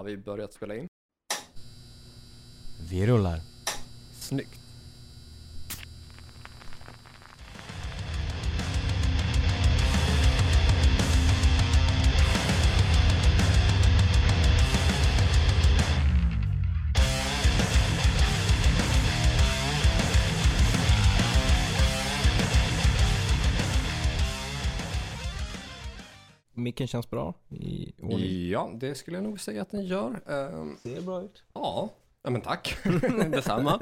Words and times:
Har 0.00 0.04
vi 0.04 0.16
börjat 0.16 0.52
spela 0.52 0.74
in? 0.74 0.86
Vi 2.90 3.06
rullar. 3.06 3.40
Snyggt. 4.12 4.59
Micken 26.62 26.86
känns 26.86 27.10
bra 27.10 27.34
i 27.48 27.92
ordning. 28.02 28.48
Ja, 28.50 28.70
det 28.74 28.94
skulle 28.94 29.16
jag 29.16 29.24
nog 29.24 29.40
säga 29.40 29.62
att 29.62 29.70
den 29.70 29.84
gör. 29.86 30.20
Ehm, 30.28 30.76
Ser 30.82 31.00
bra 31.02 31.22
ut. 31.22 31.42
ja, 31.54 31.88
ja 32.24 32.30
men 32.30 32.40
tack. 32.40 32.76
Detsamma. 33.30 33.80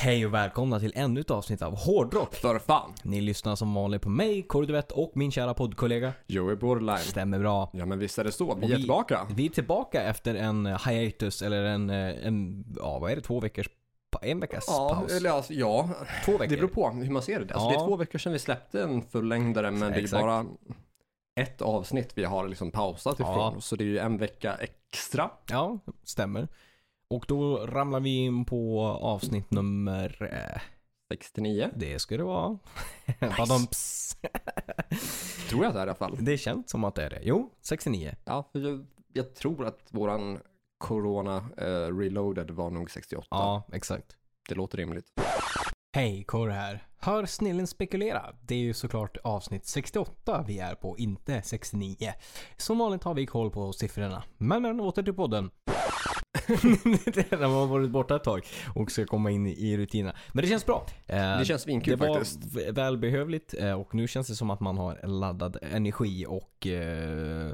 Hej 0.00 0.26
och 0.26 0.34
välkomna 0.34 0.80
till 0.80 0.92
ännu 0.94 1.20
ett 1.20 1.30
avsnitt 1.30 1.62
av 1.62 1.76
Hårdrock. 1.76 2.34
För 2.34 2.58
fan. 2.58 2.92
Ni 3.02 3.20
lyssnar 3.20 3.56
som 3.56 3.74
vanligt 3.74 4.02
på 4.02 4.08
mig, 4.08 4.42
Korduvett 4.42 4.92
och 4.92 5.12
min 5.14 5.30
kära 5.30 5.54
poddkollega. 5.54 6.12
Joey 6.26 6.56
Borderline. 6.56 6.98
Stämmer 6.98 7.38
bra. 7.38 7.70
Ja 7.72 7.86
men 7.86 7.98
visst 7.98 8.18
är 8.18 8.24
det 8.24 8.32
så. 8.32 8.44
Vi 8.44 8.50
Och 8.52 8.64
är 8.64 8.68
vi- 8.68 8.76
tillbaka. 8.76 9.26
Vi 9.36 9.46
är 9.46 9.50
tillbaka 9.50 10.02
efter 10.02 10.34
en 10.34 10.66
hiatus, 10.86 11.42
eller 11.42 11.64
en, 11.64 11.90
eh, 11.90 12.26
en 12.26 12.64
ja 12.76 12.98
vad 12.98 13.10
är 13.12 13.16
det, 13.16 13.22
två 13.22 13.40
veckors, 13.40 13.68
en 14.22 14.40
veckas 14.40 14.64
Ja, 14.68 14.94
paus? 14.94 15.12
eller 15.12 15.30
alltså, 15.30 15.52
ja. 15.52 15.88
Två 16.24 16.32
Det 16.32 16.38
veckor? 16.38 16.56
beror 16.56 16.68
på 16.68 16.90
hur 16.90 17.10
man 17.10 17.22
ser 17.22 17.40
det. 17.40 17.54
Alltså, 17.54 17.68
Det 17.68 17.74
Ja. 17.74 17.82
är 17.82 17.86
två 17.86 17.96
veckor 17.96 18.18
sedan 18.18 18.32
vi 18.32 18.38
släppte 18.38 18.82
en 18.82 19.02
fullängdare 19.02 19.70
men 19.70 19.80
det 19.92 19.98
är 19.98 20.02
Exakt. 20.02 20.22
bara 20.22 20.46
ett 21.40 21.62
avsnitt 21.62 22.12
vi 22.18 22.24
har 22.24 22.48
liksom 22.48 22.70
pausat 22.70 23.16
Ja. 23.18 23.32
ifrån. 23.32 23.62
Så 23.62 23.76
det 23.76 23.84
är 23.84 23.86
ju 23.86 23.98
en 23.98 24.18
vecka 24.18 24.54
extra. 24.54 25.30
Ja, 25.50 25.78
stämmer. 26.04 26.48
Och 27.08 27.24
då 27.28 27.66
ramlar 27.66 28.00
vi 28.00 28.16
in 28.16 28.44
på 28.44 28.80
avsnitt 29.00 29.50
nummer, 29.50 30.28
eh, 30.54 30.60
69. 31.12 31.70
det 31.76 31.98
ska 31.98 32.16
det 32.16 32.24
vara. 32.24 32.58
Nice. 33.20 34.16
Tror 35.48 35.64
jag 35.64 35.74
det 35.74 35.78
är 35.78 35.80
i 35.80 35.82
alla 35.82 35.94
fall. 35.94 36.16
det 36.20 36.38
känns 36.38 36.70
som 36.70 36.84
att 36.84 36.94
det 36.94 37.04
är 37.04 37.10
det. 37.10 37.20
Jo, 37.22 37.50
69. 37.60 38.14
Ja, 38.24 38.48
för 38.52 38.58
jag, 38.58 38.86
jag 39.12 39.34
tror 39.34 39.66
att 39.66 39.78
våran 39.90 40.38
Corona 40.78 41.36
eh, 41.56 41.96
Reloaded 41.98 42.50
var 42.50 42.70
nog 42.70 42.90
68. 42.90 43.26
Ja, 43.30 43.62
exakt. 43.72 44.16
Det 44.48 44.54
låter 44.54 44.78
rimligt. 44.78 45.06
Hej, 45.92 46.24
Kåre 46.24 46.52
här. 46.52 46.82
Hör 46.98 47.26
snillen 47.26 47.66
spekulera. 47.66 48.22
Det 48.42 48.54
är 48.54 48.58
ju 48.58 48.74
såklart 48.74 49.16
avsnitt 49.24 49.66
68 49.66 50.44
vi 50.46 50.58
är 50.58 50.74
på, 50.74 50.98
inte 50.98 51.42
69. 51.42 52.12
Som 52.56 52.78
vanligt 52.78 53.04
har 53.04 53.14
vi 53.14 53.26
koll 53.26 53.50
på 53.50 53.72
siffrorna. 53.72 54.22
Men, 54.38 54.62
men 54.62 54.80
åter 54.80 55.02
till 55.02 55.14
podden. 55.14 55.50
När 57.30 57.38
man 57.48 57.50
har 57.52 57.66
varit 57.66 57.90
borta 57.90 58.16
ett 58.16 58.24
tag 58.24 58.46
och 58.74 58.90
ska 58.90 59.04
komma 59.06 59.30
in 59.30 59.46
i 59.46 59.76
rutinerna. 59.76 60.14
Men 60.32 60.42
det 60.44 60.48
känns 60.48 60.66
bra. 60.66 60.86
Eh, 61.06 61.38
Det 61.38 61.44
känns 61.44 61.62
svinkul 61.62 61.98
det 61.98 62.06
var 62.06 62.14
faktiskt. 62.14 62.56
välbehövligt 62.70 63.54
eh, 63.58 63.72
och 63.80 63.94
nu 63.94 64.08
känns 64.08 64.26
det 64.28 64.34
som 64.34 64.50
att 64.50 64.60
man 64.60 64.78
har 64.78 65.06
laddad 65.06 65.56
energi 65.72 66.26
och 66.28 66.66
eh, 66.66 67.52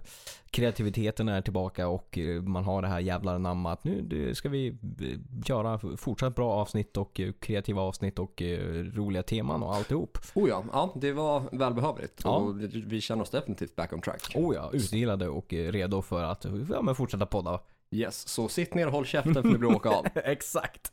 kreativiteten 0.51 1.29
är 1.29 1.41
tillbaka 1.43 1.89
och 1.89 2.19
man 2.43 2.65
har 2.65 2.83
det 2.83 2.89
här 2.89 3.01
jävla 3.01 3.33
anamma 3.35 3.73
att 3.73 3.85
nu 3.85 4.35
ska 4.35 4.49
vi 4.49 4.79
göra 5.47 5.79
fortsatt 5.97 6.35
bra 6.35 6.53
avsnitt 6.53 6.97
och 6.97 7.21
kreativa 7.41 7.83
avsnitt 7.83 8.19
och 8.19 8.43
roliga 8.95 9.23
teman 9.23 9.63
och 9.63 9.75
alltihop. 9.75 10.19
Oh 10.35 10.49
ja, 10.49 10.65
ja, 10.73 10.93
det 11.01 11.13
var 11.13 11.43
välbehövligt. 11.53 12.21
Ja. 12.25 12.37
Och 12.37 12.61
vi- 12.61 13.01
känner 13.01 13.23
oss 13.23 13.31
definitivt 13.31 13.77
back 13.77 13.93
on 13.93 14.01
track. 14.01 14.33
Oh 14.35 14.55
ja, 14.55 14.71
utdelade 14.73 15.29
och 15.29 15.53
redo 15.53 16.03
för 16.03 16.23
att 16.25 16.47
ja, 16.71 16.95
fortsätta 16.95 17.27
podda. 17.27 17.61
Yes, 17.91 18.29
så 18.29 18.49
sitt 18.49 18.75
ner 18.75 18.87
och 18.87 18.93
håll 18.93 19.07
käften 19.07 19.35
för 19.35 19.49
det 19.49 19.59
blir 19.59 19.77
åka 19.77 19.89
av. 19.91 20.07
Exakt. 20.15 20.91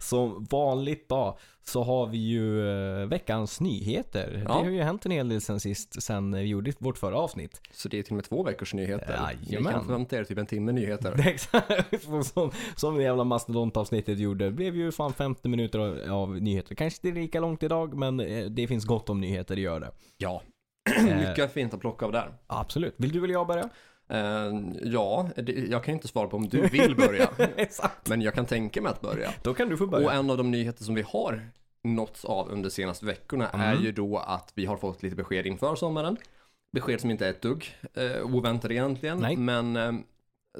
Som 0.00 0.46
vanligt 0.50 1.08
då 1.08 1.38
så 1.62 1.82
har 1.82 2.06
vi 2.06 2.18
ju 2.18 2.68
eh, 2.68 3.06
veckans 3.06 3.60
nyheter. 3.60 4.44
Ja. 4.48 4.54
Det 4.54 4.64
har 4.64 4.70
ju 4.70 4.82
hänt 4.82 5.06
en 5.06 5.12
hel 5.12 5.28
del 5.28 5.40
sen 5.40 5.60
sist, 5.60 6.02
sen 6.02 6.32
vi 6.34 6.40
gjorde 6.40 6.72
vårt 6.78 6.98
förra 6.98 7.18
avsnitt. 7.18 7.60
Så 7.72 7.88
det 7.88 7.98
är 7.98 8.02
till 8.02 8.12
och 8.12 8.16
med 8.16 8.24
två 8.24 8.42
veckors 8.42 8.74
nyheter. 8.74 9.20
Ni 9.40 9.46
Jajamän. 9.46 9.72
kan 9.72 9.84
förvänta 9.84 10.16
er 10.16 10.24
typ 10.24 10.38
en 10.38 10.46
timme 10.46 10.72
nyheter. 10.72 11.20
Exakt, 11.28 12.02
som, 12.24 12.50
som 12.76 12.96
det 12.96 13.02
jävla 13.02 13.24
mastodontavsnittet 13.24 14.18
gjorde. 14.18 14.44
Det 14.44 14.50
blev 14.50 14.76
ju 14.76 14.92
fan 14.92 15.12
50 15.12 15.48
minuter 15.48 15.78
av, 15.78 15.98
av 16.10 16.42
nyheter. 16.42 16.74
Kanske 16.74 17.08
inte 17.08 17.20
lika 17.20 17.40
långt 17.40 17.62
idag, 17.62 17.94
men 17.94 18.20
eh, 18.20 18.44
det 18.44 18.66
finns 18.66 18.84
gott 18.84 19.10
om 19.10 19.20
nyheter, 19.20 19.56
det 19.56 19.62
gör 19.62 19.80
det. 19.80 19.90
Ja, 20.18 20.42
Eh, 20.98 21.28
mycket 21.28 21.52
fint 21.52 21.74
att 21.74 21.80
plocka 21.80 22.06
av 22.06 22.12
där. 22.12 22.34
absolut. 22.46 22.94
Vill 22.96 23.12
du 23.12 23.24
eller 23.24 23.34
jag 23.34 23.46
börja? 23.46 23.68
Eh, 24.10 24.52
ja, 24.82 25.28
jag 25.68 25.84
kan 25.84 25.94
inte 25.94 26.08
svara 26.08 26.28
på 26.28 26.36
om 26.36 26.48
du 26.48 26.68
vill 26.68 26.96
börja. 26.96 27.30
Men 28.08 28.22
jag 28.22 28.34
kan 28.34 28.46
tänka 28.46 28.82
mig 28.82 28.90
att 28.90 29.00
börja. 29.00 29.30
Då 29.42 29.54
kan 29.54 29.68
du 29.68 29.76
få 29.76 29.86
börja. 29.86 30.06
Och 30.06 30.12
en 30.14 30.30
av 30.30 30.36
de 30.36 30.50
nyheter 30.50 30.84
som 30.84 30.94
vi 30.94 31.02
har 31.02 31.50
nåtts 31.82 32.24
av 32.24 32.48
under 32.50 32.70
senaste 32.70 33.06
veckorna 33.06 33.48
är 33.48 33.72
Mm. 33.72 33.84
ju 33.84 33.92
då 33.92 34.18
att 34.18 34.52
vi 34.54 34.66
har 34.66 34.76
fått 34.76 35.02
lite 35.02 35.16
besked 35.16 35.46
inför 35.46 35.74
sommaren. 35.74 36.16
Besked 36.72 37.00
som 37.00 37.10
inte 37.10 37.26
är 37.26 37.30
ett 37.30 37.42
dugg 37.42 37.74
eh, 37.94 38.22
oväntade 38.34 38.74
egentligen, 38.74 39.18
Nej. 39.18 39.36
men 39.36 39.76
eh, 39.76 39.92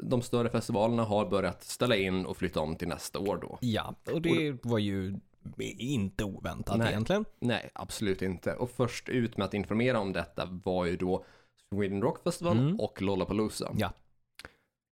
de 0.02 0.22
större 0.22 0.50
festivalerna 0.50 1.04
har 1.04 1.26
börjat 1.26 1.64
ställa 1.64 1.96
in 1.96 2.26
och 2.26 2.36
flytta 2.36 2.60
om 2.60 2.76
till 2.76 2.88
nästa 2.88 3.18
år 3.18 3.38
då. 3.42 3.58
Ja, 3.60 3.94
och 4.12 4.22
det 4.22 4.64
var 4.64 4.78
ju 4.78 5.16
inte 5.78 6.24
oväntat 6.24 6.78
Nej. 6.78 6.88
egentligen. 6.88 7.24
Nej, 7.38 7.70
absolut 7.72 8.22
inte. 8.22 8.52
Och 8.54 8.70
först 8.70 9.08
ut 9.08 9.36
med 9.36 9.44
att 9.44 9.54
informera 9.54 9.98
om 10.00 10.12
detta 10.12 10.48
var 10.64 10.84
ju 10.86 10.96
då 10.96 11.24
Sweden 11.74 12.02
Rock 12.02 12.22
Festival 12.22 12.58
Mm. 12.58 12.80
och 12.80 13.02
Lollapalooza. 13.02 13.72
Ja. 13.78 13.92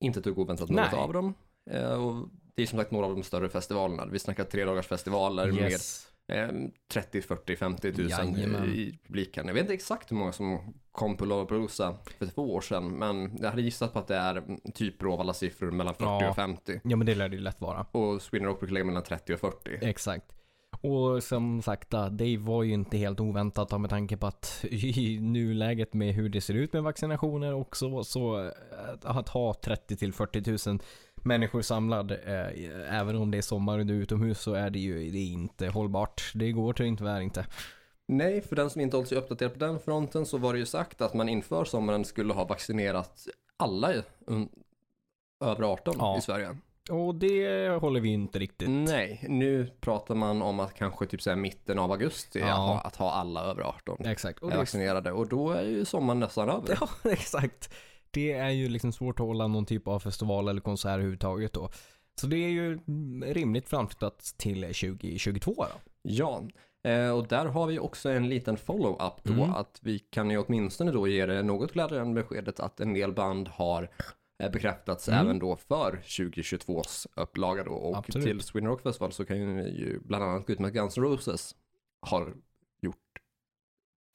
Inte 0.00 0.18
ett 0.18 0.24
dugg 0.24 0.38
oväntat 0.38 0.68
något 0.70 0.92
av 0.92 1.12
dem. 1.12 1.34
Eh, 1.70 2.04
och 2.04 2.28
det 2.54 2.62
är 2.62 2.66
som 2.66 2.78
sagt 2.78 2.90
några 2.90 3.06
av 3.06 3.14
de 3.14 3.22
större 3.22 3.48
festivalerna. 3.48 4.06
Vi 4.06 4.18
snackar 4.18 4.44
tre 4.44 4.64
dagars 4.64 4.86
festivaler 4.86 5.52
med 5.52 5.70
Yes. 5.70 6.04
Eh, 6.32 6.48
30, 6.92 7.22
40, 7.22 7.56
50 7.56 7.92
tusen 7.92 8.32
Jajamän. 8.34 8.64
i 8.74 8.98
publiken. 9.06 9.46
Jag 9.46 9.54
vet 9.54 9.60
inte 9.60 9.74
exakt 9.74 10.10
hur 10.12 10.16
många 10.16 10.32
som 10.32 10.74
kom 10.92 11.16
på 11.16 11.24
Lollapalooza 11.24 11.96
för 12.18 12.26
två 12.26 12.54
år 12.54 12.60
sedan, 12.60 12.88
men 12.90 13.36
jag 13.40 13.50
hade 13.50 13.62
gissat 13.62 13.92
på 13.92 13.98
att 13.98 14.06
det 14.06 14.16
är 14.16 14.42
typer 14.74 15.06
av 15.06 15.20
alla 15.20 15.34
siffror 15.34 15.70
mellan 15.70 15.94
40 15.94 16.04
Ja. 16.04 16.28
och 16.30 16.36
50. 16.36 16.80
Ja, 16.84 16.96
men 16.96 17.06
det 17.06 17.14
lär 17.14 17.28
det 17.28 17.36
ju 17.36 17.42
lätt 17.42 17.60
vara. 17.60 17.86
Och 17.92 18.22
Sweden 18.22 18.48
Rock 18.48 18.58
brukar 18.60 18.72
lägga 18.74 18.84
mellan 18.86 19.02
30 19.02 19.34
och 19.34 19.40
40. 19.40 19.78
Exakt. 19.82 20.34
Och 20.80 21.22
som 21.22 21.62
sagt, 21.62 21.94
det 22.10 22.36
var 22.36 22.62
ju 22.62 22.72
inte 22.72 22.96
helt 22.96 23.20
oväntat 23.20 23.80
med 23.80 23.90
tanke 23.90 24.16
på 24.16 24.26
att 24.26 24.64
i 24.70 25.18
nuläget 25.20 25.94
med 25.94 26.14
hur 26.14 26.28
det 26.28 26.40
ser 26.40 26.54
ut 26.54 26.72
med 26.72 26.82
vaccinationer 26.82 27.54
och 27.54 27.76
så, 27.76 28.04
så 28.04 28.44
äh, 28.44 28.50
att 29.02 29.28
ha 29.28 29.54
30 29.54 29.96
till 29.96 30.12
40 30.12 30.68
000 30.70 30.78
människor 31.14 31.62
samlad, 31.62 32.10
eh, 32.10 32.98
även 33.00 33.16
om 33.16 33.30
det 33.30 33.38
är 33.38 33.42
sommar 33.42 33.78
och 33.78 33.86
du 33.86 33.96
är 33.96 34.02
utomhus 34.02 34.40
så 34.40 34.54
är 34.54 34.70
det 34.70 34.78
ju 34.78 35.10
det 35.10 35.18
är 35.18 35.32
inte 35.32 35.68
hållbart. 35.68 36.32
Det 36.34 36.52
går 36.52 36.72
tyvärr 36.72 37.20
inte. 37.20 37.46
Nej, 38.08 38.40
för 38.40 38.56
den 38.56 38.70
som 38.70 38.80
inte 38.80 38.96
hållit 38.96 39.08
sig 39.08 39.18
uppdaterad 39.18 39.52
på 39.52 39.58
den 39.58 39.80
fronten 39.80 40.26
så 40.26 40.38
var 40.38 40.52
det 40.52 40.58
ju 40.58 40.66
sagt 40.66 41.00
att 41.00 41.14
man 41.14 41.28
inför 41.28 41.64
sommaren 41.64 42.04
skulle 42.04 42.32
ha 42.32 42.44
vaccinerat 42.44 43.28
alla 43.56 43.92
över 45.44 45.62
18 45.72 45.94
Ja. 45.98 46.18
i 46.18 46.20
Sverige. 46.20 46.56
Och 46.90 47.14
det 47.14 47.68
håller 47.80 48.00
vi 48.00 48.08
inte 48.08 48.38
riktigt. 48.38 48.68
Nej, 48.70 49.24
nu 49.28 49.70
pratar 49.80 50.14
man 50.14 50.42
om 50.42 50.60
att 50.60 50.74
kanske 50.74 51.06
typ 51.06 51.22
så 51.22 51.30
här 51.30 51.36
mitten 51.36 51.78
av 51.78 51.92
augusti 51.92 52.38
Ja. 52.40 52.46
ha, 52.54 52.80
att 52.80 52.96
ha 52.96 53.10
alla 53.12 53.44
över 53.44 53.62
18 53.62 54.06
Exakt. 54.06 54.38
Och 54.42 54.52
är 54.52 54.56
vaccinerade 54.56 55.12
och 55.12 55.28
då 55.28 55.50
är 55.50 55.62
ju 55.62 55.84
sommaren 55.84 56.20
nästan 56.20 56.48
över. 56.48 56.78
ja, 56.80 56.88
exakt. 57.10 57.74
Det 58.10 58.32
är 58.32 58.50
ju 58.50 58.68
liksom 58.68 58.92
svårt 58.92 59.20
att 59.20 59.26
hålla 59.26 59.46
någon 59.46 59.66
typ 59.66 59.88
av 59.88 60.00
festival 60.00 60.48
eller 60.48 60.60
konsert 60.60 60.90
överhuvudtaget 60.92 61.52
då. 61.52 61.70
Så 62.20 62.26
det 62.26 62.36
är 62.36 62.48
ju 62.48 62.78
rimligt 63.26 63.68
framflyttat 63.68 64.34
till 64.36 64.60
2022 64.62 65.54
då. 65.58 65.66
Ja, 66.02 66.42
eh, 66.84 67.10
och 67.10 67.26
där 67.28 67.44
har 67.46 67.66
vi 67.66 67.78
också 67.78 68.08
en 68.10 68.28
liten 68.28 68.56
follow-up 68.56 69.12
då, 69.22 69.32
Mm. 69.32 69.54
att 69.54 69.78
vi 69.82 69.98
kan 69.98 70.30
ju 70.30 70.38
åtminstone 70.38 70.90
då 70.92 71.08
ge 71.08 71.26
det 71.26 71.42
något 71.42 71.72
glädjande 71.72 72.22
beskedet 72.22 72.60
att 72.60 72.80
en 72.80 72.94
del 72.94 73.12
band 73.12 73.48
har 73.48 73.90
bekräftats 74.38 75.08
Mm. 75.08 75.20
även 75.26 75.38
då 75.38 75.56
för 75.56 76.00
2022s 76.04 77.06
upplaga 77.14 77.64
då. 77.64 77.70
Och 77.72 77.96
Absolut. 77.96 78.26
till 78.26 78.40
Sweden 78.40 78.68
Rock 78.70 78.82
Festival 78.82 79.12
så 79.12 79.24
kan 79.24 79.36
ju 79.38 79.62
ju 79.62 80.00
bland 80.04 80.24
annat 80.24 80.46
gå 80.46 80.52
ut 80.52 80.58
med 80.58 80.68
att 80.68 80.74
Guns 80.74 80.98
N' 80.98 81.04
Roses 81.04 81.54
har 82.00 82.34
gjort 82.80 82.96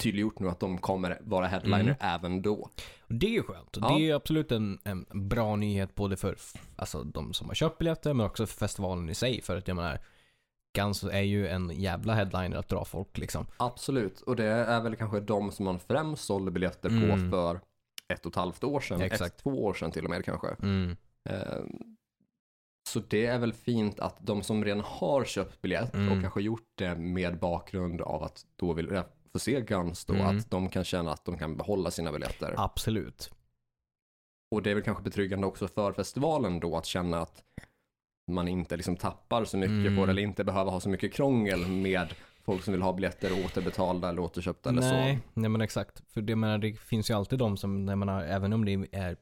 tydliggjort 0.04 0.40
nu 0.40 0.50
att 0.50 0.60
de 0.60 0.78
kommer 0.78 1.20
vara 1.22 1.48
headliner 1.48 1.80
Mm. 1.80 1.96
även 2.00 2.42
då. 2.42 2.70
Det 3.08 3.26
är 3.28 3.32
ju 3.32 3.44
skönt. 3.44 3.78
Ja. 3.82 3.88
Det 3.88 3.94
är 3.94 4.00
ju 4.06 4.12
absolut 4.14 4.52
en, 4.52 4.80
en 4.84 5.06
bra 5.14 5.56
nyhet 5.56 5.96
både 5.96 6.18
för 6.18 6.38
alltså, 6.76 7.04
de 7.04 7.34
som 7.34 7.48
har 7.48 7.56
köpt 7.56 7.78
biljetter 7.78 8.14
men 8.14 8.26
också 8.26 8.46
för 8.46 8.58
festivalen 8.58 9.10
i 9.10 9.14
sig. 9.16 9.42
För 9.42 9.58
att 9.58 9.68
jag 9.68 9.76
menar, 9.76 10.00
Guns 10.78 11.04
är 11.04 11.22
ju 11.22 11.48
en 11.48 11.70
jävla 11.70 12.14
headliner 12.14 12.58
att 12.58 12.68
dra 12.70 12.86
folk 12.86 13.18
liksom. 13.18 13.46
Absolut, 13.58 14.22
och 14.22 14.36
det 14.36 14.46
är 14.46 14.82
väl 14.82 14.96
kanske 14.96 15.20
de 15.20 15.52
som 15.52 15.66
man 15.66 15.80
främst 15.80 16.24
sålde 16.26 16.52
biljetter 16.52 16.90
på 16.90 16.96
Mm. 16.96 17.32
för 17.32 17.60
ett 18.14 18.26
och 18.26 18.32
ett 18.32 18.36
halvt 18.36 18.64
år 18.64 18.80
sedan, 18.80 19.02
Exakt. 19.02 19.36
ett, 19.36 19.44
två 19.44 19.64
år 19.66 19.74
sedan 19.74 19.92
till 19.92 20.04
och 20.04 20.10
med 20.10 20.26
kanske. 20.26 20.48
Mm. 20.62 20.96
Eh, 21.30 21.64
Så 22.90 23.00
det 23.00 23.26
är 23.26 23.38
väl 23.40 23.54
fint 23.54 24.00
att 24.00 24.18
de 24.20 24.44
som 24.44 24.66
redan 24.66 24.80
har 24.86 25.24
köpt 25.26 25.62
biljett 25.62 25.94
Mm. 25.94 26.12
och 26.12 26.22
kanske 26.22 26.42
gjort 26.42 26.72
det 26.76 26.96
med 26.96 27.40
bakgrund 27.40 28.02
av 28.02 28.24
att 28.24 28.46
då 28.56 28.74
vill 28.74 29.02
få 29.32 29.40
se 29.40 29.62
Guns 29.62 30.06
då, 30.06 30.14
Mm. 30.14 30.38
att 30.38 30.52
de 30.52 30.70
kan 30.70 30.84
känna 30.84 31.12
att 31.12 31.26
de 31.26 31.38
kan 31.38 31.58
behålla 31.58 31.92
sina 31.92 32.12
biljetter. 32.12 32.54
Absolut. 32.58 33.32
Och 34.52 34.62
det 34.62 34.72
är 34.72 34.76
väl 34.76 34.84
kanske 34.84 35.04
betryggande 35.04 35.48
också 35.48 35.68
för 35.68 35.94
festivalen 35.94 36.60
då 36.60 36.78
att 36.78 36.86
känna 36.86 37.22
att 37.22 37.44
man 38.32 38.48
inte 38.48 38.78
liksom 38.78 38.96
tappar 38.98 39.46
så 39.46 39.58
mycket 39.58 39.72
Mm. 39.72 39.96
på 39.98 40.06
det 40.06 40.12
eller 40.12 40.22
inte 40.22 40.44
behöver 40.44 40.72
ha 40.72 40.80
så 40.80 40.90
mycket 40.90 41.14
krångel 41.14 41.68
med 41.68 42.14
folk 42.46 42.64
som 42.64 42.72
vill 42.74 42.82
ha 42.82 42.94
biljetter 42.94 43.46
återbetalda 43.46 44.10
eller 44.10 44.22
återköpta 44.22 44.70
eller 44.70 44.82
nej, 44.82 45.16
så. 45.24 45.40
nej 45.40 45.50
men 45.50 45.62
exakt. 45.62 46.04
För 46.14 46.22
det, 46.22 46.36
menar, 46.36 46.58
det 46.58 46.80
finns 46.80 47.10
ju 47.10 47.14
alltid 47.14 47.40
de 47.40 47.58
som, 47.58 47.88
jag 47.88 47.98
menar, 47.98 48.24
även 48.24 48.54
om 48.54 48.66
det 48.66 48.88
är 48.92 49.18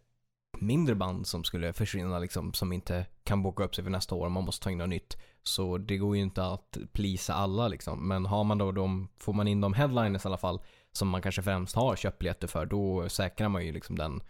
mindre 0.59 0.95
band 0.95 1.27
som 1.27 1.43
skulle 1.43 1.73
försvinna 1.73 2.19
liksom, 2.19 2.53
som 2.53 2.73
inte 2.73 3.05
kan 3.23 3.43
boka 3.43 3.63
upp 3.63 3.75
sig 3.75 3.83
för 3.83 3.91
nästa 3.91 4.15
år, 4.15 4.29
man 4.29 4.43
måste 4.43 4.63
ta 4.63 4.71
in 4.71 4.77
något 4.77 4.89
nytt. 4.89 5.17
Så 5.43 5.77
det 5.77 5.97
går 5.97 6.15
ju 6.15 6.21
inte 6.21 6.45
att 6.45 6.77
plisa 6.91 7.33
alla 7.33 7.67
liksom. 7.67 8.07
Men 8.07 8.25
har 8.25 8.43
man 8.43 8.57
då 8.57 8.71
de, 8.71 9.09
får 9.17 9.33
man 9.33 9.47
in 9.47 9.61
de 9.61 9.73
headliners 9.73 10.25
i 10.25 10.27
alla 10.27 10.37
fall, 10.37 10.61
som 10.91 11.07
man 11.07 11.21
kanske 11.21 11.41
främst 11.41 11.75
har 11.75 11.95
köpt 11.95 12.19
biljetter 12.19 12.47
för, 12.47 12.65
då 12.65 13.09
säkrar 13.09 13.49
man 13.49 13.65
ju 13.65 13.71
liksom 13.71 13.95
den, 13.95 14.21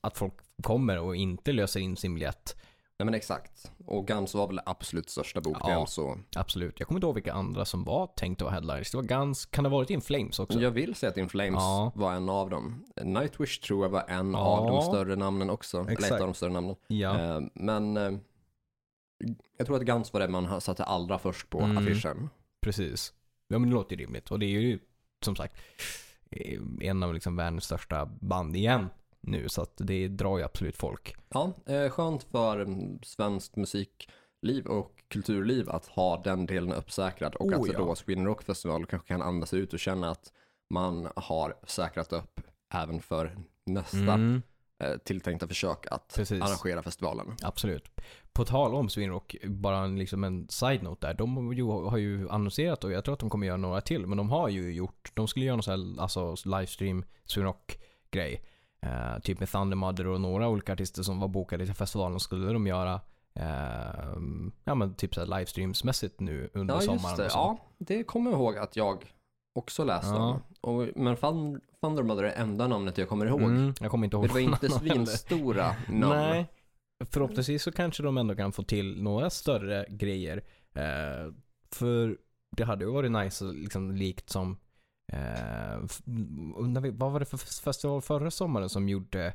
att 0.00 0.18
folk 0.18 0.34
kommer 0.62 0.98
och 0.98 1.16
inte 1.16 1.52
löser 1.52 1.80
in 1.80 1.96
sin 1.96 2.14
biljett. 2.14 2.56
Nej 3.00 3.04
men 3.04 3.14
exakt. 3.14 3.70
Och 3.86 4.06
Guns 4.06 4.34
var 4.34 4.46
väl 4.46 4.60
absolut 4.66 5.10
största 5.10 5.40
bokningen 5.40 5.78
Ja. 5.78 5.86
så 5.86 6.18
Absolut. 6.36 6.74
Jag 6.80 6.88
kommer 6.88 6.98
inte 6.98 7.06
ihåg 7.06 7.14
vilka 7.14 7.32
andra 7.32 7.64
som 7.64 7.84
var 7.84 8.06
tänkt 8.06 8.40
att 8.40 8.44
vara 8.44 8.52
headliners. 8.54 8.90
Det 8.90 8.96
var 8.96 9.04
Guns, 9.04 9.46
kan 9.46 9.64
det 9.64 9.70
ha 9.70 9.76
varit 9.76 9.90
In 9.90 10.00
Flames 10.00 10.38
också? 10.38 10.60
jag 10.60 10.70
vill 10.70 10.94
säga 10.94 11.10
att 11.10 11.16
In 11.16 11.28
Flames 11.28 11.60
Ja. 11.62 11.92
var 11.94 12.12
en 12.12 12.28
av 12.28 12.50
dem. 12.50 12.84
Nightwish 13.02 13.60
tror 13.60 13.84
jag 13.84 13.90
var 13.90 14.04
en 14.08 14.32
Ja. 14.32 14.38
av 14.38 14.66
de 14.66 14.82
större 14.82 15.16
namnen 15.16 15.50
också. 15.50 15.78
Eller 15.80 15.92
ett 15.92 15.98
Exakt. 15.98 16.20
av 16.20 16.26
de 16.28 16.34
större 16.34 16.52
namnen. 16.52 16.76
Ja. 16.86 17.18
Eh, 17.36 17.40
men 17.54 17.96
eh, 17.96 18.12
jag 19.56 19.66
tror 19.66 19.76
att 19.76 19.82
Guns 19.82 20.12
var 20.12 20.20
det 20.20 20.28
man 20.28 20.60
satte 20.60 20.84
allra 20.84 21.18
först 21.18 21.50
på 21.50 21.60
Mm. 21.60 21.78
affischen. 21.78 22.30
Precis. 22.60 23.12
Ja 23.48 23.58
men 23.58 23.68
det 23.70 23.74
låter 23.74 23.96
ju 23.96 24.02
rimligt. 24.02 24.30
Och 24.30 24.38
det 24.38 24.46
är 24.46 24.60
ju 24.60 24.78
som 25.24 25.36
sagt 25.36 25.56
eh, 26.30 26.60
en 26.80 27.02
av 27.02 27.14
liksom 27.14 27.36
världens 27.36 27.64
största 27.64 28.06
band 28.06 28.56
igen 28.56 28.86
nu. 29.20 29.48
Så 29.48 29.62
att 29.62 29.72
det 29.76 30.08
drar 30.08 30.38
ju 30.38 30.44
absolut 30.44 30.76
folk. 30.76 31.14
Ja, 31.28 31.52
eh, 31.66 31.90
skönt 31.90 32.22
för 32.22 32.66
svenskt 33.02 33.56
musikliv 33.56 34.66
och 34.66 35.02
kulturliv 35.08 35.70
att 35.70 35.86
ha 35.86 36.22
den 36.22 36.46
delen 36.46 36.72
uppsäkrad 36.72 37.34
och 37.34 37.46
Oh, 37.46 37.60
att 37.60 37.66
ja. 37.72 37.78
då 37.78 37.94
Sweden 37.94 38.26
Rock 38.26 38.42
Festival 38.42 38.86
kanske 38.86 39.08
kan 39.08 39.22
andas 39.22 39.54
ut 39.54 39.72
och 39.72 39.78
känna 39.80 40.10
att 40.10 40.32
man 40.70 41.08
har 41.16 41.54
säkrat 41.66 42.12
upp 42.12 42.40
även 42.74 43.00
för 43.00 43.38
nästa 43.66 43.98
Mm, 43.98 44.42
eh, 44.78 44.96
tilltänkta 45.04 45.48
försök 45.48 45.86
att 45.90 46.12
Precis. 46.16 46.42
arrangera 46.42 46.82
festivalen. 46.82 47.36
absolut. 47.42 47.90
På 48.32 48.44
tal 48.44 48.74
om 48.74 48.88
Sweden 48.88 49.10
Rock, 49.10 49.36
bara 49.44 49.78
en, 49.78 49.98
liksom 49.98 50.24
en 50.24 50.48
side-note 50.48 51.06
där. 51.06 51.14
De 51.14 51.36
har 51.88 51.96
ju, 51.98 52.28
annonserat 52.30 52.84
och 52.84 52.92
jag 52.92 53.04
tror 53.04 53.14
att 53.14 53.20
de 53.20 53.30
kommer 53.30 53.46
göra 53.46 53.56
några 53.56 53.80
till. 53.80 54.06
Men 54.06 54.18
de 54.18 54.30
har 54.30 54.48
ju 54.48 54.72
gjort, 54.72 55.10
de 55.14 55.28
skulle 55.28 55.44
göra 55.46 55.56
någon 55.56 55.62
sån 55.62 55.94
här 55.94 56.02
alltså, 56.02 56.34
livestream 56.44 57.04
Sweden 57.24 57.46
Rock 57.46 57.78
grej. 58.10 58.44
Eh, 58.82 59.18
typ 59.22 59.40
med 59.40 59.48
Thunder 59.48 59.76
Mother 59.76 60.06
och 60.06 60.20
några 60.20 60.48
olika 60.48 60.72
artister 60.72 61.02
som 61.02 61.20
var 61.20 61.28
bokade 61.28 61.66
till 61.66 61.74
festivalen 61.74 62.20
skulle 62.20 62.52
de 62.52 62.66
göra 62.66 63.00
eh, 63.34 64.14
ja 64.64 64.74
men 64.74 64.94
typ 64.94 65.16
livestreamsmässigt 65.16 66.20
nu 66.20 66.50
under 66.54 66.74
Ja, 66.74 66.80
sommaren. 66.80 67.16
det. 67.16 67.26
Ja, 67.30 67.58
det 67.78 68.04
kommer 68.04 68.30
jag 68.30 68.40
ihåg 68.40 68.56
att 68.58 68.76
jag 68.76 69.04
också 69.54 69.84
läste 69.84 70.08
Ja. 70.14 70.40
om. 70.60 70.74
Och, 70.74 70.88
men 70.96 71.16
Thun- 71.16 71.60
Thunder 71.82 72.02
Mother 72.02 72.24
är 72.24 72.42
enda 72.42 72.66
namnet 72.66 72.98
jag 72.98 73.08
kommer 73.08 73.26
ihåg. 73.26 73.40
Mm, 73.42 73.74
jag 73.80 73.90
kommer 73.90 74.04
inte 74.06 74.16
ihåg. 74.16 74.26
Det 74.26 74.32
var 74.32 74.40
inte 74.40 74.68
svinstora 74.70 75.66
namn. 75.88 76.16
Nej. 76.16 76.46
Förhoppningsvis 77.10 77.62
så 77.62 77.72
kanske 77.72 78.02
de 78.02 78.18
ändå 78.18 78.34
kan 78.36 78.52
få 78.52 78.62
till 78.62 79.02
några 79.02 79.30
större 79.30 79.86
grejer. 79.88 80.36
Eh, 80.74 81.32
för 81.72 82.18
det 82.56 82.64
hade 82.64 82.84
ju 82.84 82.90
varit 82.90 83.12
nice, 83.12 83.44
liksom 83.44 83.92
likt 83.92 84.30
som 84.30 84.58
eh, 85.12 86.80
vi, 86.82 86.90
vad 86.90 87.12
var 87.12 87.18
det 87.20 87.26
för 87.26 87.36
festival 87.62 88.02
förra 88.02 88.30
sommaren 88.30 88.68
som 88.68 88.88
gjorde 88.88 89.26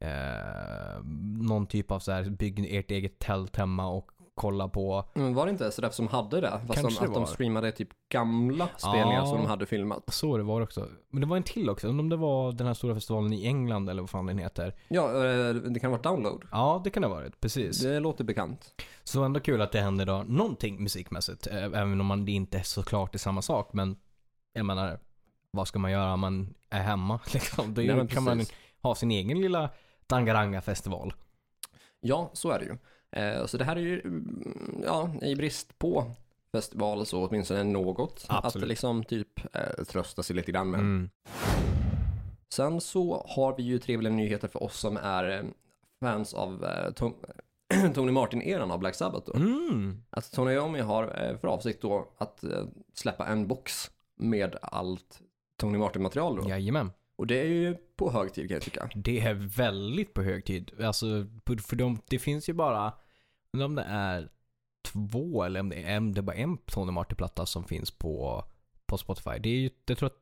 eh, 0.00 1.04
någon 1.48 1.66
typ 1.66 1.90
av 1.90 1.98
så 1.98 2.12
här 2.12 2.30
bygg 2.30 2.74
ert 2.76 2.90
eget 2.90 3.18
tält 3.18 3.56
hemma 3.56 3.88
och 3.88 4.10
kolla 4.34 4.68
på. 4.68 5.04
Men 5.14 5.34
var 5.34 5.46
det 5.46 5.52
inte 5.52 5.70
SRF 5.72 5.94
som 5.94 6.08
hade 6.08 6.40
det? 6.40 6.50
Fast 6.66 6.80
Kanske 6.80 7.00
de, 7.00 7.12
det 7.12 7.18
att 7.20 7.26
de 7.26 7.26
streamade 7.26 7.72
typ 7.72 7.88
gamla 8.08 8.68
spelningar 8.76 9.18
Ja. 9.20 9.26
som 9.26 9.38
de 9.38 9.46
hade 9.46 9.66
filmat. 9.66 10.02
Så 10.14 10.36
det 10.36 10.42
var 10.42 10.60
också. 10.60 10.88
Men 11.10 11.20
det 11.20 11.26
var 11.26 11.36
en 11.36 11.42
till 11.42 11.70
också. 11.70 11.88
Undrar 11.88 12.02
om 12.02 12.08
det 12.08 12.16
var 12.16 12.52
den 12.52 12.66
här 12.66 12.74
stora 12.74 12.94
festivalen 12.94 13.32
i 13.32 13.46
England 13.46 13.88
eller 13.90 14.02
vad 14.02 14.10
fan 14.10 14.26
den 14.26 14.38
heter. 14.38 14.74
Ja, 14.88 15.08
eh, 15.26 15.54
det 15.54 15.80
kan 15.80 15.90
ha 15.90 15.96
varit 15.96 16.04
download. 16.04 16.44
Ja, 16.52 16.80
det 16.84 16.90
kan 16.90 17.02
det 17.02 17.08
ha 17.08 17.14
varit. 17.14 17.40
Precis. 17.40 17.80
Det 17.80 18.00
låter 18.00 18.24
bekant. 18.24 18.74
Så 19.04 19.22
ändå 19.24 19.40
kul 19.40 19.60
att 19.60 19.72
det 19.72 19.80
händer 19.80 20.06
då 20.06 20.24
någonting 20.26 20.82
musikmässigt. 20.82 21.46
eh, 21.46 21.56
Även 21.64 22.00
om 22.00 22.06
man 22.06 22.24
det 22.24 22.32
inte 22.32 22.58
är 22.58 22.62
såklart 22.62 23.14
är 23.14 23.18
samma 23.18 23.42
sak. 23.42 23.72
Men 23.72 23.96
jag 24.52 24.66
menar, 24.66 24.98
vad 25.52 25.68
ska 25.68 25.78
man 25.78 25.90
göra 25.90 26.12
om 26.12 26.20
man 26.20 26.54
är 26.70 26.82
hemma? 26.82 27.20
Liksom? 27.32 27.74
Då 27.74 27.82
Nej, 27.82 28.08
kan 28.08 28.22
man 28.22 28.44
ha 28.82 28.94
sin 28.94 29.10
egen 29.10 29.40
lilla 29.40 29.70
Dangaranga-festival. 30.06 31.14
Ja, 32.00 32.30
så 32.32 32.50
är 32.50 32.58
det 32.58 32.64
ju. 32.64 32.78
Eh, 33.22 33.46
så 33.46 33.56
det 33.58 33.64
här 33.64 33.76
är 33.76 33.80
ju, 33.80 34.00
mm, 34.00 34.82
ja, 34.86 35.10
i 35.22 35.36
brist 35.36 35.78
på 35.78 36.10
festival 36.52 37.06
så 37.06 37.26
åtminstone 37.26 37.64
något. 37.64 38.26
Absolut. 38.28 38.64
Att 38.64 38.68
liksom 38.68 39.04
typ 39.04 39.54
eh, 39.56 39.84
trösta 39.84 40.22
sig 40.22 40.36
lite 40.36 40.52
grann 40.52 40.70
med. 40.70 40.80
Mm. 40.80 41.10
Sen 42.54 42.80
så 42.80 43.26
har 43.28 43.56
vi 43.56 43.62
ju 43.62 43.78
trevliga 43.78 44.12
nyheter 44.12 44.48
för 44.48 44.62
oss 44.62 44.78
som 44.78 44.96
är 44.96 45.38
eh, 45.38 45.44
fans 46.00 46.34
av 46.34 46.64
eh, 46.64 46.92
Tom, 46.92 47.14
Tony 47.94 48.12
Martin-eran 48.12 48.70
av 48.70 48.78
Black 48.78 48.94
Sabbath 48.94 49.26
då. 49.26 49.34
Mm. 49.34 50.02
Att 50.10 50.32
Tony 50.32 50.52
Iommi 50.52 50.80
har 50.80 51.36
för 51.40 51.48
avsikt 51.48 51.82
då 51.82 52.08
att 52.18 52.44
släppa 52.94 53.26
en 53.26 53.46
box 53.46 53.90
med 54.16 54.56
allt 54.62 55.22
Tony 55.62 55.78
Martin-material 55.78 56.36
då. 56.36 56.48
Jajamän. 56.48 56.90
Och 57.16 57.26
det 57.26 57.40
är 57.40 57.44
ju 57.46 57.76
på 57.96 58.10
hög 58.10 58.32
tid 58.32 58.48
kan 58.48 58.54
jag 58.54 58.62
tycka. 58.62 58.90
Det 58.94 59.20
är 59.20 59.34
väldigt 59.34 60.14
på 60.14 60.22
hög 60.22 60.44
tid. 60.44 60.70
Alltså, 60.80 61.06
för 61.66 61.76
de, 61.76 61.98
det 62.08 62.18
finns 62.18 62.48
ju 62.48 62.52
bara, 62.52 62.92
om 63.64 63.74
det 63.74 63.82
är 63.88 64.28
två 64.84 65.44
eller 65.44 65.60
om 65.60 65.68
det 65.68 65.76
är, 65.76 65.96
en, 65.96 66.12
det 66.12 66.20
är 66.20 66.22
bara 66.22 66.36
en 66.36 66.58
Tony 66.58 66.92
Martin-platta 66.92 67.46
som 67.46 67.64
finns 67.64 67.90
på, 67.90 68.44
på 68.86 68.98
Spotify. 68.98 69.38
Det 69.40 69.48
är 69.48 69.56
ju, 69.58 69.70
jag 69.86 69.98
tror 69.98 70.06
att 70.06 70.18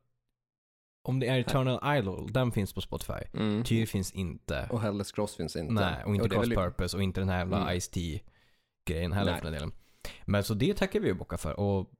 om 1.08 1.20
det 1.20 1.26
är 1.26 1.38
Eternal 1.38 1.96
Idol, 1.98 2.32
den 2.32 2.52
finns 2.52 2.72
på 2.72 2.81
Spotify. 2.81 3.22
Mm. 3.34 3.64
Tyr 3.64 3.87
finns 3.87 4.12
inte. 4.12 4.69
Och 4.70 4.81
Hell's 4.81 5.14
Cross 5.14 5.37
finns 5.37 5.56
inte. 5.56 5.72
Nej, 5.72 6.04
och 6.04 6.14
inte 6.14 6.26
är 6.26 6.28
Cross 6.28 6.48
väl- 6.48 6.56
Purpose 6.56 6.96
och 6.96 7.02
inte 7.02 7.20
den 7.20 7.28
här 7.28 7.38
jävla 7.38 7.56
Mm. 7.56 7.69
Ice-T 7.78 8.20
grejen 8.84 9.12
heller 9.12 9.32
Nej. 9.32 9.40
för 9.40 9.44
den 9.44 9.52
delen. 9.54 9.72
Men 10.25 10.44
så 10.44 10.54
det 10.54 10.75
tackar 10.76 11.00
vi 11.00 11.08
ju 11.08 11.14
bocka 11.14 11.38
för. 11.38 11.60
Och 11.60 11.90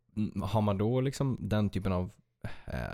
har 0.43 0.61
man 0.61 0.79
då 0.79 1.01
liksom 1.01 1.37
den 1.41 1.71
typen 1.71 1.93
av 1.93 2.11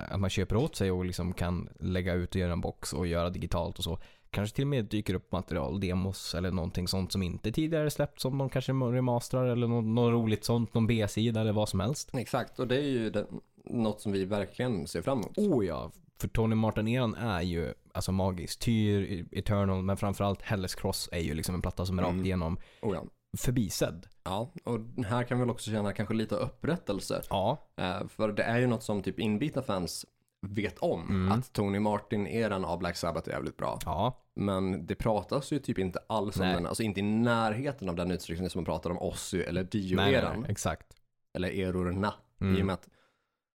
att 0.08 0.20
man 0.20 0.30
köper 0.30 0.56
åt 0.56 0.76
sig 0.76 0.90
och 0.90 1.04
liksom 1.04 1.32
kan 1.32 1.68
lägga 1.80 2.14
ut 2.14 2.34
och 2.34 2.40
göra 2.40 2.52
en 2.52 2.60
box 2.60 2.92
och 2.92 3.06
göra 3.06 3.30
digitalt 3.30 3.78
och 3.78 3.84
så. 3.84 3.98
Kanske 4.30 4.56
till 4.56 4.64
och 4.64 4.68
med 4.68 4.84
dyker 4.84 5.14
upp 5.14 5.32
material, 5.32 5.80
demos 5.80 6.34
eller 6.34 6.50
någonting 6.50 6.88
sånt 6.88 7.12
som 7.12 7.22
inte 7.22 7.52
tidigare 7.52 7.90
släppts 7.90 8.22
som 8.22 8.38
de 8.38 8.48
kanske 8.48 8.72
remastrar 8.72 9.46
eller 9.46 9.66
något, 9.66 9.84
något 9.84 10.12
roligt 10.12 10.44
sånt, 10.44 10.74
någon 10.74 10.86
B-sida 10.86 11.40
eller 11.40 11.52
vad 11.52 11.68
som 11.68 11.80
helst. 11.80 12.10
Exakt, 12.14 12.58
och 12.58 12.68
det 12.68 12.76
är 12.76 12.88
ju 12.88 13.10
det, 13.10 13.26
något 13.64 14.00
som 14.00 14.12
vi 14.12 14.24
verkligen 14.24 14.86
ser 14.86 15.02
fram 15.02 15.18
emot. 15.20 15.38
Oh 15.38 15.66
ja, 15.66 15.90
för 16.20 16.28
Tony 16.28 16.54
Martin-eran 16.54 17.14
är 17.14 17.42
ju 17.42 17.74
alltså 17.92 18.12
magisk. 18.12 18.58
Tyr, 18.58 19.24
Eternal, 19.32 19.82
men 19.82 19.96
framförallt 19.96 20.42
Helles 20.42 20.74
Cross 20.74 21.08
är 21.12 21.20
ju 21.20 21.34
liksom 21.34 21.54
en 21.54 21.62
platta 21.62 21.86
som 21.86 21.98
är 21.98 22.02
Mm. 22.02 22.16
rakt 22.16 22.26
igenom 22.26 22.58
Oh, 22.82 22.94
ja. 22.94 23.04
förbisedd. 23.38 24.06
Ja, 24.26 24.52
och 24.64 25.04
här 25.04 25.24
kan 25.24 25.38
vi 25.38 25.42
väl 25.44 25.50
också 25.50 25.70
känna 25.70 25.92
kanske 25.92 26.14
lite 26.14 26.34
upprättelse. 26.34 27.22
Ja, 27.30 27.68
Eh, 27.76 28.06
för 28.06 28.32
det 28.32 28.42
är 28.42 28.58
ju 28.58 28.66
något 28.66 28.82
som 28.82 29.02
typ 29.02 29.18
inbitna 29.18 29.62
fans 29.62 30.06
vet 30.46 30.78
om. 30.78 31.08
Mm. 31.08 31.32
Att 31.32 31.52
Tony 31.52 31.78
Martin-eran 31.78 32.64
av 32.64 32.78
Black 32.78 32.96
Sabbath 32.96 33.28
är 33.28 33.32
jävligt 33.32 33.56
bra. 33.56 33.78
ja, 33.84 34.22
Men 34.34 34.86
det 34.86 34.94
pratas 34.94 35.52
ju 35.52 35.58
typ 35.58 35.78
inte 35.78 35.98
alls 36.08 36.36
om 36.36 36.46
Nej. 36.46 36.54
den, 36.54 36.66
alltså 36.66 36.82
inte 36.82 37.00
i 37.00 37.02
närheten 37.02 37.88
av 37.88 37.96
den 37.96 38.10
utsträckning 38.10 38.50
som 38.50 38.58
man 38.58 38.64
pratar 38.64 38.90
om 38.90 38.98
Ozzy 38.98 39.40
eller 39.40 39.64
Dio-eran. 39.64 40.40
nej, 40.40 40.50
exakt. 40.50 40.86
Eller 41.34 41.48
erorna. 41.48 42.14
Mm. 42.40 42.56
I 42.58 42.62
och 42.62 42.66
med 42.66 42.74
att 42.74 42.88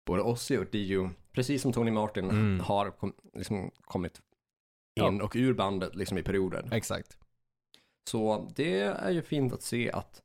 både 0.07 0.23
Ozzy 0.23 0.57
och 0.59 0.67
Dio, 0.73 1.11
precis 1.33 1.63
som 1.63 1.73
Tony 1.73 1.91
Martin, 1.91 2.25
Mm. 2.31 2.61
har 2.61 2.91
kom, 2.91 3.13
liksom 3.35 3.71
kommit 3.81 4.21
Ja. 4.95 5.09
in 5.09 5.21
och 5.21 5.33
ur 5.37 5.55
bandet 5.55 5.95
liksom 5.97 6.19
i 6.19 6.23
perioder. 6.23 6.69
Exakt. 6.73 7.17
Så 8.11 8.51
det 8.57 8.81
är 8.81 9.11
ju 9.11 9.23
fint 9.23 9.53
att 9.53 9.63
se 9.63 9.91
att 9.93 10.23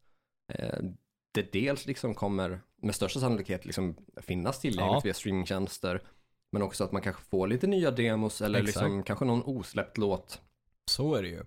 det 1.31 1.53
dels 1.53 1.85
liksom 1.85 2.15
kommer 2.15 2.61
med 2.81 2.95
största 2.95 3.19
sannolikhet 3.19 3.65
liksom 3.65 3.95
finnas 4.17 4.59
tillgängligt 4.59 4.93
Ja. 4.95 5.01
via 5.03 5.13
streamingtjänster. 5.13 6.01
Men 6.51 6.61
också 6.61 6.83
att 6.83 6.91
man 6.91 7.01
kanske 7.01 7.23
får 7.23 7.47
lite 7.47 7.67
nya 7.67 7.91
demos 7.91 8.41
eller 8.41 8.59
Exakt. 8.59 8.75
liksom 8.75 9.03
kanske 9.03 9.25
någon 9.25 9.43
osläppt 9.43 9.97
låt. 9.97 10.41
Så 10.89 11.15
är 11.15 11.21
det 11.21 11.29
ju. 11.29 11.43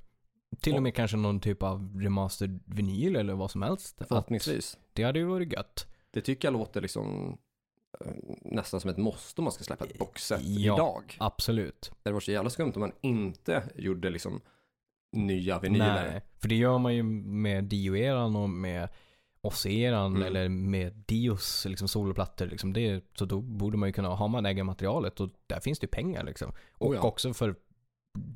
Till 0.60 0.74
och 0.76 0.82
med 0.82 0.94
kanske 0.94 1.16
någon 1.16 1.40
typ 1.40 1.62
av 1.62 2.00
remastered 2.00 2.60
vinyl 2.66 3.16
eller 3.16 3.34
vad 3.34 3.50
som 3.50 3.62
helst. 3.62 4.00
Att 4.02 4.08
Förhoppningsvis. 4.08 4.78
det 4.92 5.02
hade 5.02 5.18
ju 5.18 5.24
varit 5.24 5.52
gött. 5.52 5.86
Det 6.10 6.20
tycker 6.20 6.48
jag 6.48 6.52
låter 6.52 6.80
liksom 6.80 7.38
eh, 8.04 8.12
nästan 8.42 8.80
som 8.80 8.90
ett 8.90 8.96
måste 8.96 9.40
om 9.40 9.44
man 9.44 9.52
ska 9.52 9.64
släppa 9.64 9.84
ett 9.84 9.98
boxset 9.98 10.40
Ja. 10.44 10.74
idag. 10.74 11.16
Absolut. 11.20 11.92
Det 12.02 12.12
varit 12.12 12.24
så 12.24 12.32
jävla 12.32 12.50
skumt 12.50 12.72
om 12.74 12.80
man 12.80 12.92
inte 13.00 13.62
gjorde 13.76 14.10
liksom 14.10 14.40
nya 15.12 15.58
vinyler. 15.58 16.10
Nej, 16.10 16.22
för 16.38 16.48
det 16.48 16.54
gör 16.54 16.78
man 16.78 16.94
ju 16.94 17.02
med 17.02 17.64
Dio-eran 17.64 18.36
och 18.36 18.50
med 18.50 18.88
Ozzy-eran 19.42 20.16
Mm. 20.16 20.22
eller 20.22 20.48
med 20.48 20.92
Dios 21.06 21.66
liksom 21.68 21.88
soloplattor. 21.88 22.46
Liksom 22.46 22.72
det, 22.72 23.04
så 23.14 23.24
då 23.24 23.40
borde 23.40 23.76
man 23.76 23.88
ju 23.88 23.92
kunna, 23.92 24.08
har 24.08 24.28
man 24.28 24.46
äger 24.46 24.64
materialet 24.64 25.20
och 25.20 25.30
där 25.46 25.60
finns 25.60 25.78
det 25.78 25.84
ju 25.84 25.88
pengar 25.88 26.24
liksom. 26.24 26.52
Och 26.72 26.88
Oh 26.90 26.96
ja. 26.96 27.02
också 27.02 27.34
för 27.34 27.54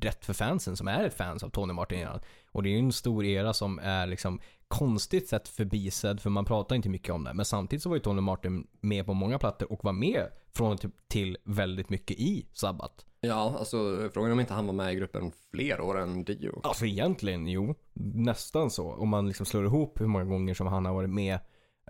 rätt 0.01 0.25
för 0.25 0.33
fansen 0.33 0.77
som 0.77 0.87
är 0.87 1.03
ett 1.03 1.13
fans 1.13 1.43
av 1.43 1.49
Tony 1.49 1.73
Martin 1.73 1.99
redan. 1.99 2.19
Och 2.51 2.63
det 2.63 2.69
är 2.69 2.71
ju 2.71 2.79
en 2.79 2.91
stor 2.91 3.25
era 3.25 3.53
som 3.53 3.79
är 3.79 4.07
liksom 4.07 4.39
konstigt 4.67 5.27
sett 5.29 5.47
förbisedd 5.47 6.19
för 6.19 6.29
man 6.29 6.45
pratar 6.45 6.75
inte 6.75 6.89
mycket 6.89 7.13
om 7.13 7.23
det. 7.23 7.33
Men 7.33 7.45
samtidigt 7.45 7.83
så 7.83 7.89
var 7.89 7.95
ju 7.95 8.01
Tony 8.01 8.21
Martin 8.21 8.67
med 8.81 9.05
på 9.05 9.13
många 9.13 9.39
plattor 9.39 9.71
och 9.71 9.83
var 9.83 9.93
med 9.93 10.27
från 10.55 10.71
och 10.73 10.79
till, 10.81 10.91
till 11.07 11.37
väldigt 11.43 11.89
mycket 11.89 12.19
i 12.19 12.47
Sabbat. 12.53 13.05
Ja, 13.25 13.55
alltså 13.59 14.09
frågan 14.13 14.29
är 14.29 14.33
om 14.33 14.39
inte 14.39 14.53
han 14.53 14.65
var 14.67 14.73
med 14.73 14.93
i 14.93 14.95
gruppen 14.95 15.31
fler 15.51 15.81
år 15.81 15.99
än 15.99 16.23
Dio. 16.23 16.59
Alltså 16.63 16.85
egentligen, 16.85 17.47
jo. 17.47 17.75
Nästan 18.13 18.69
så. 18.71 18.91
Om 18.93 19.09
man 19.09 19.27
liksom 19.27 19.45
slår 19.45 19.65
ihop 19.65 20.01
hur 20.01 20.07
många 20.07 20.25
gånger 20.25 20.53
som 20.53 20.67
han 20.67 20.85
har 20.85 20.93
varit 20.93 21.09
med 21.09 21.33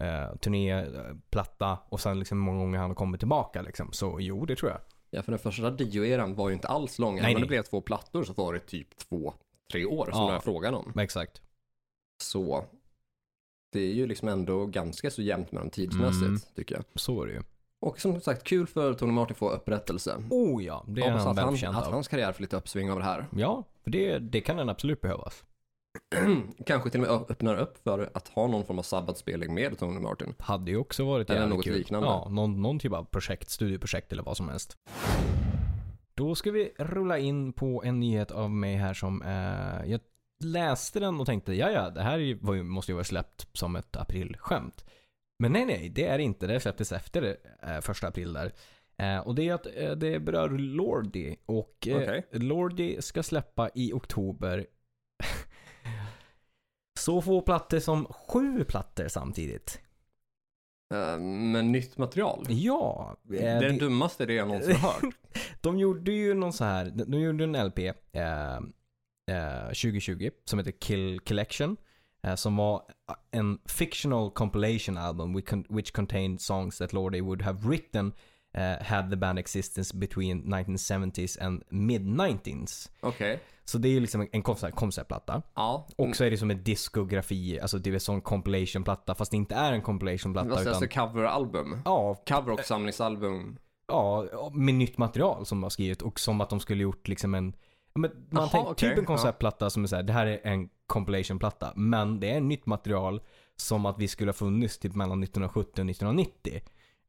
eh, 0.02 0.36
turné, 0.42 0.72
eh, 0.72 0.86
platta 1.30 1.78
och 1.90 2.00
sen 2.00 2.20
liksom 2.20 2.38
hur 2.38 2.46
många 2.46 2.60
gånger 2.60 2.80
han 2.80 2.90
har 2.90 2.96
kommit 2.96 3.20
tillbaka 3.22 3.62
liksom. 3.62 3.92
Så 3.92 4.18
jo, 4.20 4.46
det 4.46 4.56
tror 4.56 4.72
jag. 4.72 4.80
Ja, 5.10 5.22
för 5.22 5.32
den 5.32 5.40
första 5.40 5.70
Dio-eran 5.72 6.36
var 6.36 6.50
ju 6.50 6.54
inte 6.56 6.68
alls 6.68 7.00
lång. 7.00 7.18
Även 7.20 7.36
om 7.36 7.42
det 7.42 7.48
blev 7.48 7.64
två 7.64 7.82
plattor 7.82 8.24
så 8.24 8.34
var 8.34 8.54
det 8.54 8.60
typ 8.60 8.98
två, 8.98 9.34
tre 9.72 9.86
år 9.86 10.10
som 10.12 10.22
Ja. 10.22 10.30
det 10.30 10.36
är 10.36 10.40
frågan 10.40 10.74
om. 10.76 10.94
Exakt. 11.00 11.42
Så 12.24 12.66
det 13.72 13.80
är 13.80 13.94
ju 13.94 14.08
liksom 14.08 14.28
ändå 14.28 14.66
ganska 14.66 15.12
så 15.12 15.22
jämnt 15.22 15.52
med 15.52 15.62
dem 15.62 15.70
tidsmässigt, 15.70 16.26
Mm. 16.28 16.40
tycker 16.56 16.76
jag. 16.76 16.84
Så 16.96 17.24
är 17.24 17.28
det 17.28 17.34
ju. 17.34 17.42
Och 17.84 18.00
som 18.00 18.22
sagt, 18.22 18.44
kul 18.44 18.68
för 18.68 18.94
Tony 18.94 19.12
Martin 19.12 19.34
att 19.34 19.38
få 19.38 19.50
upprättelse. 19.50 20.24
Oh 20.30 20.64
ja, 20.64 20.84
det 20.88 21.02
är 21.02 21.10
han 21.10 21.20
att, 21.20 21.26
han, 21.26 21.36
välförtjänt 21.36 21.78
att 21.78 21.88
av. 21.88 21.94
hans 21.94 22.08
karriär 22.08 22.32
får 22.32 22.42
lite 22.42 22.56
uppsving 22.58 22.92
av 22.92 23.00
det 23.00 23.06
här. 23.06 23.26
Ja, 23.36 23.64
för 23.84 23.92
det, 23.92 24.20
det 24.20 24.42
kan 24.42 24.58
den 24.58 24.70
absolut 24.70 25.02
behövas. 25.02 25.44
Kanske 26.66 26.90
till 26.90 27.02
och 27.02 27.08
med 27.08 27.32
öppnar 27.32 27.56
upp 27.56 27.78
för 27.84 28.10
att 28.14 28.28
ha 28.28 28.48
någon 28.48 28.66
form 28.66 28.80
av 28.80 28.84
sabbatspelning 28.84 29.54
med 29.54 29.80
Tony 29.80 30.00
Martin. 30.00 30.34
Hade 30.40 30.72
ju 30.72 30.78
också 30.78 31.06
varit 31.06 31.30
Eller 31.30 31.48
något 31.48 31.64
kul. 31.64 31.78
liknande. 31.78 32.08
Ja, 32.08 32.28
någon, 32.30 32.62
någon 32.62 32.80
typ 32.80 32.94
av 32.94 33.04
projekt, 33.04 33.50
studieprojekt 33.50 34.12
eller 34.12 34.24
vad 34.24 34.38
som 34.38 34.50
helst. 34.50 34.78
Då 36.14 36.36
ska 36.36 36.52
vi 36.52 36.74
rulla 36.78 37.18
in 37.18 37.54
på 37.54 37.84
en 37.86 38.00
nyhet 38.00 38.32
av 38.32 38.52
mig 38.52 38.76
här 38.76 38.94
som 38.94 39.22
eh, 39.22 39.92
jag 39.92 40.00
läste 40.44 41.00
den 41.00 41.20
och 41.20 41.26
tänkte 41.26 41.54
ja 41.54 41.72
ja, 41.72 41.90
det 41.90 42.02
här 42.02 42.18
ju, 42.18 42.64
måste 42.64 42.92
ju 42.92 42.94
vara 42.94 43.04
släppt 43.04 43.48
som 43.58 43.76
ett 43.76 43.96
aprilskämt. 43.96 44.86
Men 45.44 45.52
nej 45.54 45.66
nej, 45.66 45.90
det 45.90 46.06
är 46.06 46.20
inte. 46.20 46.48
Det 46.48 46.60
släpptes 46.60 46.92
efter 46.92 47.38
eh, 47.64 47.80
första 47.82 48.08
april 48.08 48.34
där. 48.34 48.52
Eh, 48.98 49.20
och 49.20 49.36
det 49.36 49.50
är 49.50 49.54
att 49.54 49.68
eh, 49.76 49.92
det 49.92 50.20
berör 50.20 50.50
Lordi 50.50 51.36
och 51.46 51.88
eh, 51.88 51.96
Okej. 51.98 52.28
Lordi 52.32 53.02
ska 53.02 53.24
släppa 53.24 53.70
i 53.76 53.94
oktober 53.94 54.66
så 57.00 57.22
få 57.22 57.42
plattor 57.42 57.80
som 57.80 58.06
sju 58.06 58.64
plattor 58.64 59.08
samtidigt. 59.08 59.82
Eh, 60.94 61.20
Men 61.20 61.72
nytt 61.72 61.98
material. 61.98 62.46
Ja. 62.50 63.16
Det 63.24 63.38
eh, 63.46 63.56
är 63.56 63.62
det 63.62 63.70
det- 63.70 63.80
dummaste 63.80 64.26
det 64.26 64.34
jag 64.34 64.48
någonsin 64.48 64.76
har 64.76 64.92
hört. 64.94 65.16
De 65.62 65.80
gjorde 65.80 66.12
ju 66.12 66.34
någon 66.34 66.54
så 66.54 66.64
här, 66.64 66.92
de 66.96 67.20
gjorde 67.22 67.44
en 67.44 67.68
LP 67.68 67.80
eh, 67.80 68.56
eh, 69.38 69.66
2020 69.68 70.30
som 70.46 70.60
heter 70.60 70.72
Kill 70.72 71.20
Collection. 71.20 71.78
Eh, 72.28 72.36
som 72.36 72.56
var 72.58 72.82
en 73.32 73.60
fictional 73.66 74.32
compilation 74.32 74.98
album 74.98 75.34
which, 75.36 75.50
con- 75.50 75.66
which 75.70 75.92
contained 75.92 76.42
songs 76.42 76.78
that 76.78 76.94
Lordi 76.94 77.22
would 77.22 77.42
have 77.42 77.68
written 77.70 78.14
eh, 78.58 78.84
had 78.86 79.10
the 79.10 79.16
band 79.16 79.40
existence 79.40 79.98
between 79.98 80.44
1970s 80.44 81.46
and 81.46 81.64
mid-19s. 81.70 82.92
Okej. 83.02 83.40
Så 83.66 83.78
det 83.78 83.88
är 83.88 83.92
ju 83.92 84.00
liksom 84.00 84.28
en 84.32 84.44
koncept- 84.44 84.76
konceptplatta. 84.76 85.42
Ja. 85.56 85.88
Och 85.98 86.16
så 86.16 86.24
är 86.24 86.32
det 86.32 86.38
som 86.38 86.52
en 86.52 86.64
diskografi, 86.64 87.60
alltså 87.60 87.78
det 87.78 87.90
är 87.90 87.94
en 87.94 88.00
sån 88.00 88.22
compilation-platta 88.22 89.16
fast 89.16 89.32
det 89.32 89.38
inte 89.38 89.56
är 89.56 89.74
en 89.74 89.82
compilation-platta 89.82 90.56
sägs 90.56 90.68
utan... 90.68 90.82
det? 90.82 90.88
Coveralbum? 90.88 91.82
Ja, 91.86 92.16
Cover 92.28 92.52
och 92.52 92.60
samlingsalbum? 92.60 93.58
Ja, 93.88 94.26
med 94.54 94.74
nytt 94.76 94.98
material 94.98 95.46
som 95.46 95.58
de 95.58 95.64
har 95.64 95.70
skrivit 95.70 96.02
och 96.02 96.20
som 96.20 96.42
att 96.42 96.50
de 96.50 96.60
skulle 96.60 96.84
gjort 96.84 97.08
liksom 97.08 97.36
en 97.36 97.54
ja, 97.94 98.00
men 98.00 98.12
man 98.30 98.42
Jaha, 98.42 98.50
tänker 98.50 98.72
okej, 98.72 98.90
typ 98.90 99.00
en 99.00 99.06
konceptplatta 99.06 99.70
som 99.70 99.84
är 99.84 99.88
såhär, 99.88 100.04
det 100.04 100.14
här 100.14 100.26
är 100.26 100.40
en 100.44 100.70
compilation-platta. 100.88 101.74
Men 101.76 102.20
det 102.20 102.30
är 102.32 102.42
nytt 102.42 102.66
material 102.66 103.22
som 103.56 103.86
att 103.86 104.00
vi 104.00 104.08
skulle 104.08 104.30
ha 104.30 104.34
funnits 104.34 104.78
typ 104.80 104.96
mellan 104.96 105.24
1970 105.24 105.72
och 105.82 105.90
1990. 105.90 106.62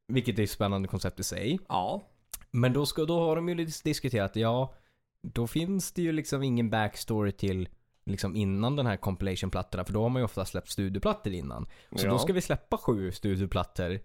Vilket 0.07 0.39
är 0.39 0.43
ett 0.43 0.49
spännande 0.49 0.87
koncept 0.87 1.19
i 1.19 1.23
sig. 1.23 1.59
Ja. 1.67 2.03
Men 2.51 2.73
då, 2.73 2.85
ska, 2.85 3.05
då 3.05 3.19
har 3.19 3.35
de 3.35 3.49
ju 3.49 3.55
dis- 3.55 3.83
diskuterat, 3.83 4.35
ja, 4.35 4.73
då 5.21 5.47
finns 5.47 5.91
det 5.91 6.01
ju 6.01 6.11
liksom 6.11 6.43
ingen 6.43 6.69
backstory 6.69 7.31
till 7.31 7.69
liksom 8.05 8.35
innan 8.35 8.75
den 8.75 8.85
här 8.85 8.97
compilation-plattorna. 8.97 9.83
För 9.85 9.93
då 9.93 10.01
har 10.01 10.09
man 10.09 10.19
ju 10.19 10.23
ofta 10.25 10.45
släppt 10.45 10.69
studioplattor 10.69 11.33
innan. 11.33 11.67
Så 11.95 12.05
Ja. 12.05 12.11
då 12.11 12.17
ska 12.17 12.33
vi 12.33 12.41
släppa 12.41 12.77
sju 12.77 13.11
studioplattor 13.11 13.99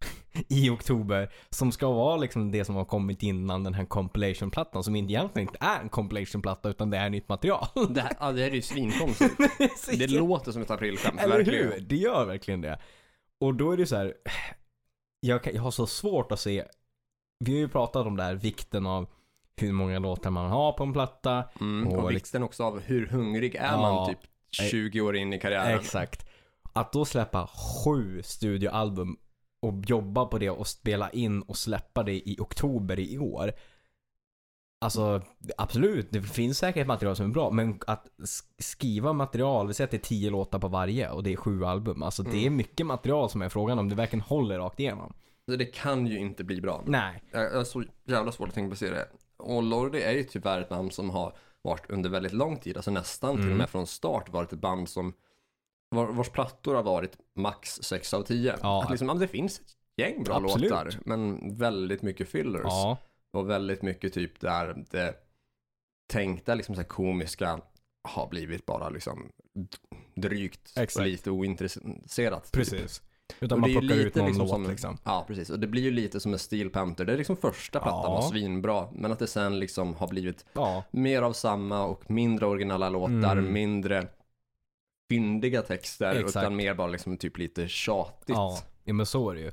i 0.48 0.70
oktober 0.70 1.32
som 1.50 1.72
ska 1.72 1.90
vara 1.90 2.16
liksom 2.16 2.50
det 2.50 2.64
som 2.64 2.74
har 2.74 2.84
kommit 2.84 3.22
innan 3.22 3.64
den 3.64 3.74
här 3.74 3.84
compilation-plattan 3.84 4.84
som 4.84 4.96
inte 4.96 5.12
egentligen 5.12 5.48
inte 5.48 5.58
är 5.60 5.80
en 5.80 5.88
compilation-platta 5.88 6.68
utan 6.68 6.90
det 6.90 6.96
är 6.98 7.10
nytt 7.10 7.28
material. 7.28 7.66
Det 7.90 8.00
här, 8.00 8.12
ja, 8.20 8.32
det 8.32 8.42
här 8.42 8.50
är 8.50 8.54
ju 8.54 8.62
svinkonstigt. 8.62 9.34
Det 9.98 10.06
låter 10.10 10.52
som 10.52 10.62
ett 10.62 10.70
aprilskämt, 10.70 11.20
Eller 11.20 11.36
verkligen. 11.36 11.72
hur? 11.72 11.80
Det 11.80 11.96
gör 11.96 12.24
verkligen 12.26 12.60
det. 12.60 12.78
Och 13.40 13.54
då 13.54 13.72
är 13.72 13.76
det 13.76 13.86
så 13.86 13.96
här. 13.96 14.14
Jag, 15.20 15.42
kan, 15.42 15.54
jag 15.54 15.62
har 15.62 15.70
så 15.70 15.86
svårt 15.86 16.32
att 16.32 16.40
se. 16.40 16.64
Vi 17.44 17.52
har 17.52 17.58
ju 17.58 17.68
pratat 17.68 18.06
om 18.06 18.16
det 18.16 18.22
här, 18.22 18.34
vikten 18.34 18.86
av 18.86 19.06
hur 19.56 19.72
många 19.72 19.98
låtar 19.98 20.30
man 20.30 20.50
har 20.50 20.72
på 20.72 20.82
en 20.84 20.92
platta. 20.92 21.44
Mm, 21.60 21.88
Och 21.88 22.04
och 22.04 22.10
vikten 22.10 22.42
också 22.42 22.64
av 22.64 22.80
hur 22.80 23.06
hungrig 23.06 23.54
är 23.54 23.72
Ja. 23.72 23.80
man 23.80 24.08
typ 24.08 24.18
20 24.50 25.00
år 25.00 25.16
in 25.16 25.32
i 25.32 25.40
karriären. 25.40 25.78
Exakt. 25.78 26.26
Att 26.72 26.92
då 26.92 27.04
släppa 27.04 27.46
sju 27.46 28.22
studioalbum 28.22 29.16
och 29.60 29.74
jobba 29.86 30.24
på 30.26 30.38
det 30.38 30.50
och 30.50 30.66
spela 30.66 31.10
in 31.10 31.42
och 31.42 31.56
släppa 31.56 32.02
det 32.02 32.28
i 32.28 32.36
oktober 32.40 32.98
i 33.00 33.18
år. 33.18 33.52
Alltså 34.80 35.22
absolut, 35.56 36.06
det 36.10 36.22
finns 36.22 36.58
säkert 36.58 36.86
material 36.86 37.16
som 37.16 37.26
är 37.26 37.30
bra, 37.34 37.50
men 37.50 37.80
att 37.86 38.06
sk- 38.18 38.44
skriva 38.58 39.12
material, 39.12 39.66
vi 39.68 39.74
säger 39.74 39.86
att 39.86 39.90
det 39.90 39.96
är 39.96 40.08
tio 40.08 40.30
låtar 40.30 40.58
på 40.58 40.68
varje 40.68 41.10
och 41.10 41.22
det 41.22 41.32
är 41.32 41.36
sju 41.36 41.64
album. 41.64 42.02
Alltså 42.02 42.22
det 42.22 42.36
är 42.36 42.40
Mm. 42.42 42.56
mycket 42.56 42.86
material 42.86 43.30
som 43.30 43.42
är 43.42 43.48
frågan 43.48 43.78
om 43.78 43.88
det 43.88 43.94
verkligen 43.94 44.20
håller 44.20 44.58
rakt 44.58 44.80
igenom. 44.80 45.12
Det 45.46 45.64
kan 45.64 46.06
ju 46.06 46.18
inte 46.18 46.44
bli 46.44 46.60
bra. 46.60 46.82
Nej. 46.86 47.22
Jag 47.32 47.50
har 47.50 47.64
så 47.64 47.84
jävla 48.04 48.32
svårt 48.32 48.48
att 48.48 48.54
tänka 48.54 48.76
på 48.76 48.84
det. 48.84 49.08
Och 49.36 49.62
Lordi 49.62 50.02
är 50.02 50.12
ju 50.12 50.24
tyvärr 50.24 50.60
ett 50.60 50.68
band 50.68 50.92
som 50.92 51.10
har 51.10 51.36
varit 51.62 51.90
under 51.90 52.10
väldigt 52.10 52.32
lång 52.32 52.56
tid, 52.56 52.76
alltså 52.76 52.90
nästan 52.90 53.34
till 53.34 53.40
Mm. 53.44 53.52
och 53.52 53.58
med 53.58 53.70
från 53.70 53.86
start 53.86 54.28
varit 54.28 54.52
ett 54.52 54.58
band 54.60 54.88
som 54.88 55.12
var, 55.90 56.06
vars 56.06 56.28
plattor 56.30 56.74
har 56.74 56.82
varit 56.82 57.16
max 57.36 57.78
6 57.82 58.14
av 58.14 58.22
10. 58.22 58.54
Ja. 58.62 58.82
Att 58.84 58.90
liksom, 58.90 59.18
det 59.18 59.28
finns 59.28 59.60
ett 59.60 59.66
gäng 59.96 60.24
bra 60.24 60.34
Absolut. 60.36 60.70
låtar, 60.70 60.90
men 61.04 61.38
väldigt 61.54 62.02
mycket 62.02 62.28
fillers. 62.28 62.62
Ja. 62.64 62.96
Och 63.32 63.50
väldigt 63.50 63.82
mycket 63.82 64.12
typ 64.14 64.40
där 64.40 64.84
det 64.90 65.14
tänkta 66.12 66.54
liksom 66.54 66.74
så 66.74 66.84
komiska 66.84 67.60
har 68.08 68.28
blivit 68.28 68.66
bara 68.66 68.88
liksom 68.88 69.28
drygt 70.14 70.72
Exakt. 70.78 70.96
och 70.96 71.06
lite 71.06 71.30
ointresserat. 71.30 72.44
typ. 72.44 72.52
Precis. 72.52 73.02
Utan 73.40 73.56
Och 73.56 73.60
man 73.60 73.70
plockar 73.80 73.96
ut 73.96 74.14
någon 74.14 74.26
liksom 74.26 74.42
låt 74.46 74.50
som- 74.50 74.70
liksom. 74.70 74.98
Ja, 75.04 75.24
precis. 75.28 75.50
Och 75.50 75.58
det 75.60 75.66
blir 75.66 75.82
ju 75.82 75.90
lite 75.90 76.20
som 76.20 76.32
en 76.32 76.38
Steel 76.38 76.70
Panther. 76.70 77.04
Det 77.04 77.12
är 77.12 77.16
liksom 77.16 77.36
första 77.36 77.80
plattan 77.80 78.02
Ja. 78.04 78.10
var 78.10 78.22
svinbra, 78.22 78.88
men 78.92 79.12
att 79.12 79.18
det 79.18 79.26
sen 79.26 79.58
liksom 79.58 79.94
har 79.94 80.08
blivit 80.08 80.46
Ja. 80.52 80.84
mer 80.90 81.22
av 81.22 81.32
samma 81.32 81.84
och 81.84 82.10
mindre 82.10 82.46
originella 82.46 82.88
låtar, 82.88 83.36
Mm. 83.36 83.52
mindre 83.52 84.06
fyndiga 85.08 85.62
texter, 85.62 86.14
Exakt. 86.14 86.36
utan 86.36 86.56
mer 86.56 86.74
bara 86.74 86.86
liksom 86.86 87.16
typ 87.16 87.38
lite 87.38 87.68
tjatigt. 87.68 88.28
Ja, 88.28 88.60
men 88.84 89.06
så 89.06 89.30
är 89.30 89.34
det 89.34 89.40
ju. 89.40 89.52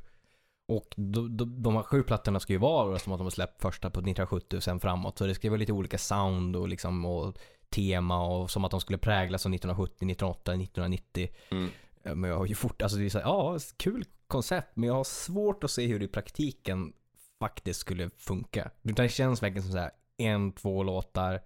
Och 0.68 0.94
de, 0.96 1.38
de, 1.38 1.62
de 1.62 1.76
här 1.76 1.84
sju 1.84 2.04
plattorna 2.04 2.40
ska 2.40 2.54
ju 2.54 2.60
vara 2.60 3.00
som 3.00 3.14
att 3.14 3.20
de 3.20 3.24
har 3.24 3.32
släppt 3.32 3.62
första 3.62 3.90
på 3.90 4.00
1970 4.00 4.58
och 4.58 4.64
sen 4.64 4.80
framåt. 4.80 5.18
Så 5.18 5.28
det 5.28 5.36
ska 5.36 5.48
ju 5.48 5.50
vara 5.50 5.60
lite 5.60 5.74
olika 5.74 5.98
sound 5.98 6.56
och 6.56 6.68
liksom 6.68 7.06
och 7.06 7.38
tema 7.70 8.28
och 8.28 8.52
som 8.52 8.66
att 8.66 8.72
de 8.72 8.82
skulle 8.82 8.98
präglas 8.98 9.46
av 9.46 9.54
1970, 9.54 9.96
1980, 9.96 10.54
1990. 10.54 11.30
Mm. 11.50 11.70
Men 12.04 12.30
jag 12.30 12.38
har 12.38 12.46
ju 12.46 12.56
fort, 12.56 12.82
alltså 12.82 12.98
det 12.98 13.06
är 13.06 13.10
så 13.10 13.18
här, 13.18 13.26
ja, 13.26 13.60
kul 13.78 14.06
koncept, 14.28 14.72
men 14.76 14.88
jag 14.88 14.96
har 14.96 15.04
svårt 15.04 15.64
att 15.64 15.72
se 15.72 15.88
hur 15.88 16.00
det 16.00 16.06
i 16.06 16.08
praktiken 16.08 16.94
faktiskt 17.40 17.80
skulle 17.80 18.10
funka. 18.18 18.72
Utan 18.84 19.04
det 19.04 19.10
känns 19.10 19.44
verkligen 19.44 19.64
som 19.64 19.72
så 19.72 19.78
här, 19.78 19.92
en, 20.18 20.52
två 20.52 20.84
låtar, 20.84 21.42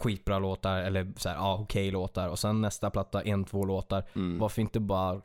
skitbra 0.00 0.38
låtar, 0.38 0.80
eller 0.80 1.12
så 1.16 1.28
här, 1.28 1.36
ja, 1.36 1.58
okej 1.60 1.90
låtar. 1.90 2.28
Och 2.28 2.38
sen 2.38 2.60
nästa 2.60 2.90
platta, 2.90 3.22
en, 3.22 3.44
två 3.44 3.64
låtar. 3.64 4.04
Mm. 4.14 4.38
Varför 4.38 4.62
inte 4.62 4.80
bara 4.80 5.20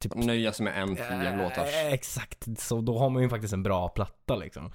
typ 0.00 0.14
Nöja 0.14 0.52
sig 0.52 0.64
med 0.64 0.82
en, 0.82 0.96
tio 0.96 1.36
låtar. 1.36 1.62
Eh, 1.62 1.92
Exakt, 1.92 2.60
så 2.60 2.80
då 2.80 2.98
har 2.98 3.10
man 3.10 3.22
ju 3.22 3.28
faktiskt 3.28 3.54
en 3.54 3.62
bra 3.62 3.88
platta 3.88 4.36
liksom. 4.36 4.72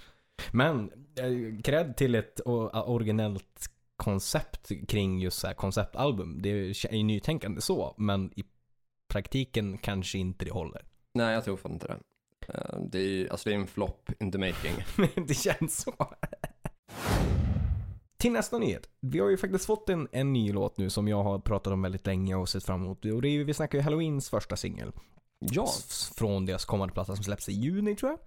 Men, 0.51 0.91
eh, 1.15 1.61
cred 1.63 1.97
till 1.97 2.15
ett 2.15 2.41
originellt 2.73 3.69
koncept 3.95 4.71
kring 4.87 5.19
just 5.19 5.39
så 5.39 5.47
här 5.47 5.53
konceptalbum. 5.53 6.41
Det 6.41 6.49
är 6.49 6.93
ju 6.93 7.03
nytänkande 7.03 7.61
så, 7.61 7.95
men 7.97 8.31
i 8.35 8.43
praktiken 9.07 9.77
kanske 9.77 10.17
inte 10.17 10.45
det 10.45 10.51
håller. 10.51 10.81
Nej, 11.13 11.33
jag 11.33 11.43
tror 11.43 11.57
fan 11.57 11.71
inte 11.71 11.87
det. 11.87 11.99
Eh, 12.53 12.79
Det 12.79 12.99
är 12.99 13.31
alltså 13.31 13.49
det 13.49 13.55
är 13.55 13.59
en 13.59 13.67
flopp 13.67 14.09
in 14.19 14.31
the 14.31 14.37
making. 14.37 14.73
det 15.27 15.33
känns 15.33 15.81
så. 15.81 15.93
Till 18.17 18.31
nästa 18.31 18.57
nyhet. 18.57 18.89
Vi 18.99 19.19
har 19.19 19.29
ju 19.29 19.37
faktiskt 19.37 19.65
fått 19.65 19.89
en, 19.89 20.07
en 20.11 20.33
ny 20.33 20.53
låt 20.53 20.77
nu 20.77 20.89
som 20.89 21.07
jag 21.07 21.23
har 21.23 21.39
pratat 21.39 21.73
om 21.73 21.81
väldigt 21.81 22.05
länge 22.05 22.35
och 22.35 22.49
sett 22.49 22.63
fram 22.63 22.81
emot. 22.83 23.05
Och 23.05 23.21
det 23.21 23.27
är 23.27 23.43
vi 23.43 23.53
snackar 23.53 23.77
ju 23.77 23.83
Halloweens 23.83 24.29
första 24.29 24.55
singel. 24.55 24.91
Ja. 25.39 25.67
Från 26.17 26.45
deras 26.45 26.65
kommande 26.65 26.93
platta 26.93 27.15
som 27.15 27.23
släpps 27.23 27.49
i 27.49 27.53
juni 27.53 27.95
tror 27.95 28.11
jag. 28.11 28.19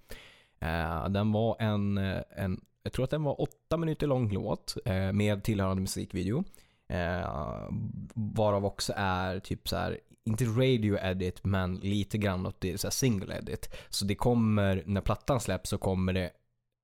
Eh, 0.69 1.09
den 1.09 1.33
var 1.33 1.57
en, 1.59 1.99
eh, 1.99 2.23
en 2.31 2.61
jag 2.83 2.93
tror 2.93 3.05
att 3.05 3.11
den 3.11 3.23
var 3.23 3.41
åtta 3.41 3.77
minuter 3.77 4.07
lång 4.07 4.33
låt 4.33 4.77
eh, 4.85 5.13
med 5.13 5.45
tillhörande 5.45 5.81
musikvideo. 5.81 6.45
Eh, 6.89 7.69
varav 8.15 8.65
också 8.65 8.93
är 8.97 9.41
typ 9.41 9.69
så 9.69 9.77
här, 9.77 9.99
inte 10.25 10.45
radio 10.45 10.99
edit 11.03 11.45
men 11.45 11.75
lite 11.77 12.19
grann 12.19 12.47
åt 12.47 12.61
det 12.61 12.81
så 12.81 12.91
single 12.91 13.39
edit. 13.39 13.75
Så 13.89 14.05
det 14.05 14.15
kommer, 14.15 14.83
när 14.87 15.01
plattan 15.01 15.41
släpps 15.41 15.71
så 15.71 15.79
kommer 15.79 16.13
det 16.13 16.31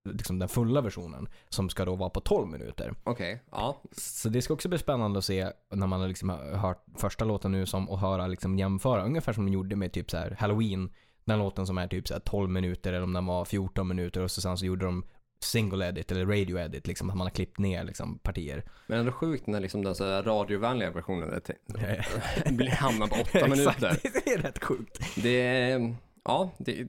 liksom 0.04 0.38
den 0.38 0.48
fulla 0.48 0.80
versionen 0.80 1.28
som 1.48 1.68
ska 1.68 1.84
då 1.84 1.94
vara 1.94 2.10
på 2.10 2.20
12 2.20 2.48
minuter. 2.48 2.94
Okej, 3.04 3.42
ja. 3.50 3.82
Så 3.96 4.28
det 4.28 4.42
ska 4.42 4.54
också 4.54 4.68
bli 4.68 4.78
spännande 4.78 5.18
att 5.18 5.24
se 5.24 5.50
när 5.70 5.86
man 5.86 6.00
har 6.00 6.08
liksom 6.08 6.30
hört 6.30 6.84
första 6.96 7.24
låten 7.24 7.52
nu 7.52 7.66
som 7.66 7.90
och 7.90 7.98
höra 7.98 8.26
liksom 8.26 8.58
jämföra. 8.58 9.04
Ungefär 9.04 9.32
som 9.32 9.46
de 9.46 9.52
gjorde 9.52 9.76
med 9.76 9.92
typ 9.92 10.10
så 10.10 10.16
här 10.16 10.36
Halloween. 10.40 10.92
Den 11.24 11.38
låten 11.38 11.66
som 11.66 11.78
är 11.78 11.88
typ 11.88 12.08
så 12.08 12.14
här 12.14 12.20
12 12.20 12.50
minuter 12.50 12.92
eller 12.92 13.04
om 13.04 13.12
den 13.12 13.26
var 13.26 13.44
14 13.44 13.88
minuter 13.88 14.20
och 14.20 14.30
så 14.30 14.40
sen 14.40 14.58
så 14.58 14.66
gjorde 14.66 14.84
de 14.86 15.04
single 15.40 15.88
edit 15.88 16.12
eller 16.12 16.26
radio 16.26 16.58
edit 16.58 16.86
liksom 16.86 17.10
att 17.10 17.16
man 17.16 17.26
har 17.26 17.30
klippt 17.30 17.58
ner 17.58 17.84
liksom 17.84 18.18
partier. 18.18 18.64
Men 18.86 18.98
ändå 18.98 19.12
sjukt 19.12 19.46
när 19.46 19.60
liksom 19.60 19.84
den 19.84 19.94
så 19.94 20.04
här 20.04 20.22
radiovänliga 20.22 20.90
versionen 20.90 21.30
är 21.32 22.70
hamnar 22.70 23.06
på 23.06 23.14
åtta 23.14 23.48
minuter. 23.48 23.90
Exakt, 23.90 24.02
det 24.24 24.32
är 24.32 24.38
rätt 24.38 24.64
sjukt. 24.64 25.00
Det 25.22 25.40
är, 25.40 25.94
ja, 26.24 26.50
det, 26.58 26.86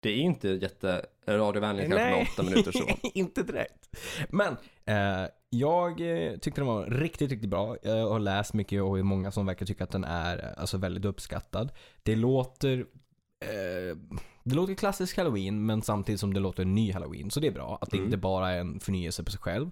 det 0.00 0.08
är 0.10 0.16
inte 0.16 0.48
jätte 0.48 1.06
radiovänligt 1.28 1.88
kanske 1.90 2.10
med 2.10 2.26
åtta 2.32 2.42
minuter 2.42 2.72
så. 2.72 2.84
inte 3.14 3.42
direkt. 3.42 3.96
Men 4.30 4.56
eh, 4.84 5.28
jag 5.50 6.00
eh, 6.00 6.32
tyckte 6.38 6.60
den 6.60 6.66
var 6.66 6.86
riktigt, 6.86 7.30
riktigt 7.30 7.50
bra. 7.50 7.76
Jag 7.82 8.08
har 8.10 8.18
läst 8.18 8.54
mycket 8.54 8.82
och 8.82 8.98
är 8.98 9.02
många 9.02 9.30
som 9.30 9.46
verkar 9.46 9.66
tycka 9.66 9.84
att 9.84 9.90
den 9.90 10.04
är 10.04 10.38
eh, 10.38 10.60
alltså, 10.60 10.78
väldigt 10.78 11.04
uppskattad. 11.04 11.72
Det 12.02 12.16
låter 12.16 12.78
eh, 13.44 13.96
det 14.44 14.54
låter 14.54 14.74
klassisk 14.74 15.16
halloween 15.16 15.66
men 15.66 15.82
samtidigt 15.82 16.20
som 16.20 16.34
det 16.34 16.40
låter 16.40 16.64
ny 16.64 16.92
halloween. 16.92 17.30
Så 17.30 17.40
det 17.40 17.46
är 17.46 17.52
bra 17.52 17.78
att 17.80 17.90
det 17.90 17.96
Mm. 17.96 18.06
inte 18.06 18.16
bara 18.16 18.50
är 18.50 18.58
en 18.60 18.80
förnyelse 18.80 19.24
på 19.24 19.30
sig 19.30 19.40
själv. 19.40 19.70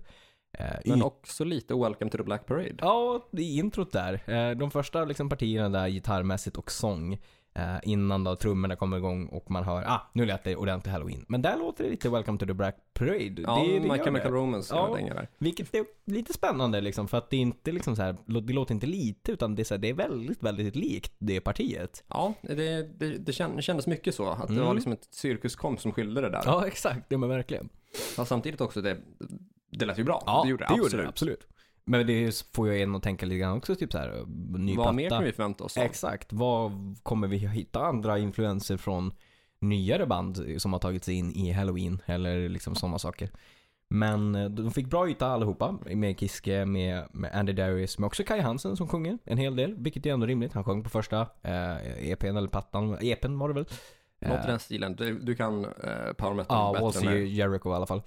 Eh, 0.58 0.66
Men 0.84 1.02
också 1.02 1.44
lite 1.44 1.74
Welcome 1.74 2.10
to 2.10 2.16
the 2.18 2.24
Black 2.24 2.46
Parade. 2.46 2.74
Ja, 2.78 3.28
det 3.32 3.42
är 3.42 3.58
introt 3.58 3.92
där. 3.92 4.30
Eh, 4.30 4.56
De 4.56 4.70
första 4.70 5.04
liksom 5.04 5.28
partierna 5.28 5.68
där 5.68 5.88
gitarrmässigt 5.88 6.56
och 6.56 6.70
sång. 6.72 7.18
Eh, 7.54 7.76
Innan 7.82 8.24
då 8.24 8.36
trummorna 8.36 8.76
kommer 8.76 8.96
igång 8.96 9.26
och 9.26 9.50
man 9.50 9.64
hör, 9.64 9.82
ah, 9.86 10.10
nu 10.12 10.26
lät 10.26 10.44
det 10.44 10.56
ordentligt 10.56 10.92
halloween. 10.92 11.24
Men 11.28 11.42
där 11.42 11.56
låter 11.56 11.84
det 11.84 11.90
lite 11.90 12.08
Welcome 12.08 12.38
to 12.38 12.46
the 12.46 12.54
Black 12.54 12.76
Parade. 12.94 13.42
Ja, 13.42 13.64
det, 13.66 13.78
det 13.78 13.88
My 13.88 13.98
Chemical 13.98 14.32
det. 14.32 14.38
Romance 14.38 14.74
Ja. 14.74 14.98
ja. 15.00 15.14
där. 15.14 15.28
Vilket 15.38 15.74
är 15.74 15.84
lite 16.06 16.32
spännande 16.32 16.80
liksom, 16.80 17.08
för 17.08 17.18
att 17.18 17.30
det 17.30 17.36
är 17.36 17.40
inte 17.40 17.72
liksom 17.72 17.96
så 17.96 18.02
här, 18.02 18.16
det 18.26 18.52
låter 18.52 18.74
inte 18.74 18.86
lite 18.86 19.32
utan 19.32 19.54
det 19.54 19.62
är, 19.62 19.64
så 19.64 19.74
här, 19.74 19.78
det 19.80 19.88
är 19.88 19.94
väldigt, 19.94 20.42
väldigt 20.42 20.76
likt 20.76 21.12
det 21.18 21.40
partiet. 21.40 22.04
Ja, 22.08 22.34
det, 22.42 22.54
det, 22.98 23.18
det 23.18 23.32
känd- 23.32 23.60
kändes 23.60 23.86
mycket 23.86 24.14
så. 24.14 24.28
Att 24.28 24.46
det 24.48 24.54
Mm. 24.54 24.66
var 24.66 24.74
liksom 24.74 24.92
ett 24.92 25.08
cirkuskomp 25.10 25.80
som 25.80 25.92
skilde 25.92 26.20
det 26.20 26.28
där. 26.30 26.42
Ja, 26.46 26.66
exakt. 26.66 27.08
Det 27.08 27.18
men 27.18 27.28
verkligen. 27.28 27.68
Ja, 28.16 28.24
samtidigt 28.24 28.60
också, 28.60 28.82
det, 28.82 28.96
det 29.70 29.86
lät 29.86 29.98
ju 29.98 30.04
bra. 30.04 30.22
Ja, 30.26 30.42
det 30.44 30.50
gjorde 30.50 30.64
det, 30.64 30.68
absolut. 30.70 30.92
det 30.92 31.08
absolut. 31.08 31.46
Men 31.86 32.06
det 32.06 32.46
får 32.54 32.68
ju 32.68 32.82
en 32.82 32.94
att 32.94 33.02
tänka 33.02 33.26
lite 33.26 33.38
grann 33.38 33.56
också, 33.56 33.74
typ 33.74 33.92
så 33.92 33.98
här, 33.98 34.24
ny 34.58 34.76
Vad 34.76 34.84
platta. 34.84 34.92
mer 34.92 35.10
kan 35.10 35.24
vi 35.24 35.32
förvänta 35.32 35.64
oss? 35.64 35.74
då? 35.74 35.80
Exakt. 35.80 36.32
Vad 36.32 36.72
kommer 37.02 37.28
vi 37.28 37.36
hitta 37.36 37.80
andra 37.86 38.18
influenser 38.18 38.76
från 38.76 39.12
nyare 39.58 40.06
band 40.06 40.44
som 40.58 40.72
har 40.72 40.80
tagit 40.80 41.04
sig 41.04 41.14
in 41.14 41.32
i 41.32 41.52
Halloween 41.52 42.02
eller 42.06 42.48
liksom 42.48 42.74
sådana 42.74 42.98
saker. 42.98 43.30
Men 43.88 44.34
eh, 44.34 44.50
de 44.50 44.70
fick 44.70 44.86
bra 44.86 45.08
yta 45.08 45.26
allihopa. 45.26 45.78
Med 45.86 46.20
Kiske, 46.20 46.64
med, 46.64 47.04
med 47.12 47.30
Andy 47.34 47.52
Darius, 47.52 47.98
med 47.98 48.06
också 48.06 48.24
Kai 48.24 48.40
Hansen 48.40 48.76
som 48.76 48.88
sjunger 48.88 49.18
en 49.24 49.38
hel 49.38 49.56
del. 49.56 49.74
Vilket 49.78 50.06
är 50.06 50.12
ändå 50.12 50.26
rimligt. 50.26 50.52
Han 50.52 50.64
sjöng 50.64 50.82
på 50.82 50.90
första 50.90 51.20
eh, 51.42 52.10
EPn 52.10 52.36
eller 52.36 52.48
plattan. 52.48 52.98
EPn 53.00 53.38
var 53.38 53.48
det 53.48 53.54
väl? 53.54 53.66
Något 54.18 54.44
i 54.44 54.46
den 54.46 54.58
stilen. 54.58 54.96
Du, 54.96 55.18
du 55.18 55.34
kan 55.34 55.64
eh, 55.64 56.12
power 56.16 56.34
metal 56.34 56.74
Ja, 56.74 56.86
bättre 56.86 57.08
än 57.08 57.14
mig. 57.14 57.34
Jericho 57.36 57.70
i 57.70 57.74
alla 57.74 57.86
fall. 57.86 58.02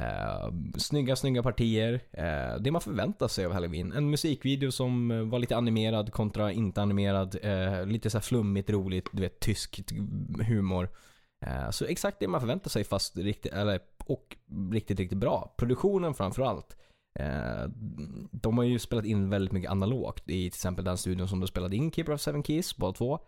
Eh, 0.00 0.52
snygga, 0.78 1.16
snygga 1.16 1.42
partier. 1.42 2.00
Eh, 2.12 2.60
det 2.60 2.70
man 2.70 2.80
förväntar 2.80 3.28
sig 3.28 3.46
av 3.46 3.52
Halloween. 3.52 3.92
En 3.92 4.10
musikvideo 4.10 4.70
som 4.70 5.10
eh, 5.10 5.22
var 5.22 5.38
lite 5.38 5.56
animerad 5.56 6.12
kontra 6.12 6.52
inte 6.52 6.82
animerad. 6.82 7.36
Eh, 7.42 7.86
lite 7.86 8.10
så 8.10 8.18
här 8.18 8.22
flummigt, 8.22 8.70
roligt, 8.70 9.08
du 9.12 9.22
vet, 9.22 9.40
tysk 9.40 9.82
humor. 10.46 10.88
Eh, 11.46 11.70
så 11.70 11.84
exakt 11.84 12.20
det 12.20 12.28
man 12.28 12.40
förväntar 12.40 12.70
sig 12.70 12.84
fast 12.84 13.16
riktigt, 13.16 13.52
eller, 13.52 13.80
och 14.06 14.36
riktigt, 14.72 14.98
riktigt 14.98 15.18
bra. 15.18 15.54
Produktionen 15.58 16.14
framförallt. 16.14 16.76
Eh, 17.18 17.68
de 18.30 18.58
har 18.58 18.64
ju 18.64 18.78
spelat 18.78 19.04
in 19.04 19.30
väldigt 19.30 19.52
mycket 19.52 19.70
analogt 19.70 20.22
i 20.26 20.26
till 20.26 20.46
exempel 20.46 20.84
den 20.84 20.98
studion 20.98 21.28
som 21.28 21.40
de 21.40 21.46
spelade 21.46 21.76
in 21.76 21.92
Keeper 21.92 22.12
of 22.12 22.20
Seven 22.20 22.42
Keys, 22.42 22.76
båda 22.76 22.92
två. 22.92 23.18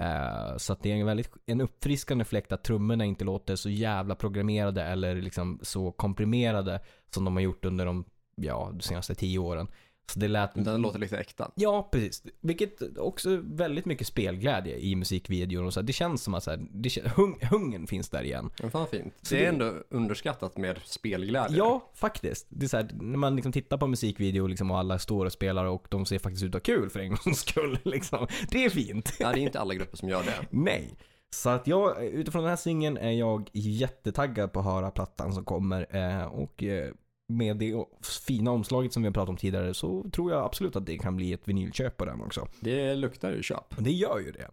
Eh, 0.00 0.56
så 0.56 0.72
att 0.72 0.82
det 0.82 0.92
är 0.92 0.96
en 0.96 1.06
väldigt 1.06 1.30
en 1.46 1.60
uppfriskande 1.60 2.24
fläkt 2.24 2.52
att 2.52 2.64
trummorna 2.64 3.04
inte 3.04 3.24
låter 3.24 3.56
så 3.56 3.70
jävla 3.70 4.14
programmerade 4.14 4.82
eller 4.82 5.14
liksom 5.14 5.58
så 5.62 5.92
komprimerade 5.92 6.80
som 7.14 7.24
de 7.24 7.36
har 7.36 7.42
gjort 7.42 7.64
under 7.64 7.86
de, 7.86 8.04
ja, 8.34 8.70
de 8.72 8.80
senaste 8.80 9.14
tio 9.14 9.38
åren. 9.38 9.68
Så 10.12 10.18
det 10.18 10.28
lät... 10.28 10.50
Den 10.54 10.82
låter 10.82 10.98
lite 10.98 11.18
äkta. 11.18 11.50
Ja, 11.54 11.88
precis. 11.92 12.22
Vilket 12.40 12.98
också 12.98 13.40
väldigt 13.42 13.84
mycket 13.84 14.06
spelglädje 14.06 14.78
i 14.78 14.96
musikvideon 14.96 15.66
och 15.66 15.74
så 15.74 15.80
här, 15.80 15.86
Det 15.86 15.92
känns 15.92 16.22
som 16.22 16.34
att 16.34 16.44
så 16.44 16.50
här, 16.50 16.66
det, 16.70 16.88
kän- 16.88 17.08
hung, 17.08 17.38
hungern 17.50 17.86
finns 17.86 18.08
där 18.10 18.22
igen. 18.22 18.50
Men 18.60 18.70
fan 18.70 18.86
fint. 18.86 19.14
Så 19.22 19.34
det 19.34 19.44
är 19.44 19.48
ändå 19.48 19.72
underskattat 19.90 20.56
med 20.56 20.78
spelglädje. 20.84 21.56
Ja, 21.58 21.90
faktiskt. 21.94 22.46
Det 22.48 22.66
är 22.66 22.68
så 22.68 22.76
här, 22.76 22.88
när 23.00 23.18
man 23.18 23.36
liksom 23.36 23.52
tittar 23.52 23.76
på 23.76 23.86
musikvideo 23.86 24.46
liksom, 24.46 24.70
och 24.70 24.78
alla 24.78 24.98
står 24.98 25.26
och 25.26 25.32
spelar 25.32 25.64
och 25.64 25.86
de 25.90 26.06
ser 26.06 26.18
faktiskt 26.18 26.42
ut 26.44 26.54
att 26.54 26.66
ha 26.66 26.74
kul 26.74 26.90
för 26.90 27.00
en 27.00 27.08
gångs 27.24 27.40
skull. 27.40 27.78
Liksom. 27.82 28.26
Det 28.50 28.64
är 28.64 28.70
fint. 28.70 29.12
Ja, 29.20 29.32
det 29.32 29.40
är 29.40 29.42
inte 29.42 29.60
alla 29.60 29.74
grupper 29.74 29.96
som 29.96 30.08
gör 30.08 30.22
det. 30.22 30.46
Nej. 30.50 30.94
Så 31.34 31.50
att 31.50 31.66
jag, 31.66 32.04
utifrån 32.04 32.42
den 32.42 32.48
här 32.50 32.56
singeln 32.56 32.96
är 32.96 33.10
jag 33.10 33.48
jättetaggad 33.52 34.52
på 34.52 34.58
att 34.60 34.64
höra 34.66 34.90
plattan 34.90 35.32
som 35.32 35.44
kommer. 35.44 35.96
Eh, 35.96 36.24
och 36.24 36.62
eh, 36.62 36.90
med 37.30 37.56
det 37.56 37.74
fina 38.26 38.50
omslaget 38.50 38.92
som 38.92 39.02
vi 39.02 39.06
har 39.08 39.14
pratat 39.14 39.28
om 39.28 39.36
tidigare 39.36 39.74
så 39.74 40.04
tror 40.12 40.32
jag 40.32 40.44
absolut 40.44 40.76
att 40.76 40.86
det 40.86 40.98
kan 40.98 41.16
bli 41.16 41.32
ett 41.32 41.48
vinylköp 41.48 41.96
på 41.96 42.04
den 42.04 42.20
också. 42.22 42.48
Det 42.60 42.94
luktar 42.94 43.32
ju 43.32 43.42
köp. 43.42 43.74
Det 43.78 43.92
gör 43.92 44.18
ju 44.18 44.32
det. 44.32 44.48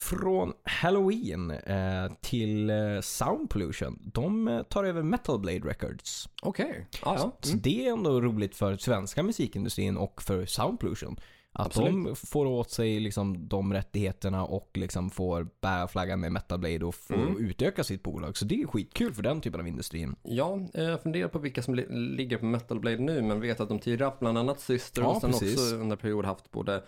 Från 0.00 0.52
Halloween 0.64 1.50
eh, 1.50 2.12
till 2.20 2.70
eh, 2.70 2.76
Sound 3.02 3.50
Pollution. 3.50 3.98
De 4.14 4.48
eh, 4.48 4.62
tar 4.62 4.84
över 4.84 5.02
Metal 5.02 5.38
Blade 5.40 5.58
Records. 5.58 6.28
Okej. 6.42 6.86
Ja, 7.04 7.14
ja. 7.18 7.36
Så 7.40 7.48
Mm. 7.52 7.60
det 7.62 7.86
är 7.86 7.92
ändå 7.92 8.20
roligt 8.20 8.56
för 8.56 8.76
svenska 8.76 9.22
musikindustrin 9.22 9.96
och 9.96 10.22
för 10.22 10.46
Sound 10.46 10.80
Pollution. 10.80 11.16
Att 11.58 11.74
de 11.74 11.86
Absolut. 11.86 12.18
får 12.18 12.46
åt 12.46 12.70
sig 12.70 13.00
liksom 13.00 13.48
de 13.48 13.72
rättigheterna 13.72 14.44
och 14.44 14.70
liksom 14.74 15.10
får 15.10 15.48
bära 15.60 15.88
flaggan 15.88 16.20
med 16.20 16.32
Metal 16.32 16.58
Blade 16.58 16.84
och 16.84 16.94
får 16.94 17.14
Mm. 17.14 17.36
utöka 17.38 17.84
sitt 17.84 18.02
bolag. 18.02 18.36
Så 18.36 18.44
det 18.44 18.62
är 18.62 18.66
skitkul 18.66 19.14
för 19.14 19.22
den 19.22 19.40
typen 19.40 19.60
av 19.60 19.66
industrin. 19.68 20.16
Ja, 20.22 20.60
eh, 20.74 20.84
jag 20.84 21.02
funderar 21.02 21.28
på 21.28 21.38
vilka 21.38 21.62
som 21.62 21.74
li- 21.74 21.86
ligger 22.16 22.38
på 22.38 22.44
Metal 22.44 22.80
Blade 22.80 22.98
nu, 22.98 23.22
men 23.22 23.40
vet 23.40 23.60
att 23.60 23.68
de 23.68 23.78
tidigare 23.78 24.04
haft 24.08 24.18
bland 24.20 24.38
annat 24.38 24.60
Syster 24.60 25.02
Ja, 25.02 25.08
och 25.08 25.20
sen 25.20 25.30
precis. 25.30 25.54
också 25.54 25.76
under 25.76 25.96
period 25.96 26.24
haft 26.24 26.50
både 26.50 26.82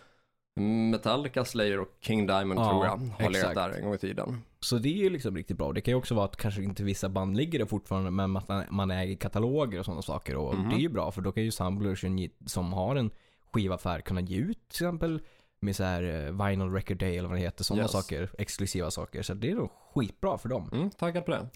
Metallica, 0.91 1.45
Slayer 1.45 1.81
och 1.81 1.89
King 2.01 2.27
Diamond 2.27 2.61
Ja, 2.61 2.71
tror 2.71 2.85
jag 2.87 3.25
har 3.25 3.31
legat 3.31 3.55
där 3.55 3.71
en 3.71 3.85
gång 3.85 3.95
i 3.95 3.99
tiden. 3.99 4.37
Så 4.61 4.79
det 4.79 4.89
är 4.89 5.03
ju 5.03 5.11
liksom 5.11 5.37
riktigt 5.37 5.57
bra. 5.59 5.73
Det 5.73 5.81
kan 5.81 5.93
ju 5.93 5.99
också 5.99 6.15
vara 6.15 6.25
att 6.25 6.37
kanske 6.37 6.63
inte 6.63 6.85
vissa 6.85 7.09
band 7.09 7.37
ligger 7.37 7.59
där 7.59 7.67
fortfarande 7.67 8.11
men 8.11 8.37
att 8.37 8.49
man- 8.49 8.65
äger 8.91 9.17
kataloger 9.17 9.79
och 9.79 9.85
sådana 9.85 10.03
saker. 10.03 10.37
Och 10.37 10.55
Mhm. 10.55 10.69
det 10.69 10.75
är 10.75 10.81
ju 10.81 10.89
bra 10.89 11.11
för 11.11 11.23
då 11.23 11.33
kan 11.33 11.43
ju 11.45 11.51
ge- 12.19 12.31
som 12.47 12.73
har 12.73 12.97
en 12.97 13.11
skivaffär 13.53 14.01
kunna 14.01 14.21
ge 14.21 14.37
ut 14.37 14.69
till 14.69 14.77
exempel 14.87 15.21
med 15.61 15.77
så 15.77 15.85
här 15.85 16.03
eh, 16.03 16.47
Vinyl 16.47 16.73
Record 16.73 16.99
Day 16.99 17.17
eller 17.19 17.29
vad 17.29 17.39
det 17.39 17.43
heter. 17.43 17.65
Sådana 17.65 17.83
Yes. 17.83 17.93
saker. 17.93 18.31
Exklusiva 18.39 18.91
saker. 18.91 19.23
Så 19.23 19.35
det 19.35 19.51
är 19.51 19.55
nog 19.55 19.71
skitbra 19.95 20.39
för 20.39 20.49
dem. 20.49 20.71
Mm, 20.73 20.91
taggad 20.91 21.25
på 21.25 21.31
det. 21.31 21.49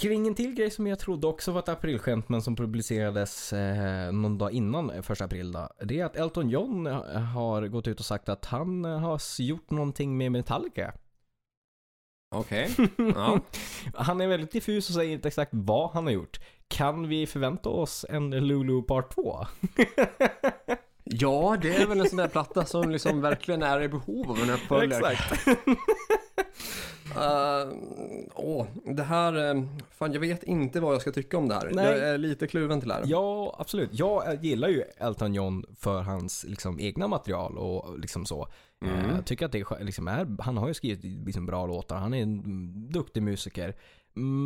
Kring 0.00 0.26
en 0.26 0.34
till 0.34 0.54
grej 0.54 0.70
som 0.70 0.86
jag 0.86 0.98
trodde 0.98 1.26
också 1.26 1.52
var 1.52 1.58
ett 1.60 1.68
aprilskämt 1.68 2.28
men 2.28 2.42
som 2.42 2.56
publicerades 2.56 3.52
eh, 3.52 4.12
någon 4.12 4.38
dag 4.38 4.52
innan 4.52 4.90
eh, 4.90 5.02
första 5.02 5.24
april 5.24 5.52
då. 5.52 5.68
Det 5.84 6.00
är 6.00 6.04
att 6.04 6.16
Elton 6.16 6.48
John 6.50 6.86
eh, 6.86 6.94
har 7.20 7.66
gått 7.66 7.88
ut 7.88 7.98
och 8.00 8.06
sagt 8.06 8.28
att 8.28 8.44
han 8.44 8.84
har 8.84 9.40
gjort 9.42 9.70
någonting 9.70 10.18
med 10.18 10.32
Metallica. 10.32 10.92
Okej. 12.34 12.70
Ja. 13.14 13.40
Han 13.94 14.20
är 14.20 14.26
väldigt 14.26 14.52
diffus 14.52 14.88
och 14.88 14.94
säger 14.94 15.12
inte 15.12 15.28
exakt 15.28 15.50
vad 15.54 15.90
han 15.90 16.04
har 16.04 16.12
gjort. 16.12 16.40
Kan 16.68 17.08
vi 17.08 17.26
förvänta 17.26 17.68
oss 17.68 18.06
en 18.08 18.30
Lulu 18.30 18.82
Part 18.82 19.14
2? 19.14 19.46
ja, 21.04 21.56
det 21.62 21.76
är 21.76 21.86
väl 21.86 22.00
en 22.00 22.08
sån 22.08 22.16
där 22.16 22.28
platta 22.28 22.64
som 22.64 22.90
liksom 22.90 23.20
verkligen 23.20 23.62
är 23.62 23.82
i 23.82 23.88
behov 23.88 24.30
av 24.30 24.38
en 24.38 24.50
uppföljare. 24.50 25.12
Exakt. 25.12 25.48
Uh, 27.16 27.72
åh, 28.34 28.66
det 28.84 29.02
här, 29.02 29.56
eh, 29.56 29.62
fan 29.90 30.12
jag 30.12 30.20
vet 30.20 30.42
inte 30.42 30.80
vad 30.80 30.94
jag 30.94 31.00
ska 31.00 31.12
tycka 31.12 31.38
om 31.38 31.48
det 31.48 31.54
här. 31.54 31.70
Nej. 31.72 31.84
Jag 31.84 31.98
är 31.98 32.18
lite 32.18 32.46
kluven 32.46 32.80
till 32.80 32.88
det 32.88 32.94
här. 32.94 33.04
Ja, 33.06 33.56
absolut. 33.58 33.90
Jag 33.92 34.44
gillar 34.44 34.68
ju 34.68 34.82
Elton 34.96 35.34
John 35.34 35.64
för 35.76 36.02
hans 36.02 36.44
liksom, 36.44 36.80
egna 36.80 37.08
material 37.08 37.58
och 37.58 37.98
liksom 37.98 38.26
så. 38.26 38.48
Mm. 38.84 38.98
Eh, 38.98 39.14
Jag 39.16 39.26
tycker 39.26 39.46
att 39.46 39.52
det 39.52 39.64
liksom 39.80 40.08
är, 40.08 40.42
han 40.42 40.56
har 40.56 40.68
ju 40.68 40.74
skrivit 40.74 41.04
liksom, 41.04 41.46
bra 41.46 41.66
låtar. 41.66 41.96
Han 41.96 42.14
är 42.14 42.22
en 42.22 42.42
duktig 42.92 43.22
musiker. 43.22 43.74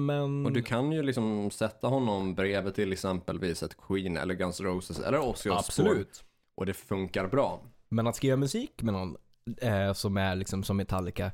Men... 0.06 0.46
Och 0.46 0.52
du 0.52 0.62
kan 0.62 0.92
ju 0.92 1.02
liksom 1.02 1.50
sätta 1.50 1.86
honom 1.86 2.34
bredvid 2.34 2.74
till 2.74 2.92
exempelvis 2.92 3.62
ett 3.62 3.76
Queen 3.88 4.16
eller 4.16 4.34
Guns 4.34 4.60
Roses 4.60 5.00
eller 5.00 5.18
Ozzy 5.18 5.50
Osbourne. 5.50 5.58
Absolut. 5.58 6.24
Och 6.54 6.66
det 6.66 6.74
funkar 6.74 7.26
bra. 7.26 7.62
Men 7.88 8.06
att 8.06 8.16
skriva 8.16 8.36
musik 8.36 8.82
med 8.82 8.94
någon 8.94 9.16
eh, 9.60 9.92
som 9.92 10.16
är 10.16 10.36
liksom 10.36 10.62
som 10.62 10.76
Metallica, 10.76 11.30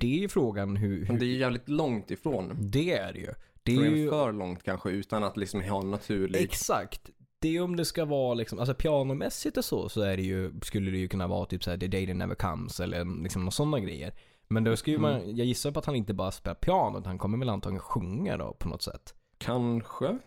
det 0.00 0.06
är 0.16 0.20
ju 0.20 0.28
frågan 0.28 0.76
hur, 0.76 0.98
Men 0.98 1.06
hur 1.10 1.18
det 1.18 1.24
är 1.24 1.28
ju 1.28 1.38
jävligt 1.38 1.68
långt 1.68 2.10
ifrån. 2.10 2.56
Det 2.60 2.92
är 2.92 3.12
det 3.12 3.18
ju. 3.18 3.34
Det 3.62 3.76
är 3.76 3.90
ju... 3.90 4.10
för 4.10 4.32
långt 4.32 4.62
kanske 4.62 4.90
utan 4.90 5.24
att 5.24 5.36
liksom 5.36 5.62
ha 5.62 5.80
en 5.80 5.90
naturlig... 5.90 6.42
Exakt. 6.42 7.10
Det 7.40 7.56
är 7.56 7.62
om 7.62 7.76
det 7.76 7.84
ska 7.84 8.04
vara 8.04 8.34
liksom, 8.34 8.58
alltså 8.58 8.74
pianomässigt 8.74 9.56
och 9.56 9.64
så, 9.64 9.88
så 9.88 10.00
är 10.00 10.16
det 10.16 10.22
ju, 10.22 10.52
skulle 10.62 10.90
det 10.90 10.98
ju 10.98 11.08
kunna 11.08 11.26
vara 11.26 11.46
typ 11.46 11.64
såhär 11.64 11.78
The 11.78 11.86
Day 11.86 12.06
That 12.06 12.16
Never 12.16 12.34
Comes 12.34 12.80
eller 12.80 13.22
liksom 13.22 13.42
några 13.42 13.50
sådana 13.50 13.80
grejer. 13.80 14.12
Men 14.48 14.64
då 14.64 14.76
ska 14.76 14.90
ju 14.90 14.96
Mm. 14.96 15.10
man, 15.12 15.36
jag 15.36 15.46
gissar 15.46 15.70
på 15.70 15.78
att 15.78 15.86
han 15.86 15.96
inte 15.96 16.14
bara 16.14 16.30
spelar 16.30 16.54
piano, 16.54 16.98
utan 16.98 17.06
han 17.06 17.18
kommer 17.18 17.38
väl 17.38 17.48
antagligen 17.48 17.80
sjunga 17.80 18.36
då 18.36 18.52
på 18.52 18.68
något 18.68 18.82
sätt. 18.82 19.14
Kanske? 19.38 20.18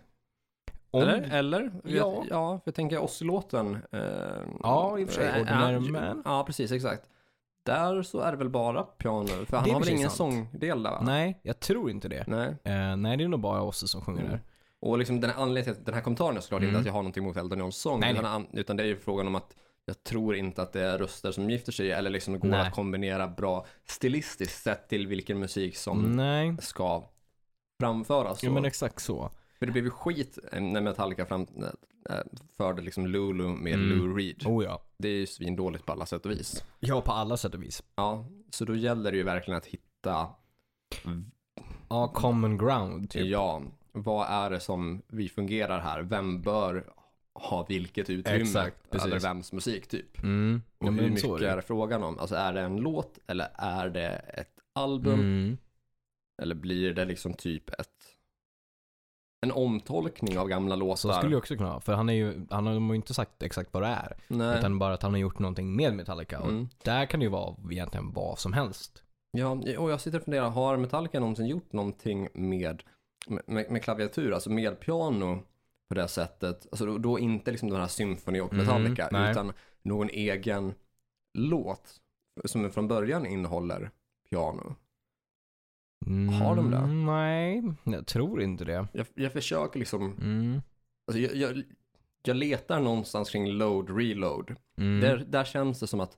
Om, 0.91 1.01
Eller? 1.01 1.21
Eller? 1.31 1.71
Ja. 1.83 2.25
ja, 2.29 2.57
för 2.57 2.61
jag 2.65 2.75
tänker 2.75 3.03
Ossi-låten. 3.03 3.77
Eh, 3.91 3.99
Ja, 4.63 4.99
i 4.99 5.03
och 5.03 5.09
för 5.09 5.15
sig. 5.15 5.27
eh, 5.27 5.41
Ordinary 5.41 5.91
Man. 5.91 6.21
Ja, 6.25 6.43
precis, 6.45 6.71
exakt. 6.71 7.03
Där 7.63 8.01
så 8.03 8.19
är 8.19 8.31
det 8.31 8.37
väl 8.37 8.49
bara 8.49 8.83
piano, 8.83 9.27
för 9.45 9.57
han 9.57 9.69
har 9.71 9.79
väl 9.79 9.89
ingen 9.89 10.09
sant. 10.09 10.17
sångdel 10.51 10.83
där 10.83 10.91
va? 10.91 11.01
Nej, 11.05 11.39
jag 11.43 11.59
tror 11.59 11.89
inte 11.91 12.07
det. 12.09 12.23
Nej. 12.27 12.47
Eh, 12.63 12.95
nej, 12.95 13.17
det 13.17 13.23
är 13.23 13.27
nog 13.27 13.39
bara 13.39 13.61
Ossi 13.61 13.87
som 13.87 14.01
sjunger 14.01 14.19
Mm. 14.21 14.31
där. 14.31 14.41
Och 14.79 14.97
liksom 14.97 15.21
den 15.21 15.29
här 15.29 15.41
anledningen 15.43 15.75
till 15.75 15.85
den 15.85 15.93
här 15.93 16.01
kommentaren 16.01 16.37
är 16.37 16.41
såklart 16.41 16.61
Mm. 16.61 16.69
inte 16.69 16.79
att 16.79 16.85
jag 16.85 16.93
har 16.93 17.01
någonting 17.01 17.23
emot 17.23 17.37
Elton 17.37 17.59
Johns 17.59 17.77
sång, 17.77 17.99
Nej, 17.99 18.13
utan, 18.13 18.25
an- 18.25 18.47
utan 18.53 18.77
det 18.77 18.83
är 18.83 18.87
ju 18.87 18.97
frågan 18.99 19.27
om 19.27 19.35
att 19.35 19.55
jag 19.85 20.03
tror 20.03 20.35
inte 20.35 20.61
att 20.61 20.73
det 20.73 20.81
är 20.81 20.97
röster 20.97 21.31
som 21.31 21.49
gifter 21.49 21.71
sig 21.71 21.91
eller 21.91 22.09
liksom 22.09 22.39
går 22.39 22.49
Nej. 22.49 22.67
att 22.67 22.73
kombinera 22.73 23.27
bra 23.27 23.65
stilistiskt 23.85 24.63
sett 24.63 24.89
till 24.89 25.07
vilken 25.07 25.39
musik 25.39 25.77
som 25.77 26.15
Nej, 26.15 26.55
ska 26.61 27.03
framföras. 27.79 28.43
ja, 28.43 28.51
men 28.51 28.65
exakt 28.65 28.99
så. 29.01 29.29
För 29.59 29.65
det 29.65 29.71
blev 29.71 29.83
ju 29.83 29.89
skit 29.89 30.37
när 30.53 30.81
Metallica 30.81 31.25
fram, 31.25 31.47
förde 32.57 32.81
liksom 32.81 33.07
Lulu 33.07 33.43
med 33.47 33.73
Mm. 33.73 33.89
Lou 33.89 34.17
Reed. 34.17 34.43
Oh 34.45 34.63
ja. 34.63 34.81
Det 34.97 35.07
är 35.09 35.13
ju 35.19 35.27
svindåligt 35.27 35.85
på 35.85 35.91
alla 35.91 36.05
sätt 36.05 36.25
och 36.25 36.31
vis. 36.31 36.63
Ja, 36.79 37.01
på 37.01 37.11
alla 37.11 37.37
sätt 37.37 37.55
och 37.55 37.63
vis. 37.63 37.83
Ja, 37.95 38.25
så 38.49 38.65
då 38.65 38.75
gäller 38.75 39.11
det 39.11 39.17
ju 39.17 39.23
verkligen 39.23 39.57
att 39.57 39.65
hitta, 39.65 40.27
Ja, 41.89 42.07
common 42.07 42.57
ground 42.57 43.09
typ. 43.09 43.25
ja, 43.25 43.61
vad 43.91 44.27
är 44.29 44.49
det 44.49 44.59
som 44.59 45.01
vi 45.07 45.29
fungerar 45.29 45.79
här? 45.79 46.01
Vem 46.01 46.41
bör 46.41 46.93
ha 47.33 47.65
vilket 47.69 48.09
utrymme? 48.09 48.41
Exakt, 48.41 48.89
precis. 48.91 49.05
Eller 49.07 49.19
vems 49.19 49.53
musik 49.53 49.87
typ? 49.87 50.23
Mm. 50.23 50.61
Och 50.77 50.87
Ja, 50.87 50.91
hur 50.91 51.09
mycket 51.09 51.41
är 51.41 51.55
det 51.55 51.61
frågan 51.61 52.03
om? 52.03 52.19
Alltså 52.19 52.35
är 52.35 52.53
det 52.53 52.61
en 52.61 52.77
låt 52.77 53.19
eller 53.27 53.47
är 53.55 53.89
det 53.89 54.09
ett 54.09 54.59
album? 54.73 55.19
Mm. 55.19 55.57
Eller 56.41 56.55
blir 56.55 56.93
det 56.93 57.05
liksom 57.05 57.33
typ 57.33 57.69
ett 57.69 58.00
en 59.41 59.51
omtolkning 59.51 60.37
av 60.39 60.47
gamla 60.47 60.75
låtar? 60.75 60.95
Så 60.95 61.13
skulle 61.13 61.31
det 61.31 61.37
också 61.37 61.55
kunna 61.55 61.69
vara. 61.69 61.79
För 61.81 61.93
han, 61.93 62.09
är 62.09 62.13
ju, 62.13 62.45
han 62.49 62.65
har 62.65 62.73
ju 62.73 62.95
inte 62.95 63.13
sagt 63.13 63.43
exakt 63.43 63.73
vad 63.73 63.83
det 63.83 63.87
är. 63.87 64.17
Nej. 64.27 64.59
Utan 64.59 64.79
bara 64.79 64.93
att 64.93 65.01
han 65.01 65.11
har 65.11 65.17
gjort 65.19 65.39
någonting 65.39 65.75
med 65.75 65.93
Metallica. 65.95 66.39
Och 66.39 66.49
Mm. 66.49 66.67
där 66.83 67.05
kan 67.05 67.19
det 67.19 67.23
ju 67.23 67.29
vara 67.29 67.55
egentligen 67.71 68.11
vad 68.13 68.39
som 68.39 68.53
helst. 68.53 69.03
Ja, 69.31 69.49
och 69.77 69.91
jag 69.91 70.01
sitter 70.01 70.17
och 70.17 70.23
funderar, 70.23 70.49
har 70.49 70.77
Metallica 70.77 71.19
någonsin 71.19 71.45
gjort 71.47 71.73
någonting 71.73 72.27
med, 72.33 72.83
med, 73.45 73.71
med 73.71 73.83
klaviatur, 73.83 74.31
alltså 74.33 74.49
med 74.49 74.79
piano 74.79 75.39
på 75.89 75.95
det 75.95 76.07
sättet? 76.07 76.67
Alltså 76.71 76.85
då, 76.85 76.97
då 76.97 77.19
inte 77.19 77.51
liksom 77.51 77.69
den 77.69 77.79
här 77.79 77.87
Symphony 77.87 78.39
och 78.41 78.53
Mm, 78.53 78.65
Metallica, 78.65 79.09
nej. 79.11 79.31
utan 79.31 79.53
någon 79.81 80.09
egen 80.09 80.73
låt 81.37 81.95
som 82.45 82.71
från 82.71 82.87
början 82.87 83.25
innehåller 83.25 83.91
piano. 84.29 84.75
Har 86.41 86.55
de 86.55 86.71
det? 86.71 86.77
Mm, 86.77 87.05
Nej, 87.05 87.63
jag 87.83 88.07
tror 88.07 88.41
inte 88.41 88.65
det. 88.65 88.87
Jag, 88.93 89.07
jag 89.15 89.31
försöker 89.33 89.79
liksom, 89.79 90.03
Mm. 90.21 90.61
alltså 91.07 91.19
jag, 91.21 91.35
jag, 91.35 91.63
jag 92.23 92.35
letar 92.37 92.79
någonstans 92.79 93.29
kring 93.29 93.51
load, 93.51 93.97
reload. 93.97 94.55
Mm. 94.77 95.01
Där, 95.01 95.17
där 95.17 95.43
känns 95.43 95.79
det 95.79 95.87
som 95.87 95.99
att 95.99 96.17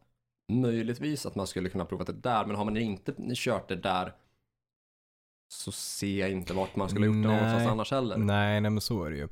möjligtvis 0.51 1.25
att 1.25 1.35
man 1.35 1.47
skulle 1.47 1.69
kunna 1.69 1.85
prova 1.85 2.03
det 2.03 2.13
där, 2.13 2.45
men 2.45 2.55
har 2.55 2.65
man 2.65 2.77
inte 2.77 3.13
kört 3.35 3.67
det 3.67 3.75
där 3.75 4.13
så 5.47 5.71
ser 5.71 6.19
jag 6.19 6.31
inte 6.31 6.53
vart 6.53 6.75
man 6.75 6.89
skulle 6.89 7.07
ha 7.07 7.15
gjort 7.15 7.23
det 7.23 7.29
någonstans 7.31 7.67
annars 7.67 7.91
heller. 7.91 8.17
Nej, 8.17 8.61
nej 8.61 8.71
men 8.71 8.81
så 8.81 9.03
är 9.03 9.11
det 9.11 9.17
ju. 9.17 9.27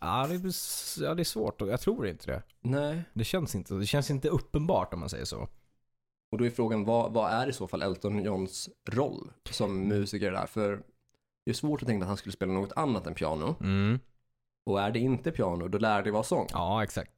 Ja 0.00 0.26
det, 0.28 0.34
är, 0.34 0.52
ja, 1.04 1.14
det 1.14 1.22
är 1.22 1.24
svårt. 1.24 1.60
Jag 1.60 1.80
tror 1.80 2.06
inte 2.06 2.26
det. 2.26 2.42
Nej. 2.60 3.02
Det 3.12 3.24
känns 3.24 3.54
inte, 3.54 3.74
det 3.74 3.86
känns 3.86 4.10
inte 4.10 4.28
uppenbart 4.28 4.94
om 4.94 5.00
man 5.00 5.08
säger 5.08 5.24
så. 5.24 5.48
Och 6.30 6.38
då 6.38 6.46
är 6.46 6.50
frågan, 6.50 6.84
vad, 6.84 7.12
vad 7.12 7.32
är 7.32 7.48
i 7.48 7.52
så 7.52 7.68
fall 7.68 7.82
Elton 7.82 8.24
Johns 8.24 8.68
roll 8.90 9.30
som 9.50 9.88
musiker 9.88 10.32
där? 10.32 10.46
För 10.46 10.82
det 11.44 11.50
är 11.50 11.54
svårt 11.54 11.82
att 11.82 11.88
tänka 11.88 12.02
att 12.02 12.08
han 12.08 12.16
skulle 12.16 12.32
spela 12.32 12.52
något 12.52 12.72
annat 12.76 13.06
än 13.06 13.14
piano. 13.14 13.54
Mm. 13.60 13.98
Och 14.64 14.80
är 14.80 14.90
det 14.90 14.98
inte 14.98 15.30
piano, 15.30 15.68
då 15.68 15.78
lär 15.78 16.02
det 16.02 16.10
vara 16.10 16.22
sång. 16.22 16.46
Ja, 16.52 16.82
exakt. 16.82 17.12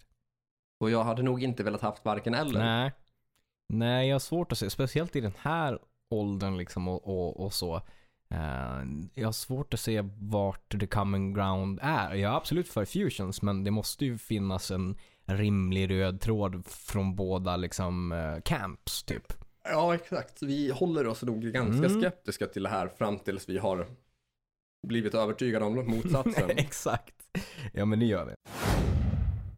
Och 0.81 0.91
jag 0.91 1.05
hade 1.05 1.23
nog 1.23 1.43
inte 1.43 1.63
velat 1.63 1.81
haft 1.81 2.05
varken 2.05 2.35
eller. 2.35 2.61
Nej. 2.61 2.93
Nej, 3.69 4.09
jag 4.09 4.15
har 4.15 4.21
svårt 4.21 4.53
att 4.53 4.59
se. 4.59 4.71
Speciellt 4.71 5.17
i 5.17 5.21
den 5.21 5.35
här 5.39 5.79
åldern 6.09 6.57
liksom 6.57 6.89
och, 6.89 7.09
och, 7.09 7.45
och 7.45 7.53
så. 7.53 7.77
Eh, 8.29 8.83
jag 9.15 9.29
har 9.29 9.33
svårt 9.33 9.75
att 9.75 9.81
se 9.81 10.03
vart 10.19 10.81
the 10.81 10.87
common 10.87 11.35
ground 11.35 11.79
är. 11.83 12.15
Jag 12.15 12.33
är 12.33 12.37
absolut 12.37 12.69
för 12.69 12.85
fusions, 12.85 13.43
men 13.43 13.65
det 13.65 13.71
måste 13.71 14.05
ju 14.05 14.19
finnas 14.19 14.71
en 14.71 14.97
rimlig 15.27 15.91
röd 15.91 16.21
tråd 16.21 16.67
från 16.67 17.15
båda 17.17 17.57
liksom 17.57 18.13
eh, 18.13 18.41
camps 18.45 19.03
typ. 19.03 19.33
Ja, 19.65 19.95
exakt. 19.95 20.43
Vi 20.43 20.71
håller 20.71 21.07
oss 21.07 21.23
nog 21.23 21.43
ganska 21.43 21.87
Mm. 21.87 22.01
skeptiska 22.01 22.47
till 22.47 22.63
det 22.63 22.69
här 22.69 22.89
fram 22.89 23.19
tills 23.19 23.49
vi 23.49 23.59
har 23.59 23.87
blivit 24.87 25.15
övertygade 25.15 25.65
om 25.65 25.75
motsatsen. 25.91 26.51
Exakt. 26.57 27.15
Ja 27.73 27.85
men 27.85 27.99
det 27.99 28.07
gör 28.07 28.25
vi. 28.27 28.35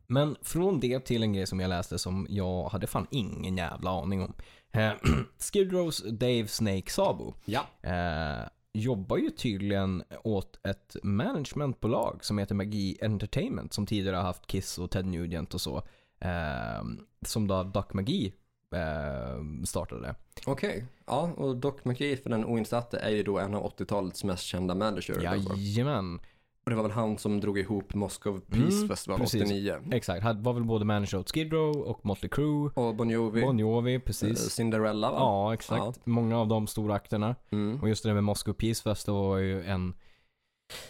Men 0.07 0.37
från 0.43 0.81
det 0.81 1.01
till 1.01 1.23
en 1.23 1.33
grej 1.33 1.47
som 1.47 1.61
jag 1.61 1.69
läste 1.69 1.99
som 1.99 2.27
jag 2.31 2.69
hade 2.69 2.87
fan 2.87 3.07
ingen 3.11 3.57
jävla 3.57 3.91
aning 3.91 4.23
om. 4.23 4.35
Eh, 4.77 4.93
Skid 5.53 5.73
Rows 5.73 6.03
Dave 6.11 6.47
Snake 6.49 6.91
Sabo 6.91 7.35
ja. 7.45 7.67
eh, 7.83 8.49
jobbar 8.75 9.17
ju 9.17 9.31
tydligen 9.31 10.03
åt 10.23 10.67
ett 10.67 10.97
managementbolag 11.03 12.25
som 12.25 12.39
heter 12.39 12.55
Magi 12.55 12.99
Entertainment 13.03 13.73
som 13.73 13.87
tidigare 13.87 14.17
har 14.17 14.23
haft 14.23 14.47
Kiss 14.47 14.79
och 14.79 14.91
Ted 14.91 15.07
Nugent 15.07 15.55
och 15.55 15.61
så. 15.61 15.77
Eh, 16.19 16.85
som 17.27 17.47
då 17.49 17.63
Doc 17.63 17.87
Magi 17.93 18.33
eh, 18.75 19.65
startade. 19.65 20.15
Okej. 20.47 20.87
Ja, 21.07 21.31
och 21.37 21.57
Doc 21.57 21.75
McGee 21.83 22.17
för 22.17 22.31
den 22.31 22.45
oinsatte 22.45 22.99
är 22.99 23.11
ju 23.11 23.23
då 23.23 23.39
en 23.39 23.55
av 23.55 23.77
80-talets 23.77 24.25
mest 24.25 24.43
kända 24.43 24.75
manager. 24.75 25.27
alltså. 25.27 25.55
Jajamän. 25.57 26.21
Och 26.65 26.71
det 26.71 26.77
var 26.77 26.83
väl 26.83 26.93
han 26.93 27.19
som 27.19 27.41
drog 27.41 27.59
ihop 27.59 27.95
Moscow 27.95 28.41
Peace 28.41 28.77
Mm, 28.77 28.89
Festival 28.89 29.19
precis. 29.21 29.43
89. 29.43 29.77
Exakt. 29.93 30.23
Han 30.23 30.43
var 30.43 30.53
väl 30.53 30.65
både 30.65 30.85
manager 30.85 31.19
åt 31.19 31.31
Skid 31.35 31.53
Row 31.53 31.77
och 31.77 32.05
Motley 32.07 32.29
Crue. 32.29 32.71
Och 32.75 32.95
Bon 32.95 33.11
Jovi. 33.11 33.43
Bon 33.43 33.59
Jovi, 33.59 33.95
eh, 33.95 34.01
precis. 34.01 34.39
Cinderella 34.39 35.11
va? 35.11 35.17
Ja, 35.19 35.55
exakt. 35.55 36.07
Många 36.07 36.39
av 36.41 36.49
de 36.49 36.67
stora 36.67 36.95
akterna. 36.95 37.37
Mm. 37.53 37.81
Och 37.83 37.89
just 37.89 38.03
det 38.03 38.09
där 38.09 38.15
med 38.15 38.25
Moscow 38.25 38.53
Peace 38.55 38.83
Fest 38.83 39.07
då 39.07 39.29
var 39.29 39.39
ju 39.39 39.63
en... 39.65 39.95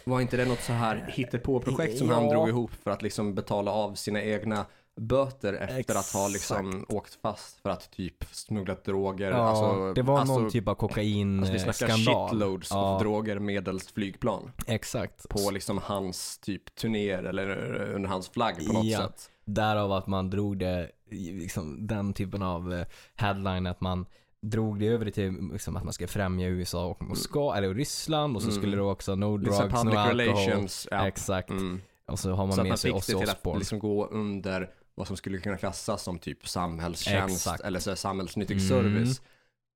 Var 0.03 0.21
inte 0.21 0.37
det 0.37 0.45
något 0.45 0.59
så 0.61 0.73
här 0.73 1.05
hittepå-projekt 1.13 1.97
som 1.97 2.07
Ja. 2.09 2.13
han 2.15 2.27
drog 2.29 2.49
ihop 2.49 2.71
för 2.83 2.91
att 2.91 3.01
liksom 3.01 3.35
betala 3.35 3.71
av 3.71 3.93
sina 3.93 4.21
egna 4.23 4.65
böter 4.97 5.53
efter 5.53 5.95
att 5.95 6.11
ha 6.13 6.27
liksom 6.27 6.69
Exakt. 6.69 6.93
åkt 6.93 7.17
fast 7.21 7.61
för 7.61 7.69
att 7.69 7.91
typ 7.91 8.25
smugglat 8.31 8.83
droger. 8.85 9.31
Ja, 9.31 9.35
alltså, 9.37 9.93
det 9.93 10.01
var 10.01 10.19
alltså, 10.19 10.39
någon 10.39 10.51
typ 10.51 10.67
av 10.67 10.71
Alltså 10.81 10.99
vi 10.99 11.59
snackar 11.59 11.73
kokainskandal. 11.87 12.29
shitloads 12.29 12.71
Ja. 12.71 12.77
av 12.77 12.99
droger 13.01 13.39
medelst 13.39 13.91
flygplan. 13.91 14.51
Exakt. 14.67 15.29
På 15.29 15.51
liksom 15.51 15.77
hans 15.83 16.37
typ 16.39 16.75
turnéer 16.75 17.23
eller 17.23 17.47
under 17.95 18.09
hans 18.09 18.29
flagg 18.29 18.67
på 18.67 18.73
något 18.73 18.85
Ja. 18.85 18.99
sätt. 18.99 19.31
Därav 19.45 19.91
att 19.91 20.07
man 20.07 20.29
drog 20.29 20.57
det, 20.57 20.91
liksom 21.11 21.87
den 21.87 22.13
typen 22.13 22.41
av 22.41 22.73
eh, 22.73 22.85
headline 23.15 23.67
att 23.67 23.81
man 23.81 24.05
drog 24.41 24.79
det 24.79 24.87
över 24.87 25.11
till 25.11 25.49
liksom, 25.51 25.75
att 25.75 25.83
man 25.83 25.93
ska 25.93 26.07
främja 26.07 26.47
USA 26.47 26.85
och 26.85 27.03
Moskva, 27.03 27.57
eller 27.57 27.73
Ryssland 27.73 28.35
och 28.35 28.41
så 28.41 28.49
Mm. 28.49 28.61
skulle 28.61 28.75
det 28.77 28.81
också 28.83 29.15
no 29.15 29.37
Liksom 29.37 29.69
drugs, 29.69 29.83
no 29.83 29.89
alcohol. 29.89 30.17
relations. 30.19 30.87
Ja. 30.91 31.07
Exakt. 31.07 31.49
Mm. 31.49 31.81
Och 32.07 32.19
så 32.19 32.31
har 32.31 32.45
man 32.45 32.53
Så 32.55 32.61
att 32.61 32.65
med 32.65 32.71
man 32.71 32.77
sig 32.77 32.89
fick 32.91 32.93
det 32.93 32.97
Ozzy 32.97 33.13
till 33.23 33.29
att 33.29 33.37
Osbourne. 33.37 33.59
liksom 33.59 33.79
gå 33.79 34.05
under 34.07 34.69
vad 34.95 35.07
som 35.07 35.17
skulle 35.17 35.37
kunna 35.37 35.57
klassas 35.57 36.03
som 36.03 36.19
typ 36.19 36.47
samhällstjänst 36.47 37.35
Exakt. 37.47 37.63
eller 37.63 37.79
så 37.79 37.89
här 37.89 37.95
samhällsnyttig 37.95 38.55
Mm. 38.57 38.67
service. 38.67 39.21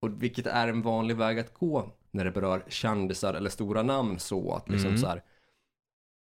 Och 0.01 0.23
vilket 0.23 0.47
är 0.47 0.67
en 0.67 0.81
vanlig 0.81 1.15
väg 1.17 1.39
att 1.39 1.53
gå 1.53 1.91
när 2.11 2.25
det 2.25 2.31
berör 2.31 2.63
kändisar 2.67 3.33
eller 3.33 3.49
stora 3.49 3.83
namn 3.83 4.19
så 4.19 4.53
att 4.53 4.69
liksom 4.69 4.87
Mm. 4.89 5.01
så 5.01 5.07
här, 5.07 5.23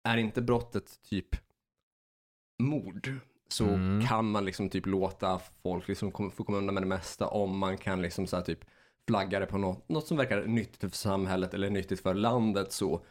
är 0.03 0.17
inte 0.17 0.41
brottet 0.41 1.01
typ 1.09 1.35
mord 2.63 3.13
så 3.47 3.65
Mm. 3.65 4.07
kan 4.07 4.31
man 4.31 4.45
liksom 4.45 4.69
typ 4.69 4.85
låta 4.85 5.39
folk 5.63 5.87
liksom 5.87 6.11
kom, 6.11 6.31
få 6.31 6.43
komma 6.43 6.57
undan 6.57 6.73
med 6.73 6.83
det 6.83 6.87
mesta 6.87 7.27
om 7.27 7.57
man 7.57 7.77
kan 7.77 8.01
liksom 8.01 8.27
så 8.27 8.35
här 8.35 8.43
typ 8.43 8.65
flagga 9.07 9.39
det 9.39 9.45
på 9.45 9.57
något, 9.57 9.89
något 9.89 10.07
som 10.07 10.17
verkar 10.17 10.45
nyttigt 10.45 10.79
för 10.91 10.97
samhället 10.97 11.53
eller 11.53 11.69
nyttigt 11.69 11.99
för 12.01 12.13
landet 12.13 12.71
så 12.71 13.01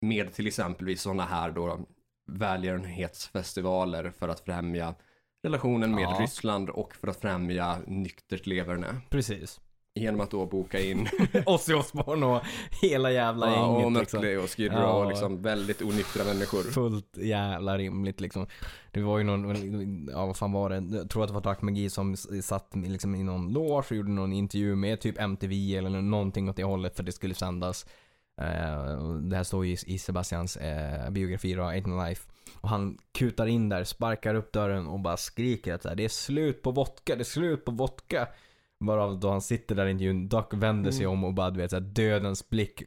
med 0.00 0.32
till 0.32 0.46
exempelvis 0.46 1.02
sådana 1.02 1.24
här 1.24 1.50
då 1.50 1.80
välgörenhetsfestivaler 2.26 4.10
för 4.10 4.28
att 4.28 4.40
främja 4.40 4.94
relationen 5.42 5.94
med 5.94 6.02
Ja. 6.02 6.16
Ryssland 6.20 6.70
och 6.70 6.94
för 6.94 7.08
att 7.08 7.20
främja 7.20 7.76
nyktert 7.86 8.46
leverne. 8.46 8.86
Precis. 9.10 9.60
Genom 9.94 10.20
att 10.20 10.30
då 10.30 10.46
boka 10.46 10.80
in 10.80 11.08
Ozzy 11.46 11.74
Osbourne 11.74 12.26
och 12.26 12.40
hela 12.82 13.10
jävla 13.12 13.46
ja, 13.50 13.66
och 13.66 13.80
gänget 13.82 14.00
liksom. 14.00 14.20
Mötley 14.20 14.36
och 14.36 14.50
Skid 14.50 14.72
Row 14.72 14.80
Ja. 14.80 14.92
och 14.92 15.08
liksom 15.08 15.42
väldigt 15.42 15.82
onyktra 15.82 16.24
människor. 16.24 16.62
Fullt 16.62 17.16
jävla 17.16 17.78
rimligt 17.78 18.20
liksom. 18.20 18.46
Det 18.92 19.00
var 19.00 19.18
ju 19.18 19.24
någon, 19.24 20.08
ja 20.12 20.26
vad 20.26 20.36
fan 20.36 20.52
var 20.52 20.70
det? 20.70 20.96
Jag 20.96 21.10
tror 21.10 21.22
att 21.22 21.28
det 21.28 21.34
var 21.34 21.40
Dark 21.40 21.62
Magi 21.62 21.90
som 21.90 22.16
satt 22.42 22.70
liksom 22.74 23.14
i 23.14 23.22
någon 23.22 23.52
loge 23.52 23.86
och 23.90 23.92
gjorde 23.96 24.10
någon 24.10 24.32
intervju 24.32 24.76
med 24.76 25.00
typ 25.00 25.18
MTV 25.20 25.76
eller 25.76 25.90
någonting 25.90 26.48
åt 26.48 26.56
det 26.56 26.64
hållet 26.64 26.96
för 26.96 27.02
det 27.02 27.12
skulle 27.12 27.34
sändas. 27.34 27.86
Eh, 28.40 29.04
det 29.22 29.36
här 29.36 29.44
står 29.44 29.66
ju 29.66 29.76
i- 29.86 29.98
Sebastians 29.98 30.56
eh, 30.56 31.10
biografi 31.10 31.54
då, 31.54 31.62
No 31.62 32.04
Life. 32.06 32.28
Och 32.68 32.72
han 32.72 32.98
kutar 33.12 33.46
in 33.46 33.68
där, 33.68 33.84
sparkar 33.84 34.34
upp 34.34 34.52
dörren 34.52 34.86
och 34.86 35.00
bara 35.00 35.16
skriker 35.16 35.74
att 35.74 35.82
så 35.82 35.88
här, 35.88 35.96
det 35.96 36.04
är 36.04 36.08
slut 36.08 36.62
på 36.62 36.70
vodka, 36.70 37.16
det 37.16 37.22
är 37.22 37.24
slut 37.24 37.64
på 37.64 37.70
vodka. 37.70 38.28
Bara 38.80 39.06
då 39.06 39.30
han 39.30 39.40
sitter 39.40 39.74
där 39.74 39.86
i 39.86 39.90
intervjun, 39.90 40.28
Doc 40.28 40.44
vänder 40.52 40.90
sig 40.90 41.06
om 41.06 41.24
och 41.24 41.34
bara 41.34 41.50
du 41.50 41.60
vet 41.60 41.70
såhär 41.70 41.80
dödens 41.80 42.48
blick. 42.48 42.82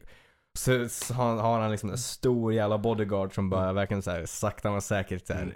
Så, 0.58 0.88
så 0.88 1.14
har 1.14 1.36
har 1.36 1.60
han 1.60 1.70
liksom 1.70 1.90
en 1.90 1.98
stor 1.98 2.52
jävla 2.52 2.78
bodyguard 2.78 3.34
som 3.34 3.50
bara 3.50 3.72
verkligen 3.72 4.02
såhär 4.02 4.26
sakta 4.26 4.70
men 4.70 4.82
säkert 4.82 5.26
såhär 5.26 5.54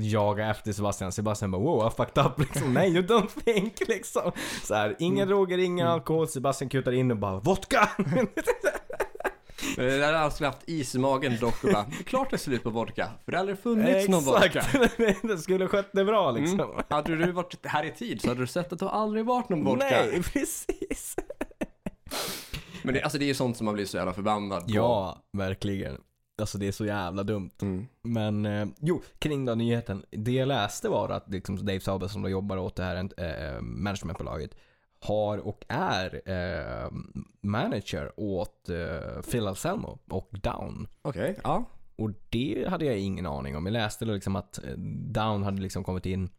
jaga 0.00 0.50
efter 0.50 0.72
Sebastian. 0.72 1.12
Sebastian 1.12 1.50
bara 1.50 1.62
wow, 1.62 1.86
I 1.86 1.96
fucked 1.96 2.26
up 2.26 2.38
liksom. 2.38 2.74
Nej, 2.74 2.94
you 2.96 3.06
don't 3.06 3.44
think 3.44 3.88
liksom. 3.88 4.32
Så 4.64 4.74
här, 4.74 4.96
inga 4.98 5.24
droger, 5.26 5.58
ingen 5.58 5.86
alkohol. 5.86 6.28
Sebastian 6.28 6.68
kutar 6.68 6.92
in 6.92 7.10
och 7.10 7.16
bara 7.16 7.38
vodka! 7.38 7.90
Där 9.76 10.02
hade 10.06 10.18
han 10.18 10.30
skulle 10.30 10.48
haft 10.48 10.68
is 10.68 10.94
i 10.94 10.98
magen 10.98 11.36
dock 11.40 11.64
och 11.64 11.72
bara, 11.72 11.86
det 11.90 11.98
är 11.98 12.02
klart 12.02 12.30
det 12.30 12.36
är 12.36 12.38
slut 12.38 12.62
på 12.62 12.70
vodka, 12.70 13.10
för 13.24 13.32
det 13.32 13.36
har 13.36 13.40
aldrig 13.40 13.58
funnits 13.58 14.08
någon 14.08 14.24
vodka. 14.24 14.44
Exakt! 14.44 15.22
det 15.22 15.38
skulle 15.38 15.68
skött 15.68 15.90
det 15.92 16.04
bra 16.04 16.30
liksom. 16.30 16.60
Mm. 16.60 16.84
Hade 16.88 17.16
du 17.16 17.32
varit 17.32 17.66
här 17.66 17.84
i 17.84 17.90
tid 17.90 18.20
så 18.20 18.28
hade 18.28 18.40
du 18.40 18.46
sett 18.46 18.72
att 18.72 18.78
det 18.78 18.88
aldrig 18.88 19.24
varit 19.24 19.48
någon 19.48 19.64
vodka. 19.64 19.86
Nej, 19.90 20.22
precis. 20.32 21.16
Men 22.82 22.94
det, 22.94 23.02
alltså 23.02 23.18
det 23.18 23.24
är 23.24 23.26
ju 23.26 23.34
sånt 23.34 23.56
som 23.56 23.64
man 23.64 23.74
blir 23.74 23.84
så 23.84 23.96
jävla 23.96 24.12
förbannad 24.12 24.60
på. 24.60 24.74
Ja, 24.74 25.22
verkligen. 25.32 26.00
Alltså 26.38 26.58
det 26.58 26.68
är 26.68 26.72
så 26.72 26.86
jävla 26.86 27.22
dumt. 27.22 27.50
Mm. 27.62 27.86
Men 28.02 28.46
eh, 28.46 28.66
jo, 28.80 29.02
kring 29.18 29.44
den 29.44 29.58
nyheten. 29.58 30.04
Det 30.10 30.32
jag 30.32 30.48
läste 30.48 30.88
var 30.88 31.08
att 31.08 31.30
liksom 31.30 31.56
Dave 31.56 31.80
Sauber 31.80 32.08
som 32.08 32.22
då 32.22 32.28
jobbar 32.28 32.56
åt 32.56 32.76
det 32.76 32.82
här 32.82 32.96
eh, 32.96 33.60
managementbolaget 33.60 34.54
har 35.04 35.38
och 35.38 35.64
är 35.68 36.22
eh, 36.24 36.90
manager 37.40 38.12
åt 38.16 38.68
eh, 38.68 39.22
Phil 39.30 39.46
Anselmo 39.46 39.98
och 40.10 40.28
Down. 40.32 40.88
Okej, 41.02 41.38
ja. 41.44 41.64
Och 41.96 42.10
det 42.28 42.66
hade 42.68 42.84
jag 42.84 42.98
ingen 42.98 43.26
aning 43.26 43.56
om. 43.56 43.66
Jag 43.66 43.72
läste 43.72 44.04
liksom 44.04 44.36
att 44.36 44.64
eh, 44.64 44.72
Down 45.12 45.42
hade 45.42 45.62
liksom 45.62 45.84
kommit 45.84 46.06
in 46.06 46.30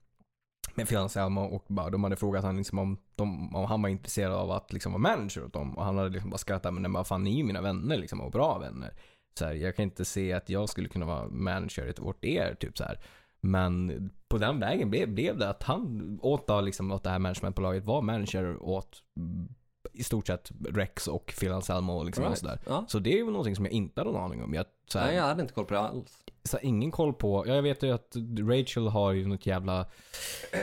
med 0.76 0.88
Phil 0.88 0.98
Anselmo 0.98 1.42
och 1.42 1.66
bara, 1.68 1.90
de 1.90 2.04
hade 2.04 2.16
frågat 2.16 2.44
han 2.44 2.58
liksom 2.58 2.80
om, 2.80 2.98
de, 3.16 3.56
om 3.56 3.66
han 3.66 3.82
var 3.82 3.90
intresserad 3.90 4.34
av 4.34 4.52
att 4.52 4.74
liksom 4.74 4.92
vara 4.92 5.02
manager 5.02 5.46
åt 5.46 5.54
dem. 5.54 5.78
Och 5.78 5.86
han 5.86 5.98
hade 5.98 6.10
liksom 6.10 6.30
bara 6.30 6.38
skrattat, 6.38 6.74
men 6.74 6.94
vad 6.94 7.08
fan 7.08 7.24
ni 7.24 7.34
är 7.34 7.38
ju 7.38 7.44
mina 7.44 7.62
vänner 7.62 7.98
liksom 7.98 8.22
och 8.22 8.32
bra 8.32 8.58
vänner. 8.60 8.94
Så 9.40 9.46
här, 9.46 9.54
jag 9.54 9.76
kan 9.76 9.84
inte 9.84 10.06
se 10.06 10.34
att 10.34 10.50
jag 10.50 10.70
skulle 10.70 10.88
kunna 10.88 11.06
vara 11.06 11.28
manager 11.28 12.04
åt 12.04 12.26
er, 12.26 12.56
typ 12.60 12.78
så 12.78 12.84
här. 12.84 13.00
Men 13.46 14.10
på 14.28 14.38
den 14.38 14.60
vägen 14.60 14.90
blev, 14.90 15.10
blev 15.10 15.38
det 15.38 15.50
att 15.50 15.64
han 15.64 16.20
åt, 16.22 16.48
då, 16.48 16.62
liksom, 16.62 16.92
åt 16.92 17.04
det 17.04 17.10
här 17.10 17.20
managementbolaget 17.20 17.86
var 17.86 18.02
manager 18.02 18.64
åt 18.64 19.04
i 19.94 20.04
stort 20.04 20.28
sett 20.28 20.52
Rex 20.70 21.08
och 21.08 21.34
Phil 21.40 21.52
Anselmo 21.52 22.04
liksom 22.04 22.24
och 22.24 22.30
Right. 22.30 22.40
sådär. 22.40 22.60
Ja. 22.68 22.86
Så 22.88 23.00
det 23.00 23.14
är 23.14 23.18
ju 23.18 23.26
någonting 23.26 23.56
som 23.56 23.66
jag 23.66 23.72
inte 23.72 24.02
hade 24.02 24.12
någon 24.12 24.24
aning 24.24 24.44
om. 24.44 24.54
Jag, 24.54 24.66
så 24.88 25.00
här, 25.00 25.08
Nej, 25.08 25.16
jag 25.16 25.24
hade 25.24 25.42
inte 25.42 25.54
koll 25.54 25.66
på 25.66 25.74
det 25.74 25.80
alls. 25.80 26.24
så 26.44 26.58
ingen 26.62 26.92
koll 26.92 27.14
på, 27.14 27.44
ja, 27.48 27.56
jag 27.56 27.62
vet 27.62 27.84
ju 27.84 27.92
att 27.92 28.16
Rachel 28.40 28.88
har 28.88 29.12
ju 29.12 29.28
något 29.28 29.46
jävla 29.46 29.86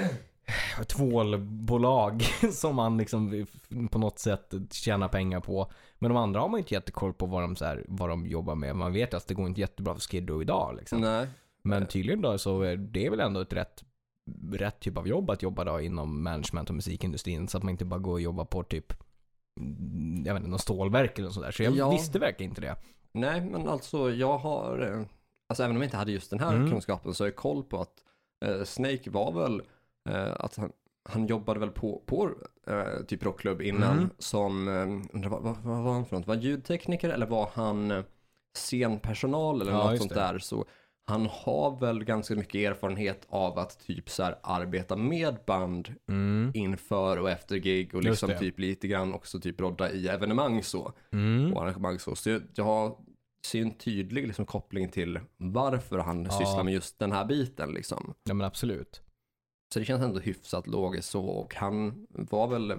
tvålbolag 0.86 2.22
som 2.52 2.76
man 2.76 2.98
liksom 2.98 3.46
på 3.90 3.98
något 3.98 4.18
sätt 4.18 4.54
tjänar 4.70 5.08
pengar 5.08 5.40
på. 5.40 5.70
Men 5.98 6.10
de 6.10 6.16
andra 6.16 6.40
har 6.40 6.48
man 6.48 6.58
ju 6.58 6.62
inte 6.62 6.74
jättekoll 6.74 7.12
på 7.12 7.26
vad 7.26 7.42
de, 7.42 7.56
så 7.56 7.64
här, 7.64 7.84
vad 7.88 8.08
de 8.08 8.26
jobbar 8.26 8.54
med. 8.54 8.76
Man 8.76 8.92
vet 8.92 9.14
att 9.14 9.26
det 9.26 9.34
går 9.34 9.46
inte 9.46 9.60
jättebra 9.60 9.94
för 9.94 10.00
Skid 10.00 10.28
Row 10.30 10.42
idag 10.42 10.76
liksom. 10.76 11.00
Nej. 11.00 11.28
Men 11.62 11.86
tydligen 11.86 12.22
då 12.22 12.38
så 12.38 12.60
är 12.62 12.76
det 12.76 13.10
väl 13.10 13.20
ändå 13.20 13.40
ett 13.40 13.52
rätt, 13.52 13.84
rätt 14.52 14.80
typ 14.80 14.98
av 14.98 15.08
jobb 15.08 15.30
att 15.30 15.42
jobba 15.42 15.64
då 15.64 15.80
inom 15.80 16.22
management 16.22 16.68
och 16.70 16.74
musikindustrin. 16.76 17.48
Så 17.48 17.56
att 17.58 17.62
man 17.64 17.70
inte 17.70 17.84
bara 17.84 18.00
går 18.00 18.12
och 18.12 18.20
jobbar 18.20 18.44
på 18.44 18.62
typ, 18.62 18.92
mm, 19.60 20.22
jag 20.26 20.34
vet 20.34 20.40
inte, 20.40 20.50
någon 20.50 20.58
stålverk 20.58 21.18
eller 21.18 21.26
något 21.28 21.34
sådär. 21.34 21.50
Så 21.50 21.62
jag 21.62 21.72
Ja. 21.76 21.90
visste 21.90 22.18
verkligen 22.18 22.50
inte 22.50 22.60
det. 22.60 22.76
Nej, 23.12 23.40
men 23.40 23.68
alltså 23.68 24.10
jag 24.10 24.38
har, 24.38 24.78
eh, 24.92 25.06
alltså 25.48 25.62
även 25.62 25.76
om 25.76 25.82
jag 25.82 25.86
inte 25.86 25.96
hade 25.96 26.12
just 26.12 26.30
den 26.30 26.40
här 26.40 26.54
Mm. 26.56 26.70
kunskapen 26.70 27.14
så 27.14 27.24
har 27.24 27.28
jag 27.28 27.36
koll 27.36 27.64
på 27.64 27.80
att 27.80 28.04
eh, 28.44 28.64
Snake 28.64 29.10
var 29.10 29.32
väl, 29.32 29.62
eh, 30.10 30.32
att 30.38 30.56
han, 30.56 30.72
han 31.08 31.26
jobbade 31.26 31.60
väl 31.60 31.70
på, 31.70 32.02
på 32.06 32.30
eh, 32.66 33.04
typ 33.08 33.24
rockklubb 33.24 33.62
innan 33.62 33.98
Mm. 33.98 34.10
som, 34.18 34.68
eh, 34.68 35.14
undrar, 35.16 35.30
vad, 35.30 35.42
vad, 35.42 35.56
vad 35.56 35.82
var 35.82 35.92
han 35.92 36.06
för 36.06 36.16
något? 36.16 36.26
Var 36.26 36.34
han 36.34 36.42
ljudtekniker 36.44 37.08
eller 37.10 37.26
var 37.26 37.50
han 37.54 37.90
eh, 37.90 38.04
scenpersonal 38.56 39.60
eller 39.62 39.72
Ja, 39.72 39.90
något 39.90 39.98
sånt 39.98 40.08
det. 40.14 40.20
där? 40.20 40.38
Så 40.38 40.64
han 41.12 41.26
har 41.30 41.80
väl 41.80 42.04
ganska 42.04 42.34
mycket 42.34 42.54
erfarenhet 42.54 43.26
av 43.28 43.58
att 43.58 43.78
typ 43.86 44.10
så 44.10 44.22
här 44.22 44.38
arbeta 44.42 44.96
med 44.96 45.36
band 45.46 45.94
Mm. 46.08 46.50
inför 46.54 47.18
och 47.18 47.30
efter 47.30 47.56
gig 47.56 47.94
och 47.94 48.02
liksom 48.02 48.30
typ 48.38 48.58
lite 48.58 48.88
grann 48.88 49.14
också 49.14 49.40
typ 49.40 49.60
rodda 49.60 49.90
i 49.92 50.08
evenemang 50.08 50.62
så 50.62 50.92
Mm. 51.12 51.52
och 51.52 51.62
arrangemang 51.62 51.98
så. 51.98 52.14
Så 52.16 52.30
jag, 52.30 52.42
jag 52.54 52.64
har, 52.64 52.96
ser 53.46 53.62
en 53.62 53.74
tydlig 53.74 54.26
liksom, 54.26 54.46
koppling 54.46 54.88
till 54.88 55.20
varför 55.36 55.98
han 55.98 56.24
Ja. 56.24 56.30
sysslar 56.30 56.64
med 56.64 56.74
just 56.74 56.98
den 56.98 57.12
här 57.12 57.24
biten 57.24 57.70
liksom. 57.74 58.14
Ja 58.24 58.34
men 58.34 58.46
absolut. 58.46 59.02
Så 59.72 59.78
det 59.78 59.84
känns 59.84 60.02
ändå 60.02 60.20
hyfsat 60.20 60.66
logiskt 60.66 61.08
så 61.10 61.24
och 61.24 61.54
han 61.54 62.06
var 62.08 62.48
väl 62.48 62.70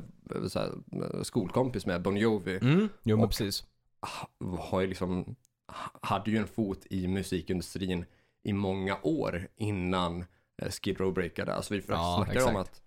här, 0.56 0.72
skolkompis 1.24 1.86
med 1.86 2.02
Bon 2.02 2.18
Jovi. 2.18 2.58
Mm. 2.62 2.90
Jo 3.04 3.18
men 3.18 3.28
precis. 3.28 3.64
Ha- 4.02 4.58
Har 4.58 4.82
ju 4.82 4.88
liksom, 4.88 5.36
ha- 5.72 6.00
hade 6.02 6.32
ju 6.32 6.38
en 6.38 6.48
fot 6.48 6.86
i 6.90 7.08
musikindustrin 7.08 8.06
i 8.44 8.54
många 8.54 8.98
år 9.04 9.48
innan 9.56 10.26
eh, 10.62 10.70
Skid 10.70 11.00
Row 11.00 11.14
breakade. 11.14 11.54
Alltså 11.56 11.74
vi 11.74 11.82
Ja, 11.88 12.24
snackar 12.26 12.50
om 12.50 12.56
att 12.56 12.82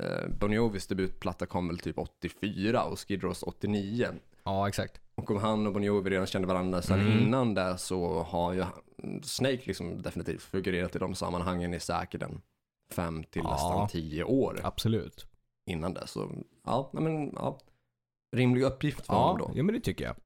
eh, 0.00 0.28
Bon 0.40 0.52
Jovis 0.52 0.86
debutplatta 0.86 1.46
kom 1.46 1.68
väl 1.68 1.78
typ 1.78 1.98
84 1.98 2.84
och 2.84 2.98
Skid 3.08 3.22
Rows 3.22 3.42
89. 3.42 4.08
Ja 4.44 4.68
exakt. 4.68 5.00
Och 5.14 5.30
om 5.30 5.36
han 5.36 5.66
och 5.66 5.72
Bon 5.72 5.82
Jovi 5.82 6.10
redan 6.10 6.26
kände 6.26 6.48
varandra 6.48 6.82
sedan 6.82 7.00
Mm. 7.00 7.18
innan 7.18 7.54
det 7.54 7.78
så 7.78 8.22
har 8.22 8.52
ju 8.52 8.64
Snake 9.22 9.60
liksom 9.64 10.02
definitivt 10.02 10.42
figurerat 10.42 10.96
i 10.96 10.98
de 10.98 11.14
sammanhangen 11.14 11.74
i 11.74 11.80
säkert 11.80 12.22
en 12.22 12.40
fem 12.90 13.24
till 13.24 13.42
Ja. 13.44 13.50
nästan 13.50 13.88
tio 13.88 14.24
år 14.24 14.60
Absolut. 14.62 15.26
innan 15.66 15.94
det. 15.94 16.06
Så 16.06 16.30
ja, 16.64 16.90
men 16.92 17.32
ja, 17.32 17.58
rimlig 18.36 18.62
uppgift 18.62 19.06
för 19.06 19.14
Ja, 19.14 19.20
honom 19.26 19.38
då. 19.38 19.50
ja 19.58 19.62
men 19.62 19.74
det 19.74 19.80
tycker 19.80 20.04
jag. 20.04 20.16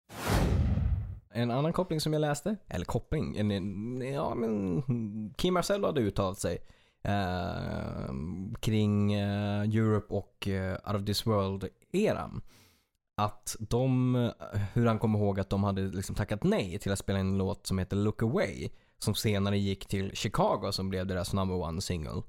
En 1.37 1.51
annan 1.51 1.73
koppling 1.73 2.01
som 2.01 2.13
jag 2.13 2.21
läste, 2.21 2.57
eller 2.69 2.85
koppling, 2.85 3.37
en, 3.37 3.51
en, 3.51 4.01
ja 4.13 4.35
men 4.35 5.35
Kim 5.37 5.55
Marcello 5.55 5.87
hade 5.87 6.01
uttalat 6.01 6.39
sig 6.39 6.59
eh, 7.03 8.15
kring 8.61 9.13
eh, 9.13 9.61
Europe 9.61 10.15
och 10.15 10.49
eh, 10.49 10.73
Out 10.73 10.97
of 10.97 11.05
this 11.07 11.27
World-eran. 11.27 12.43
Att 13.17 13.57
de, 13.61 14.15
eh, 14.15 14.31
hur 14.75 14.87
han 14.87 14.99
kommer 14.99 15.19
ihåg 15.19 15.41
att 15.41 15.51
de 15.51 15.65
hade 15.65 15.83
liksom 15.83 16.17
tackat 16.17 16.45
nej 16.45 16.79
till 16.79 16.93
att 16.93 16.99
spela 16.99 17.21
in 17.21 17.27
en 17.27 17.39
låt 17.39 17.67
som 17.67 17.79
heter 17.79 17.97
Look 17.97 18.23
Away. 18.23 18.69
Som 18.99 19.15
senare 19.15 19.59
gick 19.59 19.87
till 19.87 20.17
Chicago 20.17 20.73
som 20.73 20.89
blev 20.89 21.07
deras 21.07 21.33
number 21.33 21.57
one 21.57 21.81
single. 21.81 22.23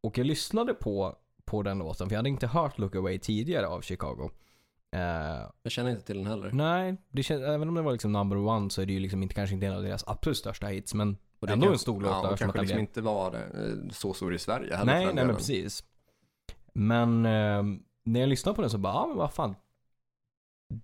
Och 0.00 0.18
jag 0.18 0.26
lyssnade 0.26 0.74
på, 0.74 1.16
på 1.44 1.62
den 1.62 1.78
låten, 1.78 2.08
för 2.08 2.14
jag 2.14 2.18
hade 2.18 2.28
inte 2.28 2.46
hört 2.46 2.78
Look 2.78 2.96
Away 2.96 3.18
tidigare 3.18 3.66
av 3.66 3.80
Chicago. 3.80 4.30
Eh, 4.92 5.50
Jag 5.62 5.72
känner 5.72 5.90
inte 5.90 6.02
till 6.02 6.16
den 6.16 6.26
heller. 6.26 6.50
Nej, 6.52 6.96
det 7.10 7.22
känns, 7.22 7.42
även 7.42 7.68
om 7.68 7.74
det 7.74 7.82
var 7.82 7.92
liksom 7.92 8.12
number 8.12 8.36
one 8.38 8.70
så 8.70 8.82
är 8.82 8.86
det 8.86 8.92
ju 8.92 9.00
liksom 9.00 9.22
inte, 9.22 9.34
kanske 9.34 9.54
inte 9.54 9.66
en 9.66 9.74
av 9.74 9.82
deras 9.82 10.04
absolut 10.08 10.36
största 10.38 10.66
hits. 10.66 10.94
Men 10.94 11.16
Och 11.40 11.46
det 11.46 11.52
ändå 11.52 11.64
kan- 11.66 11.72
en 11.72 11.78
stor 11.78 12.00
låt. 12.00 12.10
Ja, 12.10 12.20
och 12.30 12.38
som 12.38 12.46
kanske 12.46 12.60
liksom 12.60 12.78
inte 12.80 13.00
var 13.00 13.34
eh, 13.34 13.88
så 13.90 14.14
stor 14.14 14.34
i 14.34 14.38
Sverige 14.38 14.76
heller. 14.76 14.92
Nej, 14.94 15.14
nej 15.14 15.24
men 15.26 15.36
precis. 15.36 15.84
Men 16.72 17.26
eh, 17.26 17.62
när 18.04 18.20
jag 18.20 18.28
lyssnade 18.28 18.56
på 18.56 18.60
den 18.62 18.70
så 18.70 18.78
bara, 18.78 18.92
ja 18.94 19.06
men 19.06 19.16
vad 19.16 19.32
fan. 19.32 19.54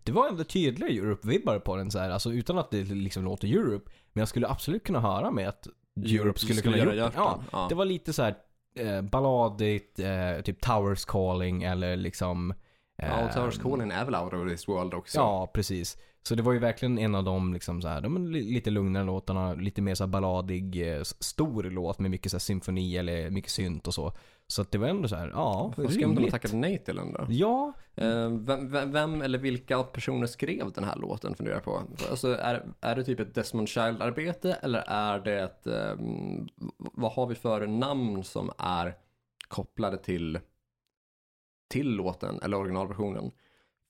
Det 0.02 0.12
var 0.12 0.28
ändå 0.28 0.44
tydliga 0.44 0.88
Europe-vibbar 0.90 1.58
på 1.58 1.76
den 1.76 1.90
så 1.90 1.98
här. 1.98 2.10
Alltså 2.10 2.32
utan 2.32 2.58
att 2.58 2.70
det 2.70 2.84
liksom 2.84 3.24
låter 3.24 3.48
Europe. 3.48 3.90
Men 4.12 4.20
jag 4.20 4.28
skulle 4.28 4.48
absolut 4.48 4.84
kunna 4.84 5.00
höra 5.00 5.30
med 5.30 5.48
att 5.48 5.68
Europe 6.06 6.38
skulle, 6.38 6.60
kunna 6.62 6.76
göra 6.76 6.94
gjort 6.94 7.12
det. 7.12 7.18
Ja. 7.18 7.40
Ja. 7.52 7.66
det 7.68 7.74
var 7.74 7.84
lite 7.84 8.12
så 8.12 8.22
här 8.22 8.34
eh, 8.74 9.02
balladigt, 9.02 9.98
eh, 9.98 10.40
typ 10.44 10.60
Towers 10.60 11.04
Calling 11.04 11.62
eller 11.62 11.96
liksom... 11.96 12.54
Ja, 13.02 13.24
och 13.26 13.32
Towers 13.32 13.58
eh, 13.58 13.62
Calling 13.62 13.90
är 13.90 14.04
väl 14.04 14.14
out 14.14 14.32
of 14.32 14.48
this 14.50 14.68
world 14.68 14.94
också. 14.94 15.18
Ja, 15.18 15.50
precis. 15.54 15.98
Så 16.22 16.34
det 16.34 16.42
var 16.42 16.52
ju 16.52 16.58
verkligen 16.58 16.98
en 16.98 17.14
av 17.14 17.24
de 17.24 17.54
liksom 17.54 17.82
så 17.82 17.88
här, 17.88 18.00
de 18.00 18.26
lite 18.32 18.70
lugnare 18.70 19.04
låtarna, 19.04 19.54
lite 19.54 19.82
mer 19.82 19.94
så 19.94 20.06
balladig, 20.06 20.96
eh, 20.96 21.02
stor 21.02 21.62
låt 21.62 21.98
med 21.98 22.10
mycket 22.10 22.32
så 22.32 22.40
symfoni 22.40 22.96
eller 22.96 23.30
mycket 23.30 23.50
synt 23.50 23.86
och 23.86 23.94
så. 23.94 24.12
Så 24.46 24.62
att 24.62 24.70
det 24.70 24.78
var 24.78 24.88
ändå 24.88 25.08
så 25.08 25.16
här, 25.16 25.28
ja, 25.28 25.72
Vad 25.76 26.04
om 26.04 26.14
de 26.14 26.30
tackade 26.30 26.56
nej 26.56 26.78
till 26.78 26.96
den 26.96 27.12
då. 27.12 27.26
Ja, 27.28 27.72
Eh, 27.98 28.30
vem, 28.30 28.70
vem, 28.70 28.92
vem 28.92 29.22
eller 29.22 29.38
vilka 29.38 29.82
personer 29.82 30.26
skrev 30.26 30.72
den 30.72 30.84
här 30.84 30.96
låten 30.96 31.34
funderar 31.34 31.56
jag 31.56 31.64
på? 31.64 31.82
Alltså 32.10 32.34
är, 32.34 32.66
är 32.80 32.96
det 32.96 33.04
typ 33.04 33.20
ett 33.20 33.34
Desmond 33.34 33.68
Child-arbete 33.68 34.52
eller 34.62 34.84
är 34.86 35.18
det 35.18 35.40
ett, 35.40 35.66
ehm, 35.66 36.48
vad 36.76 37.12
har 37.12 37.26
vi 37.26 37.34
för 37.34 37.66
namn 37.66 38.24
som 38.24 38.50
är 38.58 38.94
kopplade 39.48 39.96
till, 39.96 40.38
till 41.68 41.90
låten 41.90 42.40
eller 42.42 42.56
originalversionen? 42.56 43.30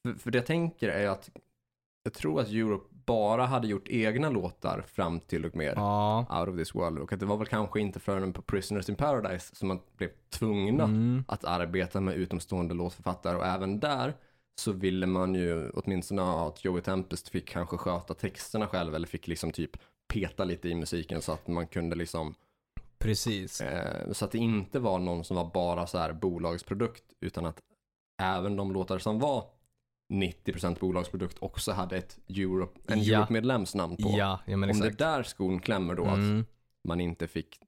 För, 0.02 0.14
för 0.14 0.30
det 0.30 0.38
jag 0.38 0.46
tänker 0.46 0.88
är 0.88 1.08
att 1.08 1.30
jag 2.02 2.12
tror 2.12 2.40
att 2.40 2.48
Europe 2.48 2.84
bara 2.90 3.46
hade 3.46 3.68
gjort 3.68 3.88
egna 3.88 4.30
låtar 4.30 4.84
fram 4.86 5.20
till 5.20 5.44
och 5.44 5.56
med 5.56 5.72
ja. 5.76 6.26
Out 6.40 6.48
of 6.48 6.56
this 6.56 6.74
world 6.74 6.98
och 6.98 7.12
att 7.12 7.20
det 7.20 7.26
var 7.26 7.36
väl 7.36 7.46
kanske 7.46 7.80
inte 7.80 8.00
förrän 8.00 8.32
på 8.32 8.42
Prisoners 8.42 8.88
in 8.88 8.96
Paradise 8.96 9.54
som 9.56 9.68
man 9.68 9.80
blev 9.96 10.10
tvungna 10.30 10.84
Mm. 10.84 11.24
att 11.28 11.44
arbeta 11.44 12.00
med 12.00 12.14
utomstående 12.14 12.74
låtförfattare 12.74 13.36
och 13.36 13.46
även 13.46 13.80
där 13.80 14.14
så 14.60 14.72
ville 14.72 15.06
man 15.06 15.34
ju 15.34 15.70
åtminstone 15.70 16.22
att 16.22 16.64
Joey 16.64 16.82
Tempest 16.82 17.28
fick 17.28 17.48
kanske 17.48 17.76
sköta 17.76 18.14
texterna 18.14 18.66
själv 18.66 18.94
eller 18.94 19.06
fick 19.06 19.26
liksom 19.28 19.52
typ 19.52 19.70
peta 20.12 20.44
lite 20.44 20.68
i 20.68 20.74
musiken 20.74 21.22
så 21.22 21.32
att 21.32 21.48
man 21.48 21.66
kunde 21.66 21.96
liksom 21.96 22.34
Precis. 22.98 23.60
eh, 23.60 24.12
så 24.12 24.24
att 24.24 24.32
det 24.32 24.38
inte 24.38 24.78
var 24.78 24.98
någon 24.98 25.24
som 25.24 25.36
var 25.36 25.50
bara 25.54 25.86
så 25.86 25.98
här 25.98 26.12
bolagsprodukt 26.12 27.04
utan 27.20 27.46
att 27.46 27.60
även 28.18 28.56
de 28.56 28.72
låtar 28.72 28.98
som 28.98 29.18
var 29.18 29.44
90% 30.12 30.78
bolagsprodukt 30.80 31.36
också 31.40 31.72
hade 31.72 31.96
ett 31.96 32.18
Europe, 32.28 32.80
en 32.92 33.02
Ja. 33.02 33.16
Europe-medlems 33.18 33.74
namn 33.74 33.96
på. 33.96 34.08
Ja, 34.18 34.40
ja 34.46 34.56
men 34.56 34.70
Om 34.70 34.78
det 34.80 34.86
exakt. 34.86 34.98
där 34.98 35.22
skon 35.22 35.60
klämmer 35.60 35.94
då 35.94 36.04
att 36.04 36.14
Mm. 36.18 36.44
man 36.88 37.00
inte 37.00 37.28
fick 37.28 37.58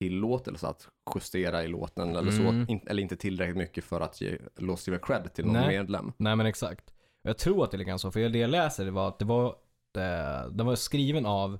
tillåtelse 0.00 0.66
att 0.68 0.88
justera 1.14 1.64
i 1.64 1.68
låten 1.68 2.16
eller 2.16 2.32
Mm. 2.32 2.66
så, 2.66 2.72
in, 2.72 2.80
eller 2.86 3.02
inte 3.02 3.16
tillräckligt 3.16 3.56
mycket 3.56 3.84
för 3.84 4.00
att 4.00 4.20
ge 4.20 4.38
River 4.56 4.98
cred 5.02 5.34
till 5.34 5.44
någon 5.44 5.54
Nej. 5.54 5.78
medlem. 5.78 6.12
Nej 6.16 6.36
men 6.36 6.46
exakt. 6.46 6.94
Jag 7.22 7.38
tror 7.38 7.64
att 7.64 7.70
det 7.70 7.76
är 7.76 7.78
lite 7.78 7.98
så, 7.98 8.10
för 8.10 8.28
det 8.28 8.38
jag 8.38 8.50
läser 8.50 8.84
det 8.84 8.90
var 8.90 9.08
att 9.08 9.18
det 9.18 9.24
var, 9.24 9.46
eh, 9.96 10.50
den 10.50 10.66
var 10.66 10.74
skriven 10.76 11.26
av, 11.26 11.58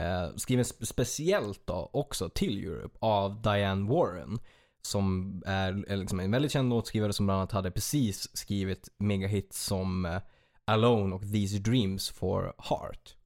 eh, 0.00 0.36
skriven 0.36 0.64
spe- 0.64 0.84
speciellt 0.84 1.66
då 1.66 1.90
också 1.92 2.28
till 2.28 2.64
Europe 2.64 2.98
av 3.00 3.42
Diane 3.42 3.88
Warren. 3.90 4.38
Som 4.82 5.42
är, 5.46 5.84
är 5.88 5.96
liksom 5.96 6.20
en 6.20 6.30
väldigt 6.30 6.52
känd 6.52 6.68
låtskrivare 6.68 7.12
som 7.12 7.26
bland 7.26 7.38
annat 7.38 7.52
hade 7.52 7.70
precis 7.70 8.36
skrivit 8.36 8.88
megahits 8.98 9.64
som 9.64 10.06
eh, 10.06 10.20
Alone 10.64 11.14
och 11.14 11.22
These 11.22 11.58
Dreams 11.58 12.10
for 12.10 12.54
Heart. 12.58 13.16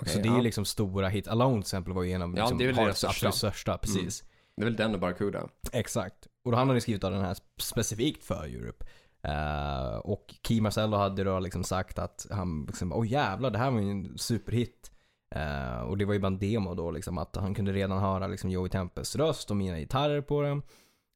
Okej, 0.00 0.12
så 0.12 0.18
det 0.18 0.28
är 0.28 0.30
ja. 0.30 0.36
ju 0.36 0.42
liksom 0.42 0.64
stora 0.64 1.08
hit. 1.08 1.28
Alone 1.28 1.54
till 1.54 1.60
exempel 1.60 1.92
var 1.92 2.02
ju 2.02 2.12
en 2.12 2.22
av 2.22 2.28
Ja, 2.36 2.42
liksom, 2.42 2.58
det 2.58 2.64
är 2.64 2.66
väl 2.66 2.76
Hearts 2.76 3.04
absolut 3.04 3.34
största, 3.34 3.78
precis. 3.78 4.24
Det 4.56 4.62
är 4.62 4.64
väl 4.64 4.76
den 4.76 4.94
och 4.94 5.00
Barracuda. 5.00 5.48
Exakt. 5.72 6.26
Och 6.44 6.50
då 6.50 6.56
hade 6.56 6.66
han 6.66 6.76
ju 6.76 6.80
skrivit 6.80 7.04
av 7.04 7.12
den 7.12 7.24
här 7.24 7.36
specifikt 7.60 8.24
för 8.24 8.44
Europe. 8.44 8.86
Eh, 9.22 9.96
och 9.96 10.34
Key 10.42 10.60
Marcello 10.60 10.96
hade 10.96 11.24
då 11.24 11.40
liksom 11.40 11.64
sagt 11.64 11.98
att 11.98 12.26
han 12.30 12.64
liksom, 12.66 12.92
åh 12.92 13.08
jävlar 13.08 13.50
det 13.50 13.58
här 13.58 13.70
var 13.70 13.80
ju 13.80 13.90
en 13.90 14.18
superhit. 14.18 14.90
Eh, 15.34 15.80
och 15.80 15.98
det 15.98 16.04
var 16.04 16.14
ju 16.14 16.20
bara 16.20 16.26
en 16.26 16.38
demo 16.38 16.74
då 16.74 16.90
liksom 16.90 17.18
att 17.18 17.36
han 17.36 17.54
kunde 17.54 17.72
redan 17.72 17.98
höra 17.98 18.26
liksom 18.26 18.50
Joey 18.50 18.68
Tempes 18.70 19.16
röst 19.16 19.50
och 19.50 19.56
mina 19.56 19.78
gitarrer 19.78 20.20
på 20.20 20.42
den. 20.42 20.62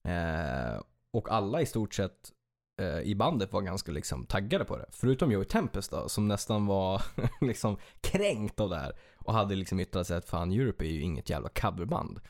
Eh, 0.09 0.81
och 1.13 1.31
alla 1.33 1.61
i 1.63 1.67
stort 1.67 1.95
sett 1.95 2.33
eh, 2.81 3.01
i 3.01 3.15
bandet 3.15 3.53
var 3.53 3.61
ganska 3.63 3.93
liksom 3.93 4.27
taggade 4.27 4.65
på 4.65 4.77
det. 4.77 4.87
Förutom 4.91 5.33
Joey 5.33 5.45
Tempest 5.45 5.91
då, 5.91 6.09
som 6.09 6.29
nästan 6.29 6.67
var 6.67 7.03
liksom 7.41 7.77
kränkt 8.01 8.61
av 8.61 8.71
det 8.71 8.77
här. 8.77 8.93
Och 9.19 9.35
hade 9.35 9.55
liksom 9.55 9.81
yttrat 9.81 10.07
sig 10.07 10.17
att 10.17 10.29
fan 10.29 10.53
Europe 10.53 10.85
är 10.85 10.89
ju 10.91 11.01
inget 11.03 11.31
jävla 11.31 11.49
coverband. 11.49 12.21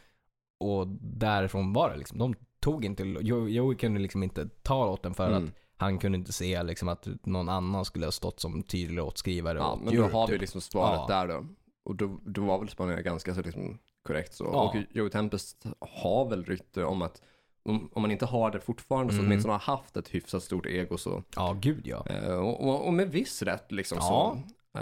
Och 0.61 0.87
därifrån 1.01 1.72
var 1.72 1.90
det 1.90 1.96
liksom, 1.96 2.18
de 2.18 2.35
tog 2.61 2.85
inte, 2.85 3.03
Jo- 3.03 3.48
Joey 3.48 3.77
kunde 3.77 4.01
liksom 4.01 4.22
inte 4.22 4.48
ta 4.62 4.87
låten 4.87 5.14
för 5.14 5.29
Mm. 5.31 5.44
att 5.44 5.51
han 5.77 5.98
kunde 5.98 6.18
inte 6.18 6.33
se 6.33 6.62
liksom 6.62 6.88
att 6.88 7.09
någon 7.22 7.48
annan 7.48 7.85
skulle 7.85 8.07
ha 8.07 8.12
stått 8.12 8.40
som 8.40 8.62
tydlig 8.62 8.96
låtskrivare 8.96 9.59
Ja, 9.59 9.77
men 9.85 9.94
då 9.94 10.01
Europe, 10.01 10.16
har 10.16 10.27
vi 10.27 10.33
typ. 10.33 10.40
liksom 10.40 10.61
svaret 10.61 11.01
Ja. 11.09 11.14
där 11.16 11.29
då. 11.29 11.46
Och 11.84 11.94
då, 11.96 12.20
då 12.24 12.44
var 12.44 12.58
väl 12.58 12.68
spaningen 12.68 13.04
ganska 13.04 13.34
så 13.34 13.42
liksom 13.42 13.78
korrekt 14.02 14.34
så. 14.34 14.44
Ja. 14.44 14.68
Och 14.68 14.76
Joey 14.96 15.10
Tempest 15.10 15.64
har 15.80 16.28
väl 16.28 16.44
rykte 16.44 16.84
om 16.84 17.02
att 17.02 17.22
om, 17.62 17.90
om 17.92 18.02
man 18.02 18.10
inte 18.10 18.26
har 18.26 18.50
det 18.50 18.60
fortfarande 18.60 19.12
så 19.12 19.18
Mm. 19.18 19.26
åtminstone 19.30 19.54
har 19.54 19.60
haft 19.76 19.96
ett 19.96 20.08
hyfsat 20.08 20.42
stort 20.42 20.66
ego 20.66 20.98
så. 20.98 21.22
Ja, 21.36 21.56
gud 21.60 21.86
ja. 21.86 22.06
Eh, 22.06 22.32
och, 22.34 22.68
och, 22.68 22.86
och 22.86 22.92
med 22.94 23.10
viss 23.10 23.42
rätt 23.42 23.72
liksom 23.72 23.98
Ja. 24.00 24.36
så. 24.72 24.80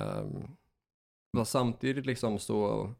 Men 1.32 1.46
samtidigt 1.46 2.06
liksom 2.06 2.38
så 2.38 2.90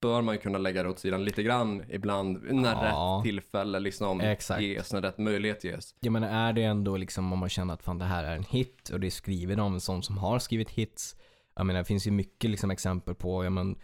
bör 0.00 0.22
man 0.22 0.34
ju 0.34 0.40
kunna 0.40 0.58
lägga 0.58 0.82
det 0.82 0.88
åt 0.88 0.98
sidan 0.98 1.24
lite 1.24 1.42
grann 1.42 1.84
ibland 1.88 2.42
när 2.52 2.74
Ja. 2.86 3.16
rätt 3.18 3.24
tillfälle 3.24 3.80
liksom 3.80 4.20
Exakt. 4.20 4.62
ges, 4.62 4.92
när 4.92 5.02
rätt 5.02 5.18
möjlighet 5.18 5.64
ges. 5.64 5.94
Jag 6.00 6.12
menar 6.12 6.28
är 6.48 6.52
det 6.52 6.62
ändå 6.62 6.96
liksom 6.96 7.32
om 7.32 7.38
man 7.38 7.48
känner 7.48 7.74
att 7.74 7.82
fan 7.82 7.98
det 7.98 8.04
här 8.04 8.24
är 8.24 8.36
en 8.36 8.44
hit 8.44 8.88
och 8.92 9.00
det 9.00 9.10
av 9.60 9.72
en 9.72 9.80
sån 9.80 10.02
som 10.02 10.18
har 10.18 10.38
skrivit 10.38 10.70
hits. 10.70 11.16
Jag 11.60 11.66
menar 11.66 11.80
det 11.80 11.84
finns 11.84 12.06
ju 12.06 12.10
mycket 12.10 12.50
liksom 12.50 12.70
exempel 12.70 13.14
på, 13.14 13.44
ja 13.44 13.50
men 13.50 13.78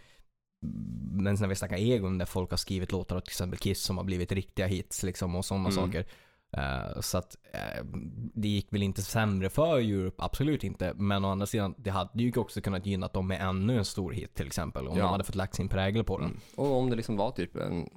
men 1.11 1.35
när 1.39 1.47
vi 1.47 1.55
snackar 1.55 1.77
egon 1.77 2.17
där 2.17 2.25
folk 2.25 2.49
har 2.49 2.57
skrivit 2.57 2.91
låtar 2.91 3.15
av 3.15 3.19
till 3.19 3.29
exempel 3.31 3.59
Kiss 3.59 3.81
som 3.81 3.97
har 3.97 4.03
blivit 4.03 4.31
riktiga 4.31 4.67
hits 4.67 5.03
liksom 5.03 5.35
och 5.35 5.45
sådana 5.45 5.69
Mm. 5.69 5.75
saker. 5.85 6.05
Eh, 6.51 6.99
så 7.01 7.17
att 7.17 7.35
eh, 7.53 7.85
det 8.33 8.47
gick 8.47 8.73
väl 8.73 8.83
inte 8.83 9.01
sämre 9.01 9.49
för 9.49 9.77
Europe, 9.79 10.23
absolut 10.23 10.63
inte. 10.63 10.93
Men 10.95 11.25
å 11.25 11.31
andra 11.31 11.45
sidan, 11.45 11.75
det 11.77 11.89
hade 11.89 12.23
ju 12.23 12.31
också 12.35 12.61
kunnat 12.61 12.85
gynna 12.85 13.07
dem 13.07 13.27
med 13.27 13.41
ännu 13.41 13.77
en 13.77 13.85
stor 13.85 14.11
hit 14.11 14.33
till 14.35 14.47
exempel. 14.47 14.87
Om 14.87 14.97
Ja. 14.97 15.03
de 15.03 15.11
hade 15.11 15.23
fått 15.23 15.35
lagt 15.35 15.55
sin 15.55 15.69
prägel 15.69 16.03
på 16.03 16.17
den. 16.17 16.27
Mm. 16.29 16.39
Och 16.55 16.77
om 16.77 16.89
det 16.89 16.95
liksom 16.95 17.17
var 17.17 17.31
typ 17.31 17.55
en, 17.55 17.89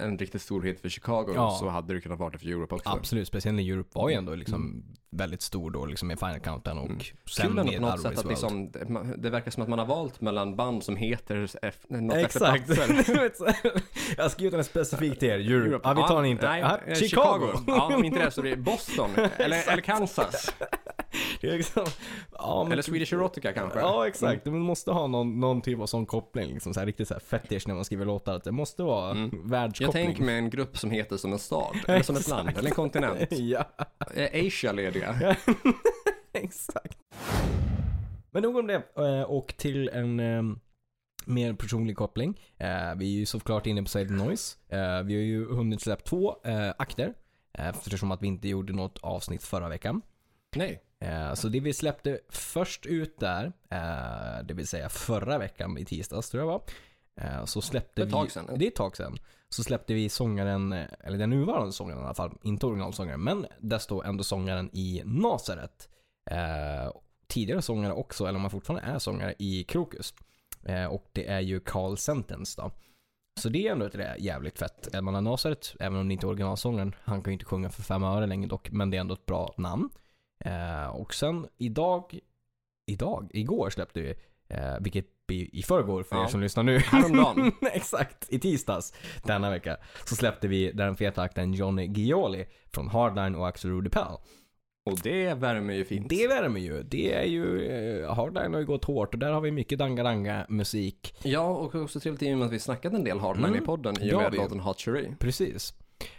en 0.00 0.18
riktigt 0.18 0.42
stor 0.42 0.62
hit 0.62 0.80
för 0.80 0.88
Chicago 0.88 1.32
Ja. 1.34 1.56
så 1.60 1.68
hade 1.68 1.94
det 1.94 2.00
kunnat 2.00 2.18
vara 2.18 2.30
det 2.30 2.38
för 2.38 2.46
Europe 2.48 2.74
också. 2.74 2.88
Absolut, 2.88 3.28
speciellt 3.28 3.56
när 3.56 3.72
Europe 3.72 3.90
var 3.92 4.08
ju 4.08 4.14
ändå 4.14 4.34
liksom 4.34 4.84
väldigt 5.10 5.42
stor 5.42 5.70
då 5.70 5.86
liksom 5.86 6.08
med 6.08 6.18
Final 6.18 6.40
Countdown 6.40 6.78
och 6.78 6.86
Mm. 6.86 7.00
sen 7.30 7.46
Kul 7.48 7.58
ändå 7.58 7.72
på 7.72 7.78
något 7.80 8.00
sätt 8.02 8.18
att 8.18 8.26
liksom, 8.26 8.70
det, 9.16 9.30
verkar 9.30 9.50
som 9.50 9.62
att 9.62 9.68
man 9.68 9.78
har 9.78 9.86
valt 9.86 10.20
mellan 10.20 10.56
band 10.56 10.84
som 10.84 10.96
heter 10.96 11.50
efter, 11.62 11.94
något 12.00 12.16
Exakt. 12.16 12.70
efter 12.70 12.94
jag 14.16 14.24
har 14.24 14.28
skrivit 14.28 14.52
den 14.52 14.64
specifikt 14.64 15.20
till 15.20 15.28
er. 15.28 15.38
Europe. 15.38 15.80
Ja, 15.88 15.92
vi 15.94 16.02
tar 16.02 16.16
den 16.16 16.24
inte. 16.26 16.46
Nej, 16.48 16.60
Ja, 16.60 16.78
eh, 16.86 16.94
Chicago. 16.94 17.48
Ja, 17.66 17.94
om 17.96 18.04
inte 18.04 18.24
det 18.24 18.30
så 18.30 18.40
blir 18.42 18.50
det 18.56 18.62
Boston. 18.62 19.10
eller, 19.36 19.68
eller 19.72 19.82
Kansas. 19.82 20.54
Liksom, 21.40 21.84
ja, 22.32 22.62
men 22.64 22.72
Eller 22.72 22.82
Swedish 22.82 23.12
Erotica 23.12 23.52
kanske. 23.52 23.78
Ja, 23.80 24.06
exakt. 24.06 24.46
Man 24.46 24.58
måste 24.60 24.90
ha 24.90 25.06
någon, 25.06 25.40
någon 25.40 25.60
typ 25.60 25.80
av 25.80 25.86
sån 25.86 26.06
koppling. 26.06 26.54
Liksom 26.54 26.74
så 26.74 26.80
här, 26.80 26.86
riktigt 26.86 27.08
så 27.08 27.14
här 27.14 27.20
fetish 27.20 27.68
när 27.68 27.74
man 27.74 27.84
skriver 27.84 28.04
låtar. 28.04 28.34
Att 28.34 28.44
det 28.44 28.52
måste 28.52 28.82
vara 28.82 29.10
Mm. 29.10 29.30
Jag 29.32 29.50
världskoppling. 29.50 30.06
tänker 30.06 30.22
mig 30.22 30.34
en 30.38 30.50
grupp 30.50 30.78
som 30.78 30.90
heter 30.90 31.16
som 31.16 31.32
en 31.32 31.38
stad, 31.38 31.76
eller 31.88 32.02
som 32.02 32.16
ett 32.16 32.28
land, 32.28 32.48
eller 32.58 32.68
en 32.68 32.74
kontinent. 32.74 33.18
ja, 33.30 33.64
Är 34.14 34.46
Asia 34.46 34.72
lediga? 35.00 35.36
exakt. 36.32 36.98
Men 38.30 38.42
nog 38.42 38.56
om 38.56 38.66
det. 38.66 38.82
Eh, 38.96 39.22
Och 39.22 39.54
till 39.56 39.88
en 39.88 40.20
eh, 40.20 40.42
mer 41.24 41.52
personlig 41.52 41.96
koppling. 41.96 42.40
Eh, 42.56 42.94
Vi 42.96 43.14
är 43.14 43.18
ju 43.18 43.26
såklart 43.26 43.66
inne 43.66 43.82
på 43.82 43.88
Save 43.88 44.10
Noise. 44.10 44.56
Vi 45.04 45.14
har 45.14 45.22
ju 45.22 45.54
hunnit 45.54 45.80
släppa 45.82 46.02
två 46.02 46.36
akter. 46.78 47.14
Eftersom 47.52 48.10
att 48.12 48.22
vi 48.22 48.26
inte 48.26 48.48
gjorde 48.48 48.72
något 48.72 48.98
avsnitt 49.02 49.42
förra 49.42 49.68
veckan. 49.68 50.02
Nej. 50.56 50.82
Så 51.34 51.48
det 51.48 51.60
vi 51.60 51.72
släppte 51.72 52.18
först 52.28 52.86
ut 52.86 53.18
där, 53.20 53.52
det 54.42 54.54
vill 54.54 54.66
säga 54.66 54.88
förra 54.88 55.38
veckan 55.38 55.78
i 55.78 55.84
tisdags 55.84 56.30
tror 56.30 56.40
jag 56.42 56.46
var. 56.46 56.62
Eh, 57.18 57.44
Så 57.44 57.60
släppte 57.60 58.04
vi... 58.04 58.10
tag 58.10 58.30
sedan. 58.30 58.50
Det 58.56 58.64
är 58.64 58.68
ett 58.68 58.76
tag 58.76 58.96
sedan. 58.96 59.16
Så 59.48 59.62
släppte 59.62 59.94
vi 59.94 60.08
sångaren, 60.08 60.72
eh, 60.72 60.86
eller 61.00 61.18
den 61.18 61.30
nuvarande 61.30 61.72
sångaren 61.72 62.00
i 62.00 62.04
alla 62.04 62.14
fall, 62.14 62.38
inte 62.42 62.66
originalsångaren, 62.66 63.20
men 63.22 63.46
står 63.80 64.06
ändå 64.06 64.24
sångaren 64.24 64.70
i 64.72 65.02
Nazaret. 65.04 65.88
Eh, 66.30 66.92
tidigare 67.26 67.62
sångare 67.62 67.92
också, 67.92 68.26
eller 68.26 68.36
om 68.36 68.42
man 68.42 68.50
fortfarande 68.50 68.86
är 68.86 68.98
sångare 68.98 69.34
i 69.38 69.64
Krokus. 69.64 70.14
Eh, 70.64 70.84
och 70.86 71.08
det 71.12 71.28
är 71.28 71.40
ju 71.40 71.60
Carl 71.60 71.96
Sentence 71.96 72.62
då. 72.62 72.70
Så 73.40 73.48
det 73.48 73.68
är 73.68 73.72
ändå 73.72 73.86
ett 73.86 74.20
jävligt 74.22 74.58
fett. 74.58 75.02
Man 75.02 75.14
har 75.14 75.20
Nazaret, 75.20 75.74
även 75.80 75.98
om 75.98 76.08
det 76.08 76.12
inte 76.12 76.26
är 76.26 76.28
originalsångaren, 76.28 76.94
han 77.04 77.22
kan 77.22 77.30
ju 77.30 77.32
inte 77.32 77.44
sjunga 77.44 77.70
för 77.70 77.82
fem 77.82 78.02
öre 78.02 78.26
längre 78.26 78.48
dock, 78.48 78.70
men 78.70 78.90
det 78.90 78.96
är 78.96 79.00
ändå 79.00 79.14
ett 79.14 79.26
bra 79.26 79.54
namn. 79.56 79.90
Eh, 80.44 80.88
och 80.88 81.14
sen 81.14 81.46
idag, 81.56 82.18
idag, 82.86 83.30
igår 83.34 83.70
släppte 83.70 84.00
vi, 84.00 84.14
eh, 84.48 84.78
i, 85.30 85.58
i 85.58 85.62
förrgår 85.62 86.02
för 86.02 86.16
Ja. 86.16 86.24
er 86.24 86.28
som 86.28 86.40
lyssnar 86.40 86.62
nu. 86.62 86.78
Häromdagen. 86.78 87.52
Exakt, 87.72 88.26
i 88.32 88.38
tisdags 88.38 88.94
denna 89.24 89.50
vecka. 89.50 89.76
Så 90.04 90.16
släppte 90.16 90.48
vi 90.48 90.72
den 90.72 90.96
feta 90.96 91.22
akten 91.22 91.52
Johnny 91.54 91.86
Gioli 91.86 92.46
från 92.74 92.88
Hardline 92.88 93.34
och 93.34 93.48
Axel 93.48 93.70
Rudy 93.70 93.90
Pell. 93.90 94.16
Och 94.90 94.98
det 95.02 95.34
värmer 95.34 95.74
ju 95.74 95.84
fint. 95.84 96.08
Det 96.08 96.28
värmer 96.28 96.60
ju. 96.60 96.82
Det 96.82 97.14
är 97.14 97.24
ju, 97.24 97.62
eh, 98.02 98.14
Hardline 98.14 98.52
har 98.52 98.60
ju 98.60 98.66
gått 98.66 98.84
hårt 98.84 99.14
och 99.14 99.20
där 99.20 99.32
har 99.32 99.40
vi 99.40 99.50
mycket 99.50 99.78
danga 99.78 100.46
musik. 100.48 101.14
Ja, 101.22 101.40
och 101.48 101.74
också 101.74 102.00
trevligt 102.00 102.22
i 102.22 102.34
och 102.34 102.38
med 102.38 102.46
att 102.46 102.52
vi 102.52 102.58
snackat 102.58 102.92
en 102.92 103.04
del 103.04 103.18
Hardline 103.20 103.46
Mm. 103.46 103.62
i 103.62 103.66
podden 103.66 104.02
i 104.02 104.08
Ja, 104.08 104.16
och 104.16 104.22
med 104.22 104.32
vi- 104.32 104.38
låten 104.38 104.60
Hot 104.60 104.80
Cherry. 104.80 105.08
Precis. 105.18 105.74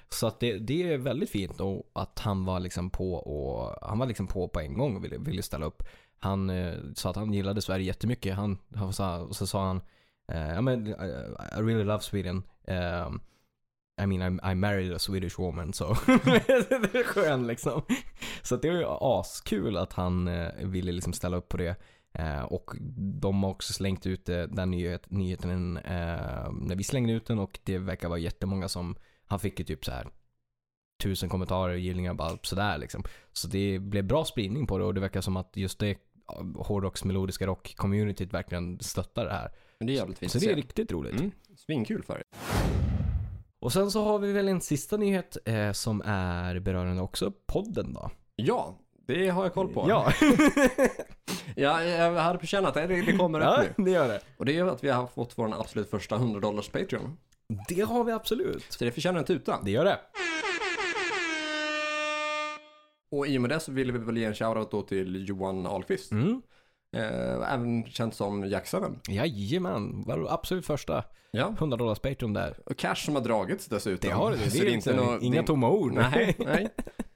Så 0.10 0.28
att 0.28 0.40
det, 0.40 0.58
det 0.58 0.94
är 0.94 0.98
väldigt 0.98 1.30
fint 1.30 1.60
och 1.62 1.92
att 1.94 2.20
han 2.20 2.46
var 2.46 2.60
liksom 2.60 2.90
på 2.90 3.14
och 3.14 3.76
han 3.90 4.00
var 4.00 4.06
liksom 4.06 4.28
på 4.28 4.48
på 4.48 4.60
en 4.60 4.78
gång 4.78 4.96
och 4.96 5.04
ville, 5.04 5.18
ville 5.18 5.42
ställa 5.42 5.66
upp. 5.66 5.84
Han 6.20 6.50
eh, 6.50 6.74
sa 6.96 7.10
att 7.10 7.16
han 7.16 7.34
gillade 7.34 7.62
Sverige 7.62 7.86
jättemycket. 7.86 8.36
Han, 8.36 8.58
han 8.76 8.94
sa, 8.94 9.20
och 9.20 9.36
så 9.36 9.48
sa 9.48 9.68
han, 9.68 9.82
eh, 10.32 10.50
ja 10.50 10.72
eh, 10.72 11.60
I 11.60 11.62
really 11.62 11.84
love 11.84 12.02
Sweden. 12.02 12.44
Um, 12.68 13.22
I 14.02 14.06
mean 14.06 14.22
I, 14.22 14.52
I 14.52 14.56
married 14.56 14.94
a 14.94 15.00
Swedish 15.00 15.40
woman 15.40 15.74
så. 15.74 15.86
det 16.06 16.96
är 16.96 17.04
skön 17.04 17.48
liksom. 17.48 17.82
Så 18.42 18.56
det 18.56 18.70
var 18.70 18.78
ju 18.78 18.86
askul 18.88 19.78
att 19.78 19.94
han 19.94 20.28
eh, 20.28 20.68
ville 20.68 20.92
liksom 20.92 21.14
ställa 21.14 21.38
upp 21.38 21.50
på 21.50 21.58
det. 21.58 21.76
Eh, 22.14 22.42
och 22.42 22.72
de 23.22 23.44
har 23.44 23.50
också 23.50 23.74
slängt 23.74 24.08
ut 24.08 24.30
eh, 24.30 24.42
den 24.42 24.72
nyhet, 24.72 25.10
nyheten 25.12 25.78
eh, 25.78 26.52
när 26.52 26.76
vi 26.76 26.84
slängde 26.84 27.14
ut 27.14 27.26
den 27.26 27.40
och 27.40 27.60
det 27.64 27.78
verkar 27.78 28.10
vara 28.10 28.20
jättemånga 28.20 28.68
som 28.68 28.96
han 29.26 29.40
fick 29.40 29.60
ju 29.60 29.66
typ 29.66 29.86
så 29.86 29.92
här 29.92 30.08
tusen 31.04 31.30
kommentarer 31.30 31.74
och 31.74 31.80
gillningar 31.80 32.14
bara 32.14 32.38
sådär 32.42 32.78
liksom. 32.78 33.04
Så 33.32 33.48
det 33.48 33.80
blev 33.80 34.06
bra 34.06 34.26
spridning 34.26 34.68
på 34.68 34.78
det 34.78 34.84
och 34.84 34.94
det 34.94 35.02
verkar 35.02 35.22
som 35.22 35.38
att 35.38 35.58
just 35.58 35.80
det 35.80 35.98
hårdrocks 36.56 37.04
melodiska 37.04 37.46
rock-communityt 37.48 38.34
verkligen 38.34 38.80
stöttar 38.80 39.26
det 39.26 39.32
här. 39.32 39.52
Men 39.78 39.88
det 39.88 39.94
är 39.94 39.96
jävligt 39.96 40.20
fint 40.20 40.32
Så 40.32 40.38
att 40.38 40.44
det 40.44 40.52
är 40.52 40.56
riktigt 40.56 40.92
roligt. 40.92 41.20
Mm. 41.20 41.32
Svinkul 41.58 42.04
för 42.04 42.16
er. 42.16 42.24
Och 43.60 43.74
sen 43.74 43.92
så 43.92 44.04
har 44.04 44.20
vi 44.20 44.32
väl 44.32 44.48
en 44.48 44.62
sista 44.62 44.98
nyhet 44.98 45.38
eh, 45.46 45.72
som 45.72 46.02
är 46.06 46.60
berörande 46.60 47.02
också 47.02 47.34
podden 47.48 47.94
då. 47.94 48.12
Ja, 48.36 48.78
det 49.08 49.30
har 49.30 49.44
jag 49.44 49.54
koll 49.54 49.74
på. 49.74 49.86
Ja, 49.90 50.14
Ja, 51.56 51.84
jag 51.84 52.12
hade 52.14 52.40
på 52.40 52.46
känn 52.46 52.66
att 52.66 52.74
det, 52.74 52.88
det 52.88 53.18
kommer 53.18 53.40
ja 53.40 53.62
upp 53.62 53.78
nu. 53.78 53.86
det 53.86 53.92
gör 53.92 54.08
det. 54.08 54.22
Och 54.38 54.46
det 54.46 54.58
är 54.58 54.66
att 54.66 54.84
vi 54.84 54.90
har 54.90 55.08
fått 55.08 55.34
vår 55.38 55.60
absolut 55.62 55.90
första 55.90 56.16
100 56.16 56.40
dollars 56.40 56.70
Patreon. 56.70 57.18
Det 57.68 57.82
har 57.82 58.04
vi 58.04 58.12
absolut. 58.12 58.66
Så 58.70 58.86
det 58.86 58.92
förtjänar 58.92 59.20
en 59.20 59.26
tuta. 59.26 59.60
Det 59.64 59.72
gör 59.72 59.86
det. 59.86 60.00
Och 63.12 63.28
i 63.28 63.38
och 63.38 63.42
med 63.42 63.50
det 63.52 63.60
så 63.60 63.72
ville 63.72 63.92
vi 63.94 64.00
väl 64.00 64.18
ge 64.18 64.26
en 64.26 64.34
shoutout 64.36 64.72
då 64.72 64.82
till 64.82 65.28
Johan 65.30 65.66
Ahlqvist. 65.66 66.12
Mm. 66.12 66.42
Eh, 66.98 67.54
även 67.54 67.86
känd 67.86 68.14
som 68.14 68.46
Jack 68.50 68.68
7. 68.68 68.78
Jajamän, 69.10 70.04
var 70.08 70.18
det 70.20 70.32
absolut 70.32 70.66
första 70.66 71.04
Ja. 71.32 71.54
100 71.58 71.78
dollars 71.78 72.00
Patreon 72.00 72.34
där. 72.34 72.58
Och 72.66 72.78
cash 72.78 72.96
som 72.96 73.16
har 73.16 73.22
dragits 73.22 73.68
dessutom. 73.68 74.10
Det 74.10 74.16
har 74.16 74.32
det, 74.32 74.38
det, 74.38 74.50
Så 74.52 74.64
är 74.64 74.70
inte 74.70 74.96
nå- 74.96 75.18
inga 75.22 75.42
det- 75.42 75.48
tomma 75.48 75.70
ord. 75.70 75.94
Nej, 75.94 76.36
nej. 76.40 76.70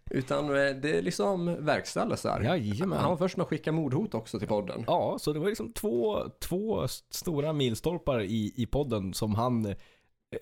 Utan 0.09 0.45
eh, 0.45 0.53
det 0.75 0.97
är 0.97 1.01
liksom 1.01 1.65
verkställdes 1.65 2.21
där. 2.21 2.41
Jajamän. 2.41 2.99
Han 2.99 3.09
var 3.09 3.17
först 3.17 3.37
med 3.37 3.43
att 3.43 3.49
skicka 3.49 3.71
mordhot 3.71 4.13
också 4.13 4.39
till 4.39 4.47
podden. 4.47 4.83
Ja, 4.87 5.17
så 5.19 5.33
det 5.33 5.39
var 5.39 5.47
liksom 5.47 5.73
två, 5.73 6.17
två 6.39 6.87
stora 7.09 7.53
milstolpar 7.53 8.21
i, 8.21 8.53
i 8.55 8.65
podden 8.65 9.13
som 9.13 9.35
han 9.35 9.75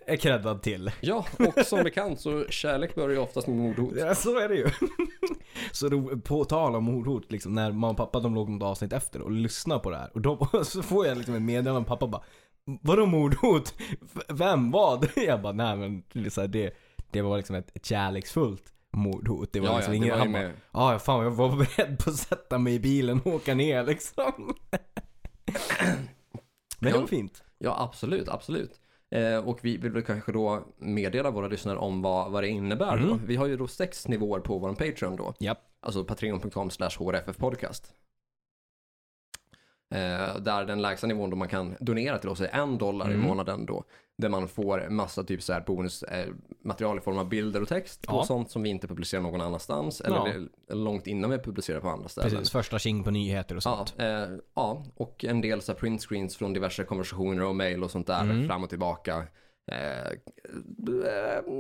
är 0.08 0.16
creddad 0.16 0.62
till. 0.62 0.92
Ja, 1.02 1.26
och 1.39 1.66
som 1.66 1.84
bekant 1.84 2.20
så 2.20 2.46
kärlek 2.50 2.96
börjar 2.96 3.10
ju 3.10 3.18
oftast 3.18 3.48
med 3.48 3.58
mordhot. 3.58 3.94
Ja, 3.98 4.16
så 4.16 4.39
är 4.39 4.50
det 4.50 4.56
ju. 4.56 4.70
så 5.72 5.89
då, 5.89 6.18
på 6.18 6.46
tal 6.46 6.76
om 6.76 6.84
mordhot, 6.84 7.32
liksom, 7.32 7.56
när 7.56 7.72
mamma 7.72 7.89
och 7.89 7.98
pappa 7.98 8.20
de 8.20 8.36
låg 8.36 8.50
något 8.50 8.64
avsnitt 8.64 8.94
efter 8.94 9.22
och 9.22 9.32
lyssnade 9.32 9.82
på 9.82 9.89
det 9.89 9.98
här. 9.98 10.10
Och 10.14 10.22
då 10.22 10.50
så 10.64 10.84
får 10.84 11.08
jag 11.08 11.18
liksom 11.18 11.36
ett 11.36 11.42
meddelande 11.42 11.88
pappa 11.88 12.08
bara 12.08 12.24
Vadå 12.82 13.06
mordhot? 13.06 13.74
Vem? 14.30 14.72
Vad? 14.72 15.10
Jag 15.16 15.42
bara, 15.42 15.54
nej 15.54 15.78
men 15.78 16.04
det, 16.50 16.74
det, 17.12 17.22
var 17.22 17.38
liksom 17.38 17.56
ett, 17.56 17.76
ett 17.76 17.86
kärleksfullt 17.86 18.74
mordhot. 18.92 19.54
Det 19.54 19.60
var 19.60 19.68
Ja, 19.68 19.76
liksom 19.76 19.94
ja, 19.94 20.04
ingen, 20.04 20.20
han 20.20 20.32
bara, 20.32 20.42
med. 20.42 20.54
Ja, 20.72 21.00
fan 21.00 21.24
jag 21.24 21.32
var 21.32 21.56
beredd 21.56 22.00
på 22.00 22.10
att 22.10 22.16
sätta 22.16 22.58
mig 22.58 22.74
i 22.74 22.80
bilen 22.80 23.22
och 23.22 23.34
åka 23.34 23.54
ner 23.54 23.84
liksom. 23.84 24.56
Men 26.80 26.94
det 26.94 27.00
var 27.00 27.08
fint. 27.08 27.44
Ja, 27.58 27.76
absolut, 27.80 28.30
absolut. 28.30 28.81
Eh, 29.12 29.38
och 29.38 29.59
vi 29.62 29.78
vill 29.78 30.03
kanske 30.03 30.32
då 30.32 30.64
meddela 30.78 31.32
våra 31.32 31.47
lyssnare 31.47 31.78
om 31.78 32.01
vad, 32.01 32.32
vad 32.32 32.43
det 32.43 32.47
innebär 32.47 32.97
då. 32.97 33.03
Mm. 33.03 33.26
Vi 33.26 33.36
har 33.36 33.45
ju 33.45 33.57
då 33.57 33.68
sex 33.68 34.07
nivåer 34.07 34.39
på 34.39 34.57
vår 34.57 34.74
Patreon 34.74 35.16
då. 35.16 35.34
Japp. 35.39 35.59
Alltså 35.80 36.03
patreon.com 36.03 36.70
slash 36.70 36.89
hrffpodcast. 36.89 37.93
Eh, 39.92 40.36
där 40.38 40.66
den 40.66 40.82
lägsta 40.82 41.08
nivån 41.08 41.30
då 41.30 41.36
man 41.36 41.48
kan 41.48 41.76
donera 41.80 42.18
till 42.18 42.30
oss 42.30 42.42
är 42.42 42.48
en 42.48 42.78
dollar 42.78 43.10
i 43.12 43.14
Mm. 43.14 43.28
månaden 43.28 43.66
då. 43.66 43.84
Där 44.18 44.30
man 44.30 44.48
får 44.48 44.89
massa 44.89 45.24
typ 45.24 45.42
så 45.44 45.54
här 45.54 45.62
bonusmaterial 45.62 46.98
eh, 46.98 47.02
i 47.02 47.04
form 47.04 47.18
av 47.18 47.30
bilder 47.30 47.62
och 47.62 47.68
text 47.68 48.06
Ja. 48.08 48.24
sånt 48.24 48.52
som 48.52 48.64
vi 48.64 48.70
inte 48.70 48.88
publicerar 48.88 49.22
någon 49.22 49.42
annanstans. 49.42 50.02
Eller, 50.02 50.16
Ja. 50.16 50.28
eller 50.28 50.84
långt 50.84 51.08
innan 51.08 51.30
vi 51.30 51.38
publicerar 51.38 51.80
på 51.80 51.89
andra 51.89 52.10
ställen. 52.10 52.30
Precis, 52.32 52.52
första 52.52 52.80
tjing 52.80 53.04
på 53.04 53.12
nyheter 53.12 53.56
och 53.56 53.62
Ja, 53.66 53.76
sånt. 53.78 53.94
eh, 53.98 54.28
ja, 54.56 54.84
och 54.96 55.26
en 55.26 55.42
del 55.42 55.62
så 55.62 55.72
här 55.72 55.80
print 55.80 56.02
screens 56.02 56.38
från 56.38 56.54
diverse 56.54 56.84
konversationer 56.84 57.44
och 57.44 57.56
mail 57.56 57.84
och 57.84 57.92
sånt 57.92 58.08
där 58.08 58.22
Mm. 58.22 58.48
fram 58.48 58.64
och 58.64 58.70
tillbaka. 58.70 59.24
Eh, 59.72 60.12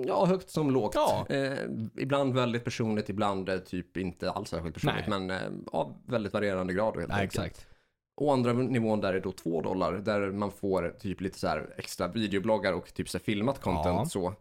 ja, 0.07 0.25
högt 0.25 0.49
som 0.49 0.71
lågt. 0.71 0.95
Ja. 0.95 1.25
Eh, 1.29 1.57
ibland 1.97 2.33
väldigt 2.33 2.63
personligt, 2.63 3.09
ibland 3.09 3.49
eh, 3.49 3.57
typ 3.57 3.97
inte 3.97 4.31
alls 4.31 4.49
särskilt 4.49 4.73
personligt, 4.75 5.07
Nej. 5.07 5.19
men 5.19 5.29
eh, 5.31 5.51
ja, 5.71 5.95
väldigt 6.07 6.33
varierande 6.33 6.73
grad 6.73 6.97
helt 6.97 7.09
Ja, 7.09 7.15
enkelt. 7.15 7.45
exakt. 7.45 7.67
Och 8.15 8.33
andra 8.33 8.53
nivån 8.53 9.01
där 9.01 9.13
är 9.13 9.19
då 9.19 9.31
2 9.31 9.61
dollar, 9.61 9.93
där 9.93 10.31
man 10.31 10.51
får 10.51 10.95
typ 10.99 11.21
lite 11.21 11.39
så 11.39 11.47
här 11.47 11.73
extra 11.77 12.07
videobloggar 12.07 12.73
och 12.73 12.93
typ 12.93 13.09
så 13.09 13.17
här 13.17 13.23
filmat 13.23 13.61
content 13.61 13.85
Ja. 13.85 14.05
så. 14.05 14.33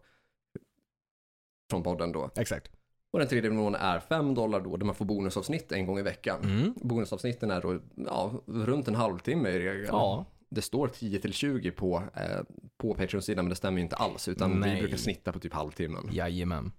Från 1.69 1.83
podden 1.83 2.11
då. 2.11 2.29
Exakt. 2.35 2.71
Och 3.11 3.19
den 3.19 3.27
tredje 3.27 3.49
nivån 3.49 3.75
är 3.75 3.99
5 3.99 4.33
dollar 4.33 4.61
då, 4.61 4.77
där 4.77 4.85
man 4.85 4.95
får 4.95 5.05
bonusavsnitt 5.05 5.71
en 5.71 5.85
gång 5.85 5.99
i 5.99 6.01
veckan. 6.01 6.43
Mm. 6.43 6.73
Bonusavsnitten 6.75 7.51
är 7.51 7.61
då 7.61 7.79
ja, 7.95 8.33
runt 8.45 8.87
en 8.87 8.95
halvtimme 8.95 9.49
i 9.49 9.59
regel. 9.59 9.85
Ja. 9.87 10.25
Det 10.49 10.61
står 10.61 10.87
10 10.87 11.19
till 11.19 11.33
20 11.33 11.71
på, 11.71 12.03
eh, 12.15 12.43
på 12.77 12.93
Patreon-sidan 12.93 13.45
men 13.45 13.49
det 13.49 13.55
stämmer 13.55 13.77
ju 13.77 13.83
inte 13.83 13.95
alls 13.95 14.27
utan 14.27 14.59
Nej. 14.59 14.75
vi 14.75 14.81
brukar 14.81 14.97
snitta 14.97 15.31
på 15.31 15.39
typ 15.39 15.53
halvtimmen. 15.53 16.09
Jajamän. 16.11 16.71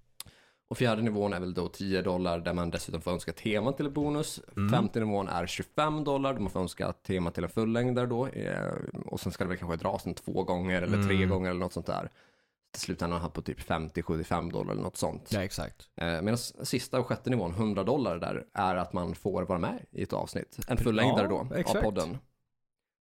Och 0.72 0.78
fjärde 0.78 1.02
nivån 1.02 1.32
är 1.32 1.40
väl 1.40 1.54
då 1.54 1.68
10 1.68 2.02
dollar 2.02 2.38
där 2.40 2.52
man 2.54 2.70
dessutom 2.70 3.00
får 3.00 3.10
önska 3.10 3.32
teman 3.32 3.74
till 3.74 3.86
en 3.86 3.92
bonus. 3.92 4.40
Mm. 4.56 4.72
Femte 4.72 5.00
nivån 5.00 5.28
är 5.28 5.46
25 5.46 6.04
dollar 6.04 6.32
där 6.32 6.40
man 6.40 6.50
får 6.50 6.60
önska 6.60 6.92
tema 6.92 7.30
till 7.30 7.44
en 7.44 7.50
fullängdare 7.50 8.06
då. 8.06 8.26
Eh, 8.26 8.72
och 9.06 9.20
sen 9.20 9.32
ska 9.32 9.44
det 9.44 9.48
väl 9.48 9.58
kanske 9.58 9.76
dras 9.76 10.06
en 10.06 10.14
två 10.14 10.42
gånger 10.42 10.82
eller 10.82 11.02
tre 11.02 11.16
Mm. 11.16 11.28
gånger 11.28 11.50
eller 11.50 11.60
något 11.60 11.72
sånt 11.72 11.86
där. 11.86 12.10
Till 12.72 12.80
slut 12.82 13.00
hamnar 13.00 13.28
på 13.28 13.42
typ 13.42 13.60
50-75 13.60 14.50
dollar 14.52 14.72
eller 14.72 14.82
något 14.82 14.96
sånt. 14.96 15.32
Ja, 15.32 15.42
exakt. 15.42 15.88
Eh, 15.96 16.06
Medan 16.22 16.38
sista 16.38 17.00
och 17.00 17.06
sjätte 17.06 17.30
nivån, 17.30 17.50
100 17.52 17.84
dollar 17.84 18.18
där, 18.18 18.44
är 18.52 18.76
att 18.76 18.92
man 18.92 19.14
får 19.14 19.42
vara 19.42 19.58
med 19.58 19.84
i 19.90 20.02
ett 20.02 20.12
avsnitt. 20.12 20.58
En 20.68 20.76
fullängdare 20.76 21.28
Ja, 21.30 21.46
då, 21.50 21.54
exakt. 21.54 21.76
av 21.78 21.82
podden. 21.82 22.18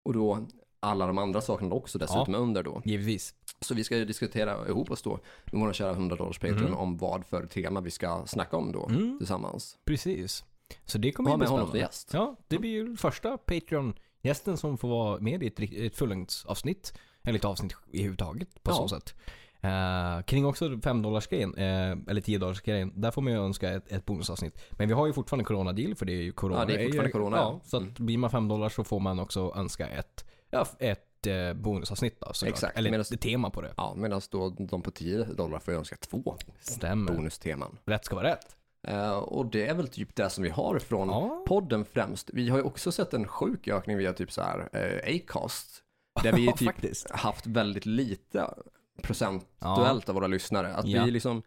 Och 0.06 0.14
då 0.14 0.46
alla 0.84 1.08
de 1.08 1.18
andra 1.18 1.42
sakerna 1.42 1.76
också 1.76 1.98
dessutom 1.98 2.36
under 2.36 2.64
då. 2.64 2.82
Givetvis. 2.86 3.34
Så 3.62 3.74
vi 3.74 3.84
ska 3.84 3.98
ju 3.98 4.06
diskutera 4.06 4.68
ihop 4.68 4.92
oss 4.92 5.02
då 5.02 5.20
med 5.52 5.62
våra 5.62 5.74
kära 5.74 5.92
100 5.92 6.16
dollars 6.16 6.40
Patreon 6.40 6.60
Mm. 6.60 6.74
om 6.78 6.98
vad 6.98 7.26
för 7.26 7.46
tema 7.46 7.82
vi 7.82 7.92
ska 7.92 8.24
snacka 8.26 8.58
om 8.58 8.72
då 8.72 8.86
Mm. 8.90 9.18
tillsammans. 9.18 9.78
Precis. 9.86 10.46
Så 10.86 10.98
det 10.98 11.12
kommer 11.12 11.32
ju 11.32 11.38
bli 11.38 11.48
spännande. 11.48 11.78
gäst. 11.80 12.10
Ja, 12.14 12.36
det 12.48 12.58
blir 12.58 12.70
ju 12.72 12.98
första 12.98 13.38
Patreon-gästen 13.38 14.58
som 14.58 14.78
får 14.78 14.88
vara 14.90 15.20
med 15.20 15.44
i 15.44 15.48
ett, 15.48 15.60
ett 15.60 15.96
fullängdsavsnitt. 15.96 16.94
Eller 17.24 17.40
ett 17.40 17.46
avsnitt 17.46 17.74
i 17.92 18.04
huvudtaget 18.04 18.64
på 18.64 18.72
Ja. 18.72 18.76
så 18.76 18.88
sätt. 18.88 19.14
Eh, 19.62 20.22
kring 20.26 20.46
också 20.46 20.80
5 20.84 21.02
dollars 21.02 21.28
grejen 21.28 21.56
eh, 21.56 21.98
eller 22.08 22.22
10 22.22 22.38
dollars 22.40 22.62
grejen 22.62 23.02
där 23.02 23.12
får 23.12 23.22
man 23.22 23.34
ju 23.34 23.40
önska 23.40 23.70
ett, 23.74 23.92
ett 23.92 24.06
bonusavsnitt. 24.06 24.62
Men 24.72 24.88
vi 24.88 24.94
har 24.94 25.08
ju 25.08 25.14
fortfarande 25.14 25.46
corona-deal 25.46 25.96
för 25.96 26.06
det 26.06 26.14
är 26.14 26.22
ju 26.22 26.32
corona. 26.32 26.60
Ja, 26.62 26.66
det 26.66 26.74
är 26.74 26.86
fortfarande 26.86 27.12
corona, 27.12 27.38
Ja, 27.38 27.44
ja. 27.44 27.70
så 27.70 27.78
att 27.78 27.84
Mm. 27.84 27.94
blir 28.06 28.18
man 28.18 28.30
5 28.30 28.48
dollars 28.48 28.74
så 28.76 28.84
får 28.84 29.00
man 29.00 29.20
också 29.20 29.54
önska 29.56 29.88
ett, 29.88 30.26
ja, 30.52 30.66
ett 30.80 31.28
eh, 31.28 31.54
bonusavsnitt 31.54 32.20
då 32.20 32.34
såklart. 32.34 32.54
Exakt, 32.54 32.78
Eller 32.78 32.92
medan- 32.92 33.06
ett 33.14 33.22
tema 33.22 33.50
på 33.50 33.62
det. 33.62 33.74
Ja, 33.78 33.94
medan 33.98 34.22
då 34.32 34.50
de 34.50 34.82
på 34.82 34.92
10 34.92 35.24
dollar 35.24 35.60
får 35.60 35.72
önska 35.72 35.96
två 35.96 36.38
Stämmer. 36.60 37.14
bonusteman. 37.14 37.78
Rätt 37.86 38.06
ska 38.06 38.16
vara 38.16 38.28
rätt. 38.32 38.56
Eh, 38.88 39.12
och 39.12 39.46
det 39.46 39.68
är 39.68 39.74
väl 39.74 39.88
typ 39.88 40.16
det 40.16 40.30
som 40.30 40.44
vi 40.44 40.50
har 40.50 40.80
från 40.80 41.10
Ja. 41.10 41.44
podden 41.48 41.86
främst. 41.86 42.30
Vi 42.34 42.50
har 42.50 42.58
ju 42.58 42.64
också 42.64 42.92
sett 42.92 43.14
en 43.14 43.28
sjuk 43.28 43.68
ökning 43.68 43.98
via 43.98 44.14
typ 44.14 44.32
så 44.32 44.42
här 44.42 44.70
eh, 44.74 45.16
Acast. 45.16 45.84
Där 46.24 46.34
vi 46.34 46.46
Ja, 46.60 46.74
typ 46.78 47.12
haft 47.12 47.48
väldigt 47.48 47.86
lite 47.86 48.54
procentuellt 49.02 50.10
av 50.10 50.16
våra 50.16 50.28
lyssnare. 50.28 50.74
Att 50.74 50.88
Ja. 50.88 51.06
vi 51.06 51.12
liksom 51.12 51.44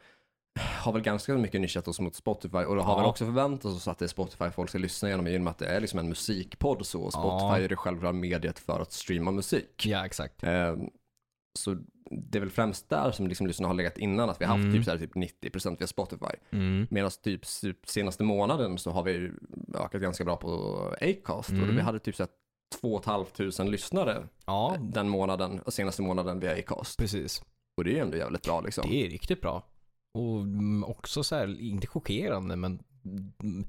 har 0.60 0.92
väl 0.92 1.02
ganska 1.02 1.34
mycket 1.34 1.60
nischat 1.60 1.88
oss 1.88 2.00
mot 2.00 2.14
Spotify 2.14 2.58
och 2.58 2.76
har 2.84 2.92
Ja. 2.92 2.96
väl 2.96 3.06
också 3.06 3.24
förväntat 3.24 3.64
oss 3.72 3.88
att 3.88 3.98
det 3.98 4.04
är 4.04 4.08
Spotify 4.08 4.50
folk 4.50 4.68
ska 4.68 4.78
lyssna 4.78 5.08
genom 5.08 5.26
genom 5.26 5.46
att 5.46 5.58
det 5.58 5.66
är 5.66 5.80
liksom 5.80 5.98
en 5.98 6.08
musikpodd 6.08 6.86
så. 6.86 7.10
Spotify 7.10 7.44
Ja. 7.44 7.58
är 7.58 7.68
det 7.68 7.76
själva 7.76 8.12
mediet 8.12 8.58
för 8.58 8.80
att 8.80 8.92
streama 8.92 9.30
musik. 9.30 9.86
Ja, 9.86 10.06
exakt. 10.06 10.42
Eh, 10.44 10.76
så 11.58 11.76
det 12.10 12.38
är 12.38 12.40
väl 12.40 12.50
främst 12.50 12.88
där 12.88 13.10
som 13.10 13.26
liksom 13.26 13.46
lyssnarna 13.46 13.68
har 13.68 13.74
legat 13.74 13.98
innan, 13.98 14.30
att 14.30 14.40
vi 14.40 14.44
har 14.44 14.52
haft 14.56 14.64
Mm. 14.64 14.74
typ, 14.76 14.84
så 14.84 14.90
här, 14.90 14.98
typ 14.98 15.14
90% 15.14 15.80
via 15.80 15.86
Spotify. 15.86 16.34
Mm. 16.50 16.86
Medan 16.90 17.10
typ 17.22 17.44
s- 17.44 17.62
senaste 17.86 18.22
månaden 18.22 18.78
så 18.78 18.90
har 18.90 19.02
vi 19.02 19.30
ökat 19.74 20.00
ganska 20.02 20.24
bra 20.24 20.36
på 20.36 20.48
Acast. 21.00 21.50
Och 21.50 21.56
Mm. 21.56 21.76
vi 21.76 21.82
hade 21.82 21.98
typ 21.98 22.16
så 22.16 22.22
här 22.22 22.30
2 22.80 23.00
500 23.00 23.64
lyssnare 23.70 24.28
Ja, 24.46 24.76
den 24.80 25.08
månaden, 25.08 25.60
senaste 25.68 26.02
månaden 26.02 26.40
via 26.40 26.52
Acast. 26.58 26.98
precis. 26.98 27.42
Och 27.76 27.84
det 27.84 27.90
är 27.90 27.94
ju 27.94 28.00
ändå 28.00 28.16
jävligt 28.16 28.42
bra 28.42 28.60
liksom. 28.60 28.90
Det 28.90 29.06
är 29.06 29.10
riktigt 29.10 29.40
bra. 29.40 29.62
Och 30.14 30.40
mm, 30.40 30.84
också 30.84 31.22
så 31.24 31.36
här, 31.36 31.60
inte 31.60 31.86
chockerande 31.86 32.56
men 32.56 32.82
mm, 33.04 33.64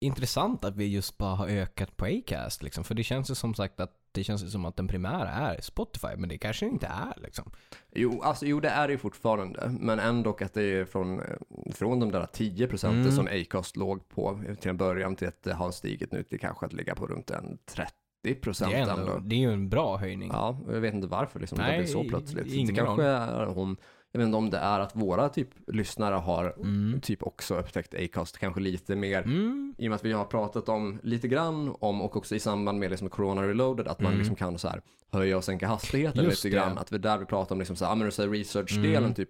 intressant 0.00 0.64
att 0.64 0.76
vi 0.76 0.86
just 0.86 1.18
bara 1.18 1.34
har 1.34 1.46
ökat 1.48 1.96
på 1.96 2.04
Acast 2.04 2.62
liksom. 2.62 2.84
För 2.84 2.94
det 2.94 3.02
känns 3.04 3.30
ju 3.30 3.34
som 3.34 3.54
sagt 3.54 3.80
att 3.80 3.92
det 4.12 4.24
känns 4.24 4.52
som 4.52 4.64
att 4.64 4.76
den 4.76 4.88
primära 4.88 5.28
är 5.30 5.60
Spotify, 5.60 6.16
men 6.16 6.28
det 6.28 6.38
kanske 6.38 6.66
inte 6.66 6.86
är 6.86 7.20
liksom. 7.22 7.50
Jo, 7.94 8.22
alltså, 8.22 8.46
jo, 8.46 8.60
det 8.60 8.68
är 8.68 8.86
det 8.88 8.92
ju 8.92 8.98
fortfarande. 8.98 9.68
Men 9.80 9.98
ändå 9.98 10.36
att 10.40 10.54
det 10.54 10.62
är 10.62 10.84
från, 10.84 11.20
eh, 11.20 11.26
från 11.74 12.00
de 12.00 12.10
där 12.12 12.26
10 12.32 12.66
procenten 12.66 13.00
Mm. 13.02 13.12
som 13.12 13.26
Acast 13.26 13.76
låg 13.76 14.08
på 14.08 14.40
till 14.60 14.70
en 14.70 14.76
början 14.76 15.16
till 15.16 15.28
att 15.28 15.42
det 15.42 15.54
har 15.54 15.70
stigit 15.70 16.12
nu 16.12 16.22
till 16.22 16.40
kanske 16.40 16.66
att 16.66 16.72
ligga 16.72 16.94
på 16.94 17.06
runt 17.06 17.30
en 17.30 17.58
30 17.66 18.34
procent 18.40 18.70
Det 18.72 18.76
är, 18.78 18.82
ändå. 18.82 18.94
ändå, 18.94 19.18
det 19.18 19.36
är 19.36 19.40
ju 19.40 19.52
en 19.52 19.68
bra 19.68 19.96
höjning. 19.96 20.30
Ja, 20.32 20.58
jag 20.68 20.80
vet 20.80 20.94
inte 20.94 21.06
varför 21.08 21.40
liksom, 21.40 21.58
det 21.58 21.64
Nej, 21.64 21.78
blir 21.78 21.86
så 21.88 22.04
plötsligt. 22.04 22.68
det 22.68 22.74
kanske 22.74 23.02
är 23.04 23.58
om, 23.58 23.76
jag 24.16 24.18
vet 24.18 24.26
inte 24.26 24.36
om 24.36 24.50
det 24.50 24.58
är 24.58 24.80
att 24.80 24.96
våra 24.96 25.28
typ 25.28 25.48
lyssnare 25.66 26.14
har 26.14 26.54
Mm. 26.56 27.00
typ 27.00 27.22
också 27.22 27.58
upptäckt 27.58 27.94
Acast 27.94 28.38
kanske 28.38 28.60
lite 28.60 28.96
mer 28.96 29.22
Mm. 29.22 29.74
i 29.78 29.86
och 29.86 29.90
med 29.90 29.96
att 29.96 30.04
vi 30.04 30.12
har 30.12 30.24
pratat 30.24 30.68
om 30.68 31.00
lite 31.02 31.28
grann 31.28 31.74
om 31.80 32.02
och 32.02 32.16
också 32.16 32.34
i 32.34 32.40
samband 32.40 32.78
med 32.78 32.90
liksom 32.90 33.08
Corona 33.08 33.42
Reloaded 33.42 33.88
att 33.88 34.00
man 34.00 34.06
Mm. 34.12 34.18
liksom 34.18 34.36
kan 34.36 34.58
så 34.58 34.68
här 34.68 34.82
höja 35.12 35.36
och 35.36 35.44
sänka 35.44 35.66
hastigheten 35.68 36.24
Just 36.24 36.44
lite 36.44 36.56
grann. 36.56 36.74
det. 36.74 36.80
Att 36.80 36.92
vi 36.92 36.98
där 36.98 37.18
vi 37.18 37.24
pratar 37.24 37.54
om 37.54 37.58
liksom 37.58 37.76
så 37.76 37.84
här, 37.84 38.28
research-delen 38.30 39.02
Mm. 39.02 39.14
typ. 39.14 39.28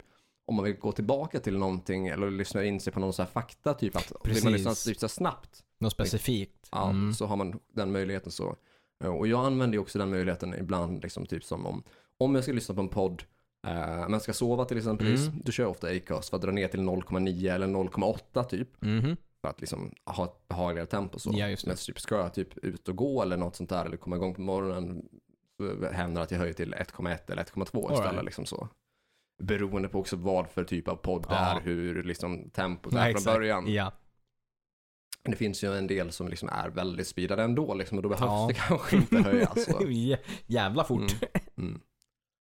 Om 0.48 0.54
man 0.56 0.64
vill 0.64 0.76
gå 0.76 0.92
tillbaka 0.92 1.40
till 1.40 1.58
någonting 1.58 2.06
eller 2.08 2.30
lyssna 2.30 2.64
in 2.64 2.80
sig 2.80 2.92
på 2.92 3.00
någon 3.00 3.12
så 3.12 3.22
här 3.22 3.28
fakta 3.30 3.74
typ 3.74 3.96
att 3.96 4.12
vill 4.24 4.44
man 4.44 4.52
lyssna 4.52 4.70
Precis. 4.70 4.84
typ 4.84 4.98
så 4.98 5.08
snabbt 5.08 5.62
Något 5.78 5.92
specifikt. 5.92 6.68
ja, 6.72 6.90
Mm. 6.90 7.12
så 7.14 7.26
har 7.26 7.36
man 7.36 7.58
den 7.74 7.92
möjligheten 7.92 8.32
så. 8.32 8.56
Och 9.04 9.26
jag 9.28 9.46
använder 9.46 9.76
ju 9.76 9.80
också 9.82 9.98
den 9.98 10.10
möjligheten 10.10 10.54
ibland 10.54 11.02
liksom 11.02 11.26
typ 11.26 11.44
som 11.44 11.66
om 11.66 11.82
om 12.18 12.34
jag 12.34 12.44
ska 12.44 12.52
lyssna 12.52 12.74
på 12.74 12.80
en 12.80 12.88
podd 12.88 13.22
eh, 13.66 14.08
men 14.08 14.20
ska 14.20 14.32
sova 14.32 14.64
till 14.64 14.76
exempel, 14.76 15.06
Mm. 15.06 15.40
då 15.44 15.52
kör 15.52 15.66
ofta 15.66 15.88
Acast 15.88 16.28
för 16.30 16.36
att 16.36 16.42
dra 16.42 16.50
ner 16.50 16.68
till 16.68 16.80
0,9 16.80 17.54
eller 17.54 17.66
0,8 17.66 18.44
typ. 18.44 18.68
Mhm. 18.82 19.16
för 19.40 19.48
att 19.48 19.60
liksom 19.60 19.90
ha 20.04 20.24
ett 20.24 20.48
behagligare 20.48 20.86
tempo 20.86 21.18
så. 21.18 21.30
Ja. 21.34 21.56
Men 21.66 21.76
typ 21.76 22.00
ska 22.00 22.16
jag 22.16 22.34
typ 22.34 22.58
ut 22.58 22.88
och 22.88 22.96
gå 22.96 23.22
eller 23.22 23.36
något 23.36 23.56
sånt 23.56 23.70
där 23.70 23.84
eller 23.84 23.96
komma 23.96 24.16
igång 24.16 24.34
på 24.34 24.40
morgonen 24.40 25.08
så 25.56 25.86
händer 25.92 26.22
att 26.22 26.30
jag 26.30 26.38
höjer 26.38 26.52
till 26.52 26.74
1,1 26.74 27.30
eller 27.32 27.42
1,2 27.42 27.64
istället 27.92 28.06
Alright. 28.08 28.24
liksom 28.24 28.46
så. 28.46 28.68
Beroende 29.42 29.88
på 29.88 29.98
också 29.98 30.16
vad 30.16 30.48
för 30.48 30.64
typ 30.64 30.88
av 30.88 30.96
podd 30.96 31.22
det 31.22 31.28
Ja. 31.34 31.56
är, 31.56 31.60
hur 31.60 32.02
liksom 32.02 32.50
tempot 32.50 32.94
är 32.94 33.12
från 33.12 33.34
början. 33.34 33.72
Ja. 33.72 33.92
Det 35.22 35.36
finns 35.36 35.64
ju 35.64 35.78
en 35.78 35.86
del 35.86 36.12
som 36.12 36.28
liksom 36.28 36.48
är 36.48 36.68
väldigt 36.68 37.06
speedade 37.08 37.42
ändå 37.42 37.74
liksom 37.74 37.98
och 37.98 38.02
då 38.02 38.08
behövs 38.08 38.22
Ja. 38.30 38.46
det 38.48 38.54
kanske 38.54 38.96
inte 38.96 39.16
höjas. 39.16 39.68
Jävla 40.46 40.84
fort. 40.84 41.00
Mm. 41.22 41.68
Mm. 41.68 41.80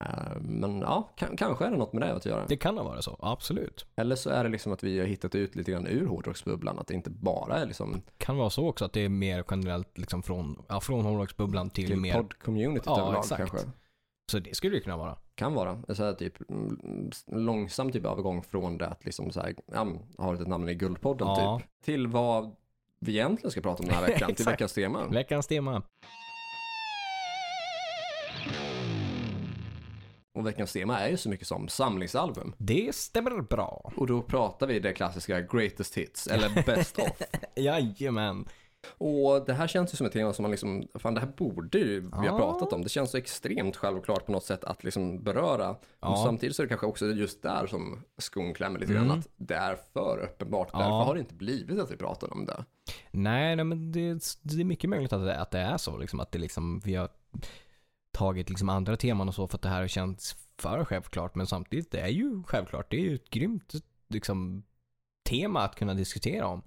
Eh, 0.09 0.41
men 0.41 0.81
ja, 0.81 1.09
kan, 1.17 1.37
kanske 1.37 1.65
är 1.67 1.71
det 1.71 1.77
något 1.77 1.93
med 1.93 2.03
det 2.03 2.15
att 2.15 2.27
göra. 2.27 2.47
Det 2.47 2.57
kan 2.57 2.77
ha 2.77 2.85
varit 2.85 3.05
så, 3.05 3.17
absolut. 3.21 3.87
Eller 3.97 4.17
så 4.17 4.31
är 4.31 4.45
det 4.45 4.51
liksom 4.51 4.73
att 4.73 4.83
vi 4.85 4.99
har 4.99 5.07
hittat 5.07 5.35
ut 5.35 5.57
lite 5.57 5.71
grann 5.73 5.87
ur 5.87 6.07
hårdrocksbubblan, 6.07 6.79
att 6.79 6.87
det 6.87 6.95
inte 6.95 7.11
bara 7.11 7.57
är 7.57 7.67
liksom 7.67 8.03
Kan 8.19 8.37
vara 8.37 8.51
så 8.51 8.69
också 8.69 8.85
att 8.85 8.93
det 8.93 9.01
är 9.01 9.09
mer 9.09 9.45
generellt 9.51 9.99
liksom 9.99 10.23
från, 10.23 10.63
ja, 10.69 10.81
från 10.81 11.05
hårdrocksbubblan 11.05 11.71
till, 11.71 11.87
till 11.87 12.01
mer. 12.01 12.15
podd-communityt 12.15 12.83
Ja, 12.87 13.01
överlag 13.01 13.19
exakt. 13.21 13.39
kanske. 13.51 13.59
Så 14.31 14.39
det 14.39 14.57
skulle 14.57 14.77
det 14.77 14.81
kunna 14.81 14.97
vara. 14.97 15.17
Kan 15.35 15.55
vara. 15.55 15.83
Så 15.95 16.05
här, 16.05 16.13
typ 16.13 16.51
mm, 16.51 17.11
långsam 17.27 17.93
typ 17.93 18.05
övergång 18.05 18.43
från 18.43 18.79
det 18.79 18.87
att 18.87 19.05
liksom 19.05 19.31
så 19.31 19.41
här, 19.41 19.55
ja, 19.73 19.87
har 20.19 20.35
ett 20.35 20.47
namn 20.49 20.69
i 20.69 20.75
Guldpodden 20.75 21.29
Ja. 21.29 21.59
typ, 21.61 21.69
till 21.85 22.07
vad 22.07 22.55
vi 23.01 23.13
egentligen 23.13 23.51
ska 23.51 23.61
prata 23.61 23.83
om 23.83 23.89
den 23.89 23.95
här 23.99 24.07
veckan, 24.07 24.35
till 24.35 24.45
veckans 24.47 24.73
tema. 24.73 25.07
Veckans 25.07 25.47
tema. 25.47 25.83
Och 30.37 30.47
veckans 30.47 30.73
tema 30.73 30.99
är 31.01 31.09
ju 31.09 31.17
så 31.17 31.29
mycket 31.29 31.47
som 31.47 31.69
samlingsalbum. 31.69 32.53
Det 32.59 32.95
stämmer 32.95 33.41
bra. 33.43 33.93
Och 33.97 34.07
då 34.07 34.23
pratar 34.23 34.67
vi 34.67 34.81
det 34.81 34.93
klassiska 34.93 35.41
greatest 35.41 35.95
hits, 35.95 36.27
eller 36.27 36.63
best 36.67 36.99
of. 36.99 37.23
Jajamän. 37.57 38.49
Och 38.99 39.45
det 39.47 39.53
här 39.55 39.67
känns 39.67 39.93
ju 39.95 39.97
som 39.97 40.07
ett 40.07 40.13
tema 40.13 40.33
som 40.33 40.43
man 40.43 40.51
liksom, 40.51 40.89
fan 40.95 41.15
det 41.15 41.21
här 41.21 41.33
borde 41.37 41.79
ju 41.79 42.01
vi 42.01 42.09
ha 42.09 42.25
Ja. 42.27 42.39
pratat 42.39 42.73
om. 42.73 42.83
Det 42.83 42.89
känns 42.89 43.11
så 43.11 43.17
extremt 43.17 43.77
självklart 43.77 44.27
på 44.27 44.33
något 44.33 44.45
sätt 44.45 44.65
att 44.65 44.85
liksom 44.85 45.23
beröra. 45.23 45.71
Och 45.71 45.79
Ja. 46.01 46.23
samtidigt 46.27 46.57
så 46.57 46.63
är 46.63 46.65
det 46.65 46.69
kanske 46.69 46.87
också 46.87 47.07
just 47.07 47.43
där 47.43 47.67
som 47.67 48.03
skon 48.19 48.55
klämmer 48.55 48.79
lite 48.79 48.93
Mm. 48.93 49.07
grann. 49.09 49.19
Att 49.19 49.29
det 49.37 49.55
är 49.55 49.77
för 49.93 50.19
uppenbart. 50.33 50.69
Ja. 50.73 50.79
Därför 50.79 50.91
har 51.05 51.15
det 51.15 51.21
inte 51.21 51.35
blivit 51.35 51.79
att 51.81 51.91
vi 51.91 51.97
pratar 51.97 52.33
om 52.33 52.47
det. 52.47 52.65
Nej, 53.11 53.57
nej 53.57 53.65
men 53.65 53.93
det, 53.93 54.19
det 54.43 54.61
är 54.61 54.65
mycket 54.65 54.91
möjligt 54.91 55.13
att 55.13 55.25
det, 55.25 55.41
att 55.41 55.51
det 55.51 55.59
är 55.59 55.77
så. 55.77 55.97
Liksom, 55.97 56.21
att 56.21 56.33
det 56.33 56.39
liksom, 56.39 56.81
vi 56.85 56.95
har 56.95 57.09
tagit 58.17 58.49
liksom 58.49 58.69
andra 58.69 58.97
teman 58.97 59.29
och 59.29 59.35
så 59.35 59.49
för 59.49 59.57
att 59.59 59.63
det 59.63 59.69
här 59.69 59.81
har 59.81 59.89
känts 59.89 60.37
för 60.59 60.85
självklart. 60.85 61.35
Men 61.35 61.47
samtidigt, 61.47 61.91
det 61.91 62.01
är 62.01 62.09
ju 62.09 62.43
självklart. 62.47 62.91
Det 62.91 62.97
är 62.97 63.01
ju 63.01 63.15
ett 63.15 63.31
grymt 63.31 63.73
liksom, 64.09 64.63
tema 65.29 65.61
att 65.61 65.75
kunna 65.77 65.95
diskutera 65.95 66.47
om. 66.47 66.63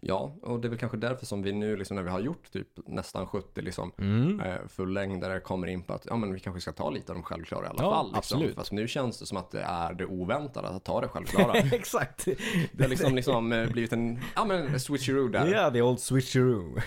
Ja, 0.00 0.36
och 0.42 0.60
det 0.60 0.68
är 0.68 0.70
väl 0.70 0.78
kanske 0.78 0.98
därför 0.98 1.26
som 1.26 1.42
vi 1.42 1.52
nu 1.52 1.76
liksom 1.76 1.94
när 1.96 2.02
vi 2.02 2.10
har 2.10 2.20
gjort 2.20 2.52
typ 2.52 2.68
nästan 2.88 3.26
70 3.26 3.62
liksom 3.62 3.92
Mm. 3.98 4.40
eh, 4.40 4.66
fullängdare 4.68 5.40
kommer 5.40 5.66
in 5.66 5.82
på 5.82 5.92
att 5.92 6.06
ja 6.06 6.16
men 6.16 6.32
vi 6.34 6.40
kanske 6.40 6.60
ska 6.60 6.72
ta 6.72 6.90
lite 6.90 7.12
av 7.12 7.16
de 7.16 7.22
självklara 7.22 7.66
i 7.66 7.68
alla 7.68 7.82
Ja, 7.82 7.90
fall. 7.90 8.06
Liksom. 8.06 8.18
absolut. 8.18 8.54
Fast 8.54 8.72
nu 8.72 8.88
känns 8.88 9.18
det 9.18 9.26
som 9.26 9.36
att 9.38 9.50
det 9.50 9.60
är 9.62 9.92
det 9.94 10.06
oväntade 10.06 10.68
att 10.68 10.84
ta 10.84 11.00
det 11.00 11.08
självklara. 11.08 11.52
Exakt. 11.72 12.24
det 12.72 12.82
har 12.84 12.88
liksom, 12.88 13.14
liksom 13.14 13.52
eh, 13.52 13.70
blivit 13.70 13.92
en, 13.92 14.18
ja 14.36 14.44
men 14.44 14.80
switcheroo 14.80 15.28
där. 15.28 15.46
Ja, 15.46 15.70
the 15.70 15.82
old 15.82 16.00
switcheroo. 16.00 16.76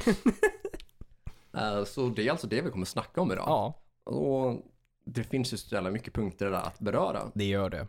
Eh, 1.53 1.83
Så 1.83 2.09
det 2.09 2.27
är 2.27 2.31
alltså 2.31 2.47
det 2.47 2.61
vi 2.61 2.69
kommer 2.71 2.85
snacka 2.85 3.21
om 3.21 3.31
idag. 3.31 3.43
ja, 3.47 3.79
Och 4.09 4.65
det 5.05 5.23
finns 5.23 5.53
ju 5.53 5.57
så 5.57 5.75
jävla 5.75 5.91
mycket 5.91 6.13
punkter 6.13 6.45
där 6.45 6.57
att 6.57 6.79
beröra. 6.79 7.31
det 7.33 7.45
gör 7.45 7.69
det. 7.69 7.87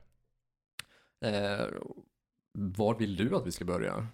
Eh, 1.20 1.66
var 2.52 2.94
vill 2.94 3.16
du 3.16 3.36
att 3.36 3.46
vi 3.46 3.52
ska 3.52 3.64
börja? 3.64 4.06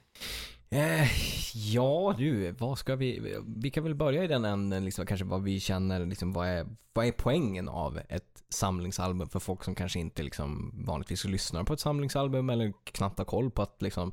Eh, 0.71 1.09
ja 1.55 2.15
du, 2.19 2.51
vad 2.53 2.79
ska 2.79 2.97
vi... 2.97 3.39
Vi 3.57 3.71
kan 3.71 3.85
väl 3.85 3.95
börja 3.95 4.25
i 4.25 4.27
den 4.27 4.45
änden, 4.45 4.85
liksom, 4.85 5.07
kanske 5.07 5.27
vad 5.27 5.43
vi 5.43 5.61
känner, 5.61 6.07
liksom, 6.07 6.33
vad, 6.33 6.49
är, 6.49 6.67
vad 6.93 7.07
är 7.07 7.13
poängen 7.13 7.69
av 7.69 8.01
ett 8.09 8.45
samlingsalbum 8.49 9.29
för 9.29 9.39
folk 9.39 9.65
som 9.65 9.75
kanske 9.75 10.01
inte 10.01 10.23
liksom, 10.23 10.75
vanligtvis 10.87 11.25
lyssnar 11.25 11.65
på 11.65 11.73
ett 11.73 11.81
samlingsalbum 11.81 12.51
eller 12.51 12.73
knappt 12.85 13.19
har 13.19 13.25
koll 13.25 13.51
på 13.51 13.63
att, 13.63 13.83
liksom, 13.83 14.13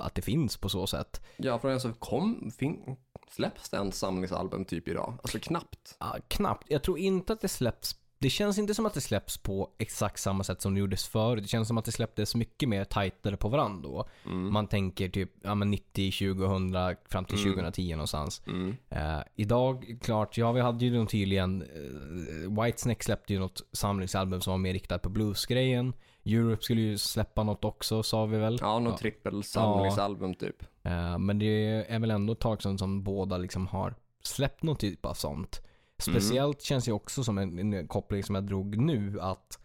att 0.00 0.14
det 0.14 0.22
finns 0.22 0.56
på 0.56 0.68
så 0.68 0.86
sätt. 0.86 1.20
Ja, 1.36 1.58
för 1.58 1.72
alltså, 1.72 1.92
kom, 1.92 2.50
fin, 2.58 2.96
släpps 3.30 3.70
det 3.70 3.76
en 3.76 3.92
samlingsalbum 3.92 4.64
typ 4.64 4.88
idag? 4.88 5.14
Alltså 5.22 5.38
knappt. 5.38 5.96
Ah, 5.98 6.16
knappt. 6.28 6.66
Jag 6.70 6.82
tror 6.82 6.98
inte 6.98 7.32
att 7.32 7.40
det 7.40 7.48
släpps 7.48 7.96
det 8.20 8.30
känns 8.30 8.58
inte 8.58 8.74
som 8.74 8.86
att 8.86 8.94
det 8.94 9.00
släpps 9.00 9.38
på 9.38 9.70
exakt 9.78 10.20
samma 10.20 10.44
sätt 10.44 10.62
som 10.62 10.74
det 10.74 10.80
gjordes 10.80 11.08
förr. 11.08 11.36
Det 11.36 11.48
känns 11.48 11.68
som 11.68 11.78
att 11.78 11.84
det 11.84 11.92
släpptes 11.92 12.34
mycket 12.34 12.68
mer 12.68 12.84
tajtare 12.84 13.36
på 13.36 13.48
varandra 13.48 13.88
då. 13.88 14.08
Mm. 14.24 14.52
Man 14.52 14.66
tänker 14.66 15.08
typ 15.08 15.30
ja, 15.42 15.54
men 15.54 15.70
90, 15.70 16.12
2000 16.12 16.96
fram 17.08 17.24
till 17.24 17.38
Mm. 17.38 17.54
2010 17.54 17.90
någonstans. 17.90 18.42
Mm. 18.46 18.76
Eh, 18.90 19.20
idag, 19.34 19.98
klart, 20.02 20.38
ja 20.38 20.52
vi 20.52 20.60
hade 20.60 20.84
ju 20.84 21.06
tydligen 21.06 21.62
uh, 21.62 22.62
Whitesnake 22.64 23.04
släppte 23.04 23.32
ju 23.32 23.38
något 23.38 23.62
samlingsalbum 23.72 24.40
som 24.40 24.50
var 24.50 24.58
mer 24.58 24.72
riktat 24.72 25.02
på 25.02 25.08
bluesgrejen. 25.08 25.92
Europe 26.34 26.62
skulle 26.62 26.80
ju 26.80 26.98
släppa 26.98 27.42
något 27.42 27.64
också 27.64 28.02
sa 28.02 28.26
vi 28.26 28.38
väl. 28.38 28.58
Ja, 28.60 28.78
något 28.78 28.92
Ja. 28.92 28.98
trippel 28.98 29.42
samlingsalbum 29.42 30.34
typ. 30.34 30.62
Eh, 30.82 31.18
men 31.18 31.38
det 31.38 31.46
är 31.92 31.98
väl 31.98 32.10
ändå 32.10 32.32
ett 32.32 32.40
tag 32.40 32.62
sedan 32.62 32.78
som 32.78 33.02
båda 33.02 33.38
liksom 33.38 33.66
har 33.66 33.94
släppt 34.22 34.62
någon 34.62 34.76
typ 34.76 35.06
av 35.06 35.14
sånt. 35.14 35.60
Speciellt 35.98 36.62
känns 36.62 36.88
ju 36.88 36.92
också 36.92 37.24
som 37.24 37.38
en, 37.38 37.58
en 37.74 37.88
koppling 37.88 38.22
som 38.24 38.34
jag 38.34 38.44
drog 38.44 38.76
nu 38.78 39.20
att 39.20 39.58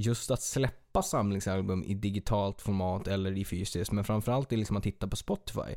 just 0.00 0.30
att 0.30 0.42
släppa 0.42 1.02
samlingsalbum 1.02 1.84
i 1.84 1.94
digitalt 1.94 2.62
format 2.62 3.08
eller 3.08 3.38
i 3.38 3.44
fysiskt, 3.44 3.92
men 3.92 4.04
framförallt 4.04 4.52
är 4.52 4.56
liksom 4.56 4.76
att 4.76 4.82
titta 4.82 5.08
på 5.08 5.16
Spotify. 5.16 5.74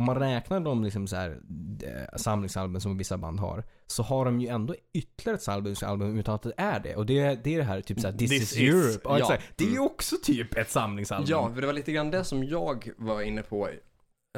Om 0.00 0.06
man 0.06 0.18
räknar 0.18 0.60
de 0.60 0.84
liksom 0.84 1.06
så 1.06 1.16
här, 1.16 1.40
eh, 1.82 2.16
samlingsalbum 2.16 2.80
som 2.80 2.98
vissa 2.98 3.16
band 3.18 3.40
har, 3.40 3.64
så 3.86 4.02
har 4.02 4.24
de 4.24 4.40
ju 4.40 4.48
ändå 4.48 4.74
ytterligare 4.92 5.36
ett 5.36 5.42
samlingsalbum 5.42 6.18
utan 6.18 6.34
att 6.34 6.42
det 6.42 6.52
är 6.56 6.80
det. 6.80 6.96
Och 6.96 7.06
det, 7.06 7.18
är- 7.18 7.40
det 7.44 7.54
är 7.54 7.58
det 7.58 7.64
här 7.64 7.80
typ 7.80 8.00
såhär, 8.00 8.18
This, 8.18 8.30
This 8.30 8.42
is, 8.42 8.52
is, 8.56 8.58
Europe. 8.74 9.00
Ja, 9.04 9.18
ja. 9.18 9.38
Det 9.56 9.64
är 9.64 9.68
ju 9.68 9.74
Mm. 9.74 9.84
också 9.86 10.16
typ 10.22 10.56
ett 10.56 10.70
samlingsalbum. 10.70 11.26
Ja, 11.30 11.50
för 11.54 11.60
det 11.60 11.66
var 11.66 11.74
lite 11.74 11.92
grann 11.92 12.10
det 12.10 12.24
som 12.24 12.44
jag 12.44 12.90
var 12.98 13.22
inne 13.22 13.42
på. 13.42 13.68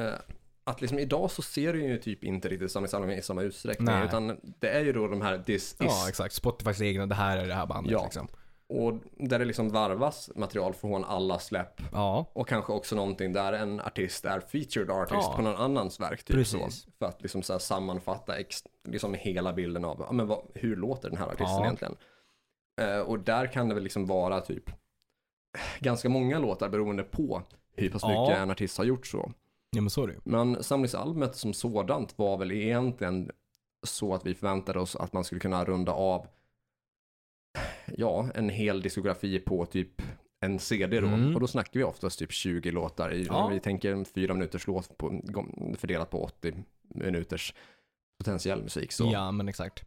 Eh, 0.00 0.12
att 0.64 0.80
liksom 0.80 0.98
idag 0.98 1.30
så 1.30 1.42
ser 1.42 1.72
du 1.72 1.84
ju 1.86 1.98
typ 1.98 2.24
inte 2.24 2.48
riktigt 2.48 2.70
samlingsalbum 2.72 3.10
i 3.10 3.22
samma 3.22 3.42
utsträckning. 3.42 3.86
Nej. 3.86 4.04
Utan 4.06 4.36
det 4.60 4.68
är 4.68 4.80
ju 4.84 4.92
då 4.92 5.08
de 5.08 5.20
här 5.22 5.38
this 5.38 5.54
is. 5.72 5.76
Ja, 5.80 6.08
exakt. 6.08 6.34
Spotifys 6.34 6.80
egna, 6.80 7.06
det 7.06 7.14
här 7.14 7.36
är 7.36 7.46
det 7.46 7.54
här 7.54 7.66
bandet 7.66 7.92
Ja. 7.92 8.04
liksom. 8.04 8.28
Och 8.80 8.94
där 9.28 9.38
det 9.38 9.44
liksom 9.44 9.68
varvas 9.68 10.30
material 10.36 10.74
från 10.74 11.04
alla 11.04 11.38
släpp. 11.38 11.80
Ja, 11.92 12.26
Och 12.32 12.48
kanske 12.48 12.72
också 12.72 12.96
någonting 12.96 13.32
där 13.32 13.52
en 13.52 13.80
artist 13.80 14.24
är 14.24 14.40
featured 14.40 14.90
artist 14.90 15.28
Ja. 15.30 15.32
på 15.36 15.42
någon 15.42 15.56
annans 15.56 16.00
verk. 16.00 16.24
Typ 16.24 16.36
Precis. 16.36 16.82
Så, 16.82 16.90
för 16.98 17.06
att 17.06 17.22
liksom 17.22 17.42
så 17.42 17.58
sammanfatta 17.58 18.38
ex, 18.38 18.62
liksom 18.88 19.14
hela 19.14 19.52
bilden 19.52 19.84
av 19.84 20.14
men 20.14 20.26
vad, 20.26 20.42
hur 20.54 20.76
låter 20.76 21.08
den 21.10 21.18
här 21.18 21.26
artisten 21.26 21.46
Ja. 21.58 21.64
egentligen. 21.64 21.96
Eh, 22.80 22.98
och 23.00 23.18
där 23.18 23.46
kan 23.46 23.68
det 23.68 23.74
väl 23.74 23.82
liksom 23.84 24.06
vara 24.06 24.40
typ 24.40 24.64
ganska 25.80 26.08
många 26.08 26.38
låtar 26.38 26.68
beroende 26.68 27.02
på 27.02 27.42
hur 27.76 27.90
pass 27.90 28.02
Ja. 28.02 28.08
mycket 28.22 28.38
en 28.42 28.50
artist 28.50 28.78
har 28.78 28.84
gjort 28.84 29.06
så. 29.06 29.32
ja 29.76 29.80
men 29.80 29.90
så. 29.90 30.10
Men 30.24 30.62
samlingsalbumet 30.62 31.36
som 31.36 31.52
sådant 31.54 32.18
var 32.18 32.36
väl 32.36 32.52
egentligen 32.52 33.30
så 33.86 34.14
att 34.14 34.26
vi 34.26 34.34
förväntade 34.34 34.80
oss 34.80 34.96
att 34.96 35.12
man 35.12 35.24
skulle 35.24 35.40
kunna 35.40 35.64
runda 35.64 35.92
av 35.92 36.26
ja, 37.96 38.28
en 38.34 38.48
hel 38.48 38.82
diskografi 38.82 39.38
på 39.38 39.66
typ 39.66 40.02
en 40.40 40.58
CD 40.58 41.00
då. 41.00 41.06
Mm. 41.06 41.34
Och 41.34 41.40
då 41.40 41.46
snackar 41.46 41.80
vi 41.80 41.84
oftast 41.84 42.18
typ 42.18 42.32
20 42.32 42.70
låtar. 42.70 43.10
Ja. 43.10 43.48
Vi 43.48 43.60
tänker 43.60 43.92
en 43.92 44.04
fyra 44.04 44.34
minuters 44.34 44.66
låt 44.66 44.98
på, 44.98 45.22
fördelat 45.78 46.10
på 46.10 46.22
80 46.24 46.54
minuters 46.94 47.54
potentiell 48.18 48.62
musik. 48.62 48.92
Så. 48.92 49.10
Ja, 49.12 49.30
men 49.32 49.48
exakt. 49.48 49.84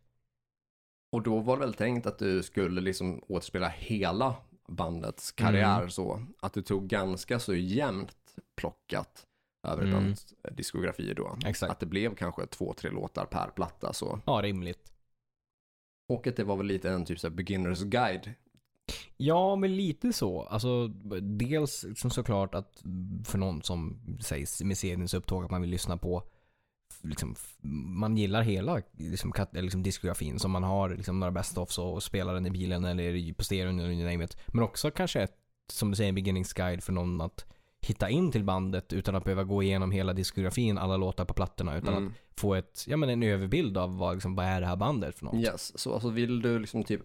Och 1.12 1.24
då 1.24 1.40
var 1.40 1.56
det 1.58 1.60
väl 1.60 1.74
tänkt 1.74 2.06
att 2.08 2.20
du 2.20 2.44
skulle 2.44 2.82
liksom 2.82 3.24
återspela 3.28 3.68
hela 3.68 4.36
bandets 4.68 5.32
karriär 5.32 5.78
Mm. 5.78 5.90
så. 5.90 6.22
Att 6.42 6.54
du 6.54 6.62
tog 6.62 6.88
ganska 6.88 7.40
så 7.40 7.56
jämnt 7.56 8.16
plockat 8.56 9.26
över 9.68 9.84
Mm. 9.84 9.96
mm. 9.98 10.16
diskografi 10.52 11.14
då. 11.14 11.38
Exakt. 11.46 11.72
Att 11.72 11.80
det 11.80 11.86
blev 11.86 12.16
kanske 12.16 12.46
två, 12.48 12.74
tre 12.74 12.90
låtar 12.92 13.26
per 13.26 13.48
platta 13.48 13.94
så. 13.94 14.20
Ja, 14.26 14.42
rimligt. 14.44 14.92
Och 16.08 16.28
att 16.28 16.36
det 16.36 16.44
var 16.44 16.58
väl 16.58 16.66
lite 16.66 16.90
en 16.90 17.06
typ 17.06 17.20
så 17.20 17.30
beginners 17.30 17.82
guide. 17.82 18.34
Ja, 19.18 19.56
men 19.56 19.76
lite 19.76 20.14
så. 20.14 20.42
Alltså, 20.42 20.88
dels 21.22 21.86
som 21.96 22.12
såklart 22.12 22.56
att 22.56 22.84
för 23.24 23.38
någon 23.38 23.62
som 23.62 24.00
sägs 24.22 24.64
med 24.64 24.78
seriens 24.78 25.14
upptåg 25.14 25.46
att 25.46 25.52
man 25.52 25.62
vill 25.62 25.70
lyssna 25.70 25.98
på 25.98 26.24
liksom, 27.02 27.36
man 27.86 28.18
gillar 28.18 28.42
hela 28.42 28.82
liksom, 28.98 29.34
liksom, 29.52 29.84
diskografin 29.84 30.40
som 30.40 30.52
man 30.52 30.64
har 30.64 30.90
liksom, 30.90 31.20
några 31.20 31.32
best 31.32 31.58
of 31.58 31.80
och 31.80 32.04
spelar 32.04 32.34
den 32.34 32.46
i 32.46 32.52
bilen 32.52 32.86
eller 32.86 33.34
på 33.34 33.44
stereon 33.44 33.80
eller 33.80 33.92
you 33.92 34.12
name 34.12 34.24
it. 34.26 34.38
Men 34.48 34.64
också 34.64 34.92
kanske 34.92 35.22
ett, 35.22 35.36
som 35.72 35.90
du 35.90 35.96
säger, 35.96 36.10
en 36.10 36.16
beginningsguide 36.16 36.84
för 36.84 36.94
någon 36.94 37.22
att 37.22 37.46
hitta 37.82 38.10
in 38.10 38.32
till 38.32 38.44
bandet 38.44 38.94
utan 38.94 39.16
att 39.16 39.24
behöva 39.24 39.44
gå 39.44 39.64
igenom 39.64 39.92
hela 39.92 40.14
diskografin, 40.14 40.78
alla 40.78 40.98
låtar 40.98 41.26
på 41.26 41.34
plattorna, 41.34 41.78
utan 41.78 41.94
Mm. 41.94 42.08
att 42.08 42.14
få 42.40 42.56
ett, 42.56 42.84
ja, 42.88 42.98
men 42.98 43.10
en 43.10 43.24
överbild 43.24 43.78
av 43.78 43.98
vad, 43.98 44.14
liksom, 44.16 44.36
vad 44.36 44.46
är 44.46 44.62
det 44.62 44.68
här 44.68 44.76
bandet 44.76 45.16
för 45.16 45.26
något. 45.26 45.36
Yes, 45.36 45.80
så 45.80 45.94
alltså 45.94 46.10
vill 46.10 46.42
du 46.42 46.60
liksom 46.60 46.84
typ 46.84 47.02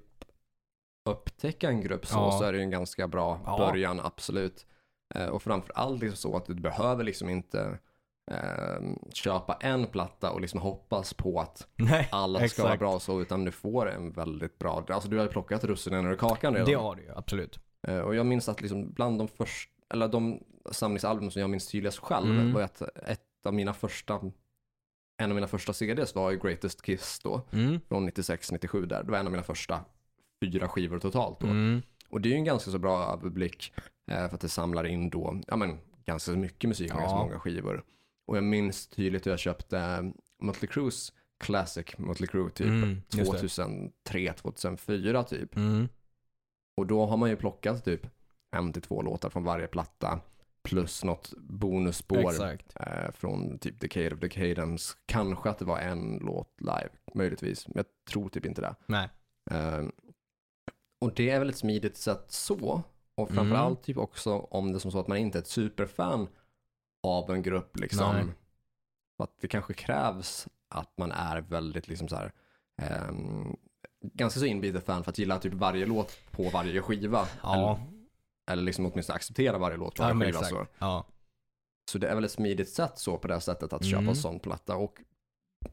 upptäcka 1.04 1.68
en 1.68 1.80
grupp 1.80 2.06
så, 2.06 2.18
Ja. 2.18 2.32
så 2.38 2.44
är 2.44 2.52
det 2.52 2.58
en 2.62 2.70
ganska 2.70 3.08
bra 3.08 3.40
Ja. 3.46 3.58
början, 3.58 4.00
absolut. 4.00 4.66
Eh, 5.14 5.26
och 5.26 5.42
framförallt 5.42 6.00
liksom 6.02 6.16
så 6.30 6.36
att 6.36 6.46
du 6.46 6.54
behöver 6.54 7.04
liksom 7.04 7.28
inte 7.28 7.78
eh, 8.30 8.82
köpa 9.14 9.54
en 9.60 9.86
platta 9.86 10.30
och 10.30 10.40
liksom 10.40 10.60
hoppas 10.60 11.14
på 11.14 11.40
att 11.40 11.66
Nej, 11.76 12.08
alla 12.12 12.38
ska 12.38 12.44
exakt. 12.44 12.64
vara 12.68 12.76
bra 12.76 13.00
så, 13.00 13.20
utan 13.20 13.44
du 13.44 13.50
får 13.52 13.90
en 13.90 14.12
väldigt 14.12 14.58
bra, 14.58 14.84
alltså 14.88 15.08
du 15.08 15.16
har 15.16 15.24
ju 15.24 15.30
plockat 15.30 15.64
russinen 15.64 16.06
ur 16.06 16.16
kakan 16.16 16.52
redan. 16.54 16.66
Det 16.70 16.74
har 16.74 16.94
du 16.96 17.02
ju, 17.02 17.10
absolut. 17.16 17.58
Eh, 17.88 17.98
och 17.98 18.14
jag 18.14 18.26
minns 18.26 18.48
att 18.48 18.60
liksom 18.60 18.92
bland 18.92 19.18
de 19.18 19.28
första, 19.28 19.72
eller 19.92 20.08
de 20.08 20.42
samlingsalbum 20.70 21.30
som 21.30 21.40
jag 21.40 21.50
minns 21.50 21.68
tydligast 21.68 21.98
själv 21.98 22.30
Mm. 22.30 22.52
var 22.52 22.62
att 22.62 22.82
ett 22.82 23.20
av 23.44 23.54
mina 23.54 23.72
första, 23.74 24.20
en 25.20 25.30
av 25.30 25.34
mina 25.34 25.46
första 25.46 25.72
CDs 25.72 26.14
var 26.14 26.30
ju 26.30 26.38
Greatest 26.38 26.82
Kiss 26.82 27.18
då, 27.24 27.42
Mm. 27.52 27.80
från 27.88 28.08
96-97 28.10 28.86
där. 28.86 29.02
Det 29.04 29.10
var 29.10 29.18
en 29.18 29.26
av 29.26 29.32
mina 29.32 29.42
första 29.44 29.80
fyra 30.44 30.68
skivor 30.68 30.98
totalt 30.98 31.40
då. 31.40 31.46
Mm. 31.46 31.82
Och 32.08 32.20
det 32.20 32.28
är 32.28 32.30
ju 32.30 32.36
en 32.36 32.44
ganska 32.44 32.70
så 32.70 32.78
bra 32.78 33.12
överblick 33.12 33.72
eh, 34.10 34.28
för 34.28 34.34
att 34.34 34.40
det 34.40 34.48
samlar 34.48 34.84
in 34.86 35.10
då, 35.10 35.40
ja 35.46 35.56
men 35.56 35.78
ganska 36.04 36.32
mycket 36.32 36.68
musik 36.68 36.90
och 36.94 36.96
Ja. 36.96 37.00
ganska 37.00 37.18
många 37.18 37.38
skivor. 37.40 37.84
Och 38.26 38.36
jag 38.36 38.44
minns 38.44 38.86
tydligt 38.86 39.26
hur 39.26 39.30
jag 39.30 39.38
köpte 39.38 39.78
eh, 39.78 40.02
Mötley 40.42 40.68
Crues 40.68 41.12
Classic 41.44 41.86
Mötley 41.98 42.26
Crüe 42.28 42.50
typ 42.50 42.66
Mm, 42.66 43.02
just 43.12 43.32
det. 43.32 43.38
2003, 43.38 44.32
2004 44.32 45.22
typ. 45.24 45.56
Mm. 45.56 45.88
Och 46.76 46.86
då 46.86 47.06
har 47.06 47.16
man 47.16 47.30
ju 47.30 47.36
plockat 47.36 47.84
typ 47.84 48.06
en 48.56 48.72
till 48.72 48.82
två 48.82 49.02
låtar 49.02 49.30
från 49.30 49.44
varje 49.44 49.66
platta 49.66 50.20
plus 50.62 51.04
något 51.04 51.32
bonusspår 51.36 52.34
eh, 52.80 53.10
från 53.12 53.58
typ 53.58 53.80
Decade 53.80 54.14
of 54.14 54.20
Decadence. 54.20 54.94
Kanske 55.06 55.50
att 55.50 55.58
det 55.58 55.64
var 55.64 55.78
en 55.78 56.18
låt 56.22 56.60
live, 56.60 56.88
möjligtvis. 57.14 57.68
Men 57.68 57.76
jag 57.76 57.86
tror 58.10 58.28
typ 58.28 58.46
inte 58.46 58.60
det. 58.60 58.74
Nej. 58.86 59.08
Eh, 59.50 59.82
och 61.00 61.14
det 61.14 61.30
är 61.30 61.38
väl 61.38 61.48
ett 61.48 61.56
smidigt 61.58 61.96
sätt 61.96 62.24
så. 62.28 62.82
Och 63.14 63.30
Mm. 63.30 63.34
framförallt 63.36 63.82
typ 63.82 63.96
också 63.96 64.38
om 64.38 64.72
det 64.72 64.80
som 64.80 64.90
så 64.92 65.00
att 65.00 65.08
man 65.08 65.18
inte 65.18 65.38
är 65.38 65.42
ett 65.42 65.46
superfan 65.48 66.28
av 67.02 67.30
en 67.30 67.42
grupp 67.42 67.80
liksom. 67.80 68.14
Nej. 68.14 68.24
Att 69.18 69.40
det 69.40 69.48
kanske 69.48 69.74
krävs 69.74 70.48
att 70.68 70.98
man 70.98 71.12
är 71.12 71.40
väldigt 71.40 71.88
liksom 71.88 72.08
så 72.08 72.16
här 72.16 72.32
ehm, 72.82 73.56
ganska 74.02 74.40
så 74.40 74.46
inbitet 74.46 74.84
fan 74.86 75.04
för 75.04 75.10
att 75.10 75.18
gilla 75.18 75.38
typ 75.38 75.54
varje 75.54 75.86
låt 75.86 76.18
på 76.30 76.42
varje 76.50 76.82
skiva. 76.82 77.26
Ja. 77.42 77.54
Eller, 77.54 77.99
eller 78.52 78.62
liksom 78.62 78.86
åtminstone 78.86 79.16
acceptera 79.16 79.58
varje 79.58 79.76
låt 79.76 79.94
på 79.96 80.02
Ja, 80.02 80.14
varje 80.14 80.32
skiva. 80.32 80.44
Så. 80.44 80.66
Ja. 80.78 81.06
så 81.90 81.98
det 81.98 82.08
är 82.08 82.14
väl 82.14 82.24
ett 82.24 82.30
smidigt 82.32 82.68
sätt 82.68 82.98
så 82.98 83.18
på 83.18 83.28
det 83.28 83.34
här 83.34 83.40
sättet 83.40 83.72
att 83.72 83.84
köpa 83.84 83.98
Mm. 83.98 84.08
en 84.08 84.16
sån 84.16 84.40
platta. 84.40 84.76
Och 84.76 84.94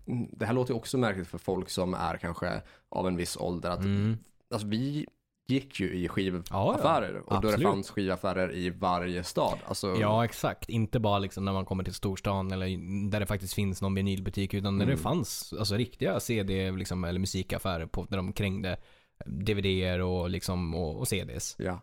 mm, 0.07 0.30
det 0.32 0.45
här 0.45 0.53
låter 0.53 0.75
också 0.75 0.97
märkligt 0.97 1.28
för 1.28 1.38
folk 1.38 1.69
som 1.69 1.93
är 1.93 2.17
kanske 2.17 2.61
av 2.89 3.07
en 3.07 3.15
viss 3.17 3.38
ålder. 3.38 3.69
Att, 3.69 3.80
Mm. 3.80 4.17
alltså, 4.53 4.67
vi 4.67 5.05
gick 5.49 5.80
ju 5.80 5.93
i 5.93 6.07
skivaffärer 6.07 7.21
Ja, 7.28 7.36
och 7.36 7.41
då 7.41 7.51
det 7.51 7.57
fanns 7.63 7.89
skivaffärer 7.89 8.55
i 8.55 8.69
varje 8.69 9.23
stad. 9.23 9.59
Alltså, 9.67 9.95
Ja, 9.99 10.25
exakt. 10.25 10.69
Inte 10.69 10.99
bara 10.99 11.19
liksom 11.19 11.45
när 11.45 11.53
man 11.53 11.65
kommer 11.65 11.84
till 11.84 11.93
storstan 11.93 12.51
eller 12.51 12.67
där 13.09 13.19
det 13.19 13.25
faktiskt 13.25 13.53
finns 13.53 13.82
någon 13.82 13.93
vinylbutik 13.95 14.53
utan 14.53 14.78
när 14.78 14.86
Mm. 14.86 14.95
det 14.97 15.01
fanns 15.03 15.53
alltså, 15.59 15.75
riktiga 15.75 16.19
CD 16.19 16.71
liksom, 16.71 17.03
eller 17.03 17.19
musikaffärer 17.19 17.86
på, 17.86 18.03
där 18.09 18.17
de 18.17 18.34
krängde 18.34 18.78
DVDer 19.25 20.01
och, 20.01 20.30
liksom, 20.30 20.75
och, 20.75 20.99
och 20.99 21.07
CDs. 21.07 21.55
ja. 21.59 21.82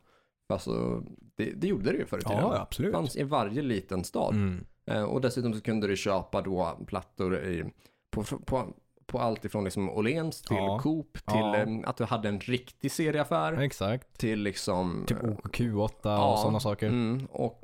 Alltså, 0.55 1.03
det, 1.37 1.45
det 1.45 1.67
gjorde 1.67 1.93
det 1.93 1.99
ju 1.99 2.07
förr 2.07 2.19
i 2.19 2.23
tiden. 2.23 2.39
Ja, 2.39 2.53
Det 2.53 2.61
absolut. 2.61 2.93
fanns 2.93 3.17
i 3.17 3.23
varje 3.23 3.63
liten 3.63 4.05
stad. 4.05 4.35
Mm. 4.35 4.65
Eh, 4.87 5.03
och 5.03 5.21
dessutom 5.21 5.55
så 5.55 5.61
kunde 5.61 5.87
du 5.87 5.97
köpa 5.97 6.43
då 6.43 6.85
plattor 6.87 7.37
i, 7.45 7.65
på, 8.11 8.23
på, 8.23 8.75
på 9.07 9.19
allt 9.19 9.45
ifrån 9.45 9.65
liksom 9.65 9.91
Åhléns 9.91 10.43
till 10.43 10.57
Ja. 10.57 10.79
Coop 10.79 11.13
till 11.13 11.23
Ja. 11.39 11.57
eh, 11.57 11.69
att 11.85 11.97
du 11.97 12.05
hade 12.05 12.29
en 12.29 12.41
riktig 12.41 12.91
serieaffär 12.93 13.53
Exakt. 13.53 14.19
till 14.19 14.43
liksom 14.43 15.05
Typ 15.07 15.23
eh, 15.23 15.29
OKQ8 15.29 15.91
ja, 16.03 16.33
och 16.33 16.39
sådana 16.39 16.61
saker. 16.61 16.87
Mm, 16.89 17.27
och 17.27 17.61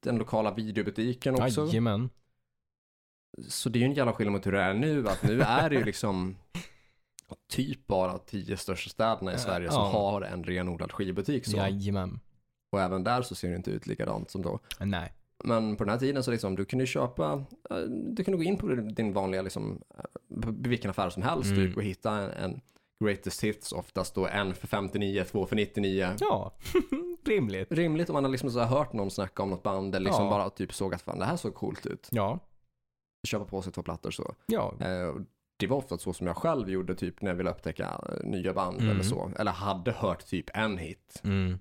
den 0.00 0.16
lokala 0.18 0.54
videobutiken 0.54 1.34
också. 1.34 1.66
Jajamän. 1.66 2.10
Så 3.48 3.68
det 3.68 3.78
är 3.78 3.80
ju 3.80 3.86
en 3.86 3.94
jävla 3.94 4.12
skillnad 4.12 4.32
mot 4.32 4.46
hur 4.46 4.52
det 4.52 4.60
är 4.62 4.74
nu. 4.74 5.08
Att 5.08 5.22
nu 5.22 5.40
är 5.42 5.70
det 5.70 5.76
ju 5.76 5.84
liksom 5.84 6.36
typ 7.52 7.86
bara 7.86 8.18
tio 8.18 8.56
största 8.56 8.90
städerna 8.90 9.34
i 9.34 9.38
Sverige 9.38 9.70
som 9.70 9.82
har 9.82 10.22
en 10.22 10.44
renodlad 10.44 10.92
skivbutik. 10.92 11.46
Så. 11.46 11.56
Jajamän. 11.56 12.20
Och 12.74 12.80
även 12.80 13.04
där 13.04 13.22
så 13.22 13.34
ser 13.34 13.48
det 13.50 13.56
inte 13.56 13.70
ut 13.70 13.86
likadant 13.86 14.30
som 14.30 14.42
då. 14.42 14.58
Nej. 14.80 15.12
Men 15.44 15.76
på 15.76 15.84
den 15.84 15.90
här 15.92 15.98
tiden 15.98 16.22
så 16.22 16.30
liksom, 16.30 16.56
du 16.56 16.64
kunde 16.64 16.86
köpa, 16.86 17.44
eh, 17.70 17.76
du 18.16 18.24
kunde 18.24 18.38
gå 18.38 18.42
in 18.44 18.56
på 18.56 18.66
din 18.68 19.12
vanliga 19.12 19.42
liksom, 19.42 19.80
eh, 19.98 20.50
vilken 20.50 20.90
affär 20.90 21.10
som 21.10 21.22
helst 21.22 21.50
Mm. 21.50 21.66
typ 21.66 21.76
och 21.76 21.82
hitta 21.82 22.10
en, 22.12 22.30
en 22.30 22.60
greatest 23.04 23.44
hits, 23.44 23.72
oftast 23.72 24.14
då 24.14 24.26
en 24.26 24.54
för 24.54 24.66
59, 24.66 25.24
två 25.24 25.46
för 25.46 25.56
99. 25.56 26.08
Ja, 26.20 26.52
rimligt. 27.24 27.72
Rimligt 27.72 28.08
om 28.10 28.14
man 28.14 28.24
har 28.24 28.30
liksom 28.30 28.50
så 28.50 28.60
hört 28.60 28.92
någon 28.92 29.10
snacka 29.10 29.42
om 29.42 29.50
något 29.50 29.62
band 29.62 29.94
eller 29.94 30.04
liksom 30.04 30.24
Ja. 30.24 30.30
bara 30.30 30.50
typ 30.50 30.74
såg 30.74 30.94
att 30.94 31.02
fan 31.02 31.18
det 31.18 31.24
här 31.24 31.36
såg 31.36 31.54
coolt 31.54 31.86
ut. 31.86 32.08
Ja. 32.10 32.38
Köpa 33.26 33.44
på 33.44 33.62
sig 33.62 33.72
två 33.72 33.82
plattor 33.82 34.10
så. 34.10 34.34
Ja. 34.46 34.74
Eh, 34.80 35.14
det 35.56 35.66
var 35.66 35.76
ofta 35.76 35.98
så 35.98 36.12
som 36.12 36.26
jag 36.26 36.36
själv 36.36 36.70
gjorde 36.70 36.94
typ 36.94 37.22
när 37.22 37.30
jag 37.30 37.36
ville 37.36 37.50
upptäcka 37.50 38.00
nya 38.24 38.52
band 38.52 38.78
Mm. 38.80 38.90
eller 38.90 39.02
så. 39.02 39.30
Eller 39.38 39.52
hade 39.52 39.92
hört 39.92 40.26
typ 40.26 40.50
en 40.54 40.78
hit. 40.78 41.20
Mm. 41.24 41.58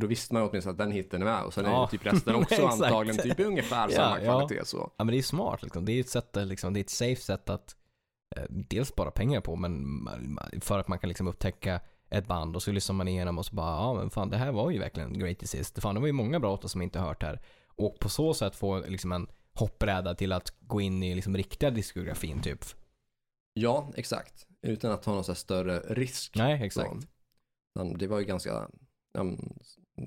Då 0.00 0.06
visste 0.06 0.34
man 0.34 0.42
ju 0.42 0.48
åtminstone 0.48 0.72
att 0.72 0.78
den 0.78 0.92
hiten 0.92 1.22
är 1.22 1.26
med 1.26 1.42
och 1.42 1.54
sen 1.54 1.66
är 1.66 1.70
Ja. 1.70 1.88
ju 1.92 1.98
typ 1.98 2.06
resten 2.06 2.34
också 2.42 2.66
antagligen 2.66 3.22
typ 3.22 3.40
ungefär 3.40 3.88
samma 3.88 4.20
ja. 4.20 4.24
kvalitet 4.24 4.64
så. 4.64 4.90
Ja 4.96 5.04
men 5.04 5.12
det 5.12 5.18
är 5.18 5.22
smart 5.22 5.62
liksom. 5.62 5.84
Det 5.84 5.92
är 5.92 6.00
ett 6.00 6.08
sätt 6.08 6.36
liksom, 6.36 6.74
det 6.74 6.80
är 6.80 6.84
ett 6.84 6.90
safe 6.90 7.20
sätt 7.20 7.50
att 7.50 7.76
eh, 8.36 8.42
dels 8.48 8.88
spara 8.88 9.10
pengar 9.10 9.40
på 9.40 9.56
men 9.56 9.84
för 10.60 10.78
att 10.78 10.88
man 10.88 10.98
kan 10.98 11.08
liksom 11.08 11.28
upptäcka 11.28 11.80
ett 12.10 12.26
band 12.26 12.56
och 12.56 12.62
så 12.62 12.72
lyssnar 12.72 12.94
man 12.94 13.08
igenom 13.08 13.38
och 13.38 13.46
så 13.46 13.54
bara 13.54 13.76
ja 13.76 13.94
men 13.94 14.10
fan 14.10 14.30
det 14.30 14.36
här 14.36 14.52
var 14.52 14.70
ju 14.70 14.78
verkligen 14.78 15.18
greatest 15.18 15.54
hits. 15.54 15.72
Fan 15.76 15.94
det 15.94 16.00
var 16.00 16.06
ju 16.06 16.12
många 16.12 16.40
bra 16.40 16.50
låtar 16.50 16.68
som 16.68 16.80
jag 16.80 16.86
inte 16.86 16.98
hört 16.98 17.22
här. 17.22 17.40
Och 17.68 17.98
på 17.98 18.08
så 18.08 18.34
sätt 18.34 18.56
få 18.56 18.80
liksom 18.80 19.12
en 19.12 19.28
hoppbräda 19.52 20.14
till 20.14 20.32
att 20.32 20.54
gå 20.60 20.80
in 20.80 21.02
i 21.02 21.14
liksom 21.14 21.36
riktiga 21.36 21.70
diskografin 21.70 22.42
typ. 22.42 22.64
Ja, 23.52 23.92
exakt. 23.96 24.46
Utan 24.62 24.92
att 24.92 25.02
ta 25.02 25.12
någon 25.14 25.24
så 25.24 25.32
här 25.32 25.36
större 25.36 25.78
risk. 25.78 26.36
Nej 26.36 26.66
exakt. 26.66 26.90
Så. 27.78 27.84
Det 27.84 28.06
var 28.06 28.18
ju 28.18 28.24
ganska 28.24 28.68
um, 29.18 29.58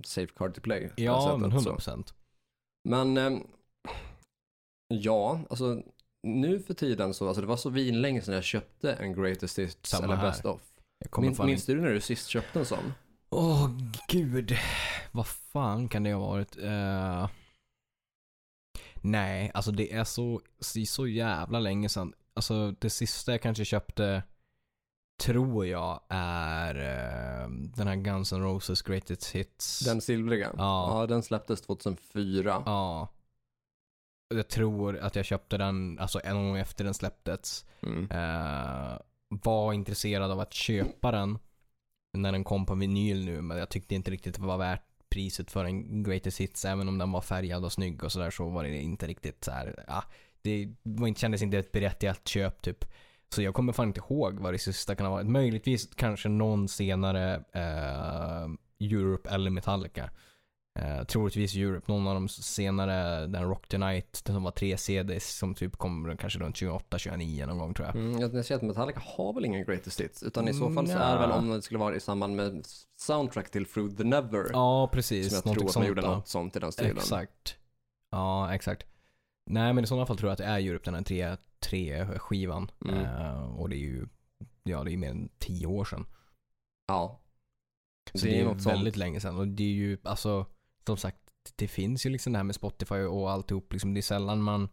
safe 0.04 0.34
card 0.36 0.56
to 0.56 0.62
play. 0.62 0.90
det 0.96 1.04
Ja 1.04 1.38
men 1.38 1.62
så. 1.62 1.76
100%. 1.76 2.14
Men 2.90 3.18
ehm, 3.18 3.44
ja, 4.88 5.40
alltså 5.50 5.84
nu 6.24 6.60
för 6.60 6.74
tiden 6.74 7.14
så, 7.14 7.28
alltså 7.28 7.42
det 7.42 7.48
var 7.48 7.58
så 7.58 7.70
vinlänge 7.70 8.22
sedan 8.22 8.36
jag 8.36 8.44
köpte 8.44 8.94
en 8.94 9.14
greatest 9.14 9.60
hits 9.60 9.90
Samma 9.90 10.04
eller 10.04 10.16
här. 10.16 10.30
best 10.30 10.46
of. 10.46 10.62
Min, 11.18 11.36
minns 11.46 11.66
du 11.66 11.82
när 11.82 11.90
du 11.90 12.02
sist 12.02 12.28
köpte 12.28 12.60
en 12.60 12.66
sån? 12.66 12.94
Åh 13.30 13.70
gud. 14.08 14.58
Vad 15.12 15.28
fan 15.28 15.90
kan 15.90 16.04
det 16.04 16.14
ha 16.14 16.28
varit? 16.28 16.58
Eh, 16.58 17.30
nej, 19.02 19.52
alltså 19.54 19.72
det 19.72 19.94
är 19.94 20.04
så, 20.04 20.42
så, 20.60 20.86
så 20.86 21.08
jävla 21.08 21.60
länge 21.60 21.90
sedan. 21.90 22.14
Alltså 22.34 22.72
det 22.72 22.90
sista 22.90 23.32
jag 23.32 23.42
kanske 23.42 23.66
köpte 23.66 24.24
tror 25.20 25.66
jag 25.66 26.00
är 26.10 26.76
eh, 26.76 27.50
den 27.50 27.88
här 27.88 27.96
Guns 27.96 28.34
N' 28.34 28.44
Roses 28.44 28.82
Greatest 28.82 29.32
Hits. 29.32 29.80
Den 29.80 30.02
silvriga? 30.02 30.52
Ja. 30.58 31.00
ja 31.00 31.08
den 31.08 31.24
släpptes 31.24 31.62
2004. 31.62 32.64
Ja. 32.66 33.08
Jag 34.36 34.48
tror 34.48 34.98
att 34.98 35.16
jag 35.16 35.26
köpte 35.26 35.58
den 35.58 36.00
alltså 36.00 36.22
en 36.24 36.36
gång 36.36 36.58
efter 36.58 36.84
den 36.84 36.94
släpptes. 36.94 37.66
Mm. 37.82 38.12
Eh, 38.12 38.98
var 39.30 39.74
intresserad 39.74 40.32
av 40.32 40.40
att 40.40 40.54
köpa 40.54 41.12
den 41.12 41.40
när 42.14 42.32
den 42.32 42.44
kom 42.44 42.66
på 42.66 42.76
vinyl 42.76 43.26
nu 43.26 43.42
men 43.42 43.58
jag 43.58 43.70
tyckte 43.70 43.96
inte 43.96 44.12
riktigt 44.12 44.36
det 44.36 44.42
var 44.42 44.58
värt 44.58 44.84
priset 45.10 45.52
för 45.52 45.66
en 45.66 46.04
greatest 46.04 46.40
hits 46.40 46.66
även 46.66 46.88
om 46.88 46.98
den 46.98 47.12
var 47.12 47.22
färgad 47.22 47.66
och 47.66 47.72
snygg 47.72 48.04
och 48.04 48.12
sådär 48.12 48.32
så 48.32 48.50
var 48.50 48.64
det 48.64 48.82
inte 48.82 49.08
riktigt 49.08 49.44
så 49.44 49.52
här. 49.52 49.84
Ja, 49.88 50.04
det 50.42 50.74
var 50.84 51.14
kändes 51.14 51.42
inte 51.42 51.58
ett 51.58 51.72
berättigat 51.72 52.28
köp 52.28 52.62
typ. 52.62 52.86
Så 53.30 53.42
jag 53.42 53.54
kommer 53.54 53.74
fan 53.74 53.88
inte 53.88 54.00
ihåg 54.00 54.40
vad 54.40 54.54
det 54.54 54.58
sista 54.60 54.96
kan 54.96 55.06
ha 55.06 55.14
varit. 55.14 55.28
Möjligtvis 55.28 55.90
kanske 55.96 56.30
någon 56.30 56.68
senare 56.68 57.36
eh, 57.54 58.48
Europe 58.80 59.30
eller 59.30 59.50
Metallica. 59.50 60.10
Eh, 60.80 61.04
troligtvis 61.04 61.56
Europe, 61.56 61.92
någon 61.92 62.08
av 62.08 62.14
de 62.14 62.30
senare, 62.30 63.28
den 63.28 63.44
Rock 63.44 63.68
the 63.68 63.78
Night, 63.78 64.22
den 64.26 64.36
som 64.36 64.44
var 64.44 64.52
tre 64.52 64.78
CDs 64.78 65.38
som 65.38 65.56
typ 65.56 65.78
kom 65.78 66.18
kanske 66.20 66.40
runt 66.40 66.56
28-29 66.56 67.46
någon 67.46 67.58
gång 67.58 67.74
tror 67.74 67.88
jag. 67.88 67.96
Mm, 67.96 68.20
jag 68.20 68.46
ser 68.46 68.56
att 68.56 68.62
Metallica 68.62 69.02
har 69.06 69.34
väl 69.34 69.46
ingen 69.46 69.66
greatest 69.66 70.02
hits, 70.02 70.24
utan 70.24 70.48
i 70.48 70.54
så 70.54 70.72
fall 70.72 70.88
så 70.88 70.98
är 70.98 71.14
det 71.14 71.20
väl 71.20 71.32
om 71.32 71.50
det 71.50 71.62
skulle 71.62 71.80
vara 71.80 71.96
i 71.96 72.00
samband 72.00 72.36
med 72.36 72.66
soundtrack 72.98 73.52
till 73.52 73.66
Through 73.66 73.96
the 73.96 74.04
Never. 74.04 74.50
Ja, 74.52 74.90
precis. 74.94 75.30
som 75.30 75.42
jag 75.46 75.60
tror 75.60 75.70
att 75.70 75.76
man 75.76 75.88
gjorde 75.88 76.02
något 76.02 76.28
sånt 76.28 76.56
i 76.56 76.60
den 76.60 76.72
stilen. 76.72 76.98
Exakt. 76.98 77.56
Ja, 78.12 78.54
exakt. 78.54 78.86
Nej, 79.50 79.74
men 79.74 79.84
i 79.84 79.88
sådana 79.88 80.06
fall 80.06 80.18
tror 80.18 80.30
jag 80.30 80.34
att 80.34 80.38
det 80.38 80.46
är 80.46 80.60
Europe, 80.60 80.86
den 80.86 80.96
här 80.96 81.04
tre, 81.04 81.38
tre 81.60 82.06
skivan. 82.06 82.72
Mm. 82.86 83.06
Eh, 83.06 83.60
och 83.60 83.70
det 83.70 83.76
är 83.76 83.80
ju, 83.80 84.08
ja 84.64 84.84
det 84.84 84.94
är 84.94 84.98
mer 84.98 85.10
än 85.10 85.30
tio 85.40 85.68
år 85.68 85.86
sedan. 85.86 86.06
Ja. 86.88 87.22
Så 88.14 88.26
det, 88.26 88.34
är 88.34 88.38
ju 88.38 88.44
något 88.44 88.62
sånt. 88.62 88.76
väldigt 88.76 88.96
länge 88.96 89.20
sedan. 89.20 89.38
Och 89.38 89.48
det 89.48 89.64
är 89.64 89.74
ju, 89.74 89.98
alltså, 90.04 90.46
som 90.86 90.98
sagt, 90.98 91.18
det 91.56 91.68
finns 91.68 92.06
ju 92.06 92.10
liksom 92.10 92.34
det 92.34 92.40
här 92.40 92.44
med 92.44 92.56
Spotify 92.56 92.96
och 92.96 93.32
alltihop. 93.32 93.74
Liksom, 93.74 93.94
det 93.94 94.00
är 94.00 94.02
sällan 94.02 94.42
man 94.42 94.70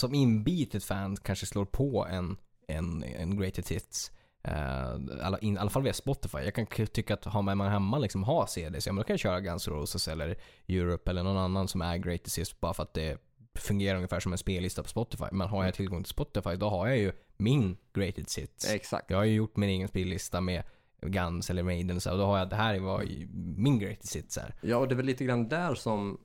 som 0.00 0.14
inbitet 0.14 0.84
fan 0.84 1.16
kanske 1.16 1.46
slår 1.46 1.64
på 1.64 2.06
en, 2.06 2.36
en, 2.68 3.04
en 3.04 3.36
greatest 3.36 3.68
hits. 3.68 4.12
Eh, 4.44 4.92
alla, 5.22 5.38
in, 5.38 5.54
I 5.54 5.58
alla 5.58 5.70
fall 5.70 5.82
via 5.82 5.92
Spotify. 5.92 6.38
Jag 6.38 6.54
kan 6.54 6.66
tycka 6.86 7.14
att 7.14 7.24
har 7.24 7.42
man 7.42 7.60
hemma 7.60 7.98
liksom 7.98 8.22
har 8.22 8.46
CDs, 8.46 8.86
ja 8.86 8.92
men 8.92 9.00
då 9.00 9.04
kan 9.04 9.14
jag 9.14 9.20
köra 9.20 9.40
Guns 9.40 9.68
N' 9.68 9.74
Roses 9.74 10.08
eller 10.08 10.38
Europe 10.68 11.10
eller 11.10 11.22
någon 11.22 11.36
annan 11.36 11.68
som 11.68 11.82
är 11.82 11.96
Greatest 11.96 12.38
Hits 12.38 12.60
bara 12.60 12.74
för 12.74 12.82
att 12.82 12.94
det 12.94 13.18
fungerar 13.54 13.96
ungefär 13.96 14.20
som 14.20 14.32
en 14.32 14.38
spellista 14.38 14.82
på 14.82 14.88
Spotify. 14.88 15.24
Men 15.32 15.48
har 15.48 15.64
jag 15.64 15.74
tillgång 15.74 16.02
till 16.02 16.10
Spotify 16.10 16.56
då 16.56 16.68
har 16.68 16.86
jag 16.86 16.98
ju 16.98 17.12
min 17.36 17.76
Greatest 17.92 18.38
Hits. 18.38 18.70
Exakt. 18.70 19.10
Jag 19.10 19.16
har 19.16 19.24
ju 19.24 19.34
gjort 19.34 19.56
min 19.56 19.68
egen 19.68 19.88
spellista 19.88 20.40
med 20.40 20.62
Guns 21.00 21.50
eller 21.50 21.62
Maiden 21.62 22.00
så, 22.00 22.12
och 22.12 22.18
då 22.18 22.24
har 22.24 22.38
jag 22.38 22.50
det 22.50 22.56
här 22.56 22.78
var 22.78 23.02
ju 23.02 23.28
min 23.56 23.78
Greatest 23.78 24.16
Hits 24.16 24.38
här. 24.38 24.54
Ja, 24.60 24.76
och 24.76 24.88
det 24.88 24.94
är 24.94 24.96
väl 24.96 25.06
lite 25.06 25.24
grann 25.24 25.48
där 25.48 25.74
som 25.74 26.20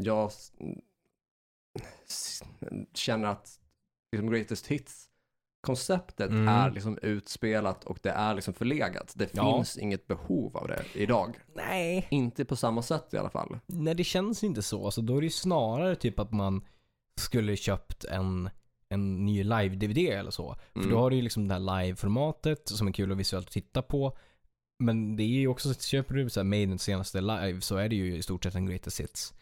jag 0.00 0.30
känner 2.94 3.28
att 3.28 3.60
liksom 4.12 4.30
greatest 4.30 4.66
hits 4.66 5.07
konceptet 5.60 6.30
Mm. 6.30 6.48
är 6.48 6.70
liksom 6.70 6.98
utspelat 7.02 7.84
och 7.84 7.98
det 8.02 8.10
är 8.10 8.34
liksom 8.34 8.54
förlegat. 8.54 9.12
Det 9.16 9.34
Ja. 9.34 9.56
finns 9.56 9.78
inget 9.78 10.06
behov 10.06 10.56
av 10.56 10.68
det 10.68 10.84
idag. 10.94 11.34
Nej. 11.54 12.06
Inte 12.10 12.44
på 12.44 12.56
samma 12.56 12.82
sätt 12.82 13.14
i 13.14 13.16
alla 13.18 13.30
fall. 13.30 13.58
Nej, 13.66 13.94
det 13.94 14.04
känns 14.04 14.44
inte 14.44 14.62
så. 14.62 14.84
Alltså, 14.84 15.00
då 15.00 15.16
är 15.16 15.20
det 15.20 15.26
ju 15.26 15.30
snarare 15.30 15.96
typ 15.96 16.18
att 16.18 16.32
man 16.32 16.64
skulle 17.20 17.56
köpt 17.56 18.04
en, 18.04 18.50
en 18.88 19.26
ny 19.26 19.44
live-DVD 19.44 19.98
eller 20.12 20.30
så. 20.30 20.56
För 20.72 20.80
Mm. 20.80 20.90
då 20.90 20.98
har 20.98 21.10
du 21.10 21.16
ju 21.16 21.22
liksom 21.22 21.48
det 21.48 21.54
här 21.54 21.60
live-formatet 21.60 22.68
som 22.68 22.88
är 22.88 22.92
kul 22.92 23.10
och 23.12 23.20
visuellt 23.20 23.46
att 23.46 23.52
titta 23.52 23.82
på. 23.82 24.16
Men 24.78 25.16
det 25.16 25.22
är 25.22 25.26
ju 25.26 25.48
också, 25.48 25.74
så 25.74 25.80
köper 25.80 26.14
du 26.14 26.30
så 26.30 26.40
här 26.40 26.44
Maidens 26.44 26.82
senaste 26.82 27.20
live 27.20 27.60
så 27.60 27.76
är 27.76 27.88
det 27.88 27.96
ju 27.96 28.16
i 28.16 28.22
stort 28.22 28.44
sett 28.44 28.54
en 28.54 28.66
greatest 28.66 29.00
hits. 29.00 29.34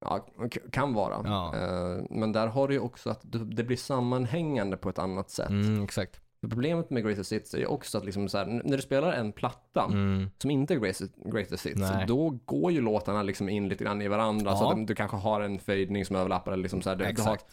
Ja, 0.00 0.26
kan 0.72 0.94
vara. 0.94 1.20
Ja. 1.24 1.54
Eh, 1.56 2.04
Men 2.10 2.32
där 2.32 2.46
har 2.46 2.68
du 2.68 2.74
ju 2.74 2.80
också 2.80 3.10
att 3.10 3.20
det 3.56 3.64
blir 3.64 3.76
sammanhängande 3.76 4.76
på 4.76 4.88
ett 4.88 4.98
annat 4.98 5.30
sätt. 5.30 5.50
Mm, 5.50 5.84
exakt. 5.84 6.20
Problemet 6.40 6.90
med 6.90 7.04
greatest 7.04 7.32
hits 7.32 7.54
är 7.54 7.58
ju 7.58 7.66
också 7.66 7.98
att 7.98 8.04
liksom 8.04 8.28
så 8.28 8.38
här, 8.38 8.46
när 8.46 8.76
du 8.76 8.82
spelar 8.82 9.12
en 9.12 9.32
platta 9.32 9.84
Mm. 9.84 10.30
som 10.38 10.50
inte 10.50 10.74
är 10.74 10.78
greatest, 10.78 11.14
greatest 11.32 11.66
hits, 11.66 11.80
då 12.06 12.30
går 12.44 12.72
ju 12.72 12.80
låtarna 12.80 13.22
liksom 13.22 13.48
in 13.48 13.68
lite 13.68 13.84
grann 13.84 14.02
i 14.02 14.08
varandra. 14.08 14.56
Så 14.56 14.64
Ja. 14.64 14.72
att 14.72 14.86
du 14.86 14.94
kanske 14.94 15.16
har 15.16 15.40
en 15.40 15.58
fejdning 15.58 16.04
som 16.04 16.16
överlappar 16.16 16.52
eller 16.52 16.62
liksom 16.62 16.82
så 16.82 16.88
här, 16.88 16.96
du, 16.96 17.12
du 17.12 17.22
har 17.22 17.34
ett 17.34 17.46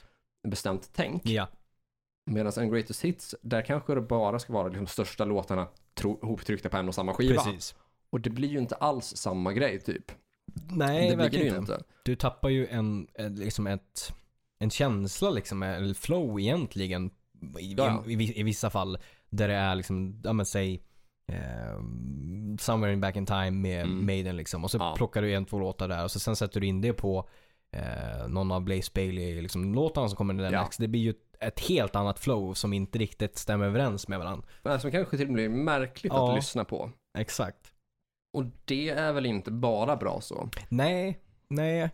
bestämt 0.47 0.89
tänk. 0.93 1.25
Ja. 1.25 1.47
Medan 2.31 2.51
en 2.57 2.69
greatest 2.71 3.01
hits, 3.01 3.35
där 3.41 3.61
kanske 3.61 3.95
det 3.95 4.01
bara 4.01 4.39
ska 4.39 4.53
vara 4.53 4.67
liksom 4.67 4.87
största 4.87 5.25
låtarna 5.25 5.67
hoptryckta 6.21 6.69
på 6.69 6.77
en 6.77 6.87
och 6.87 6.95
samma 6.95 7.13
skiva. 7.13 7.43
Precis. 7.43 7.75
Och 8.09 8.21
det 8.21 8.29
blir 8.29 8.49
ju 8.49 8.57
inte 8.57 8.75
alls 8.75 9.05
samma 9.17 9.53
grej 9.53 9.79
typ. 9.79 10.11
Nej, 10.53 11.09
det 11.09 11.15
verkligen 11.15 11.47
inte. 11.47 11.57
inte. 11.73 11.83
Du 12.03 12.15
tappar 12.15 12.49
ju 12.49 12.67
en, 12.67 13.07
en, 13.13 13.35
liksom 13.35 13.67
ett, 13.67 14.13
en 14.59 14.69
känsla 14.69 15.29
liksom, 15.29 15.63
eller 15.63 15.93
flow 15.93 16.39
egentligen. 16.39 17.11
I, 17.59 17.73
Ja. 17.77 18.03
i, 18.07 18.13
i, 18.13 18.39
I 18.39 18.43
vissa 18.43 18.69
fall. 18.69 18.97
Där 19.29 19.47
det 19.47 19.53
är 19.53 19.75
liksom, 19.75 20.21
ja 20.23 20.33
men 20.33 20.45
säg 20.45 20.81
eh, 21.27 21.79
Somewhere 22.59 22.93
in 22.93 23.01
Back 23.01 23.15
in 23.15 23.25
Time 23.25 23.51
med 23.51 23.81
Mm. 23.85 24.05
Maiden 24.05 24.37
liksom. 24.37 24.63
Och 24.63 24.71
så 24.71 24.77
Ja. 24.77 24.93
plockar 24.97 25.21
du 25.21 25.33
en, 25.33 25.45
två 25.45 25.59
låtar 25.59 25.87
där 25.87 26.03
och 26.03 26.11
så 26.11 26.19
sen 26.19 26.35
sätter 26.35 26.59
du 26.61 26.67
in 26.67 26.81
det 26.81 26.93
på 26.93 27.29
eh, 27.71 28.27
någon 28.27 28.51
av 28.51 28.61
Blaze 28.63 28.91
Bailey 28.95 29.41
liksom, 29.41 29.73
låtarna 29.73 30.07
som 30.09 30.17
kommer 30.17 30.33
den 30.33 30.53
Ja. 30.53 30.61
next. 30.63 30.79
Det 30.79 30.87
blir 30.87 31.01
ju 31.01 31.09
ett, 31.09 31.35
ett 31.39 31.59
helt 31.59 31.95
annat 31.95 32.19
flow 32.19 32.53
som 32.53 32.73
inte 32.73 32.99
riktigt 32.99 33.37
stämmer 33.37 33.65
överens 33.65 34.07
med 34.07 34.19
varandra. 34.19 34.47
Men 34.63 34.79
som 34.79 34.91
kanske 34.91 35.17
till 35.17 35.27
och 35.27 35.33
med 35.33 35.49
blir 35.51 35.63
märkligt 35.63 36.13
Ja. 36.13 36.29
att 36.29 36.35
lyssna 36.35 36.65
på. 36.65 36.91
Exakt. 37.17 37.71
Och 38.35 38.45
det 38.65 38.89
är 38.89 39.13
väl 39.13 39.25
inte 39.25 39.51
bara 39.51 39.95
bra 39.95 40.21
så. 40.21 40.49
Nej, 40.69 41.19
nej. 41.47 41.89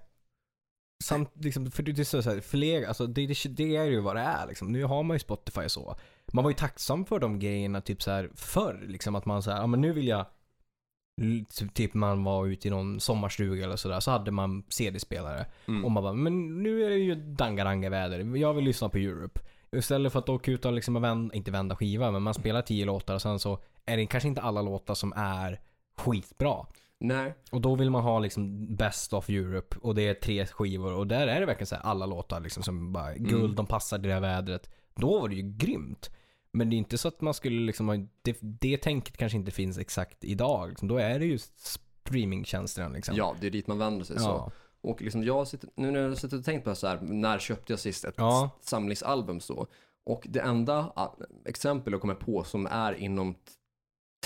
Samt, 1.04 1.32
liksom, 1.34 1.72
för 1.72 1.84
det 1.84 2.00
är 2.00 2.04
så 2.04 2.30
här, 2.30 2.40
förleg, 2.40 2.86
alltså 2.86 3.08
det, 3.08 3.28
det, 3.28 3.50
det 3.50 3.76
är 3.76 3.86
ju 3.86 4.00
vad 4.00 4.16
det 4.16 4.22
är 4.22 4.48
liksom. 4.48 4.72
Nu 4.72 4.84
har 4.84 5.04
man 5.04 5.16
ju 5.16 5.20
Spotify 5.20 5.70
så. 5.70 5.96
Man 6.34 6.44
var 6.44 6.52
ju 6.52 6.56
tacksam 6.56 7.06
för 7.06 7.20
de 7.20 7.40
grejerna 7.40 7.82
typ 7.82 8.02
så 8.04 8.12
här 8.12 8.30
förr. 8.36 8.86
Liksom 8.88 9.16
att 9.16 9.26
man 9.26 9.44
så 9.44 9.52
här, 9.52 9.58
ja 9.58 9.68
men 9.68 9.82
nu 9.82 9.94
vill 9.94 10.08
jag 10.08 10.26
Typ 11.74 11.94
man 11.94 12.24
var 12.24 12.48
ute 12.48 12.68
i 12.68 12.72
någon 12.72 13.00
sommarstuga 13.00 13.66
eller 13.66 13.76
sådär, 13.76 14.00
så 14.00 14.12
hade 14.12 14.32
man 14.32 14.64
CD-spelare. 14.70 15.46
Mm. 15.68 15.86
Och 15.86 15.92
man 15.92 16.04
bara, 16.04 16.14
men 16.14 16.64
nu 16.64 16.86
är 16.86 16.90
det 16.90 16.96
ju 16.96 17.16
dangaranga 17.16 17.90
väder. 17.90 18.38
Jag 18.38 18.54
vill 18.54 18.66
lyssna 18.66 18.90
på 18.90 18.98
Europe. 18.98 19.40
Istället 19.72 20.12
för 20.12 20.20
att 20.20 20.30
åka 20.30 20.52
ut 20.52 20.66
och 20.66 20.74
liksom 20.74 21.02
vända, 21.02 21.36
inte 21.36 21.52
vända 21.52 21.76
skiva, 21.76 22.12
men 22.12 22.22
man 22.22 22.34
spelar 22.34 22.62
tio 22.62 22.86
låtar 22.86 23.16
och 23.16 23.22
sen 23.22 23.40
så 23.40 23.60
är 23.86 23.98
det 23.98 24.06
kanske 24.06 24.30
inte 24.30 24.42
alla 24.42 24.62
låtar 24.62 24.94
som 24.94 25.14
är 25.16 25.60
skitbra. 26.02 26.66
Nej, 27.00 27.34
Och 27.52 27.62
då 27.62 27.76
vill 27.76 27.90
man 27.90 28.04
ha 28.04 28.20
liksom 28.20 28.76
Best 28.76 29.14
of 29.14 29.30
Europe 29.30 29.78
och 29.82 29.96
det 29.96 30.02
är 30.08 30.14
tre 30.14 30.46
skivor 30.46 30.94
och 30.94 31.08
där 31.08 31.28
är 31.28 31.40
det 31.40 31.46
verkligen 31.46 31.68
så 31.68 31.76
här 31.76 31.84
alla 31.84 32.06
låtar 32.06 32.40
liksom 32.40 32.64
som 32.64 32.94
bara 32.94 33.14
guld, 33.16 33.44
Mm. 33.44 33.56
de 33.56 33.66
passar 33.68 33.98
det 33.98 34.14
här 34.14 34.20
vädret. 34.20 34.70
Då 34.96 35.20
var 35.20 35.28
det 35.30 35.36
ju 35.36 35.42
grymt. 35.58 36.10
Men 36.54 36.70
det 36.70 36.76
är 36.76 36.78
inte 36.78 36.98
så 36.98 37.08
att 37.08 37.22
man 37.22 37.34
skulle 37.34 37.62
liksom 37.66 37.88
ha, 37.90 37.96
det, 38.22 38.38
det 38.42 38.78
tänket 38.78 39.18
kanske 39.18 39.38
inte 39.38 39.52
finns 39.52 39.78
exakt 39.78 40.24
idag. 40.24 40.70
Liksom. 40.70 40.88
Då 40.88 40.98
är 40.98 41.20
det 41.20 41.26
ju 41.26 41.38
streamingtjänsterna 41.56 42.90
liksom. 42.90 43.16
ja 43.16 43.36
det 43.42 43.48
är 43.48 43.52
dit 43.52 43.68
man 43.68 43.78
vänder 43.78 44.06
sig 44.06 44.20
så. 44.20 44.26
ja. 44.28 44.52
Och 44.82 45.02
liksom 45.02 45.24
jag 45.24 45.48
sitter, 45.48 45.70
nu 45.76 45.92
när 45.92 46.00
jag 46.00 46.18
sitter 46.18 46.38
och 46.38 46.46
tänkt 46.46 46.64
på 46.64 46.76
så 46.76 46.88
här, 46.88 47.00
när 47.02 47.40
köpte 47.40 47.74
jag 47.74 47.80
sist 47.80 48.06
ett 48.06 48.16
Ja. 48.18 48.50
samlingsalbum 48.62 49.40
så? 49.40 49.68
Och 50.06 50.28
det 50.30 50.40
enda 50.40 50.92
exempel 51.46 51.94
jag 51.94 52.02
kommer 52.02 52.16
på 52.16 52.44
som 52.44 52.66
är 52.66 52.94
inom 52.94 53.36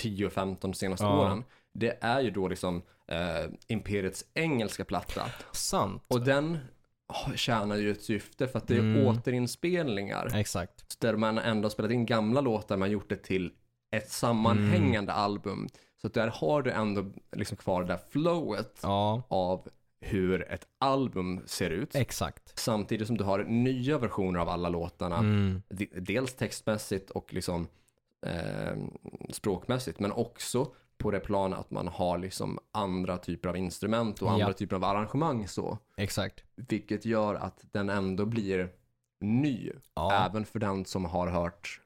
10-15 0.01 0.73
senaste 0.73 1.05
Ja. 1.05 1.19
åren, 1.21 1.43
det 1.75 1.97
är 2.01 2.21
ju 2.21 2.31
då 2.31 2.47
liksom 2.47 2.81
eh, 3.07 3.45
Imperiets 3.67 4.25
engelska 4.33 4.85
platta. 4.85 5.21
Sant. 5.51 6.03
Och 6.07 6.21
den 6.21 6.57
tjänar 7.35 7.75
ju 7.75 7.91
ett 7.91 8.01
syfte 8.03 8.47
för 8.47 8.57
att 8.59 8.67
det 8.67 8.75
är 8.75 8.79
Mm. 8.79 9.07
återinspelningar. 9.07 10.31
Exakt. 10.35 10.99
Där 10.99 11.15
man 11.15 11.37
ändå 11.37 11.69
spelat 11.69 11.91
in 11.91 12.05
gamla 12.05 12.41
låtar, 12.41 12.77
man 12.77 12.91
gjort 12.91 13.09
det 13.09 13.15
till 13.23 13.51
ett 13.91 14.09
sammanhängande 14.09 15.11
Mm. 15.11 15.23
album. 15.23 15.67
Så 16.01 16.07
där 16.07 16.27
har 16.27 16.61
du 16.61 16.71
ändå 16.71 17.05
liksom 17.31 17.57
kvar 17.57 17.81
det 17.81 17.87
där 17.87 17.99
flowet 18.09 18.79
Ja, 18.83 19.23
av 19.27 19.67
hur 19.99 20.51
ett 20.51 20.67
album 20.77 21.41
ser 21.45 21.69
ut. 21.69 21.95
exakt. 21.95 22.59
Samtidigt 22.59 23.07
som 23.07 23.17
du 23.17 23.23
har 23.23 23.43
nya 23.43 23.97
versioner 23.97 24.39
av 24.39 24.49
alla 24.49 24.69
låtarna. 24.69 25.17
Mm. 25.17 25.61
Dels 25.95 26.33
textmässigt 26.33 27.09
och 27.09 27.33
liksom 27.33 27.67
eh, 28.25 28.75
språkmässigt. 29.29 29.99
Men 29.99 30.11
också 30.11 30.67
på 30.97 31.11
det 31.11 31.19
planet 31.19 31.59
att 31.59 31.71
man 31.71 31.87
har 31.87 32.17
liksom 32.17 32.59
andra 32.71 33.17
typer 33.17 33.49
av 33.49 33.57
instrument 33.57 34.21
och 34.21 34.31
andra 34.31 34.47
Ja. 34.47 34.53
typer 34.53 34.75
av 34.75 34.83
arrangemang 34.83 35.47
så. 35.47 35.77
Exakt. 35.97 36.43
Vilket 36.55 37.05
gör 37.05 37.35
att 37.35 37.65
den 37.71 37.89
ändå 37.89 38.25
blir 38.25 38.69
ny. 39.21 39.71
Ja. 39.95 40.13
Även 40.29 40.45
för 40.45 40.59
den 40.59 40.85
som 40.85 41.05
har 41.05 41.27
hört 41.27 41.81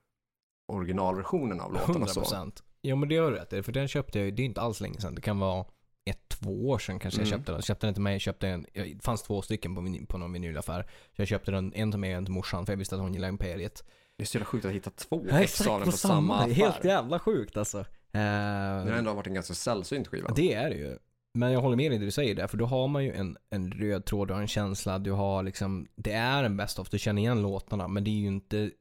originalversionen 0.67 1.61
av 1.61 1.73
låtarna. 1.73 1.91
100 1.93 2.07
Så. 2.07 2.19
procent. 2.21 2.63
Ja 2.81 2.95
men 2.95 3.09
det 3.09 3.17
har 3.17 3.31
du 3.31 3.37
rätt 3.37 3.53
i, 3.53 3.63
för 3.63 3.71
den 3.71 3.87
köpte 3.87 4.19
jag 4.19 4.33
det 4.35 4.41
är 4.41 4.45
inte 4.45 4.61
alls 4.61 4.81
länge 4.81 4.99
sedan. 5.01 5.15
Det 5.15 5.21
kan 5.21 5.39
vara 5.39 5.65
ett, 6.05 6.29
två 6.29 6.69
år 6.69 6.79
sedan 6.79 6.99
kanske 6.99 7.21
jag 7.21 7.27
Mm. 7.27 7.39
köpte 7.39 7.51
den. 7.51 7.61
Köpte 7.61 7.87
den 7.87 7.93
till 7.93 8.03
mig, 8.03 8.19
köpte 8.19 8.47
en, 8.47 8.65
det 8.73 9.03
fanns 9.03 9.23
två 9.23 9.41
stycken 9.41 9.75
på, 9.75 9.81
vinyl, 9.81 10.05
på 10.05 10.17
någon 10.17 10.33
vinylaffär. 10.33 10.83
Så 11.15 11.21
jag 11.21 11.27
köpte 11.27 11.51
den, 11.51 11.73
en 11.73 11.91
till 11.91 11.99
mig 11.99 12.11
och 12.11 12.17
en 12.17 12.25
till 12.25 12.33
morsan 12.33 12.65
för 12.65 12.73
jag 12.73 12.77
visste 12.77 12.95
att 12.95 13.01
hon 13.01 13.13
gillar 13.13 13.29
Imperiet. 13.29 13.83
Det 14.17 14.23
är 14.23 14.25
så 14.25 14.37
jävla 14.37 14.45
sjukt 14.45 14.65
att 14.65 14.71
hitta 14.71 14.89
två 14.89 15.25
Ja, 15.29 15.39
exemplar 15.39 15.85
på 15.85 15.91
samma 15.91 16.37
affär. 16.39 16.53
Helt 16.53 16.83
jävla 16.83 17.19
sjukt 17.19 17.57
alltså. 17.57 17.85
Det 18.11 18.19
har 18.19 18.87
Eh, 18.91 18.97
ändå 18.97 19.13
varit 19.13 19.27
en 19.27 19.33
ganska 19.33 19.53
sällsynt 19.53 20.07
skiva. 20.07 20.29
det 20.35 20.53
är 20.53 20.69
det 20.69 20.75
ju. 20.75 20.97
Men 21.33 21.51
jag 21.51 21.61
håller 21.61 21.77
med 21.77 21.91
dig 21.91 21.95
i 21.95 21.99
det 21.99 22.05
du 22.05 22.11
säger 22.11 22.35
där, 22.35 22.47
för 22.47 22.57
då 22.57 22.65
har 22.65 22.87
man 22.87 23.03
ju 23.03 23.13
en, 23.13 23.37
en 23.49 23.71
röd 23.71 24.05
tråd, 24.05 24.27
du 24.27 24.33
har 24.33 24.41
en 24.41 24.47
känsla, 24.47 24.99
du 24.99 25.11
har 25.11 25.43
liksom, 25.43 25.87
det 25.95 26.11
är 26.11 26.43
en 26.43 26.57
best 26.57 26.79
of, 26.79 26.89
du 26.89 26.99
känner 26.99 27.21
igen 27.21 27.41
låtarna, 27.41 27.87
men 27.87 28.03
det 28.03 28.09
är 28.09 28.19
ju 28.19 28.27
inte, 28.27 28.71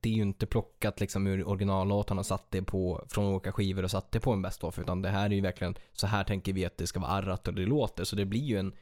det 0.00 0.08
är 0.08 0.12
ju 0.12 0.22
inte 0.22 0.46
plockat 0.46 1.00
liksom 1.00 1.26
ur 1.26 1.48
originallåtarna 1.48 2.18
och 2.18 2.26
satt 2.26 2.50
det 2.50 2.62
på, 2.62 3.04
från 3.08 3.24
olika 3.26 3.52
skivor 3.52 3.82
och 3.82 3.90
satt 3.90 4.12
det 4.12 4.20
på 4.20 4.32
en 4.32 4.42
best 4.42 4.64
of, 4.64 4.78
utan 4.78 5.02
det 5.02 5.08
här 5.08 5.26
är 5.26 5.34
ju 5.34 5.40
verkligen, 5.40 5.74
så 5.92 6.06
här 6.06 6.24
tänker 6.24 6.52
vi 6.52 6.64
att 6.64 6.76
det 6.76 6.86
ska 6.86 7.00
vara 7.00 7.10
arrat 7.10 7.48
och 7.48 7.54
det 7.54 7.66
låter, 7.66 8.04
så 8.04 8.16
det 8.16 8.24
blir 8.24 8.40
ju 8.44 8.58
en, 8.58 8.72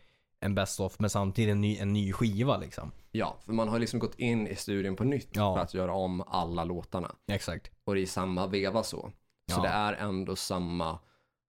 en 0.40 0.54
best 0.54 0.80
of, 0.80 0.98
men 0.98 1.10
samtidigt 1.10 1.52
en 1.52 1.60
ny, 1.60 1.76
en 1.76 1.92
ny 1.92 2.12
skiva 2.12 2.56
liksom. 2.56 2.92
Ja, 3.10 3.36
för 3.44 3.52
man 3.52 3.68
har 3.68 3.78
liksom 3.78 3.98
gått 4.00 4.18
in 4.18 4.46
i 4.46 4.56
studion 4.56 4.96
på 4.96 5.04
nytt 5.04 5.28
Ja. 5.32 5.54
för 5.54 5.62
att 5.62 5.74
göra 5.74 5.92
om 5.94 6.20
alla 6.26 6.64
låtarna. 6.64 7.12
Exakt. 7.32 7.70
Och 7.84 7.94
det 7.94 8.00
är 8.02 8.06
samma 8.06 8.46
veva 8.46 8.82
så. 8.82 9.12
Så 9.50 9.58
Ja. 9.58 9.62
det 9.62 9.68
är 9.68 9.92
ändå 9.92 10.36
samma 10.36 10.98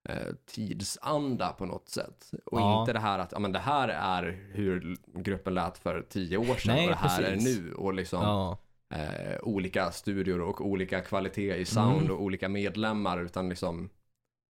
eh, 0.10 0.34
tidsanda 0.46 1.54
på 1.54 1.66
något 1.66 1.89
sätt. 1.89 2.32
Och 2.46 2.60
Ja. 2.60 2.80
inte 2.82 2.94
det 2.94 3.00
här 3.00 3.20
att 3.20 3.32
ja, 3.32 3.39
men 3.39 3.52
det 3.52 3.60
här 3.60 3.88
är 3.89 4.50
hur 4.54 4.98
gruppen 5.16 5.54
lät 5.54 5.78
för 5.78 6.06
tio 6.10 6.38
år 6.38 6.56
sedan 6.56 6.76
Nej, 6.76 6.86
och 6.86 6.91
det 6.91 6.98
här 6.98 7.22
precis. 7.32 7.58
är 7.58 7.62
nu. 7.62 7.74
Och 7.74 7.94
liksom 7.94 8.22
Ja. 8.22 8.58
eh, 8.98 9.39
olika 9.41 9.91
studior 9.91 10.41
och 10.41 10.62
olika 10.68 11.02
kvalitet 11.02 11.56
i 11.56 11.66
sound 11.66 12.02
Mm. 12.02 12.12
och 12.12 12.22
olika 12.22 12.50
medlemmar. 12.50 13.22
Utan 13.24 13.50
liksom 13.50 13.89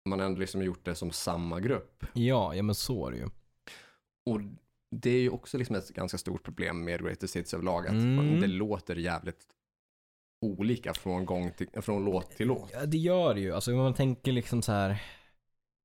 man 0.09 0.18
har 0.18 0.26
ändå 0.26 0.41
liksom 0.41 0.62
gjort 0.62 0.84
det 0.84 0.95
som 0.95 1.11
samma 1.11 1.61
grupp. 1.61 2.05
Ja, 2.12 2.55
ja 2.55 2.62
men 2.62 2.74
så 2.74 3.07
är 3.07 3.11
det 3.11 3.16
ju. 3.16 3.26
Och 4.26 4.41
det 4.91 5.11
är 5.11 5.20
ju 5.20 5.30
också 5.30 5.59
liksom 5.59 5.76
ett 5.76 5.89
ganska 5.89 6.18
stort 6.18 6.43
problem 6.43 6.84
med 6.84 7.03
Greatest 7.05 7.36
Hits 7.36 7.55
överlag. 7.55 7.86
Att 7.86 7.93
Mm. 7.93 8.41
det 8.41 8.47
låter 8.47 8.97
jävligt 8.97 9.47
olika 10.41 10.95
från, 10.95 11.26
gång 11.26 11.53
till, 11.53 11.68
från 11.82 12.05
låt 12.05 12.30
till 12.30 12.47
låt. 12.49 12.70
Ja, 12.72 12.86
det 12.86 12.99
gör 12.99 13.34
det 13.34 13.41
ju. 13.41 13.55
Alltså 13.55 13.72
om 13.72 13.78
man 13.78 13.95
tänker 13.95 14.32
liksom 14.32 14.62
så 14.62 14.72
här. 14.72 15.03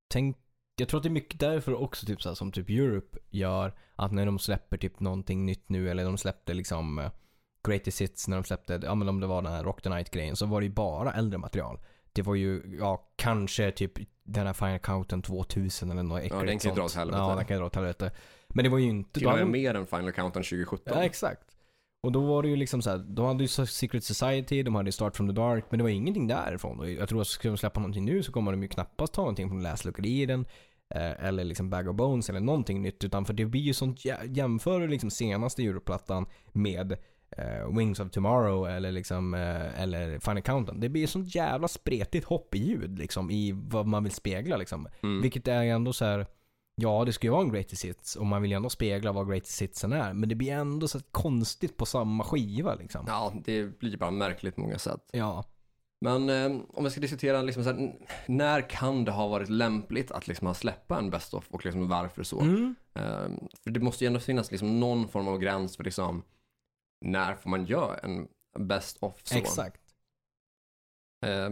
Tänk, 0.08 0.36
jag 0.76 0.88
tror 0.88 0.98
att 0.98 1.02
det 1.02 1.08
är 1.08 1.10
mycket 1.10 1.40
därför 1.40 1.74
också 1.74 2.06
typ 2.06 2.22
så 2.22 2.28
här, 2.28 2.34
som 2.34 2.52
typ 2.52 2.70
Europe 2.70 3.18
gör. 3.30 3.74
Att 3.96 4.12
när 4.12 4.26
de 4.26 4.38
släpper 4.38 4.76
typ 4.76 5.00
någonting 5.00 5.46
nytt 5.46 5.68
nu 5.68 5.90
eller 5.90 6.04
de 6.04 6.18
släppte 6.18 6.54
liksom 6.54 6.98
eh, 6.98 7.10
Greatest 7.68 8.00
Hits 8.00 8.28
när 8.28 8.36
de 8.36 8.44
släppte, 8.44 8.80
ja 8.82 8.94
men 8.94 9.08
om 9.08 9.20
det 9.20 9.26
var 9.26 9.42
den 9.42 9.52
här 9.52 9.64
Rock 9.64 9.82
the 9.82 9.88
Night-grejen, 9.88 10.36
så 10.36 10.46
var 10.46 10.60
det 10.60 10.66
ju 10.66 10.72
bara 10.72 11.12
äldre 11.12 11.38
material. 11.38 11.80
Det 12.12 12.22
var 12.22 12.34
ju, 12.34 12.76
ja, 12.78 13.10
kanske 13.16 13.70
typ 13.70 13.92
den 14.22 14.46
här 14.46 14.52
Final 14.52 14.78
Counten 14.78 15.22
2000 15.22 15.90
eller 15.90 16.02
något 16.02 16.18
äckligt 16.18 16.34
Ja, 16.34 16.42
den 16.42 16.58
kan 16.58 16.70
ju 16.70 16.74
dra 16.74 16.84
åt 16.84 16.94
helvete. 16.94 17.18
Ja, 17.18 17.34
den 17.36 17.44
kan 17.44 17.56
ju 17.56 17.58
dra 17.60 17.66
åt 17.66 17.74
helvete. 17.74 18.10
Men 18.48 18.64
det 18.64 18.70
var 18.70 18.78
ju 18.78 18.88
inte... 18.88 19.20
Till 19.20 19.28
och 19.28 19.36
med 19.36 19.46
mer 19.46 19.74
än 19.74 19.86
Final 19.86 20.12
Countdown 20.12 20.42
2017. 20.42 20.92
Ja, 20.96 21.04
exakt. 21.04 21.53
Och 22.04 22.12
då 22.12 22.20
var 22.20 22.42
det 22.42 22.48
ju 22.48 22.56
liksom 22.56 22.82
så 22.82 22.90
här, 22.90 22.98
de 22.98 23.26
hade 23.26 23.44
ju 23.44 23.48
Secret 23.48 24.04
Society, 24.04 24.62
de 24.62 24.74
hade 24.74 24.92
Start 24.92 25.16
from 25.16 25.26
the 25.28 25.32
Dark, 25.32 25.64
men 25.70 25.78
det 25.78 25.82
var 25.84 25.90
ingenting 25.90 26.26
därifrån. 26.26 26.78
Och 26.80 26.90
jag 26.90 27.08
tror 27.08 27.20
att 27.20 27.26
ska 27.26 27.48
de 27.48 27.56
släppa 27.56 27.80
någonting 27.80 28.04
nu 28.04 28.22
så 28.22 28.32
kommer 28.32 28.50
de 28.52 28.62
ju 28.62 28.68
knappast 28.68 29.12
ta 29.12 29.20
någonting 29.22 29.48
från 29.48 29.62
Last 29.62 29.84
Look 29.84 29.98
Eden, 30.06 30.44
eh, 30.94 31.24
eller 31.24 31.44
liksom 31.44 31.70
Bag 31.70 31.88
of 31.88 31.96
Bones 31.96 32.30
eller 32.30 32.40
någonting 32.40 32.82
nytt, 32.82 33.04
utan 33.04 33.24
för 33.24 33.34
det 33.34 33.46
blir 33.46 33.60
ju 33.60 33.72
sånt, 33.74 33.98
jä- 34.04 34.36
jämför 34.36 34.88
liksom 34.88 35.10
senaste 35.10 35.62
Europlattan 35.62 36.26
med 36.52 36.92
eh, 37.36 37.76
Wings 37.78 38.00
of 38.00 38.10
Tomorrow 38.10 38.68
eller 38.68 38.92
liksom, 38.92 39.34
eh, 39.34 39.82
eller 39.82 40.18
Final 40.18 40.42
Countdown. 40.42 40.80
Det 40.80 40.88
blir 40.88 41.00
ju 41.02 41.06
sånt 41.06 41.34
jävla 41.34 41.68
spretigt 41.68 42.26
hopp 42.26 42.54
i 42.54 42.58
ljud 42.58 42.98
liksom, 42.98 43.30
i 43.30 43.52
vad 43.56 43.86
man 43.86 44.02
vill 44.04 44.12
spegla 44.12 44.56
liksom. 44.56 44.88
Mm. 45.02 45.22
Vilket 45.22 45.48
är 45.48 45.62
ändå 45.62 45.92
så 45.92 46.04
här. 46.04 46.26
Ja, 46.74 47.04
det 47.04 47.12
ska 47.12 47.26
ju 47.26 47.30
vara 47.30 47.42
en 47.42 47.52
greatest 47.52 47.84
hits 47.84 48.16
och 48.16 48.26
man 48.26 48.42
vill 48.42 48.50
ju 48.50 48.56
ändå 48.56 48.70
spegla 48.70 49.12
vad 49.12 49.28
greatest 49.28 49.62
hitsen 49.62 49.92
är. 49.92 50.12
Men 50.12 50.28
det 50.28 50.34
blir 50.34 50.52
ändå 50.52 50.88
så 50.88 51.00
konstigt 51.00 51.76
på 51.76 51.86
samma 51.86 52.24
skiva 52.24 52.74
liksom. 52.74 53.04
Ja, 53.08 53.32
det 53.44 53.78
blir 53.78 53.96
bara 53.96 54.10
märkligt 54.10 54.54
på 54.54 54.60
många 54.60 54.78
sätt. 54.78 55.08
Ja. 55.12 55.44
Men 56.00 56.28
eh, 56.30 56.60
om 56.68 56.84
vi 56.84 56.90
ska 56.90 57.00
diskutera 57.00 57.42
liksom 57.42 57.64
så 57.64 57.72
här, 57.72 57.94
när 58.26 58.70
kan 58.70 59.04
det 59.04 59.12
ha 59.12 59.28
varit 59.28 59.48
lämpligt 59.48 60.10
att 60.10 60.28
liksom 60.28 60.54
släppa 60.54 60.98
en 60.98 61.10
best 61.10 61.34
of 61.34 61.50
och 61.50 61.64
liksom 61.64 61.88
varför 61.88 62.22
så? 62.22 62.40
Mm. 62.40 62.74
Eh, 62.94 63.28
för 63.64 63.70
det 63.70 63.80
måste 63.80 64.04
ju 64.04 64.06
ändå 64.06 64.20
finnas 64.20 64.50
liksom 64.50 64.80
någon 64.80 65.08
form 65.08 65.28
av 65.28 65.38
gräns 65.38 65.76
för 65.76 65.84
liksom 65.84 66.22
när 67.00 67.34
får 67.34 67.50
man 67.50 67.66
göra 67.66 67.98
en 67.98 68.28
best 68.58 68.96
of 69.00 69.20
så? 69.22 69.38
Exakt. 69.38 69.80
Eh, 71.26 71.50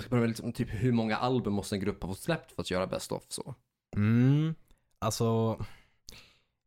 ska 0.00 0.16
liksom, 0.16 0.52
typ 0.52 0.68
hur 0.70 0.92
många 0.92 1.16
album 1.16 1.52
måste 1.52 1.76
en 1.76 1.80
grupp 1.80 2.02
ha 2.02 2.10
fått 2.10 2.18
släppt 2.18 2.52
för 2.52 2.62
att 2.62 2.70
göra 2.70 2.86
best 2.86 3.12
of 3.12 3.22
så? 3.28 3.54
Mm. 3.96 4.54
Alltså, 4.98 5.58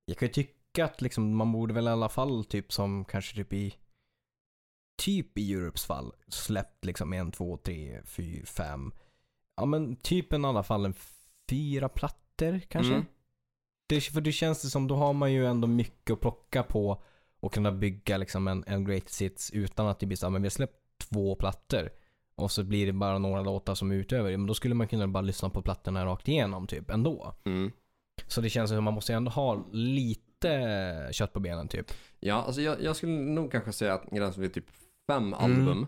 jag 0.06 0.18
kan 0.18 0.28
ju 0.28 0.34
tycka 0.34 0.86
att 0.86 1.02
liksom 1.02 1.36
man 1.36 1.52
borde 1.52 1.74
väl 1.74 1.88
i 1.88 1.90
alla 1.90 2.10
fall 2.10 2.46
typ 2.46 2.74
som 2.74 3.06
kanske 3.06 3.36
typ 3.36 3.54
i 3.54 3.76
typ 4.98 5.38
i 5.38 5.54
Europes 5.54 5.86
fall 5.86 6.14
släppt 6.28 6.86
liksom 6.86 7.14
en, 7.14 7.32
två, 7.32 7.58
tre, 7.58 8.02
fyra, 8.06 8.46
fem. 8.46 8.92
Ja 9.56 9.66
men 9.66 9.96
typ 9.96 10.34
en 10.34 10.46
i 10.46 10.48
alla 10.48 10.64
fall 10.64 10.86
en 10.86 10.96
fyra 11.50 11.90
plattor 11.90 12.60
kanske. 12.60 12.94
Mm. 12.94 13.06
Det, 13.88 14.02
för 14.02 14.22
det 14.22 14.32
känns 14.32 14.62
det 14.62 14.70
som, 14.70 14.88
då 14.88 14.96
har 14.96 15.14
man 15.14 15.34
ju 15.34 15.46
ändå 15.46 15.68
mycket 15.68 16.14
att 16.14 16.22
plocka 16.22 16.64
på 16.64 17.04
och 17.40 17.54
kunna 17.54 17.72
bygga 17.72 18.18
liksom 18.18 18.48
en, 18.48 18.64
en 18.68 18.86
great 18.86 19.22
hits 19.22 19.52
utan 19.52 19.88
att 19.88 20.00
det 20.00 20.06
blir 20.06 20.18
så 20.18 20.30
men 20.30 20.42
vi 20.42 20.46
har 20.46 20.52
släppt 20.52 20.82
två 20.98 21.36
plattor 21.36 21.90
och 22.36 22.52
så 22.52 22.64
blir 22.64 22.86
det 22.86 22.94
bara 22.94 23.18
några 23.18 23.42
låtar 23.42 23.76
som 23.76 23.92
är 23.92 23.96
utöver. 23.96 24.38
Men 24.38 24.48
då 24.48 24.54
skulle 24.54 24.76
man 24.76 24.88
kunna 24.88 25.08
bara 25.08 25.22
lyssna 25.22 25.50
på 25.50 25.62
plattorna 25.62 26.06
rakt 26.06 26.28
igenom 26.28 26.68
typ 26.68 26.90
ändå. 26.90 27.34
Mm. 27.46 27.72
Så 28.28 28.42
det 28.42 28.50
känns 28.50 28.70
som 28.70 28.78
att 28.78 28.84
man 28.84 28.94
måste 28.94 29.14
ändå 29.14 29.32
ha 29.32 29.66
lite 29.72 31.10
kött 31.12 31.34
på 31.34 31.40
benen 31.40 31.68
typ. 31.68 31.92
Ja, 32.20 32.36
alltså 32.36 32.62
jag, 32.62 32.84
jag 32.84 32.96
skulle 32.96 33.12
nog 33.12 33.52
kanske 33.52 33.72
säga 33.74 33.94
att 33.94 34.06
gränsen 34.12 34.42
vid 34.42 34.54
typ 34.54 34.66
fem 35.08 35.34
Mm. 35.34 35.34
album 35.34 35.88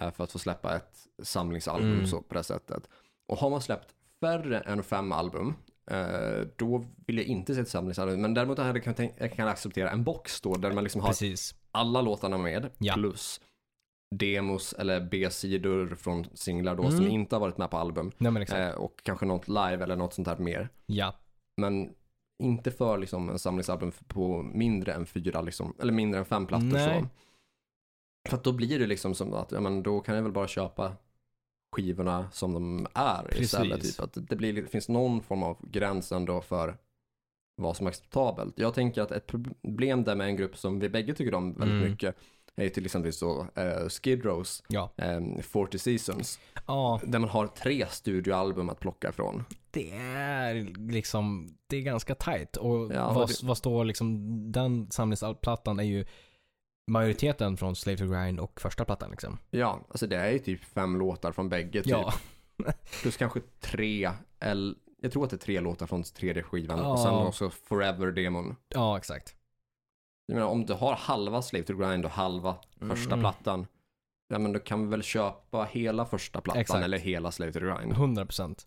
eh, 0.00 0.10
för 0.10 0.24
att 0.24 0.32
få 0.32 0.38
släppa 0.38 0.76
ett 0.76 0.98
samlingsalbum 1.22 1.92
Mm. 1.92 2.06
så 2.06 2.22
på 2.22 2.34
det 2.34 2.42
sättet. 2.44 2.82
Och 3.28 3.38
har 3.38 3.50
man 3.50 3.60
släppt 3.62 3.88
färre 4.20 4.60
än 4.60 4.82
fem 4.82 5.12
album, 5.12 5.54
eh, 5.90 6.46
då 6.56 6.84
vill 7.06 7.16
jag 7.16 7.26
inte 7.26 7.54
se 7.54 7.60
ett 7.60 7.68
samlingsalbum. 7.68 8.20
Men 8.20 8.34
däremot 8.34 8.58
hade 8.58 8.80
jag 8.84 8.96
kan, 8.96 9.08
jag 9.18 9.32
kan 9.32 9.48
acceptera 9.48 9.90
en 9.90 10.04
box 10.04 10.40
då, 10.40 10.54
där 10.54 10.72
man 10.72 10.84
liksom 10.84 11.00
har 11.00 11.08
Precis. 11.08 11.54
alla 11.70 12.00
låtarna 12.00 12.38
med, 12.38 12.70
Ja. 12.78 12.94
plus 12.94 13.40
demos 14.14 14.72
eller 14.72 15.00
B-sidor 15.00 15.94
från 15.94 16.26
singlar 16.34 16.76
då 16.76 16.82
Mm. 16.82 16.96
som 16.96 17.06
inte 17.08 17.34
har 17.34 17.40
varit 17.40 17.58
med 17.58 17.70
på 17.70 17.76
album. 17.76 18.12
Nej. 18.18 18.46
Eh, 18.52 18.70
och 18.70 19.00
kanske 19.02 19.26
något 19.26 19.48
live 19.48 19.78
eller 19.84 19.96
något 19.96 20.14
sånt 20.14 20.28
här 20.28 20.36
mer. 20.38 20.68
Ja. 20.86 21.14
Men 21.56 21.94
inte 22.42 22.70
för 22.70 22.98
liksom 22.98 23.28
en 23.30 23.38
samlingsalbum 23.38 23.92
på 24.06 24.42
mindre 24.42 24.92
än 24.92 25.06
fyra, 25.06 25.40
liksom, 25.40 25.74
eller 25.80 25.92
mindre 25.92 26.18
än 26.20 26.24
fem 26.26 26.46
plattor. 26.46 26.66
Nej. 26.66 27.00
Så. 27.00 27.08
För 28.30 28.36
att 28.36 28.44
då 28.44 28.52
blir 28.52 28.78
det 28.78 28.86
liksom 28.86 29.14
som 29.14 29.32
att, 29.34 29.52
ja 29.52 29.60
men 29.60 29.82
då 29.82 30.00
kan 30.00 30.14
jag 30.16 30.22
väl 30.22 30.32
bara 30.32 30.48
köpa 30.48 30.92
skivorna 31.76 32.30
som 32.30 32.52
de 32.52 32.86
är 32.94 33.22
Precis. 33.22 33.42
istället. 33.44 33.82
Typ. 33.82 34.00
Att 34.00 34.28
det, 34.28 34.36
blir, 34.36 34.52
det 34.52 34.66
finns 34.68 34.88
någon 34.88 35.22
form 35.22 35.42
av 35.42 35.56
gräns 35.70 36.12
ändå 36.12 36.40
för 36.40 36.76
vad 37.62 37.76
som 37.76 37.86
är 37.86 37.90
acceptabelt. 37.90 38.58
Jag 38.58 38.74
tänker 38.74 39.02
att 39.02 39.10
ett 39.12 39.26
problem 39.26 40.04
där 40.04 40.14
med 40.14 40.26
en 40.26 40.36
grupp 40.36 40.56
som 40.56 40.78
vi 40.80 40.88
bägge 40.88 41.14
tycker 41.14 41.34
om 41.34 41.52
väldigt 41.52 41.76
Mm. 41.78 41.90
mycket 41.90 42.16
är 42.64 42.68
till 42.68 42.84
exempel 42.84 43.12
så 43.12 43.40
uh, 43.42 43.88
Skid 43.88 44.24
Rows, 44.24 44.62
Ja. 44.68 44.90
um, 44.96 45.42
40 45.42 45.78
Seasons, 45.78 46.38
Ja, 46.66 47.00
där 47.04 47.18
man 47.18 47.30
har 47.30 47.46
tre 47.46 47.86
studioalbum 47.90 48.68
att 48.68 48.80
plocka 48.80 49.12
från. 49.12 49.44
det 49.70 49.90
är 50.14 50.54
liksom, 50.90 51.48
det 51.66 51.76
är 51.76 51.80
ganska 51.82 52.14
tight. 52.14 52.56
Och 52.56 52.92
Ja, 52.94 53.12
vad, 53.12 53.28
det- 53.28 53.42
vad 53.42 53.56
står 53.58 53.84
liksom, 53.84 54.18
den 54.52 54.90
samlingsplattan 54.90 55.78
är 55.80 55.84
ju 55.84 56.04
majoriteten 56.90 57.56
från 57.56 57.76
Slave 57.76 57.98
to 57.98 58.06
Grind 58.06 58.40
och 58.40 58.60
första 58.60 58.84
plattan 58.84 59.10
liksom. 59.10 59.38
Ja, 59.50 59.80
alltså 59.88 60.06
det 60.06 60.16
är 60.16 60.30
ju 60.32 60.38
typ 60.38 60.64
fem 60.64 60.96
låtar 60.98 61.32
från 61.32 61.48
bägge 61.48 61.82
typ. 61.82 61.90
Ja. 61.90 62.14
Plus 63.02 63.16
kanske 63.16 63.40
tre, 63.60 64.10
eller 64.40 64.74
jag 65.00 65.12
tror 65.12 65.24
att 65.24 65.30
det 65.30 65.36
är 65.36 65.38
tre 65.38 65.60
låtar 65.60 65.86
från 65.86 66.02
tredje 66.02 66.42
skivan 66.42 66.78
Ja. 66.78 66.92
och 66.92 66.98
sen 66.98 67.14
också 67.14 67.50
Forever-demon. 67.50 68.56
Ja, 68.68 68.96
exakt. 68.98 69.34
Jag 70.30 70.34
menar 70.34 70.46
om 70.48 70.66
du 70.66 70.72
har 70.74 70.94
halva 70.94 71.42
Slave 71.42 71.64
to 71.64 71.74
Grind 71.74 72.04
och 72.04 72.10
halva 72.10 72.56
första 72.80 73.14
Mm. 73.14 73.20
plattan, 73.20 73.66
ja 74.28 74.38
men 74.38 74.52
då 74.52 74.58
kan 74.58 74.82
vi 74.84 74.90
väl 74.90 75.02
köpa 75.02 75.64
hela 75.64 76.06
första 76.06 76.40
plattan 76.40 76.60
Exakt. 76.60 76.84
eller 76.84 76.98
hela 76.98 77.30
Slave 77.32 77.52
to 77.52 77.58
Grind. 77.58 77.92
100%. 77.92 78.66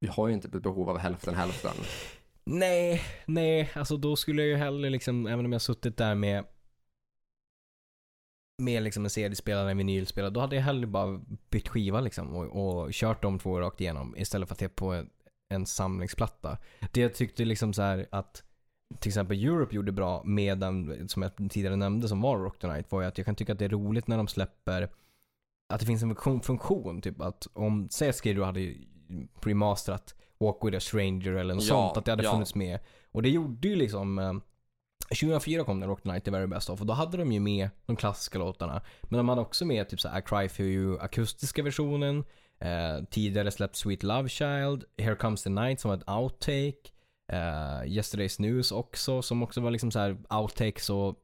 Vi 0.00 0.08
har 0.08 0.28
ju 0.28 0.34
inte 0.34 0.48
ett 0.48 0.62
behov 0.62 0.90
av 0.90 0.98
hälften 0.98 1.34
hälften. 1.34 1.74
Nej, 2.44 3.02
nej, 3.26 3.70
alltså 3.74 3.96
då 3.96 4.16
skulle 4.16 4.42
jag 4.42 4.48
ju 4.48 4.56
hellre 4.56 4.90
liksom, 4.90 5.26
även 5.26 5.44
om 5.44 5.52
jag 5.52 5.62
suttit 5.62 5.96
där 5.96 6.14
med 6.14 6.44
med 8.62 8.82
liksom 8.82 9.04
en 9.04 9.10
CD-spelare, 9.10 9.70
en 9.70 9.76
vinylspelare, 9.78 10.30
då 10.30 10.40
hade 10.40 10.56
jag 10.56 10.62
hellre 10.62 10.86
bara 10.86 11.20
bytt 11.50 11.68
skiva 11.68 12.00
liksom 12.00 12.36
och, 12.36 12.46
och 12.84 12.92
kört 12.92 13.22
de 13.22 13.38
två 13.38 13.60
rakt 13.60 13.80
igenom 13.80 14.16
istället 14.16 14.48
för 14.48 14.54
att 14.54 14.58
det 14.58 14.64
är 14.64 14.68
på 14.68 14.92
en, 14.92 15.10
en 15.48 15.66
samlingsplatta. 15.66 16.58
Det 16.92 17.00
jag 17.00 17.14
tyckte 17.14 17.44
liksom 17.44 17.72
så 17.72 17.82
här 17.82 18.06
att 18.10 18.44
till 18.98 19.08
exempel 19.08 19.44
Europe 19.44 19.74
gjorde 19.74 19.92
bra 19.92 20.22
med 20.24 20.58
den, 20.58 21.08
som 21.08 21.22
jag 21.22 21.50
tidigare 21.50 21.76
nämnde, 21.76 22.08
som 22.08 22.20
var 22.20 22.38
Rock 22.38 22.58
the 22.58 22.66
Night, 22.66 22.92
var 22.92 23.00
ju 23.00 23.08
att 23.08 23.18
jag 23.18 23.24
kan 23.24 23.34
tycka 23.34 23.52
att 23.52 23.58
det 23.58 23.64
är 23.64 23.68
roligt 23.68 24.06
när 24.06 24.16
de 24.16 24.28
släpper 24.28 24.90
att 25.68 25.80
det 25.80 25.86
finns 25.86 26.02
en 26.02 26.08
funktion, 26.08 26.40
funktion 26.40 27.00
typ 27.00 27.20
att 27.20 27.46
om, 27.52 27.88
säg 27.90 28.34
Row 28.34 28.44
hade 28.44 28.74
remasterat 29.40 30.14
Walk 30.40 30.58
with 30.64 30.76
a 30.76 30.80
stranger 30.80 31.32
eller 31.32 31.54
något 31.54 31.64
Ja, 31.64 31.68
sånt, 31.68 31.96
att 31.96 32.04
det 32.04 32.12
hade 32.12 32.24
ja. 32.24 32.32
funnits 32.32 32.54
med. 32.54 32.78
Och 33.12 33.22
det 33.22 33.30
gjorde 33.30 33.68
ju 33.68 33.76
liksom 33.76 34.18
eh, 34.18 34.32
2004 35.08 35.64
kom 35.64 35.80
den 35.80 35.88
Rock 35.88 36.02
the 36.02 36.12
Night, 36.12 36.24
The 36.24 36.30
Very 36.30 36.46
Best 36.46 36.70
of 36.70 36.80
och 36.80 36.86
då 36.86 36.92
hade 36.92 37.16
de 37.16 37.32
ju 37.32 37.40
med 37.40 37.70
de 37.86 37.96
klassiska 37.96 38.38
låtarna. 38.38 38.82
Men 39.02 39.18
de 39.18 39.28
hade 39.28 39.40
också 39.40 39.64
med 39.64 39.88
typ 39.88 40.00
så 40.00 40.08
här, 40.08 40.18
I 40.18 40.22
Cry 40.22 40.48
For 40.48 40.64
You 40.64 40.98
akustiska 41.00 41.62
versionen. 41.62 42.24
Eh, 42.58 43.04
tidigare 43.10 43.50
släppt 43.50 43.76
Sweet 43.76 44.02
Love 44.02 44.28
Child, 44.28 44.84
Here 44.98 45.16
Comes 45.16 45.42
the 45.42 45.50
Night 45.50 45.80
som 45.80 45.88
var 45.88 45.96
ett 45.96 46.08
outtake. 46.08 46.90
Eh, 47.32 47.82
Yesterday's 47.84 48.40
News 48.40 48.72
också 48.72 49.22
som 49.22 49.42
också 49.42 49.60
var 49.60 49.70
liksom 49.70 49.90
så 49.90 49.98
här 49.98 50.16
outtakes 50.30 50.90
och 50.90 51.14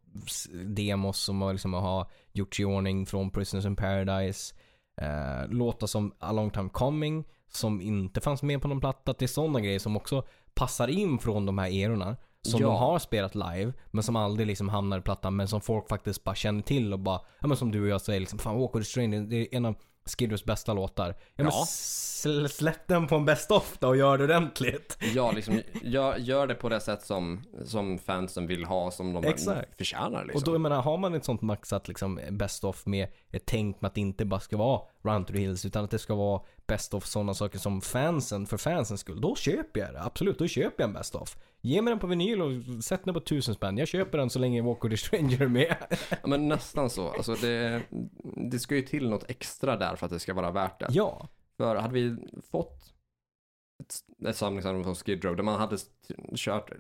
demos 0.64 1.18
som 1.18 1.40
var 1.40 1.52
liksom 1.52 1.74
har 1.74 2.06
gjorts 2.32 2.60
i 2.60 2.64
ordning 2.64 3.06
från 3.06 3.30
Prisoners 3.30 3.66
in 3.66 3.76
Paradise. 3.76 4.54
Eh, 5.00 5.48
låtar 5.48 5.86
som 5.86 6.12
A 6.18 6.32
Long 6.32 6.50
Time 6.50 6.68
Coming 6.68 7.24
som 7.48 7.80
inte 7.80 8.20
fanns 8.20 8.42
med 8.42 8.62
på 8.62 8.68
någon 8.68 8.80
platta. 8.80 9.14
Det 9.18 9.24
är 9.24 9.26
sådana 9.26 9.60
grejer 9.60 9.78
som 9.78 9.96
också 9.96 10.24
passar 10.54 10.88
in 10.88 11.18
från 11.18 11.46
de 11.46 11.58
här 11.58 11.68
erorna. 11.70 12.16
Som 12.42 12.60
Ja. 12.60 12.66
de 12.66 12.76
har 12.76 12.98
spelat 12.98 13.34
live, 13.34 13.72
men 13.90 14.02
som 14.02 14.16
aldrig 14.16 14.46
liksom 14.46 14.68
hamnar 14.68 14.98
i 14.98 15.02
plattan, 15.02 15.36
men 15.36 15.48
som 15.48 15.60
folk 15.60 15.88
faktiskt 15.88 16.24
bara 16.24 16.34
känner 16.34 16.62
till 16.62 16.92
och 16.92 16.98
bara, 16.98 17.20
ja 17.40 17.46
men 17.48 17.56
som 17.56 17.72
du 17.72 17.82
och 17.82 17.88
jag 17.88 18.00
säger 18.00 18.20
liksom, 18.20 18.38
fan 18.38 18.58
Walk 18.60 18.74
with 18.74 18.82
a 18.82 18.84
Stranger, 18.84 19.20
det 19.20 19.36
är 19.36 19.46
en 19.56 19.64
av 19.64 19.74
Skid 20.06 20.30
Rows 20.30 20.44
bästa 20.44 20.72
låtar. 20.72 21.08
Ja, 21.18 21.44
men 21.44 21.46
Ja. 21.46 21.64
sl- 21.68 22.48
släpp 22.48 22.86
den 22.88 23.06
på 23.06 23.14
en 23.16 23.24
best 23.24 23.50
of 23.50 23.76
då 23.78 23.88
och 23.88 23.96
gör 23.96 24.18
det 24.18 24.24
ordentligt. 24.24 24.98
Ja, 25.14 25.32
liksom 25.34 25.60
gör, 25.82 26.16
gör 26.16 26.46
det 26.46 26.54
på 26.54 26.68
det 26.68 26.80
sätt 26.80 27.02
som, 27.02 27.42
som 27.64 27.98
fansen 27.98 28.46
vill 28.46 28.64
ha, 28.64 28.90
som 28.90 29.12
de 29.12 29.24
Exakt. 29.24 29.76
förtjänar 29.78 30.24
liksom. 30.24 30.38
Och 30.38 30.44
då 30.44 30.54
jag 30.54 30.60
menar, 30.60 30.82
har 30.82 30.96
man 30.98 31.14
ett 31.14 31.24
sånt 31.24 31.42
maxat 31.42 31.88
liksom 31.88 32.20
best 32.30 32.64
of 32.64 32.86
med 32.86 33.08
ett 33.32 33.42
tänk 33.46 33.80
med 33.80 33.88
att 33.88 33.94
det 33.94 34.00
inte 34.00 34.24
bara 34.24 34.40
ska 34.40 34.56
vara 34.56 34.80
Run 35.06 35.24
to 35.24 35.32
the 35.32 35.38
Hills 35.38 35.64
utan 35.64 35.84
att 35.84 35.90
det 35.90 35.98
ska 35.98 36.14
vara 36.14 36.42
best 36.66 36.94
of 36.94 37.06
sådana 37.06 37.34
saker 37.34 37.58
som 37.58 37.80
fansen, 37.80 38.46
för 38.46 38.56
fansens 38.56 39.00
skull. 39.00 39.20
Då 39.20 39.36
köper 39.36 39.80
jag 39.80 39.92
det. 39.92 40.02
Absolut, 40.02 40.38
då 40.38 40.46
köper 40.46 40.82
jag 40.82 40.88
en 40.88 40.94
best 40.94 41.14
of. 41.14 41.36
Ge 41.60 41.82
mig 41.82 41.90
den 41.90 41.98
på 41.98 42.06
vinyl 42.06 42.42
och 42.42 42.84
sätt 42.84 43.04
den 43.04 43.14
på 43.14 43.20
tusen 43.20 43.54
spänn. 43.54 43.78
Jag 43.78 43.88
köper 43.88 44.18
den 44.18 44.30
så 44.30 44.38
länge 44.38 44.62
Walk 44.62 44.84
with 44.84 44.90
the 44.90 44.96
Stranger 44.96 45.42
är 45.42 45.48
med. 45.48 45.76
Ja, 46.10 46.26
men 46.28 46.48
nästan 46.48 46.90
så. 46.90 47.08
Alltså 47.08 47.34
det, 47.34 47.82
det 48.50 48.58
ska 48.58 48.74
ju 48.74 48.82
till 48.82 49.08
något 49.08 49.30
extra 49.30 49.76
där 49.76 49.96
för 49.96 50.06
att 50.06 50.12
det 50.12 50.18
ska 50.18 50.34
vara 50.34 50.50
värt 50.50 50.80
det. 50.80 50.86
ja. 50.90 51.28
För 51.56 51.76
hade 51.76 51.94
vi 51.94 52.16
fått 52.50 52.94
ett, 53.82 53.94
ett 54.28 54.36
samlingsalbum 54.36 54.84
från 54.84 54.94
Skid 54.94 55.24
Row 55.24 55.36
där 55.36 55.42
man 55.42 55.60
hade 55.60 55.76
kört 56.34 56.70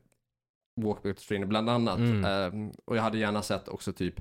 Walk 0.80 1.02
Back 1.02 1.16
to 1.16 1.22
Strainer 1.22 1.46
bland 1.46 1.70
annat. 1.70 1.98
Mm. 1.98 2.24
Eh, 2.24 2.72
och 2.84 2.96
jag 2.96 3.02
hade 3.02 3.18
gärna 3.18 3.42
sett 3.42 3.68
också 3.68 3.92
typ 3.92 4.20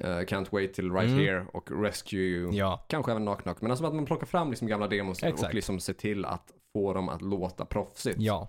eh, 0.00 0.06
Can't 0.20 0.46
Wait 0.52 0.74
Till 0.74 0.92
Right 0.92 1.10
Mm. 1.10 1.18
Here 1.20 1.46
och 1.52 1.82
Rescue. 1.82 2.48
Ja, 2.52 2.84
Kanske 2.88 3.12
även 3.12 3.22
Knock 3.22 3.42
Knock. 3.42 3.60
Men 3.60 3.70
alltså 3.70 3.86
att 3.86 3.94
man 3.94 4.06
plockar 4.06 4.26
fram 4.26 4.50
liksom 4.50 4.68
gamla 4.68 4.86
demos 4.88 5.22
Exakt. 5.22 5.48
och 5.48 5.54
liksom 5.54 5.80
ser 5.80 5.92
till 5.92 6.24
att 6.24 6.52
få 6.72 6.92
dem 6.94 7.08
att 7.08 7.22
låta 7.22 7.64
proffsigt. 7.64 8.16
ja. 8.20 8.48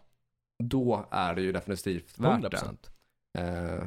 Då 0.63 1.05
är 1.11 1.35
det 1.35 1.41
ju 1.41 1.51
definitivt 1.51 2.19
värt 2.19 2.41
100%. 2.41 2.77
det. 3.33 3.41
Eh, 3.41 3.83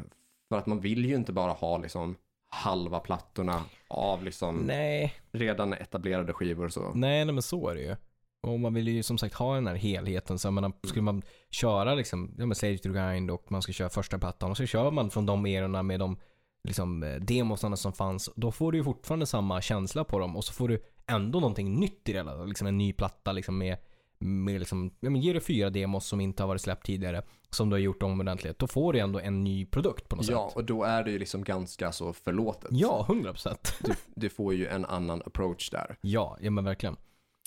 för 0.49 0.59
att 0.59 0.67
man 0.67 0.81
vill 0.81 1.05
ju 1.05 1.15
inte 1.15 1.33
bara 1.33 1.53
ha 1.53 1.79
liksom 1.79 2.17
halva 2.51 3.01
plattorna 3.01 3.63
av 3.89 4.23
liksom 4.25 4.57
Nej, 4.57 5.15
redan 5.33 5.73
etablerade 5.73 6.33
skivor 6.33 6.69
så. 6.69 6.81
nej, 6.95 7.25
nej 7.25 7.35
men 7.35 7.43
så 7.43 7.69
är 7.69 7.75
det 7.75 7.81
ju. 7.81 7.97
Och 8.43 8.61
man 8.61 8.75
vill 8.75 8.89
ju 8.89 9.03
som 9.03 9.19
sagt 9.19 9.35
ha 9.35 9.55
den 9.55 9.67
här 9.67 9.75
helheten. 9.75 10.39
Så 10.39 10.51
menar, 10.51 10.73
skulle 10.83 11.03
man 11.03 11.23
köra 11.51 11.95
liksom, 11.95 12.35
ja 12.39 12.47
men 12.47 12.55
to 12.55 12.83
the 12.83 12.89
Grind 12.89 13.31
och 13.31 13.53
man 13.53 13.63
ska 13.63 13.73
köra 13.73 13.89
första 13.89 14.19
plattan 14.19 14.51
och 14.51 14.57
så 14.57 14.67
kör 14.67 14.91
man 14.91 15.11
från 15.11 15.27
de 15.27 15.47
erorna 15.47 15.83
med 15.83 16.01
de 16.01 16.17
liksom 16.65 17.03
eh, 17.03 17.15
demosarna 17.15 17.77
som 17.77 17.93
fanns. 17.93 18.31
Då 18.37 18.53
får 18.53 18.73
du 18.73 18.79
ju 18.79 18.85
fortfarande 18.85 19.27
samma 19.27 19.61
känsla 19.61 20.05
på 20.05 20.19
dem 20.19 20.37
och 20.37 20.45
så 20.45 20.53
får 20.53 20.69
du 20.69 20.83
ändå 21.07 21.41
någonting 21.41 21.75
nytt 21.81 22.09
i 22.09 22.12
det 22.12 22.19
hela. 22.19 22.45
Liksom 22.45 22.67
en 22.67 22.79
ny 22.79 22.93
platta 22.93 23.33
liksom 23.33 23.59
med, 23.59 23.77
med 24.19 24.59
liksom, 24.59 24.91
ja 25.01 25.11
men 25.11 25.21
ger 25.21 25.35
du 25.35 25.41
fyra 25.41 25.71
demos 25.71 26.07
som 26.07 26.21
inte 26.21 26.43
har 26.43 26.49
varit 26.49 26.61
släppt 26.61 26.87
tidigare, 26.87 27.23
som 27.51 27.71
du 27.71 27.75
har 27.75 27.81
gjort 27.81 28.03
om 28.03 28.21
ordentligt, 28.21 28.59
då 28.59 28.67
får 28.67 28.93
du 28.93 28.99
ändå 28.99 29.21
en 29.21 29.45
ny 29.45 29.67
produkt 29.67 30.09
på 30.09 30.17
något 30.17 30.29
Ja, 30.29 30.49
sätt. 30.49 30.57
och 30.57 30.65
då 30.65 30.85
är 30.85 31.05
det 31.05 31.11
ju 31.11 31.19
liksom 31.19 31.45
ganska 31.45 31.93
så 31.93 32.12
förlåtet. 32.12 32.71
Ja, 32.73 33.07
100%. 33.09 33.57
Du, 33.81 33.93
du 34.15 34.29
får 34.29 34.55
ju 34.55 34.67
en 34.67 34.85
annan 34.85 35.23
approach 35.27 35.71
där. 35.71 35.97
Ja, 36.01 36.39
ja 36.41 36.51
men 36.51 36.65
verkligen. 36.65 36.97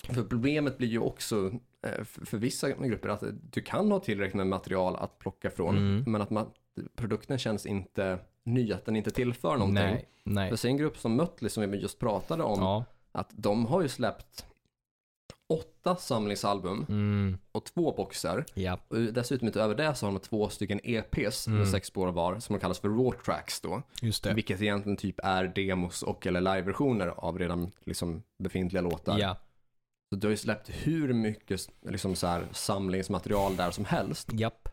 För 0.10 0.24
problemet 0.24 0.78
blir 0.78 0.88
ju 0.88 1.00
också 1.00 1.52
eh, 1.88 2.04
för, 2.04 2.26
för 2.26 2.38
vissa 2.38 2.70
grupper 2.72 3.10
att 3.10 3.24
du 3.52 3.62
kan 3.62 3.92
ha 3.92 4.00
tillräckligt 4.00 4.36
med 4.36 4.48
material 4.48 4.96
att 4.96 5.20
plocka 5.20 5.50
från, 5.50 5.78
Mm. 5.78 6.04
men 6.12 6.22
att 6.22 6.30
man, 6.30 6.50
produkten 6.96 7.38
känns 7.38 7.66
inte 7.66 8.20
ny, 8.48 8.74
att 8.74 8.86
den 8.86 8.96
inte 8.96 9.12
tillför 9.12 9.58
någonting. 9.58 9.74
Nej, 9.84 10.10
nej. 10.24 10.50
För 10.50 10.56
se 10.58 10.68
en 10.68 10.78
grupp 10.78 10.98
som 10.98 11.16
Mötley 11.16 11.50
som 11.50 11.72
vi 11.72 11.78
just 11.78 12.00
pratade 12.00 12.44
om, 12.44 12.60
Ja. 12.62 12.86
att 13.12 13.30
de 13.34 13.66
har 13.66 13.82
ju 13.82 13.88
släppt 13.88 14.46
åtta 15.50 15.96
samlingsalbum 15.96 16.86
Mm, 16.90 17.38
och 17.52 17.64
två 17.66 17.92
boxar. 17.92 18.46
ja. 18.54 18.80
Och 18.88 18.98
dessutom 18.98 19.48
utöver 19.48 19.76
det 19.76 19.96
så 19.96 20.06
har 20.06 20.14
de 20.14 20.20
två 20.20 20.50
stycken 20.50 20.80
EPs 20.84 21.48
Mm. 21.48 21.60
med 21.60 21.68
sex 21.70 21.88
spår 21.88 22.12
var 22.12 22.40
som 22.40 22.60
kallas 22.60 22.80
för 22.80 22.90
raw 22.90 23.18
tracks 23.26 23.62
då. 23.62 23.82
Just 24.02 24.24
det. 24.24 24.34
Vilket 24.34 24.62
egentligen 24.62 24.98
typ 24.98 25.20
är 25.24 25.44
demos 25.56 26.04
och 26.04 26.28
eller 26.28 26.42
live-versioner 26.42 27.08
av 27.08 27.40
redan 27.40 27.72
liksom 27.86 28.24
befintliga 28.40 28.82
låtar. 28.82 29.20
Ja. 29.20 29.38
Så 30.10 30.16
du 30.16 30.28
har 30.28 30.32
ju 30.32 30.38
släppt 30.38 30.70
hur 30.70 31.14
mycket 31.14 31.62
liksom 31.82 32.16
så 32.16 32.28
här, 32.28 32.48
samlingsmaterial 32.52 33.56
där 33.56 33.72
som 33.72 33.86
helst 33.86 34.30
Japp. 34.34 34.70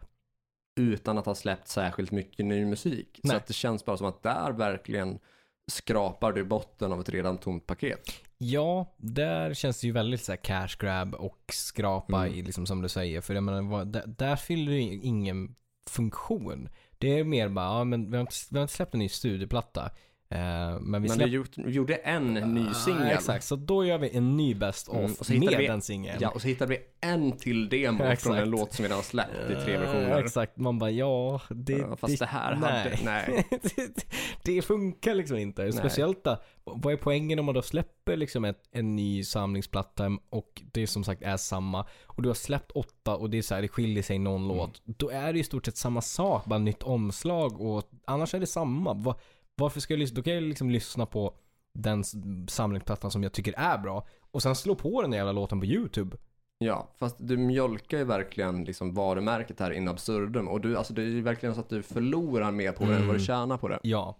Utan 0.77 1.19
att 1.19 1.27
ha 1.27 1.35
släppt 1.35 1.69
särskilt 1.69 2.11
mycket 2.11 2.47
ny 2.47 2.65
musik. 2.65 3.21
Så 3.23 3.29
Nej. 3.29 3.37
att 3.37 3.47
det 3.47 3.53
känns 3.55 3.85
bara 3.85 3.97
som 3.97 4.07
att 4.07 4.23
där 4.23 4.53
verkligen 4.53 5.19
skrapar 5.67 6.33
du 6.33 6.45
botten 6.45 6.93
av 6.93 7.01
ett 7.01 7.09
redan 7.09 7.39
tomt 7.39 7.67
paket. 7.67 8.01
Ja, 8.39 8.95
där 8.97 9.55
känns 9.55 9.81
det 9.81 9.87
ju 9.87 9.93
väldigt 9.93 10.23
så 10.23 10.33
här 10.33 10.37
cash 10.37 10.77
grab 10.79 11.15
och 11.15 11.41
skrapa 11.53 12.27
Mm. 12.27 12.35
i, 12.39 12.43
liksom 12.43 12.67
som 12.67 12.83
du 12.83 12.89
säger. 12.89 13.21
För 13.21 13.35
jag 13.35 13.43
menar, 13.43 13.85
där, 13.85 14.05
där 14.07 14.37
fyller 14.37 14.73
det 14.73 14.79
ingen 14.81 15.55
funktion. 15.91 16.69
Det 16.99 17.19
är 17.19 17.25
mer 17.25 17.49
bara, 17.49 17.67
ja 17.79 17.85
men 17.85 18.11
vi 18.11 18.17
har 18.17 18.21
inte, 18.21 18.35
vi 18.51 18.59
har 18.59 18.63
inte 18.63 18.75
släppt 18.75 18.95
en 18.95 19.01
ny 19.01 19.09
studioplatta. 19.09 19.91
Eh, 20.29 20.39
men 20.81 21.03
vi 21.03 21.09
Men 21.09 21.19
vi 21.19 21.25
gjort, 21.25 21.51
gjorde 21.57 21.95
en 21.95 22.35
ny 22.35 22.75
singel. 22.75 23.07
exakt, 23.07 23.45
så 23.45 23.57
då 23.57 23.85
gör 23.85 23.99
vi 23.99 24.17
en 24.17 24.37
ny 24.37 24.55
best 24.55 24.89
of 24.89 24.97
Mm, 24.97 25.11
och 25.21 25.27
så 25.27 25.33
hittar 25.33 25.51
med 25.51 25.59
vi- 25.61 25.67
den 25.67 25.81
singeln. 25.83 26.19
Ja, 26.21 26.29
och 26.31 26.41
så 26.43 26.49
hittade 26.49 26.71
vi 26.71 26.79
en 27.01 27.33
till 27.39 27.69
demo 27.69 28.17
från 28.17 28.37
en 28.37 28.51
låt 28.51 28.73
som 28.73 28.83
vi 28.83 28.89
redan 28.89 29.03
släppt 29.03 29.51
i 29.51 29.55
tre 29.65 29.75
Eh, 29.75 29.81
versioner. 29.81 30.19
exakt, 30.25 30.57
man 30.57 30.79
bara 30.79 30.91
ja, 30.91 31.41
det, 31.51 31.73
Ja, 31.73 31.97
fast 31.97 32.19
det 32.19 32.27
här 32.27 32.53
hade- 32.55 32.99
nej. 33.05 33.47
det, 33.51 34.07
det 34.45 34.63
funkar 34.63 35.15
liksom 35.15 35.37
inte. 35.37 35.73
Speciellt 35.73 36.25
då, 36.25 36.37
vad 36.65 36.93
är 36.93 36.97
poängen 36.97 37.39
om 37.39 37.45
man 37.45 37.55
då 37.55 37.63
släpper 37.63 38.17
liksom 38.17 38.45
ett, 38.45 38.63
en 38.73 38.97
ny 38.97 39.25
samlingsplatta 39.25 40.11
och 40.31 40.63
det 40.73 40.87
som 40.87 41.05
sagt 41.05 41.23
är 41.23 41.37
samma 41.37 41.87
och 42.07 42.23
du 42.23 42.29
har 42.29 42.35
släppt 42.35 42.71
åtta 42.73 43.17
och 43.17 43.31
det 43.31 43.39
är 43.39 43.43
så 43.43 43.55
här, 43.55 43.63
det 43.63 43.69
skiljer 43.69 44.03
sig 44.03 44.19
någon 44.19 44.45
Mm. 44.45 44.57
låt. 44.57 44.83
Då 44.85 45.11
är 45.11 45.33
det 45.33 45.39
i 45.39 45.45
stort 45.45 45.65
sett 45.67 45.77
samma 45.77 46.01
sak, 46.01 46.45
bara 46.45 46.59
nytt 46.59 46.83
omslag 46.83 47.61
och 47.61 47.91
annars 48.05 48.35
är 48.35 48.41
det 48.41 48.47
samma. 48.47 48.95
Va, 48.95 49.17
varför 49.57 49.81
ska 49.81 49.95
jag 49.95 49.99
lyssna? 49.99 50.17
Då 50.17 50.23
kan 50.23 50.35
jag 50.35 50.43
liksom 50.43 50.71
lyssna 50.71 51.07
på 51.07 51.35
den 51.75 52.05
samlingsplattan 52.49 53.11
som 53.11 53.23
jag 53.23 53.33
tycker 53.33 53.55
är 53.59 53.79
bra 53.79 54.07
och 54.31 54.43
sen 54.43 54.55
slå 54.55 54.75
på 54.75 55.03
den 55.03 55.11
där 55.11 55.19
jävla 55.19 55.33
låten 55.33 55.61
på 55.61 55.67
YouTube. 55.67 56.17
Ja, 56.59 56.89
fast 56.99 57.17
du 57.19 57.37
mjölkar 57.37 57.99
ju 57.99 58.05
verkligen 58.05 58.65
liksom 58.65 58.95
varumärket 58.95 59.61
här 59.61 59.71
in 59.71 59.89
absurdum. 59.89 60.49
Och 60.49 60.61
du, 60.61 60.77
alltså 60.77 60.95
det 60.95 61.03
är 61.03 61.07
ju 61.07 61.23
verkligen 61.23 61.55
så 61.55 61.61
att 61.61 61.69
du 61.69 61.83
förlorar 61.83 62.51
mer 62.53 62.73
på 62.73 62.85
det 62.85 62.91
än 62.91 62.95
vad 62.97 63.03
Mm. 63.03 63.17
du 63.17 63.25
tjänar 63.25 63.57
på 63.59 63.69
det. 63.69 63.79
Ja. 63.83 64.19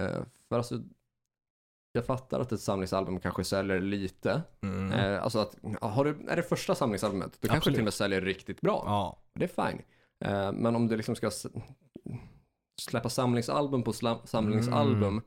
Eh, 0.00 0.20
för 0.48 0.56
alltså, 0.56 0.80
jag 1.92 2.06
fattar 2.06 2.40
att 2.40 2.52
ett 2.52 2.60
samlingsalbum 2.60 3.20
kanske 3.20 3.44
säljer 3.44 3.80
lite. 3.80 4.42
Mm. 4.62 4.92
Eh, 4.92 5.22
alltså 5.24 5.38
att, 5.38 5.56
har 5.80 6.04
du, 6.04 6.26
är 6.28 6.36
det 6.36 6.42
första 6.42 6.74
samlingsalbumet, 6.74 7.32
då 7.32 7.48
kanske 7.48 7.56
Absolut. 7.56 7.74
till 7.76 7.82
och 7.82 7.84
med 7.84 7.94
säljer 7.94 8.20
riktigt 8.20 8.60
bra. 8.60 8.82
Ja. 8.86 9.22
Det 9.34 9.44
är 9.44 9.68
fine. 9.70 9.82
Eh, 10.20 10.52
men 10.52 10.76
om 10.76 10.86
du 10.86 10.96
liksom 10.96 11.16
ska 11.16 11.30
släppa 12.80 13.08
samlingsalbum 13.08 13.82
på 13.82 13.92
samlingsalbum 14.24 15.02
Mm. 15.02 15.22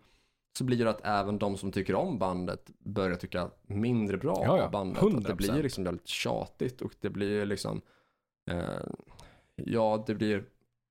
så 0.57 0.63
blir 0.63 0.83
det 0.83 0.89
att 0.89 1.01
även 1.05 1.39
de 1.39 1.57
som 1.57 1.71
tycker 1.71 1.95
om 1.95 2.19
bandet 2.19 2.69
börjar 2.79 3.15
tycka 3.15 3.49
mindre 3.67 4.17
bra 4.17 4.41
Ja, 4.45 4.57
ja. 4.57 4.65
om 4.65 4.71
bandet. 4.71 5.03
Att 5.03 5.09
det 5.23 5.33
100%. 5.33 5.35
blir 5.35 5.63
liksom 5.63 5.83
väldigt 5.83 6.07
tjatigt 6.07 6.81
och 6.81 6.91
det 7.01 7.09
blir 7.09 7.45
liksom, 7.45 7.81
eh, 8.51 8.59
ja 9.55 10.03
det 10.07 10.15
blir 10.15 10.43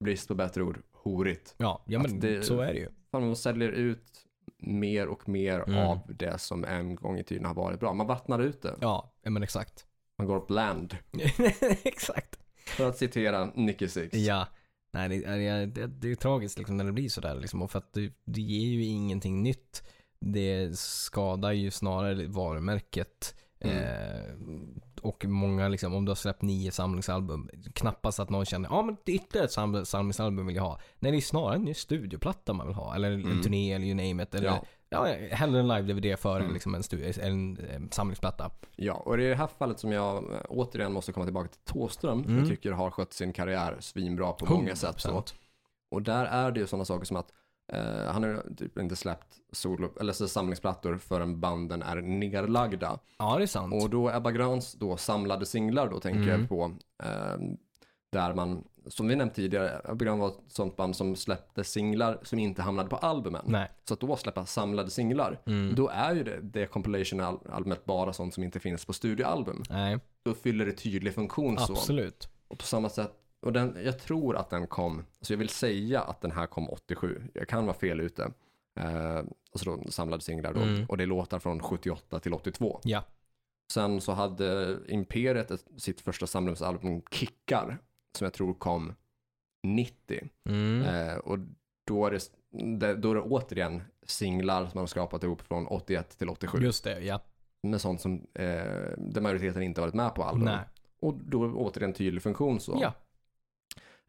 brist 0.05 0.29
på 0.29 0.35
bättre 0.35 0.63
ord, 0.63 0.83
horigt. 0.93 1.55
Ja, 1.59 1.83
ja 1.87 1.99
men 1.99 2.21
det- 2.21 2.43
så 2.43 2.61
är 2.61 2.73
det 2.73 2.79
ju. 2.79 2.89
Man 3.13 3.37
säljer 3.37 3.69
ut 3.69 4.23
mer 4.59 5.07
och 5.07 5.29
mer 5.29 5.61
Mm. 5.69 5.87
av 5.89 5.99
det 6.09 6.39
som 6.41 6.65
en 6.65 6.95
gång 6.95 7.19
i 7.19 7.25
tiden 7.25 7.45
har 7.45 7.55
varit 7.55 7.81
bra. 7.81 7.93
Man 7.93 8.07
vattnar 8.07 8.39
ut 8.39 8.63
det. 8.63 8.75
Ja, 8.81 9.13
ja 9.23 9.31
men 9.31 9.43
exakt. 9.43 9.87
Man 10.19 10.27
går 10.27 10.45
bland. 10.49 10.97
exakt. 11.85 12.39
För 12.67 12.89
att 12.89 12.97
citera 12.99 13.45
Nicky 13.55 13.89
Six. 13.89 14.15
Ja. 14.15 14.47
Nej, 14.93 15.09
det, 15.09 15.25
är- 15.25 15.67
det, 15.67 15.87
det 15.87 16.11
är 16.11 16.15
tragiskt 16.15 16.59
liksom 16.59 16.77
när 16.77 16.85
det 16.85 16.93
blir 16.93 17.09
sådär 17.09 17.35
liksom. 17.41 17.63
Och 17.63 17.71
för 17.71 17.79
att 17.79 17.93
det, 17.93 18.13
det 18.25 18.41
ger 18.41 18.67
ju 18.69 18.85
ingenting 18.85 19.43
nytt. 19.43 19.83
Det 20.21 20.79
skadar 20.79 21.53
ju 21.53 21.71
snarare 21.71 22.27
varumärket. 22.27 23.35
Mm. 23.61 23.77
Eh, 23.77 25.03
och 25.03 25.25
många 25.25 25.69
liksom, 25.69 25.95
om 25.95 26.05
du 26.05 26.11
har 26.11 26.17
släppt 26.17 26.43
nio 26.43 26.71
samlingsalbum, 26.73 27.51
knappast 27.75 28.21
att 28.21 28.31
någon 28.31 28.45
känner 28.45 28.69
ja 28.69 28.83
men 28.83 28.97
det 29.05 29.13
är 29.13 29.17
ytterligare 29.17 29.45
ett 29.47 29.53
sam- 29.53 29.85
samlingsalbum 29.85 30.47
vill 30.47 30.57
jag 30.57 30.63
ha. 30.63 30.81
Nej 30.99 31.13
det 31.13 31.19
är 31.19 31.21
snarare 31.21 31.55
en 31.57 31.63
ny 31.65 31.75
studioplatta 31.75 32.53
man 32.53 32.67
vill 32.67 32.77
ha. 32.77 32.95
Eller 32.95 33.11
en 33.13 33.25
Mm. 33.25 33.43
turné 33.43 33.73
eller 33.73 33.87
you 33.87 33.95
name 33.95 34.23
it. 34.23 34.35
Eller, 34.35 34.47
Ja. 34.49 34.65
Ja. 34.89 35.05
hellre 35.31 35.61
en 35.61 35.69
live-DVD 35.69 36.17
före 36.19 36.41
Mm. 36.43 36.53
liksom 36.55 36.75
en, 36.75 36.83
en, 37.23 37.59
en 37.71 37.91
samlingsplatta. 37.93 38.51
Ja, 38.77 38.95
och 38.95 39.17
det 39.17 39.23
är 39.23 39.27
i 39.27 39.31
det 39.31 39.37
här 39.37 39.47
fallet 39.47 39.79
som 39.79 39.93
jag 39.93 40.17
eh, 40.17 40.41
återigen 40.49 40.93
måste 40.93 41.13
komma 41.13 41.27
tillbaka 41.27 41.49
till 41.49 41.61
Thåström, 41.73 42.23
som 42.23 42.33
Mm. 42.33 42.39
jag 42.45 42.49
tycker 42.49 42.73
har 42.73 42.91
skött 42.91 43.13
sin 43.13 43.33
karriär 43.33 43.77
svinbra 43.81 44.33
på 44.33 44.47
många 44.55 44.77
sätt. 44.77 45.01
Så. 45.01 45.09
100%. 45.11 45.35
Och 45.91 46.03
där 46.03 46.25
är 46.25 46.51
det 46.51 46.61
ju 46.61 46.67
sådana 46.67 46.85
saker 46.85 47.05
som 47.07 47.17
att 47.17 47.33
eh, 47.73 48.13
han 48.13 48.23
har 48.23 48.55
typ 48.57 48.79
inte 48.79 48.97
släppt 48.97 49.27
solo, 49.53 49.93
eller 50.01 50.13
samlingsplattor 50.13 50.99
förrän 50.99 51.41
banden 51.41 51.83
är 51.83 51.97
nerlagda. 51.97 52.99
Ja 53.19 53.37
det 53.37 53.43
är 53.43 53.47
sant. 53.47 53.75
Och 53.83 53.91
då 53.91 54.11
Ebba 54.11 54.31
Gröns 54.31 54.73
då 54.73 54.97
samlade 54.97 55.47
singlar 55.47 55.89
då 55.91 56.01
tänker 56.01 56.21
Mm. 56.23 56.41
jag 56.41 56.49
på, 56.49 56.73
eh, 57.03 57.37
där 58.13 58.35
man, 58.35 58.65
som 58.89 59.09
vi 59.09 59.17
nämnt 59.17 59.35
tidigare, 59.35 59.95
Grön 59.95 60.19
var 60.19 60.29
ett 60.29 60.39
sånt 60.49 60.77
band 60.77 60.97
som 60.97 61.17
släppte 61.17 61.65
singlar 61.65 62.19
som 62.23 62.39
inte 62.39 62.63
hamnade 62.63 62.89
på 62.89 62.97
albumen. 62.97 63.45
Nej. 63.47 63.71
Så 63.85 63.95
att 63.95 64.01
då 64.01 64.17
släppa 64.17 64.47
samlade 64.47 64.91
singlar, 64.91 65.41
Mm. 65.47 65.75
då 65.75 65.89
är 65.89 66.15
ju 66.15 66.25
det, 66.25 66.41
det 66.43 66.67
compilation-albumet 66.67 67.85
bara 67.85 68.13
sånt 68.13 68.35
som 68.35 68.43
inte 68.45 68.61
finns 68.61 68.85
på 68.85 68.93
studioalbum. 68.93 69.63
Nej, 69.71 69.99
Då 70.23 70.35
fyller 70.35 70.67
det 70.67 70.73
tydlig 70.73 71.15
funktion 71.15 71.59
så. 71.59 71.73
absolut. 71.73 72.29
Och 72.49 72.59
på 72.59 72.65
samma 72.65 72.89
sätt, 72.89 73.13
och 73.43 73.53
den, 73.53 73.77
jag 73.85 73.99
tror 73.99 74.37
att 74.37 74.51
den 74.51 74.67
kom, 74.67 75.05
så 75.21 75.33
jag 75.33 75.39
vill 75.39 75.49
säga 75.49 76.01
att 76.01 76.21
den 76.21 76.31
här 76.33 76.47
kom 76.47 76.69
87, 76.71 77.23
jag 77.35 77.49
kan 77.49 77.67
vara 77.67 77.77
fel 77.77 78.01
ute. 78.01 78.23
Eh, 78.81 79.17
alltså 79.17 79.71
då 79.77 79.91
samlade 79.91 80.23
singlar 80.23 80.55
då, 80.55 80.61
Mm. 80.61 80.85
och 80.89 80.97
det 80.97 81.05
är 81.05 81.07
låtar 81.07 81.39
från 81.39 81.61
78 81.63 82.21
till 82.21 82.35
82. 82.35 82.81
Ja. 82.85 83.03
Sen 83.73 84.01
så 84.01 84.13
hade 84.13 84.79
Imperiet 84.89 85.51
sitt 85.77 86.01
första 86.01 86.27
samlingsalbum 86.27 87.03
Kickar, 87.11 87.79
som 88.17 88.25
jag 88.25 88.33
tror 88.33 88.55
kom 88.55 88.95
90. 89.63 90.29
Mm. 90.49 90.83
Eh, 90.83 91.17
och 91.17 91.39
då 91.87 92.07
är, 92.07 92.11
det, 92.79 92.95
då 92.95 93.11
är 93.11 93.15
det 93.15 93.21
återigen 93.21 93.83
singlar 94.07 94.61
som 94.63 94.71
man 94.75 94.83
har 94.83 94.87
skapat 94.87 95.23
ihop 95.25 95.43
från 95.43 95.67
81 95.67 96.19
till 96.19 96.29
87. 96.29 96.59
Just 96.59 96.85
det, 96.85 97.01
ja. 97.01 97.21
Med 97.63 97.81
sånt 97.81 98.01
som 98.01 98.15
eh, 98.35 98.45
där 98.99 99.21
majoriteten 99.21 99.63
inte 99.63 99.81
varit 99.81 99.95
med 99.95 100.15
på 100.15 100.25
album. 100.25 100.45
Nej. 100.45 100.59
Och 101.01 101.15
då 101.15 101.53
återigen 101.55 101.93
tydlig 101.93 102.23
funktion 102.23 102.61
så. 102.61 102.79
Ja. 102.83 102.93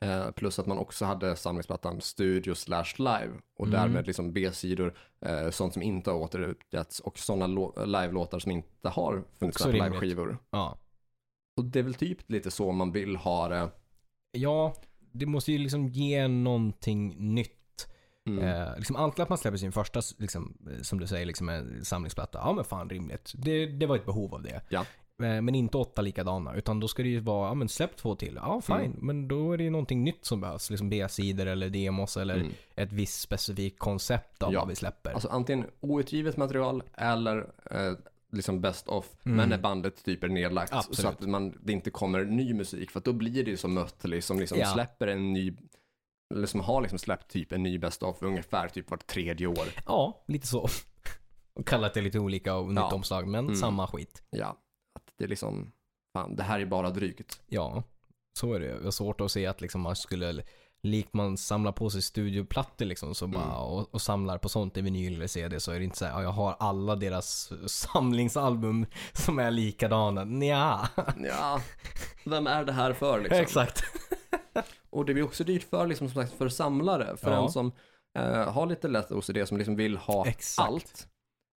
Eh, 0.08 0.32
plus 0.32 0.60
att 0.60 0.66
man 0.66 0.78
också 0.78 1.06
hade 1.06 1.36
samlingsplattan 1.36 2.02
Studio 2.02 2.54
slash 2.56 2.94
live. 2.98 3.32
Och 3.58 3.68
Mm. 3.68 3.80
därmed 3.80 4.08
liksom 4.08 4.34
B-sidor, 4.34 4.94
eh, 5.22 5.50
sånt 5.50 5.74
som 5.74 5.82
inte 5.82 6.12
har 6.12 6.18
återutgetts 6.18 7.00
och 7.00 7.20
sådana 7.20 7.48
lå- 7.48 7.86
live-låtar 7.86 8.40
som 8.40 8.52
inte 8.52 8.90
har 8.90 9.24
funnits 9.40 9.64
på 9.64 9.70
live-skivor. 9.72 10.38
Ja. 10.50 10.78
Och 11.58 11.66
det 11.66 11.80
är 11.80 11.84
väl 11.84 11.94
typ 11.94 12.30
lite 12.32 12.52
så 12.52 12.72
man 12.72 12.92
vill 12.92 13.16
ha 13.16 13.48
det. 13.48 13.70
Ja, 14.32 14.74
det 15.12 15.26
måste 15.26 15.52
ju 15.52 15.58
liksom 15.58 15.88
ge 15.88 16.28
någonting 16.28 17.34
nytt. 17.34 17.54
Mm. 18.28 18.44
Eh, 18.44 18.76
liksom 18.78 18.96
antingen 18.96 19.24
att 19.24 19.30
man 19.30 19.38
släpper 19.38 19.58
sin 19.58 19.72
första, 19.72 20.02
liksom, 20.18 20.58
eh, 20.72 20.82
som 20.82 21.00
du 21.00 21.08
säger, 21.08 21.26
liksom 21.26 21.50
en 21.50 21.86
samlingsplatta. 21.86 22.40
Ja 22.44 22.54
men 22.54 22.64
fan 22.64 22.90
rimligt. 22.90 23.34
Det, 23.36 23.66
det 23.66 23.86
var 23.86 23.96
ett 23.96 24.06
behov 24.06 24.34
av 24.34 24.42
det. 24.44 24.62
Ja. 24.70 24.80
Eh, 25.24 25.42
Men 25.42 25.56
inte 25.56 25.78
åtta 25.78 26.02
likadana. 26.02 26.54
Utan 26.56 26.80
då 26.80 26.88
ska 26.88 27.04
det 27.04 27.10
ju 27.10 27.20
vara, 27.20 27.48
ja 27.50 27.54
men 27.54 27.70
släpp 27.70 27.96
två 27.98 28.16
till. 28.16 28.34
Ja 28.36 28.62
fine. 28.62 28.76
Mm. 28.76 28.92
Men 29.02 29.28
då 29.28 29.52
är 29.54 29.58
det 29.58 29.64
ju 29.64 29.70
någonting 29.70 30.04
nytt 30.04 30.26
som 30.26 30.42
behövs. 30.42 30.70
Liksom 30.70 30.90
B-sidor 30.90 31.46
eller 31.46 31.70
demos 31.70 32.18
eller 32.18 32.36
Mm. 32.36 32.52
ett 32.76 32.92
visst 32.92 33.22
specifikt 33.22 33.80
koncept 33.80 34.44
av 34.44 34.54
Ja. 34.54 34.60
vad 34.60 34.68
vi 34.70 34.76
släpper. 34.76 35.12
Alltså 35.12 35.28
antingen 35.30 35.66
outgivet 35.80 36.38
material 36.38 36.84
eller 36.94 37.38
eh, 37.72 37.94
liksom 38.32 38.62
best 38.62 38.88
of, 38.88 39.16
Mm. 39.26 39.38
men 39.38 39.50
när 39.50 39.58
bandet 39.58 40.04
typ 40.06 40.24
är 40.24 40.28
nedlagt. 40.28 40.74
Absolut. 40.74 41.00
Så 41.00 41.08
att 41.08 41.22
man, 41.22 41.58
det 41.64 41.74
inte 41.74 41.90
kommer 41.90 42.26
ny 42.26 42.54
musik, 42.54 42.92
för 42.92 43.00
att 43.00 43.06
då 43.06 43.14
blir 43.14 43.44
det 43.44 43.52
ju 43.52 43.58
som 43.58 43.74
Mötley 43.74 44.22
som 44.22 44.40
liksom 44.40 44.58
Ja. 44.60 44.74
släpper 44.74 45.08
en 45.08 45.34
ny, 45.34 45.54
eller 46.36 46.48
som 46.48 46.60
har 46.60 46.82
liksom 46.82 47.00
släppt 47.00 47.32
typ 47.32 47.52
en 47.52 47.64
ny 47.64 47.78
best 47.78 48.04
of 48.04 48.22
ungefär 48.24 48.68
typ 48.68 48.92
vart 48.92 49.08
tredje 49.08 49.48
år. 49.48 49.68
Ja, 49.86 50.24
lite 50.28 50.48
så. 50.48 50.68
Och 51.54 51.68
kallat 51.68 51.94
det 51.94 52.02
lite 52.02 52.20
olika 52.20 52.56
och 52.56 52.68
nytt 52.68 52.78
Ja. 52.78 52.94
omslag, 52.94 53.28
men 53.28 53.46
Mm. 53.46 53.56
samma 53.56 53.88
skit. 53.88 54.24
Ja, 54.30 54.48
att 54.96 55.14
det 55.18 55.24
är 55.24 55.28
liksom, 55.28 55.72
fan 56.14 56.36
det 56.36 56.44
här 56.44 56.60
är 56.60 56.66
bara 56.66 56.90
drygt. 56.90 57.42
Ja, 57.48 57.84
så 58.40 58.54
är 58.54 58.60
det. 58.60 58.66
Jag 58.66 58.84
har 58.84 58.92
svårt 58.92 59.22
att 59.22 59.32
se 59.32 59.46
att 59.46 59.62
liksom 59.62 59.82
man 59.82 59.96
skulle, 59.96 60.44
likt 60.88 61.14
man 61.14 61.38
samlar 61.38 61.72
på 61.72 61.90
sig 61.90 62.02
studioplattor 62.02 62.86
liksom, 62.86 63.16
så 63.16 63.28
bara, 63.28 63.44
Mm. 63.44 63.56
och, 63.56 63.94
och 63.94 64.02
samlar 64.02 64.38
på 64.38 64.50
sånt 64.50 64.78
i 64.78 64.82
vinyl 64.82 65.16
eller 65.16 65.28
CD, 65.28 65.60
så 65.60 65.72
är 65.72 65.78
det 65.80 65.84
inte 65.84 65.98
så 65.98 66.06
här, 66.06 66.12
ja, 66.12 66.22
jag 66.22 66.32
har 66.32 66.56
alla 66.60 66.96
deras 66.96 67.52
samlingsalbum 67.72 68.86
som 69.14 69.40
är 69.40 69.52
likadana. 69.52 70.24
Nja. 70.24 70.90
Ja, 71.24 71.62
vem 72.26 72.48
är 72.48 72.64
det 72.66 72.72
här 72.72 72.94
för 72.94 73.20
liksom? 73.22 73.40
Exakt. 73.42 73.84
Och 74.90 75.06
det 75.06 75.14
blir 75.14 75.24
också 75.24 75.44
dyrt 75.44 75.64
för, 75.70 75.88
liksom, 75.88 76.10
som 76.10 76.24
sagt, 76.24 76.38
för 76.38 76.50
samlare. 76.50 77.18
För 77.18 77.32
Ja. 77.32 77.44
en 77.44 77.50
som 77.52 77.72
eh, 78.20 78.52
har 78.54 78.66
lite 78.66 78.88
lätt 78.88 79.12
OCD, 79.12 79.38
som 79.48 79.58
liksom 79.58 79.76
vill 79.76 79.98
ha 79.98 80.28
Exakt. 80.28 80.68
allt. 80.70 81.08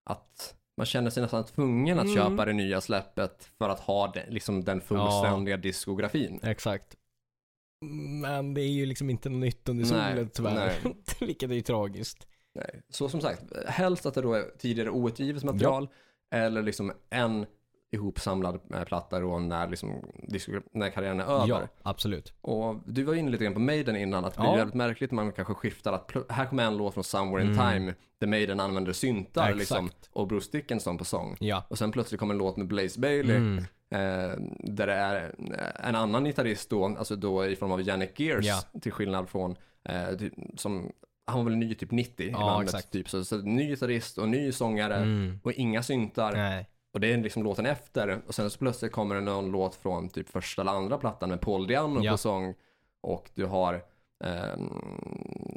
Att 0.10 0.56
man 0.78 0.86
känner 0.86 1.10
sig 1.10 1.24
nästan 1.24 1.46
tvungen 1.46 2.00
att 2.00 2.06
Mm. 2.06 2.16
köpa 2.16 2.46
det 2.46 2.54
nya 2.54 2.82
släppet 2.82 3.50
för 3.58 3.70
att 3.70 3.80
ha 3.80 4.08
den, 4.12 4.34
liksom 4.34 4.64
den 4.64 4.82
fullständiga 4.82 5.58
diskografin. 5.58 6.40
Exakt. 6.44 6.96
Men 7.82 8.54
det 8.54 8.62
är 8.62 8.72
ju 8.72 8.86
liksom 8.86 9.10
inte 9.10 9.30
något 9.30 9.40
nytt 9.40 9.70
under 9.70 9.86
solen 9.86 10.30
tyvärr. 10.34 10.56
nej. 10.84 10.96
Vilket 11.20 11.52
är 11.52 11.56
ju 11.56 11.62
tragiskt. 11.62 12.28
Nej. 12.56 12.82
Så 12.90 13.10
som 13.10 13.22
sagt, 13.22 13.44
helst 13.68 14.06
att 14.06 14.14
det 14.14 14.22
då 14.22 14.34
är 14.34 14.46
tidigare 14.58 14.90
outgivet 14.90 15.44
material 15.44 15.88
eller 16.36 16.62
liksom 16.64 16.94
en 17.10 17.46
ihopsamlad 17.92 18.60
eh, 18.74 18.84
platta 18.84 19.20
då 19.20 19.40
när, 19.40 19.68
liksom, 19.68 19.94
när 20.72 20.90
karriären 20.90 21.20
är 21.20 21.24
över. 21.24 21.48
Ja, 21.48 21.62
absolut. 21.84 22.34
Och 22.42 22.76
du 22.86 23.04
var 23.04 23.14
inne 23.14 23.32
lite 23.32 23.44
grann 23.44 23.54
på 23.54 23.60
Maiden 23.60 23.96
innan, 23.96 24.26
att 24.26 24.34
det 24.34 24.40
blir 24.40 24.50
Ja. 24.50 24.56
väldigt 24.56 24.76
märkligt 24.76 25.12
när 25.12 25.24
man 25.24 25.32
kanske 25.34 25.54
skiftar 25.54 25.94
att 25.94 26.12
här 26.30 26.46
kommer 26.46 26.64
en 26.64 26.78
låt 26.78 26.94
från 26.94 27.04
Somewhere 27.04 27.44
in 27.46 27.54
Mm. 27.60 27.72
Time 27.74 27.94
där 28.20 28.28
Maiden 28.28 28.60
använder 28.60 28.94
syntar 28.94 29.54
liksom, 29.54 29.90
och 30.12 30.28
Bruce 30.28 30.50
Dickinson 30.52 30.98
på 30.98 31.06
sång. 31.06 31.38
Ja. 31.40 31.64
Och 31.70 31.78
sen 31.78 31.92
plötsligt 31.92 32.20
kommer 32.20 32.34
en 32.34 32.38
låt 32.38 32.58
med 32.58 32.68
Blaze 32.68 33.00
Bailey 33.00 33.36
Mm. 33.36 33.58
eh, 33.92 34.40
där 34.60 34.88
det 34.88 34.94
är 34.94 35.36
en 35.84 35.96
annan 35.96 36.24
gitarrist 36.26 36.70
då, 36.70 36.86
alltså 36.86 37.16
då 37.16 37.46
i 37.46 37.56
form 37.56 37.72
av 37.72 37.82
Janik 37.82 38.20
Gears 38.20 38.46
Ja. 38.46 38.80
till 38.82 38.92
skillnad 38.92 39.30
från 39.30 39.56
eh, 39.90 40.10
typ, 40.18 40.34
som 40.58 40.92
han 41.28 41.38
var 41.38 41.46
väl 41.52 41.56
ny 41.60 41.76
typ 41.76 41.92
90 41.92 42.26
i 42.28 42.30
Ja, 42.32 42.38
bandet, 42.40 42.74
exakt. 42.74 42.92
typ. 42.94 43.10
Så, 43.10 43.26
så 43.26 43.38
ny 43.38 43.68
gitarrist 43.68 44.18
och 44.18 44.30
ny 44.30 44.52
sångare 44.52 44.96
Mm. 44.96 45.40
och 45.44 45.52
inga 45.54 45.84
syntar. 45.84 46.32
Nej. 46.34 46.70
Och 46.94 47.00
det 47.00 47.14
är 47.14 47.18
liksom 47.18 47.44
låten 47.44 47.66
efter. 47.66 48.22
Och 48.28 48.36
sen 48.36 48.50
så 48.50 48.58
plötsligt 48.60 48.92
kommer 48.92 49.16
det 49.16 49.22
någon 49.22 49.52
låt 49.52 49.76
från 49.76 50.10
typ 50.10 50.30
första 50.30 50.62
eller 50.62 50.72
andra 50.72 50.98
plattan 50.98 51.30
med 51.30 51.42
Paul 51.42 51.68
Diano 51.68 52.04
Ja. 52.04 52.12
på 52.12 52.18
sång. 52.18 52.54
Och 53.02 53.30
du 53.34 53.46
har, 53.46 53.84
ehm, 54.24 54.70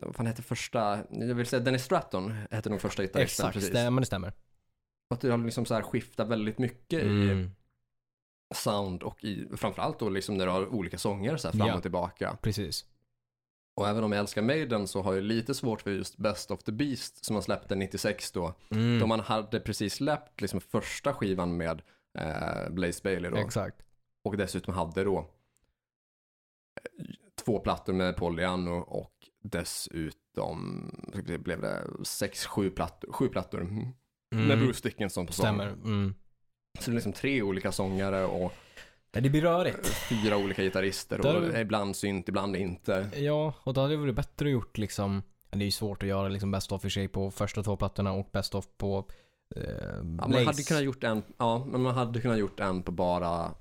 vad 0.02 0.16
fan 0.16 0.26
heter 0.26 0.42
första, 0.42 0.98
jag 1.10 1.34
vill 1.34 1.46
säga 1.46 1.60
Dennis 1.60 1.84
Stratton 1.84 2.34
hette 2.50 2.70
nog 2.70 2.80
första 2.80 3.02
gitarristen. 3.02 3.46
Exakt, 3.46 3.54
precis. 3.54 3.72
men 3.74 3.96
det 3.96 4.06
stämmer. 4.06 4.28
Och 5.10 5.14
att 5.14 5.20
du 5.20 5.30
har 5.30 5.38
liksom 5.38 5.64
så 5.66 5.74
här 5.74 5.82
skiftat 5.82 6.28
väldigt 6.28 6.58
mycket 6.58 7.02
i 7.02 7.06
Mm. 7.30 7.50
sound 8.54 9.02
och 9.02 9.24
i, 9.24 9.48
framförallt 9.56 9.98
då 9.98 10.08
liksom 10.08 10.34
när 10.36 10.46
du 10.46 10.52
har 10.52 10.66
olika 10.74 10.98
sånger 10.98 11.36
så 11.36 11.48
här 11.48 11.56
fram 11.58 11.68
Ja. 11.68 11.74
och 11.76 11.82
tillbaka. 11.82 12.36
Precis. 12.42 12.84
Och 13.74 13.88
även 13.88 14.04
om 14.04 14.12
jag 14.12 14.20
älskar 14.20 14.42
Maiden 14.42 14.88
så 14.88 15.02
har 15.02 15.14
jag 15.14 15.24
lite 15.24 15.54
svårt 15.54 15.82
för 15.82 15.90
just 15.90 16.16
Best 16.16 16.50
of 16.50 16.62
the 16.62 16.72
Beast 16.72 17.24
som 17.24 17.34
man 17.34 17.42
släppte 17.42 17.74
96 17.74 18.32
då. 18.32 18.54
Mm. 18.70 18.98
Då 19.00 19.06
man 19.06 19.20
hade 19.20 19.60
precis 19.60 19.94
släppt 19.94 20.40
liksom 20.40 20.60
första 20.60 21.14
skivan 21.14 21.56
med 21.56 21.82
eh, 22.18 22.70
Blaze 22.70 23.00
Bailey 23.02 23.30
då. 23.30 23.36
Exakt. 23.36 23.82
Och 24.24 24.36
dessutom 24.36 24.74
hade 24.74 25.04
då 25.04 25.18
eh, 25.18 27.04
två 27.44 27.58
plattor 27.58 27.92
med 27.92 28.16
Paul 28.16 28.36
Diano 28.36 28.70
och 28.70 29.14
dessutom 29.42 30.90
blev 31.38 31.60
det 31.60 31.86
sex, 32.02 32.46
sju 32.46 32.70
plattor, 32.70 33.12
sju 33.12 33.28
plattor 33.28 33.60
mm. 33.60 33.92
med. 34.30 34.58
Bruce 34.58 34.88
Dickinson 34.88 35.26
på 35.26 35.32
sång. 35.32 35.44
Stämmer. 35.44 35.66
Mm. 35.68 36.14
Så 36.80 36.90
det 36.90 36.92
är 36.92 36.94
liksom 36.94 37.12
tre 37.12 37.42
olika 37.42 37.72
sångare 37.72 38.24
och 38.24 38.52
Det 39.12 39.30
blir 39.30 39.42
rörigt. 39.42 39.86
fyra 39.88 40.36
olika 40.36 40.62
gitarrister 40.62 41.18
och 41.18 41.24
Där- 41.42 41.60
ibland 41.60 41.96
synt, 41.96 42.28
ibland 42.28 42.56
inte. 42.56 43.10
Ja, 43.16 43.54
och 43.62 43.74
då 43.74 43.80
hade 43.80 43.92
det 43.92 43.96
varit 44.00 44.14
bättre 44.14 44.46
att 44.46 44.52
gjort 44.52 44.78
liksom, 44.78 45.22
det 45.50 45.58
är 45.58 45.64
ju 45.64 45.70
svårt 45.70 46.02
att 46.02 46.08
göra 46.08 46.28
liksom 46.28 46.50
best 46.50 46.72
of 46.72 46.84
i 46.84 46.90
sig 46.90 47.08
på 47.08 47.30
första 47.30 47.62
två 47.62 47.76
plattorna 47.76 48.12
och 48.12 48.28
best 48.32 48.54
of 48.54 48.66
på 48.76 49.04
eh, 49.56 49.62
Ja, 49.62 50.02
Blaze. 50.02 50.28
man 50.34 50.46
hade 50.46 50.62
kunnat 50.62 50.82
gjort 50.82 51.04
en, 51.04 51.22
ja, 51.38 51.64
men 51.70 51.80
man 51.82 51.94
hade 51.94 52.20
kunnat 52.20 52.38
gjort 52.38 52.60
en 52.60 52.82
på 52.82 52.92
bara 52.92 53.54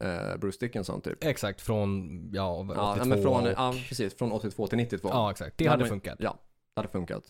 eh, 0.00 0.36
Bruce 0.38 0.58
Dickinson 0.60 1.00
typ. 1.00 1.24
Exakt, 1.24 1.60
från, 1.60 2.20
ja, 2.32 2.54
82 2.56 2.74
Ja, 2.80 2.96
ja, 2.98 3.04
men 3.04 3.22
från, 3.22 3.42
och, 3.46 3.52
ja, 3.56 3.74
precis, 3.88 4.18
från 4.18 4.32
82 4.32 4.66
till 4.66 4.78
92. 4.78 5.08
ja, 5.12 5.30
exakt. 5.30 5.58
Det 5.58 5.66
hade 5.66 5.80
man- 5.82 5.88
funkat. 5.88 6.16
Ja, 6.20 6.38
det 6.74 6.80
hade 6.80 6.88
funkat. 6.92 7.22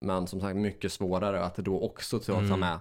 Men 0.00 0.26
som 0.26 0.40
sagt, 0.40 0.56
mycket 0.56 0.92
svårare 0.92 1.40
att 1.44 1.56
då 1.56 1.80
också 1.80 2.18
ta, 2.18 2.24
ta 2.32 2.38
Mm. 2.40 2.60
med 2.60 2.78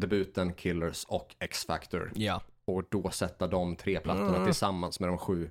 debuten 0.00 0.52
Killers 0.52 1.04
och 1.04 1.36
X-Factor. 1.38 2.12
Ja. 2.14 2.40
Och 2.64 2.82
då 2.88 3.10
sätta 3.10 3.46
de 3.46 3.76
tre 3.76 4.00
plattorna 4.00 4.34
Mm. 4.34 4.44
tillsammans 4.44 5.00
med 5.00 5.08
de 5.08 5.18
sju 5.18 5.50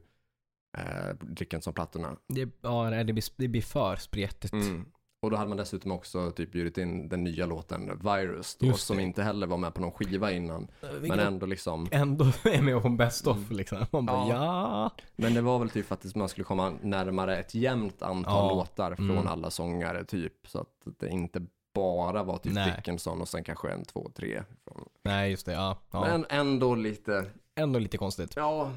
eh, 0.78 1.15
Dickinson-plattorna. 1.22 2.15
Det, 2.28 2.49
ja, 2.61 2.89
det, 3.03 3.13
blir, 3.13 3.24
det 3.36 3.47
blir 3.47 3.61
för 3.61 3.95
spretigt. 3.95 4.53
Mm. 4.53 4.86
Och 5.22 5.32
då 5.32 5.38
hade 5.38 5.49
man 5.49 5.57
dessutom 5.57 5.91
också 5.91 6.32
typ 6.32 6.51
bjudit 6.51 6.78
in 6.78 7.09
den 7.09 7.24
nya 7.24 7.45
låten 7.45 7.99
Virus 8.03 8.55
då, 8.59 8.74
som 8.74 8.99
inte 8.99 9.24
heller 9.24 9.47
var 9.47 9.57
med 9.57 9.74
på 9.74 9.82
någon 9.82 9.91
skiva 9.91 10.32
innan. 10.32 10.68
Vilket 10.82 11.07
Men 11.18 11.20
ändå 11.20 11.45
liksom, 11.45 11.88
ändå 11.91 12.26
är 12.43 12.61
med 12.61 12.82
på 12.82 12.89
best 12.89 13.28
of 13.28 13.38
Mm. 13.38 13.57
liksom. 13.57 13.86
Man 13.91 14.05
bara, 14.05 14.28
Ja. 14.28 14.34
ja. 14.36 15.03
men 15.15 15.34
det 15.34 15.41
var 15.41 15.59
väl 15.59 15.70
typ 15.70 15.86
för 15.86 15.95
att 15.95 16.15
man 16.15 16.30
skulle 16.30 16.45
komma 16.45 16.74
närmare 16.82 17.38
ett 17.38 17.55
jämnt 17.55 18.01
antal 18.01 18.34
Ja. 18.49 18.55
låtar 18.55 18.95
från 18.95 19.11
Mm. 19.11 19.28
alla 19.28 19.49
sångare 19.49 20.05
typ. 20.05 20.34
Så 20.47 20.59
att 20.59 20.68
det 20.99 21.09
inte 21.09 21.45
bara 21.78 22.23
var 22.23 22.38
typ 22.38 22.53
Nej. 22.53 22.73
Dickinson 22.75 23.21
och 23.21 23.28
sen 23.28 23.43
kanske 23.43 23.69
en, 23.69 23.86
två, 23.86 24.11
tre. 24.15 24.43
Från. 24.63 24.89
Nej, 25.03 25.32
just 25.32 25.45
det. 25.45 25.51
Ja. 25.51 25.78
ja. 25.91 26.01
Men 26.01 26.25
ändå 26.30 26.75
lite, 26.75 27.32
Ändå 27.55 27.80
lite 27.80 27.97
konstigt. 27.97 28.36
ja, 28.36 28.71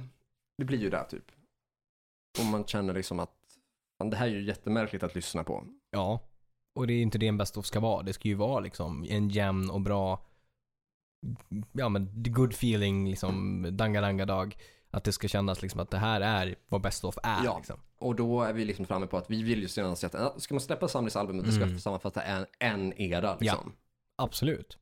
det 0.58 0.64
blir 0.64 0.78
ju 0.78 0.90
där 0.90 1.04
typ. 1.04 1.24
Och 2.38 2.44
man 2.44 2.64
känner 2.64 2.94
liksom 2.94 3.20
att 3.20 3.30
det 4.04 4.16
här 4.16 4.26
är 4.26 4.30
ju 4.30 4.42
jättemärkligt 4.44 5.02
att 5.02 5.14
lyssna 5.14 5.44
på. 5.44 5.64
Ja. 5.90 6.20
Och 6.72 6.86
det 6.86 6.92
är 6.92 7.02
inte 7.02 7.18
det 7.18 7.28
en 7.28 7.36
best 7.36 7.56
of 7.56 7.66
ska 7.66 7.80
vara. 7.80 8.02
Det 8.02 8.12
ska 8.12 8.28
ju 8.28 8.34
vara 8.34 8.60
liksom 8.60 9.06
en 9.08 9.28
jämn 9.28 9.70
och 9.70 9.80
bra, 9.80 10.24
ja 11.72 11.88
men 11.88 12.10
good 12.14 12.52
feeling 12.52 13.08
liksom, 13.08 13.66
danga 13.70 14.26
dag. 14.26 14.56
Att 14.90 15.04
det 15.04 15.12
ska 15.12 15.28
kännas 15.28 15.62
liksom 15.62 15.80
att 15.80 15.90
det 15.90 15.98
här 15.98 16.20
är 16.20 16.54
vad 16.68 16.80
best 16.80 17.04
of 17.04 17.18
är. 17.22 17.44
Ja. 17.44 17.56
Liksom. 17.58 17.80
Och 17.98 18.14
då 18.16 18.42
är 18.42 18.52
vi 18.52 18.64
liksom 18.64 18.86
framme 18.86 19.06
på 19.06 19.16
att 19.16 19.30
vi 19.30 19.42
vill 19.42 19.62
ju 19.62 19.68
sedan 19.68 19.96
se 19.96 20.06
att 20.06 20.14
ja, 20.14 20.34
ska 20.38 20.54
man 20.54 20.60
släppa 20.60 20.88
samlingsalbumet, 20.88 21.44
det 21.46 21.52
ska 21.52 21.64
Mm. 21.64 21.78
sammanfatta 21.78 22.22
en, 22.22 22.46
en 22.58 23.00
era 23.00 23.36
liksom. 23.40 23.72
Absolut. 24.22 24.78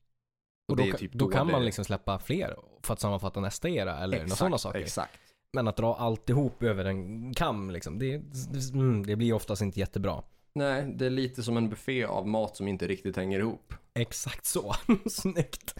Och 0.68 0.70
Och 0.72 0.76
då, 0.86 0.96
typ 0.96 1.12
då 1.12 1.18
då 1.26 1.30
kan 1.32 1.46
det- 1.46 1.52
man 1.52 1.64
liksom 1.64 1.84
släppa 1.84 2.18
fler 2.18 2.56
för 2.82 2.92
att 2.94 3.00
sammanfatta 3.00 3.40
nästa 3.40 3.68
era 3.68 3.98
eller 3.98 4.18
några 4.18 4.28
sådana 4.36 4.58
saker. 4.58 4.78
Exakt. 4.80 5.18
Men 5.52 5.68
att 5.68 5.76
dra 5.76 5.94
alltihop 5.94 6.62
över 6.62 6.84
en 6.84 7.34
kam 7.34 7.70
liksom, 7.70 7.98
det, 7.98 8.18
det, 8.52 8.72
mm, 8.74 9.06
det 9.06 9.16
blir 9.16 9.32
oftast 9.32 9.62
inte 9.62 9.80
jättebra. 9.80 10.22
Nej, 10.54 10.94
det 10.96 11.06
är 11.06 11.10
lite 11.10 11.42
som 11.42 11.56
en 11.56 11.68
buffé 11.68 12.04
av 12.04 12.28
mat 12.28 12.56
som 12.56 12.68
inte 12.68 12.86
riktigt 12.86 13.16
hänger 13.16 13.38
ihop. 13.40 13.74
Exakt 13.94 14.46
så. 14.46 14.74
Snyggt. 15.10 15.74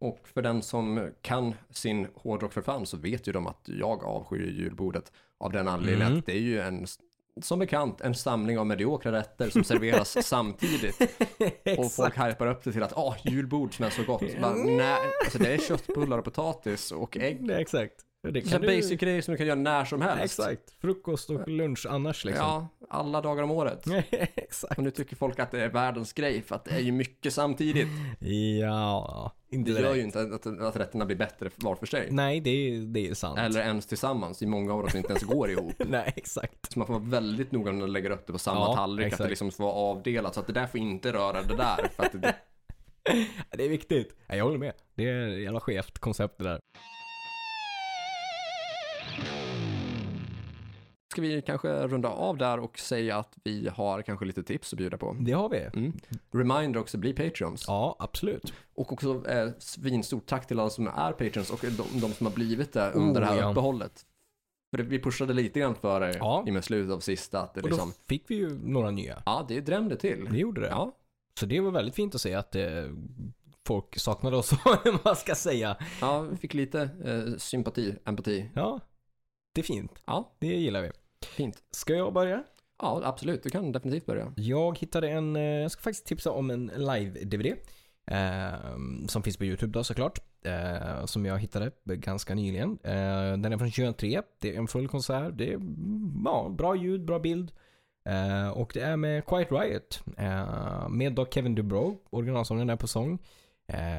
Och 0.00 0.28
för 0.34 0.42
den 0.42 0.62
som 0.62 1.10
kan 1.22 1.54
sin 1.70 2.06
hårdrock 2.14 2.52
för 2.52 2.62
fan 2.62 2.86
så 2.86 2.96
vet 2.96 3.26
ju 3.28 3.32
de 3.32 3.46
att 3.46 3.60
jag 3.64 4.04
avskyr 4.04 4.50
julbordet 4.50 5.12
av 5.40 5.52
den 5.52 5.68
anledningen 5.68 6.06
Mm. 6.06 6.18
att 6.18 6.26
det 6.26 6.32
är 6.32 6.40
ju 6.40 6.60
en, 6.60 6.86
som 7.42 7.58
bekant, 7.58 8.00
en 8.00 8.14
samling 8.14 8.58
av 8.58 8.66
mediokra 8.66 9.12
rätter 9.12 9.50
som 9.50 9.64
serveras 9.64 10.26
samtidigt. 10.26 11.00
Och 11.78 11.92
folk 11.92 12.18
hypar 12.18 12.46
upp 12.46 12.64
det 12.64 12.72
till 12.72 12.82
att 12.82 12.92
åh, 12.96 13.16
julbord 13.24 13.76
som 13.76 13.84
är 13.84 13.90
så 13.90 14.02
gott. 14.02 14.30
Så 14.32 14.40
bara, 14.40 14.54
nej, 14.54 14.98
alltså 15.24 15.38
det 15.38 15.54
är 15.54 15.58
köttbullar 15.58 16.18
och 16.18 16.24
potatis 16.24 16.92
och 16.92 17.16
ägg. 17.16 17.40
Nej, 17.40 17.62
exakt. 17.62 17.94
Det 18.30 18.42
Så 18.46 18.50
här 18.50 18.58
du- 18.58 18.66
basic 18.66 19.00
grejer 19.00 19.22
som 19.22 19.32
du 19.32 19.38
kan 19.38 19.46
göra 19.46 19.58
när 19.58 19.84
som 19.84 20.00
helst. 20.02 20.24
Exakt. 20.24 20.74
Frukost 20.80 21.30
och 21.30 21.48
lunch 21.48 21.86
annars 21.90 22.24
liksom. 22.24 22.44
Ja, 22.46 22.68
alla 22.90 23.20
dagar 23.20 23.42
om 23.42 23.50
året. 23.50 23.84
Exakt. 24.36 24.78
Och 24.78 24.84
nu 24.84 24.90
tycker 24.90 25.16
folk 25.16 25.38
att 25.38 25.50
det 25.50 25.62
är 25.64 25.68
världens 25.68 26.12
grej 26.12 26.42
för 26.42 26.54
att 26.56 26.64
det 26.64 26.70
är 26.70 26.80
ju 26.80 26.92
mycket 26.92 27.32
samtidigt. 27.34 27.88
Ja, 28.60 29.32
inte 29.50 29.70
Det 29.70 29.74
gör 29.80 29.82
direkt. 29.94 29.98
ju 29.98 30.02
inte 30.02 30.20
att, 30.20 30.60
att 30.60 30.76
rätterna 30.76 31.04
blir 31.06 31.16
bättre 31.16 31.50
var 31.56 31.74
för 31.74 31.86
sig. 31.86 32.08
Nej, 32.10 32.40
det 32.40 32.50
är, 32.50 32.80
det 32.80 33.08
är 33.08 33.14
sant. 33.14 33.38
Eller 33.38 33.60
ens 33.60 33.86
tillsammans. 33.86 34.42
I 34.42 34.46
många 34.46 34.72
av 34.74 34.80
dem 34.80 34.90
som 34.90 34.98
inte 34.98 35.08
ens 35.12 35.22
går 35.24 35.50
ihop. 35.50 35.72
Nej, 35.88 36.12
exakt. 36.16 36.72
Så 36.72 36.78
man 36.78 36.86
får 36.86 36.94
vara 36.94 37.04
väldigt 37.04 37.52
noga 37.52 37.72
när 37.72 37.80
man 37.80 37.92
lägger 37.92 38.10
upp 38.10 38.26
det 38.26 38.32
på 38.32 38.38
samma 38.38 38.60
Ja, 38.60 38.74
tallrik. 38.76 39.06
Att 39.06 39.12
exakt. 39.12 39.22
det 39.22 39.28
liksom 39.30 39.50
får 39.52 39.64
vara 39.64 39.74
avdelat. 39.74 40.34
Så 40.34 40.40
att 40.40 40.46
det 40.46 40.52
där 40.52 40.66
får 40.66 40.80
inte 40.80 41.12
röra 41.12 41.42
det 41.42 41.56
där. 41.56 41.88
För 41.96 42.02
att 42.02 42.22
det, 42.22 42.34
Det 43.56 43.64
är 43.64 43.68
viktigt. 43.68 44.16
Ja, 44.26 44.34
Jag 44.36 44.44
håller 44.44 44.58
med. 44.58 44.72
Det 44.94 45.04
är 45.08 45.28
ett 45.28 45.42
jävla 45.42 45.60
skevt 45.60 45.98
koncept 45.98 46.38
det 46.38 46.44
där. 46.44 46.58
Ska 51.12 51.22
vi 51.22 51.42
kanske 51.42 51.86
runda 51.86 52.08
av 52.08 52.36
där 52.36 52.60
och 52.60 52.78
säga 52.78 53.16
att 53.16 53.38
vi 53.44 53.68
har 53.74 54.02
kanske 54.02 54.24
lite 54.24 54.42
tips 54.42 54.72
att 54.72 54.76
bjuda 54.76 54.98
på. 54.98 55.16
Det 55.20 55.32
har 55.32 55.48
vi. 55.48 55.58
Mm. 55.58 55.92
Reminder 56.32 56.80
också, 56.80 56.98
bli 56.98 57.12
Patreons. 57.12 57.64
Ja, 57.66 57.96
absolut. 57.98 58.52
Och 58.74 58.92
också 58.92 59.28
eh, 59.30 59.50
svinstort 59.58 60.26
tack 60.26 60.46
till 60.46 60.60
alla 60.60 60.70
som 60.70 60.86
är 60.86 61.12
Patreons 61.12 61.50
och 61.50 61.60
de, 61.62 62.00
de 62.00 62.12
som 62.12 62.26
har 62.26 62.34
blivit 62.34 62.72
det 62.72 62.90
under 62.90 63.20
Oh, 63.20 63.24
det 63.26 63.32
här 63.32 63.40
ja. 63.40 63.50
uppehållet. 63.50 64.04
För 64.76 64.82
vi 64.82 65.02
pushade 65.02 65.32
lite 65.32 65.60
grann 65.60 65.74
för 65.74 66.00
er 66.02 66.16
Ja. 66.18 66.44
i 66.48 66.62
slutet 66.62 66.94
av 66.94 67.00
sista. 67.00 67.40
Att 67.40 67.54
det 67.54 67.60
Och 67.60 67.68
då 67.68 67.74
liksom, 67.76 67.92
fick 68.08 68.24
vi 68.30 68.34
ju 68.34 68.58
några 68.62 68.90
nya. 68.90 69.22
ja 69.26 69.44
det 69.48 69.60
drämde 69.60 69.96
till. 69.96 70.28
Det 70.30 70.38
gjorde 70.38 70.60
det. 70.60 70.68
Ja, 70.68 70.96
Så 71.40 71.46
det 71.46 71.60
var 71.60 71.70
väldigt 71.70 71.94
fint 71.94 72.14
att 72.14 72.20
se 72.20 72.34
att 72.34 72.54
eh, 72.54 72.64
folk 73.66 73.98
saknade 73.98 74.36
oss, 74.36 74.52
vad 74.64 74.98
man 75.04 75.16
ska 75.16 75.34
säga. 75.34 75.76
ja, 76.00 76.20
vi 76.20 76.36
fick 76.36 76.54
lite 76.54 76.82
eh, 77.04 77.36
sympati, 77.38 77.96
empati. 78.04 78.50
Ja, 78.54 78.80
det 79.58 79.62
är 79.62 79.74
fint. 79.74 79.92
Ja, 80.06 80.32
Det 80.38 80.46
gillar 80.46 80.82
vi. 80.82 80.90
fint. 81.26 81.56
Ska 81.70 81.94
jag 81.94 82.12
börja? 82.12 82.42
Ja, 82.82 83.00
absolut. 83.04 83.42
Du 83.42 83.50
kan 83.50 83.72
definitivt 83.72 84.06
börja. 84.06 84.32
Jag 84.36 84.78
hittade 84.78 85.08
en, 85.08 85.36
eh, 85.36 85.42
jag 85.42 85.70
ska 85.70 85.82
faktiskt 85.82 86.06
tipsa 86.06 86.30
om 86.30 86.50
en 86.50 86.70
live-DVD. 86.76 87.46
Eh, 88.06 88.76
som 89.08 89.22
finns 89.22 89.36
på 89.36 89.44
YouTube 89.44 89.72
då 89.72 89.84
såklart. 89.84 90.18
Eh, 90.44 91.04
som 91.04 91.26
jag 91.26 91.38
hittade 91.38 91.70
ganska 91.84 92.34
nyligen. 92.34 92.78
Eh, 92.82 93.36
den 93.38 93.52
är 93.52 93.58
från 93.58 93.70
2003. 93.70 94.22
Det 94.40 94.54
är 94.54 94.58
en 94.58 94.66
full 94.68 94.88
konsert. 94.88 95.32
Det 95.38 95.48
är 95.50 95.54
mm, 95.54 96.22
ja, 96.24 96.48
bra 96.58 96.76
ljud, 96.76 97.04
bra 97.04 97.18
bild. 97.18 97.52
Eh, 98.08 98.48
och 98.50 98.70
det 98.74 98.80
är 98.80 98.96
med 98.96 99.26
Quiet 99.26 99.52
Riot. 99.52 100.02
Eh, 100.18 100.88
med 100.88 101.12
då 101.12 101.26
Kevin 101.26 101.54
Dubrow, 101.54 101.96
originalsångaren 102.10 102.70
är 102.70 102.76
på 102.76 102.86
sång. 102.86 103.18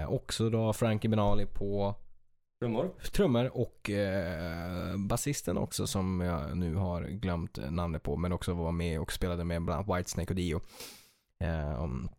Också 0.07 0.49
då 0.49 0.73
Frankie 0.73 1.10
Benali 1.10 1.45
på 1.45 1.95
Trummor. 2.60 2.91
trummor 3.11 3.57
och 3.57 3.90
eh, 3.90 4.98
basisten 4.98 5.57
också 5.57 5.88
som 5.88 6.22
jag 6.22 6.57
nu 6.57 6.76
har 6.76 7.03
glömt 7.03 7.57
eh, 7.57 7.72
namnet 7.72 8.03
på 8.03 8.15
men 8.15 8.31
också 8.31 8.53
var 8.53 8.72
med 8.72 8.99
och 8.99 9.11
spelade 9.11 9.44
med 9.44 9.61
bland 9.61 9.80
annat 9.80 9.99
Whitesnake 9.99 10.30
och 10.30 10.36
Dio. 10.36 10.61
Eh, 11.40 11.84
um, 11.84 12.10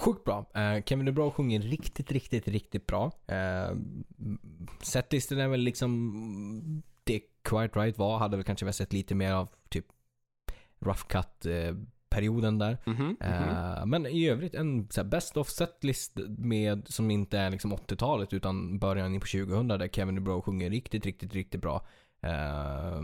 sjukt 0.00 0.24
bra. 0.24 0.46
Eh, 0.54 0.82
Kevin 0.84 1.06
DeBrow 1.06 1.30
sjunger 1.30 1.60
riktigt, 1.60 2.12
riktigt, 2.12 2.48
riktigt 2.48 2.86
bra. 2.86 3.12
Eh, 3.26 3.76
Setlisten 4.82 5.38
är 5.38 5.48
väl 5.48 5.60
liksom 5.60 6.82
det 7.04 7.20
Quiet 7.42 7.76
Right 7.76 7.98
var. 7.98 8.18
Hade 8.18 8.36
väl 8.36 8.44
kanske 8.44 8.64
väl 8.64 8.74
sett 8.74 8.92
lite 8.92 9.14
mer 9.14 9.32
av 9.32 9.48
typ 9.68 9.86
rough 10.78 11.06
cut 11.06 11.46
eh, 11.46 11.74
perioden 12.10 12.58
där. 12.58 12.78
Mhm, 12.84 13.04
mhm. 13.04 13.16
Eh, 13.20 13.86
men 13.86 14.06
i 14.06 14.28
övrigt 14.28 14.54
en 14.54 14.88
så 14.90 15.00
här, 15.00 15.08
best 15.08 15.36
of 15.36 15.48
setlist 15.48 16.18
med, 16.38 16.88
som 16.88 17.10
inte 17.10 17.38
är 17.38 17.50
liksom 17.50 17.72
80-talet 17.74 18.32
utan 18.32 18.78
början 18.78 19.14
in 19.14 19.20
på 19.20 19.26
2000 19.26 19.68
där 19.68 19.88
Kevin 19.88 20.14
DeBrow 20.14 20.40
sjunger 20.40 20.70
riktigt, 20.70 21.06
riktigt, 21.06 21.34
riktigt 21.34 21.60
bra. 21.60 21.86
Eh, 22.20 22.96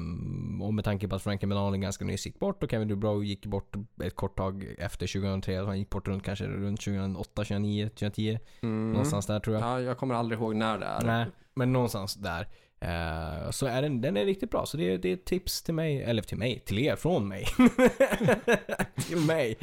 och 0.62 0.74
med 0.74 0.84
tanke 0.84 1.08
på 1.08 1.16
att 1.16 1.22
Frankie 1.22 1.46
Melani 1.46 1.78
ganska 1.78 2.04
nyss 2.04 2.26
gick 2.26 2.38
bort 2.38 2.62
och 2.62 2.70
Kevin 2.70 2.88
DeBrow 2.88 3.24
gick 3.24 3.46
bort 3.46 3.76
ett 4.04 4.16
kort 4.16 4.36
tag 4.36 4.74
efter 4.78 5.06
2003. 5.06 5.60
så 5.60 5.66
Han 5.66 5.78
gick 5.78 5.90
bort 5.90 6.08
runt 6.08 6.22
kanske 6.22 6.46
runt 6.46 6.80
2008, 6.80 7.30
2009, 7.34 7.88
2010. 7.88 8.38
Mm. 8.62 8.92
Någonstans 8.92 9.26
där 9.26 9.40
tror 9.40 9.56
jag. 9.56 9.64
Ja, 9.64 9.80
jag 9.80 9.98
kommer 9.98 10.14
aldrig 10.14 10.40
ihåg 10.40 10.56
när 10.56 10.78
det 10.78 10.86
är. 10.86 11.02
Nej, 11.02 11.26
men 11.54 11.72
någonstans 11.72 12.14
där. 12.14 12.48
Eh, 12.82 13.50
så 13.50 13.66
är 13.66 13.82
den, 13.82 14.00
den 14.00 14.16
är 14.16 14.24
riktigt 14.24 14.50
bra. 14.50 14.66
Så 14.66 14.76
det, 14.76 14.92
är- 14.92 14.98
det 14.98 15.08
är 15.08 15.12
ett 15.14 15.24
tips 15.24 15.62
till 15.62 15.74
mig, 15.74 16.02
eller 16.02 16.22
till 16.22 16.38
mig, 16.38 16.58
till 16.66 16.78
er, 16.78 16.96
från 16.96 17.28
mig. 17.28 17.44
till 19.08 19.18
mig. 19.26 19.58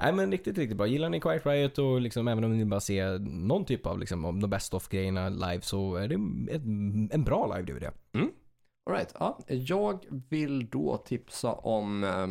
Nej 0.00 0.12
men 0.12 0.30
riktigt, 0.30 0.58
riktigt 0.58 0.76
bra. 0.76 0.86
Gillar 0.86 1.08
ni 1.08 1.20
Quiet 1.20 1.46
Riot 1.46 1.78
och 1.78 2.00
liksom 2.00 2.28
även 2.28 2.44
om 2.44 2.58
ni 2.58 2.64
bara 2.64 2.80
ser 2.80 3.18
någon 3.18 3.64
typ 3.64 3.86
av 3.86 3.98
liksom, 3.98 4.24
om 4.24 4.40
de 4.40 4.50
best 4.50 4.74
of 4.74 4.88
grejerna 4.88 5.28
live 5.28 5.60
så 5.62 5.94
är 5.96 6.08
det 6.08 6.14
ett, 6.54 6.62
en 7.14 7.24
bra 7.24 7.46
live-DVD. 7.56 7.90
All 8.90 8.96
right, 8.96 9.14
ja. 9.18 9.38
Jag 9.48 10.04
vill 10.28 10.66
då 10.70 10.96
tipsa 10.96 11.52
om 11.52 12.04
eh, 12.04 12.26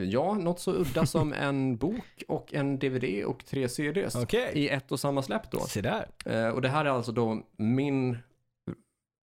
Ja, 0.00 0.34
något 0.34 0.60
så 0.60 0.72
udda 0.72 1.06
som 1.06 1.32
en 1.38 1.76
bok 1.76 2.22
och 2.28 2.54
en 2.54 2.78
DVD 2.78 3.24
och 3.24 3.44
tre 3.46 3.68
CDs 3.68 4.14
Okej. 4.14 4.52
i 4.54 4.68
ett 4.68 4.92
och 4.92 5.00
samma 5.00 5.22
släpp 5.22 5.50
då. 5.50 5.60
Se 5.60 5.80
där. 5.80 6.08
Eh, 6.24 6.48
och 6.48 6.62
det 6.62 6.68
här 6.68 6.84
är 6.84 6.90
alltså 6.90 7.12
då 7.12 7.42
min 7.56 8.18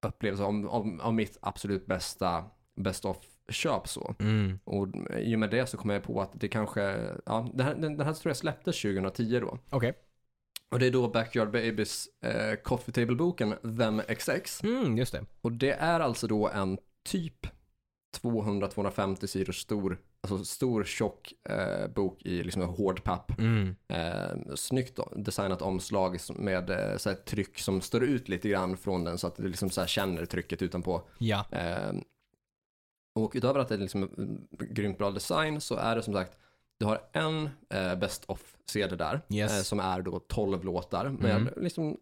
upplevelse 0.05 0.43
av, 0.43 0.67
av, 0.69 0.99
av 1.01 1.13
mitt 1.13 1.37
absolut 1.41 1.85
bästa 1.85 2.43
best 2.75 3.05
of-köp 3.05 3.87
så. 3.87 4.15
Mm. 4.19 4.59
Och 4.63 4.87
i 5.19 5.35
och 5.35 5.39
med 5.39 5.49
det 5.49 5.65
så 5.65 5.77
kom 5.77 5.89
jag 5.89 6.03
på 6.03 6.21
att 6.21 6.31
det 6.33 6.47
kanske, 6.47 6.81
ja, 7.25 7.49
den 7.53 7.65
här, 7.65 7.75
den, 7.75 7.97
den 7.97 8.07
här 8.07 8.13
tror 8.13 8.29
jag 8.29 8.37
släpptes 8.37 8.81
2010 8.81 9.39
då. 9.39 9.57
Okej. 9.69 9.93
Och 10.69 10.79
det 10.79 10.87
är 10.87 10.91
då 10.91 11.07
Backyard 11.07 11.51
Babies 11.51 12.07
eh, 12.21 12.55
Coffee 12.55 12.91
Table-boken 12.91 13.77
Them 13.77 14.01
XX. 14.17 14.63
Mm, 14.63 14.97
just 14.97 15.11
det. 15.11 15.25
Och 15.41 15.51
det 15.51 15.71
är 15.71 15.99
alltså 15.99 16.27
då 16.27 16.49
en 16.49 16.77
typ 17.03 17.47
200-250 18.21 19.25
sidor 19.27 19.53
stor, 19.53 19.97
alltså 20.21 20.45
stor 20.45 20.83
tjock 20.83 21.33
eh, 21.49 21.87
bok 21.87 22.21
i 22.25 22.43
liksom 22.43 22.61
hård 22.61 23.03
papp. 23.03 23.39
Mm. 23.39 23.75
Eh, 23.87 24.55
snyggt 24.55 24.99
designat 25.15 25.61
omslag 25.61 26.17
med 26.35 26.69
eh, 26.69 26.97
så 26.97 27.13
tryck 27.13 27.59
som 27.59 27.81
står 27.81 28.03
ut 28.03 28.29
lite 28.29 28.49
grann 28.49 28.77
från 28.77 29.03
den 29.03 29.17
så 29.17 29.27
att 29.27 29.35
du 29.35 29.47
liksom 29.47 29.69
så 29.69 29.85
känner 29.85 30.25
trycket 30.25 30.61
utanpå. 30.61 31.01
Ja. 31.17 31.45
Eh, 31.51 31.91
och 33.15 33.31
utöver 33.35 33.59
att 33.59 33.67
det 33.69 33.75
är 33.75 33.79
liksom 33.79 34.03
en 34.17 34.47
grymt 34.73 34.97
bra 34.97 35.11
design 35.11 35.61
så 35.61 35.75
är 35.75 35.95
det 35.95 36.01
som 36.03 36.13
sagt, 36.13 36.37
du 36.79 36.85
har 36.85 37.01
en 37.13 37.49
eh, 37.69 37.95
Best 37.95 38.25
of-CD 38.27 38.95
där 38.95 39.21
Yes. 39.29 39.51
eh, 39.57 39.61
som 39.63 39.79
är 39.79 40.01
då 40.01 40.19
12 40.19 40.63
låtar 40.63 41.09
med 41.09 41.35
Mm. 41.41 41.53
liksom 41.57 41.87
eh, 41.89 41.95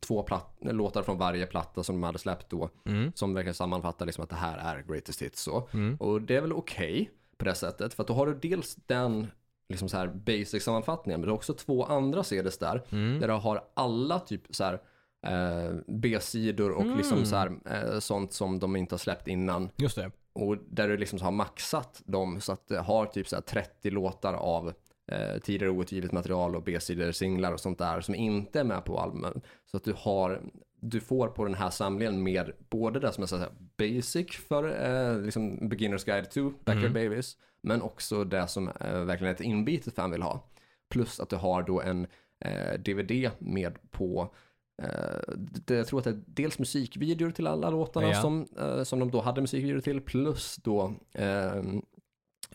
två 0.00 0.22
platt- 0.22 0.56
låtar 0.60 1.02
från 1.02 1.18
varje 1.18 1.46
platta 1.46 1.82
som 1.82 1.94
de 1.96 2.02
hade 2.02 2.18
släppt 2.18 2.50
då 2.50 2.70
Mm. 2.86 3.12
som 3.14 3.34
verkligen 3.34 3.54
sammanfattar 3.54 4.06
liksom 4.06 4.24
att 4.24 4.30
det 4.30 4.36
här 4.36 4.58
är 4.58 4.82
greatest 4.82 5.22
hits 5.22 5.42
så. 5.42 5.68
Mm. 5.72 5.96
Och 5.96 6.22
det 6.22 6.36
är 6.36 6.40
väl 6.40 6.52
okej 6.52 7.10
på 7.36 7.44
det 7.44 7.54
sättet 7.54 7.94
för 7.94 8.02
att 8.02 8.06
då 8.06 8.14
har 8.14 8.26
du 8.26 8.34
dels 8.34 8.74
den 8.86 9.26
liksom 9.68 9.88
så 9.88 9.96
här 9.96 10.06
basic 10.06 10.64
sammanfattningen 10.64 11.20
men 11.20 11.26
du 11.26 11.30
har 11.30 11.36
också 11.36 11.54
två 11.54 11.84
andra 11.84 12.24
CDs 12.24 12.58
där 12.58 12.82
Mm. 12.90 13.20
där 13.20 13.28
du 13.28 13.34
har 13.34 13.64
alla 13.74 14.18
typ 14.20 14.42
så 14.50 14.64
här 14.64 14.80
eh, 15.26 15.74
B-sidor 15.86 16.70
och 16.70 16.82
Mm. 16.82 16.96
liksom 16.96 17.24
så 17.26 17.36
här 17.36 17.52
eh, 17.66 17.98
sånt 17.98 18.32
som 18.32 18.58
de 18.58 18.76
inte 18.76 18.94
har 18.94 18.98
släppt 18.98 19.28
innan 19.28 19.70
Just 19.76 19.96
det. 19.96 20.10
och 20.32 20.56
där 20.70 20.88
du 20.88 20.96
liksom 20.96 21.20
har 21.22 21.30
maxat 21.30 22.02
dem 22.06 22.40
så 22.40 22.52
att 22.52 22.68
det 22.68 22.78
har 22.80 23.06
typ 23.06 23.28
så 23.28 23.36
här 23.36 23.42
30 23.42 23.90
låtar 23.90 24.34
av 24.34 24.72
eh, 25.10 25.38
tidigare 25.42 25.70
outgivet 25.70 26.12
material 26.12 26.56
och 26.56 26.62
B-sidor, 26.62 27.12
singlar 27.12 27.52
och 27.52 27.60
sånt 27.60 27.78
där 27.78 28.00
som 28.00 28.14
inte 28.14 28.60
är 28.60 28.64
med 28.64 28.84
på 28.84 28.98
albumen. 28.98 29.40
Så 29.70 29.76
att 29.76 29.84
du 29.84 29.94
har, 29.96 30.40
du 30.80 31.00
får 31.00 31.28
på 31.28 31.44
den 31.44 31.54
här 31.54 31.70
samlingen 31.70 32.22
med 32.22 32.52
både 32.70 33.00
det 33.00 33.12
som 33.12 33.22
är 33.22 33.26
så 33.26 33.38
basic 33.76 34.30
för 34.48 34.84
eh, 34.90 35.20
liksom 35.22 35.68
beginners 35.68 36.04
guide 36.04 36.30
to 36.30 36.50
Backyard 36.64 36.90
Mm. 36.90 36.92
Babies, 36.92 37.36
men 37.62 37.82
också 37.82 38.24
det 38.24 38.48
som 38.48 38.68
eh, 38.68 39.00
verkligen 39.00 39.34
ett 39.34 39.40
inbitet 39.40 39.94
fan 39.94 40.10
vill 40.10 40.22
ha. 40.22 40.44
Plus 40.90 41.20
att 41.20 41.28
du 41.28 41.36
har 41.36 41.62
då 41.62 41.80
en 41.80 42.06
eh, 42.44 42.78
DVD 42.80 43.30
med 43.38 43.90
på 43.90 44.34
Eh, 44.82 45.34
det, 45.36 45.74
jag 45.74 45.86
tror 45.86 45.98
att 45.98 46.04
det 46.04 46.10
är 46.10 46.22
dels 46.26 46.58
musikvideor 46.58 47.30
till 47.30 47.46
alla 47.46 47.70
låtarna 47.70 48.08
Ja. 48.08 48.22
som, 48.22 48.46
eh, 48.58 48.82
som 48.82 48.98
de 48.98 49.10
då 49.10 49.20
hade 49.20 49.40
musikvideor 49.40 49.80
till 49.80 50.00
plus 50.00 50.56
då 50.56 50.94
eh, 51.12 51.62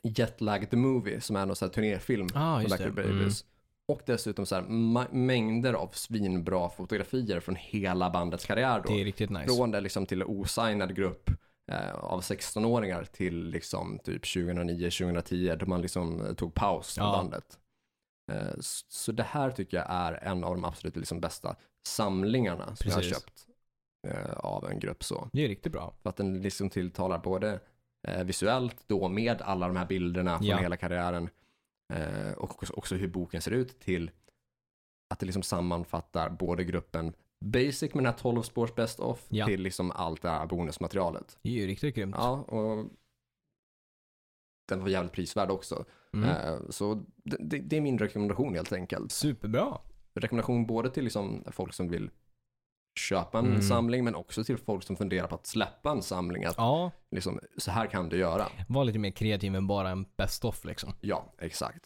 Jetlag 0.08 0.70
the 0.70 0.76
Movie 0.78 1.22
som 1.22 1.36
är 1.36 1.46
någon 1.46 1.56
sån 1.56 1.68
här 1.68 1.74
turnéfilm 1.74 2.28
Ah, 2.36 2.62
just 2.62 2.78
det. 2.78 2.84
Backstreet 2.92 3.10
Babies. 3.10 3.46
Och 3.88 4.02
dessutom 4.06 4.46
så 4.46 4.56
här 4.56 4.62
mängder 5.14 5.74
av 5.74 5.88
svinbra 5.94 6.70
fotografier 6.70 7.40
från 7.40 7.56
hela 7.56 8.10
bandets 8.10 8.46
karriär 8.46 8.82
då. 8.86 8.94
Det 8.94 9.02
är 9.02 9.06
riktigt 9.06 9.30
nice. 9.30 9.56
Från 9.56 9.72
det 9.72 9.82
liksom 9.82 10.06
till 10.06 10.24
osignad 10.24 10.96
grupp 10.96 11.30
eh, 11.72 11.96
av 11.96 12.22
16-åringar 12.22 13.04
till 13.04 13.44
liksom 13.50 14.00
typ 14.04 14.24
2009-2010 14.24 15.56
då 15.56 15.66
man 15.66 15.82
liksom 15.82 16.26
eh, 16.26 16.34
tog 16.34 16.54
paus 16.54 16.96
Ja. 16.98 17.12
bandet. 17.12 17.60
Eh, 18.32 18.54
så 18.90 19.12
det 19.12 19.24
här 19.24 19.52
tycker 19.52 19.78
jag 19.78 19.86
är 19.90 20.14
en 20.24 20.44
av 20.44 20.56
de 20.56 20.66
absolut 20.66 20.96
liksom 20.96 21.20
bästa 21.20 21.56
samlingarna 21.88 22.76
som 22.76 22.90
jag 22.90 22.96
har 22.96 23.02
Precis. 23.02 23.14
köpt 23.18 23.46
eh, 24.08 24.34
av 24.38 24.70
en 24.72 24.80
grupp 24.80 25.04
så. 25.04 25.30
Det 25.34 25.44
är 25.44 25.48
riktigt 25.48 25.72
bra. 25.72 25.94
För 26.02 26.10
att 26.10 26.16
den 26.18 26.42
liksom 26.42 26.70
tilltalar 26.70 27.20
både 27.20 27.60
visuellt 28.26 28.84
då 28.88 29.08
med 29.10 29.42
alla 29.42 29.68
de 29.68 29.76
här 29.78 29.86
bilderna 29.86 30.38
från 30.38 30.48
Ja. 30.48 30.58
hela 30.58 30.78
karriären 30.78 31.30
eh, 31.94 32.32
och 32.38 32.78
också, 32.78 32.96
hur 32.96 33.08
boken 33.08 33.42
ser 33.42 33.52
ut 33.52 33.80
till 33.80 34.12
att 35.10 35.20
det 35.20 35.26
liksom 35.26 35.44
sammanfattar 35.44 36.30
både 36.30 36.64
gruppen 36.64 37.14
basic 37.46 37.94
med 37.94 38.04
den 38.04 38.14
här 38.14 38.20
12 38.20 38.42
spårs 38.42 38.76
best 38.76 39.00
off 39.00 39.26
Ja. 39.30 39.46
till 39.46 39.62
liksom 39.62 39.92
allt 39.92 40.22
det 40.22 40.30
här 40.30 40.46
bonusmaterialet. 40.46 41.38
Det 41.42 41.50
är 41.50 41.54
ju 41.54 41.68
riktigt 41.68 41.96
grymt. 41.96 42.16
Ja, 42.18 42.32
och 42.42 42.86
den 44.70 44.82
var 44.82 44.90
jävligt 44.90 45.12
prisvärd 45.12 45.50
också. 45.52 45.86
Mm. 46.14 46.30
Eh, 46.30 46.60
Så 46.70 47.04
det, 47.24 47.58
det 47.60 47.78
är 47.78 47.82
min 47.82 47.98
rekommendation 48.00 48.56
helt 48.56 48.74
enkelt. 48.74 49.12
Superbra. 49.12 49.78
Rekommendation 50.14 50.66
både 50.66 50.90
till 50.90 51.04
liksom 51.04 51.44
folk 51.52 51.74
som 51.74 51.90
vill 51.90 52.10
köpa 52.98 53.40
en 53.40 53.46
Mm. 53.46 53.62
samling 53.62 54.04
men 54.04 54.16
också 54.16 54.44
till 54.44 54.58
folk 54.58 54.84
som 54.84 54.96
funderar 54.96 55.28
på 55.28 55.36
att 55.36 55.48
släppa 55.48 55.92
en 55.92 56.02
samling. 56.02 56.46
Att 56.46 56.56
Ja, 56.58 56.92
liksom, 57.12 57.40
så 57.58 57.72
här 57.72 57.88
kan 57.88 58.10
du 58.10 58.18
göra. 58.18 58.46
var 58.68 58.84
lite 58.86 59.00
mer 59.00 59.12
kreativ 59.12 59.56
än 59.56 59.68
bara 59.68 59.90
en 59.90 60.06
best 60.18 60.46
of 60.46 60.66
liksom. 60.66 60.94
Ja, 61.02 61.34
exakt. 61.42 61.86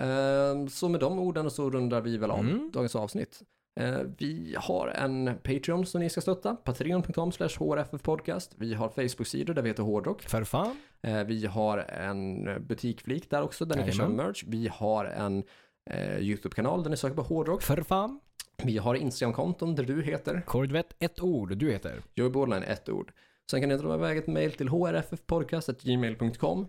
Eh, 0.00 0.66
Så 0.68 0.88
med 0.88 1.00
de 1.00 1.18
orden 1.18 1.50
så 1.50 1.70
rundar 1.70 2.00
vi 2.00 2.16
väl 2.16 2.30
av 2.30 2.40
Mm. 2.40 2.70
dagens 2.72 2.96
avsnitt. 2.96 3.40
Eh, 3.80 3.98
Vi 4.18 4.56
har 4.58 4.88
en 4.88 5.38
Patreon 5.42 5.86
som 5.86 6.00
ni 6.00 6.10
ska 6.10 6.20
stötta, 6.20 6.56
patreon.com 6.56 7.30
hrffpodcast. 7.30 8.54
Vi 8.56 8.74
har 8.74 8.88
Facebook-sidor 8.88 9.54
där 9.54 9.62
vi 9.62 9.68
heter 9.68 9.82
Hårdrock. 9.82 10.22
För 10.22 10.44
fan. 10.44 10.76
Eh, 11.02 11.24
Vi 11.24 11.46
har 11.46 11.78
en 11.78 12.44
butikflik 12.66 13.30
där 13.30 13.42
också 13.42 13.64
där 13.64 13.76
ni 13.76 13.82
kan 13.82 13.92
köpa 13.92 14.02
Jajamän. 14.04 14.26
merch. 14.26 14.44
Vi 14.46 14.68
har 14.72 15.04
en 15.04 15.44
eh, 15.90 16.18
YouTube-kanal 16.18 16.82
där 16.82 16.90
ni 16.90 16.96
söker 16.96 17.16
på 17.16 17.22
Hårdrock. 17.22 17.62
För 17.62 17.82
fan. 17.82 18.20
Vi 18.62 18.78
har 18.78 18.94
Instagram-konton 18.94 19.74
där 19.74 19.84
du 19.84 20.02
heter 20.02 20.40
Korvett, 20.40 20.94
ett 20.98 21.20
ord. 21.20 21.56
Du 21.56 21.72
heter. 21.72 22.02
Joey 22.14 22.30
Borderline, 22.30 22.62
ett 22.62 22.88
ord. 22.88 23.12
Sen 23.50 23.60
kan 23.60 23.68
ni 23.68 23.76
dra 23.76 23.94
iväg 23.94 24.18
ett 24.18 24.26
mail 24.26 24.52
till 24.52 24.68
hrffpodcast.gmail.com. 24.68 26.68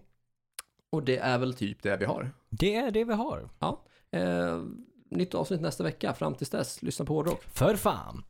Och 0.89 1.03
det 1.03 1.17
är 1.17 1.37
väl 1.37 1.53
typ 1.53 1.83
det 1.83 1.97
vi 1.97 2.05
har. 2.05 2.31
Det 2.49 2.75
är 2.75 2.91
det 2.91 3.03
vi 3.03 3.13
har. 3.13 3.49
Eh, 4.11 4.63
nytt 5.09 5.35
avsnitt 5.35 5.61
nästa 5.61 5.83
vecka. 5.83 6.13
Fram 6.13 6.35
tills 6.35 6.49
dess, 6.49 6.81
lyssna 6.81 7.05
på 7.05 7.13
Hårdrock. 7.13 7.43
För 7.43 7.75
fan. 7.75 8.23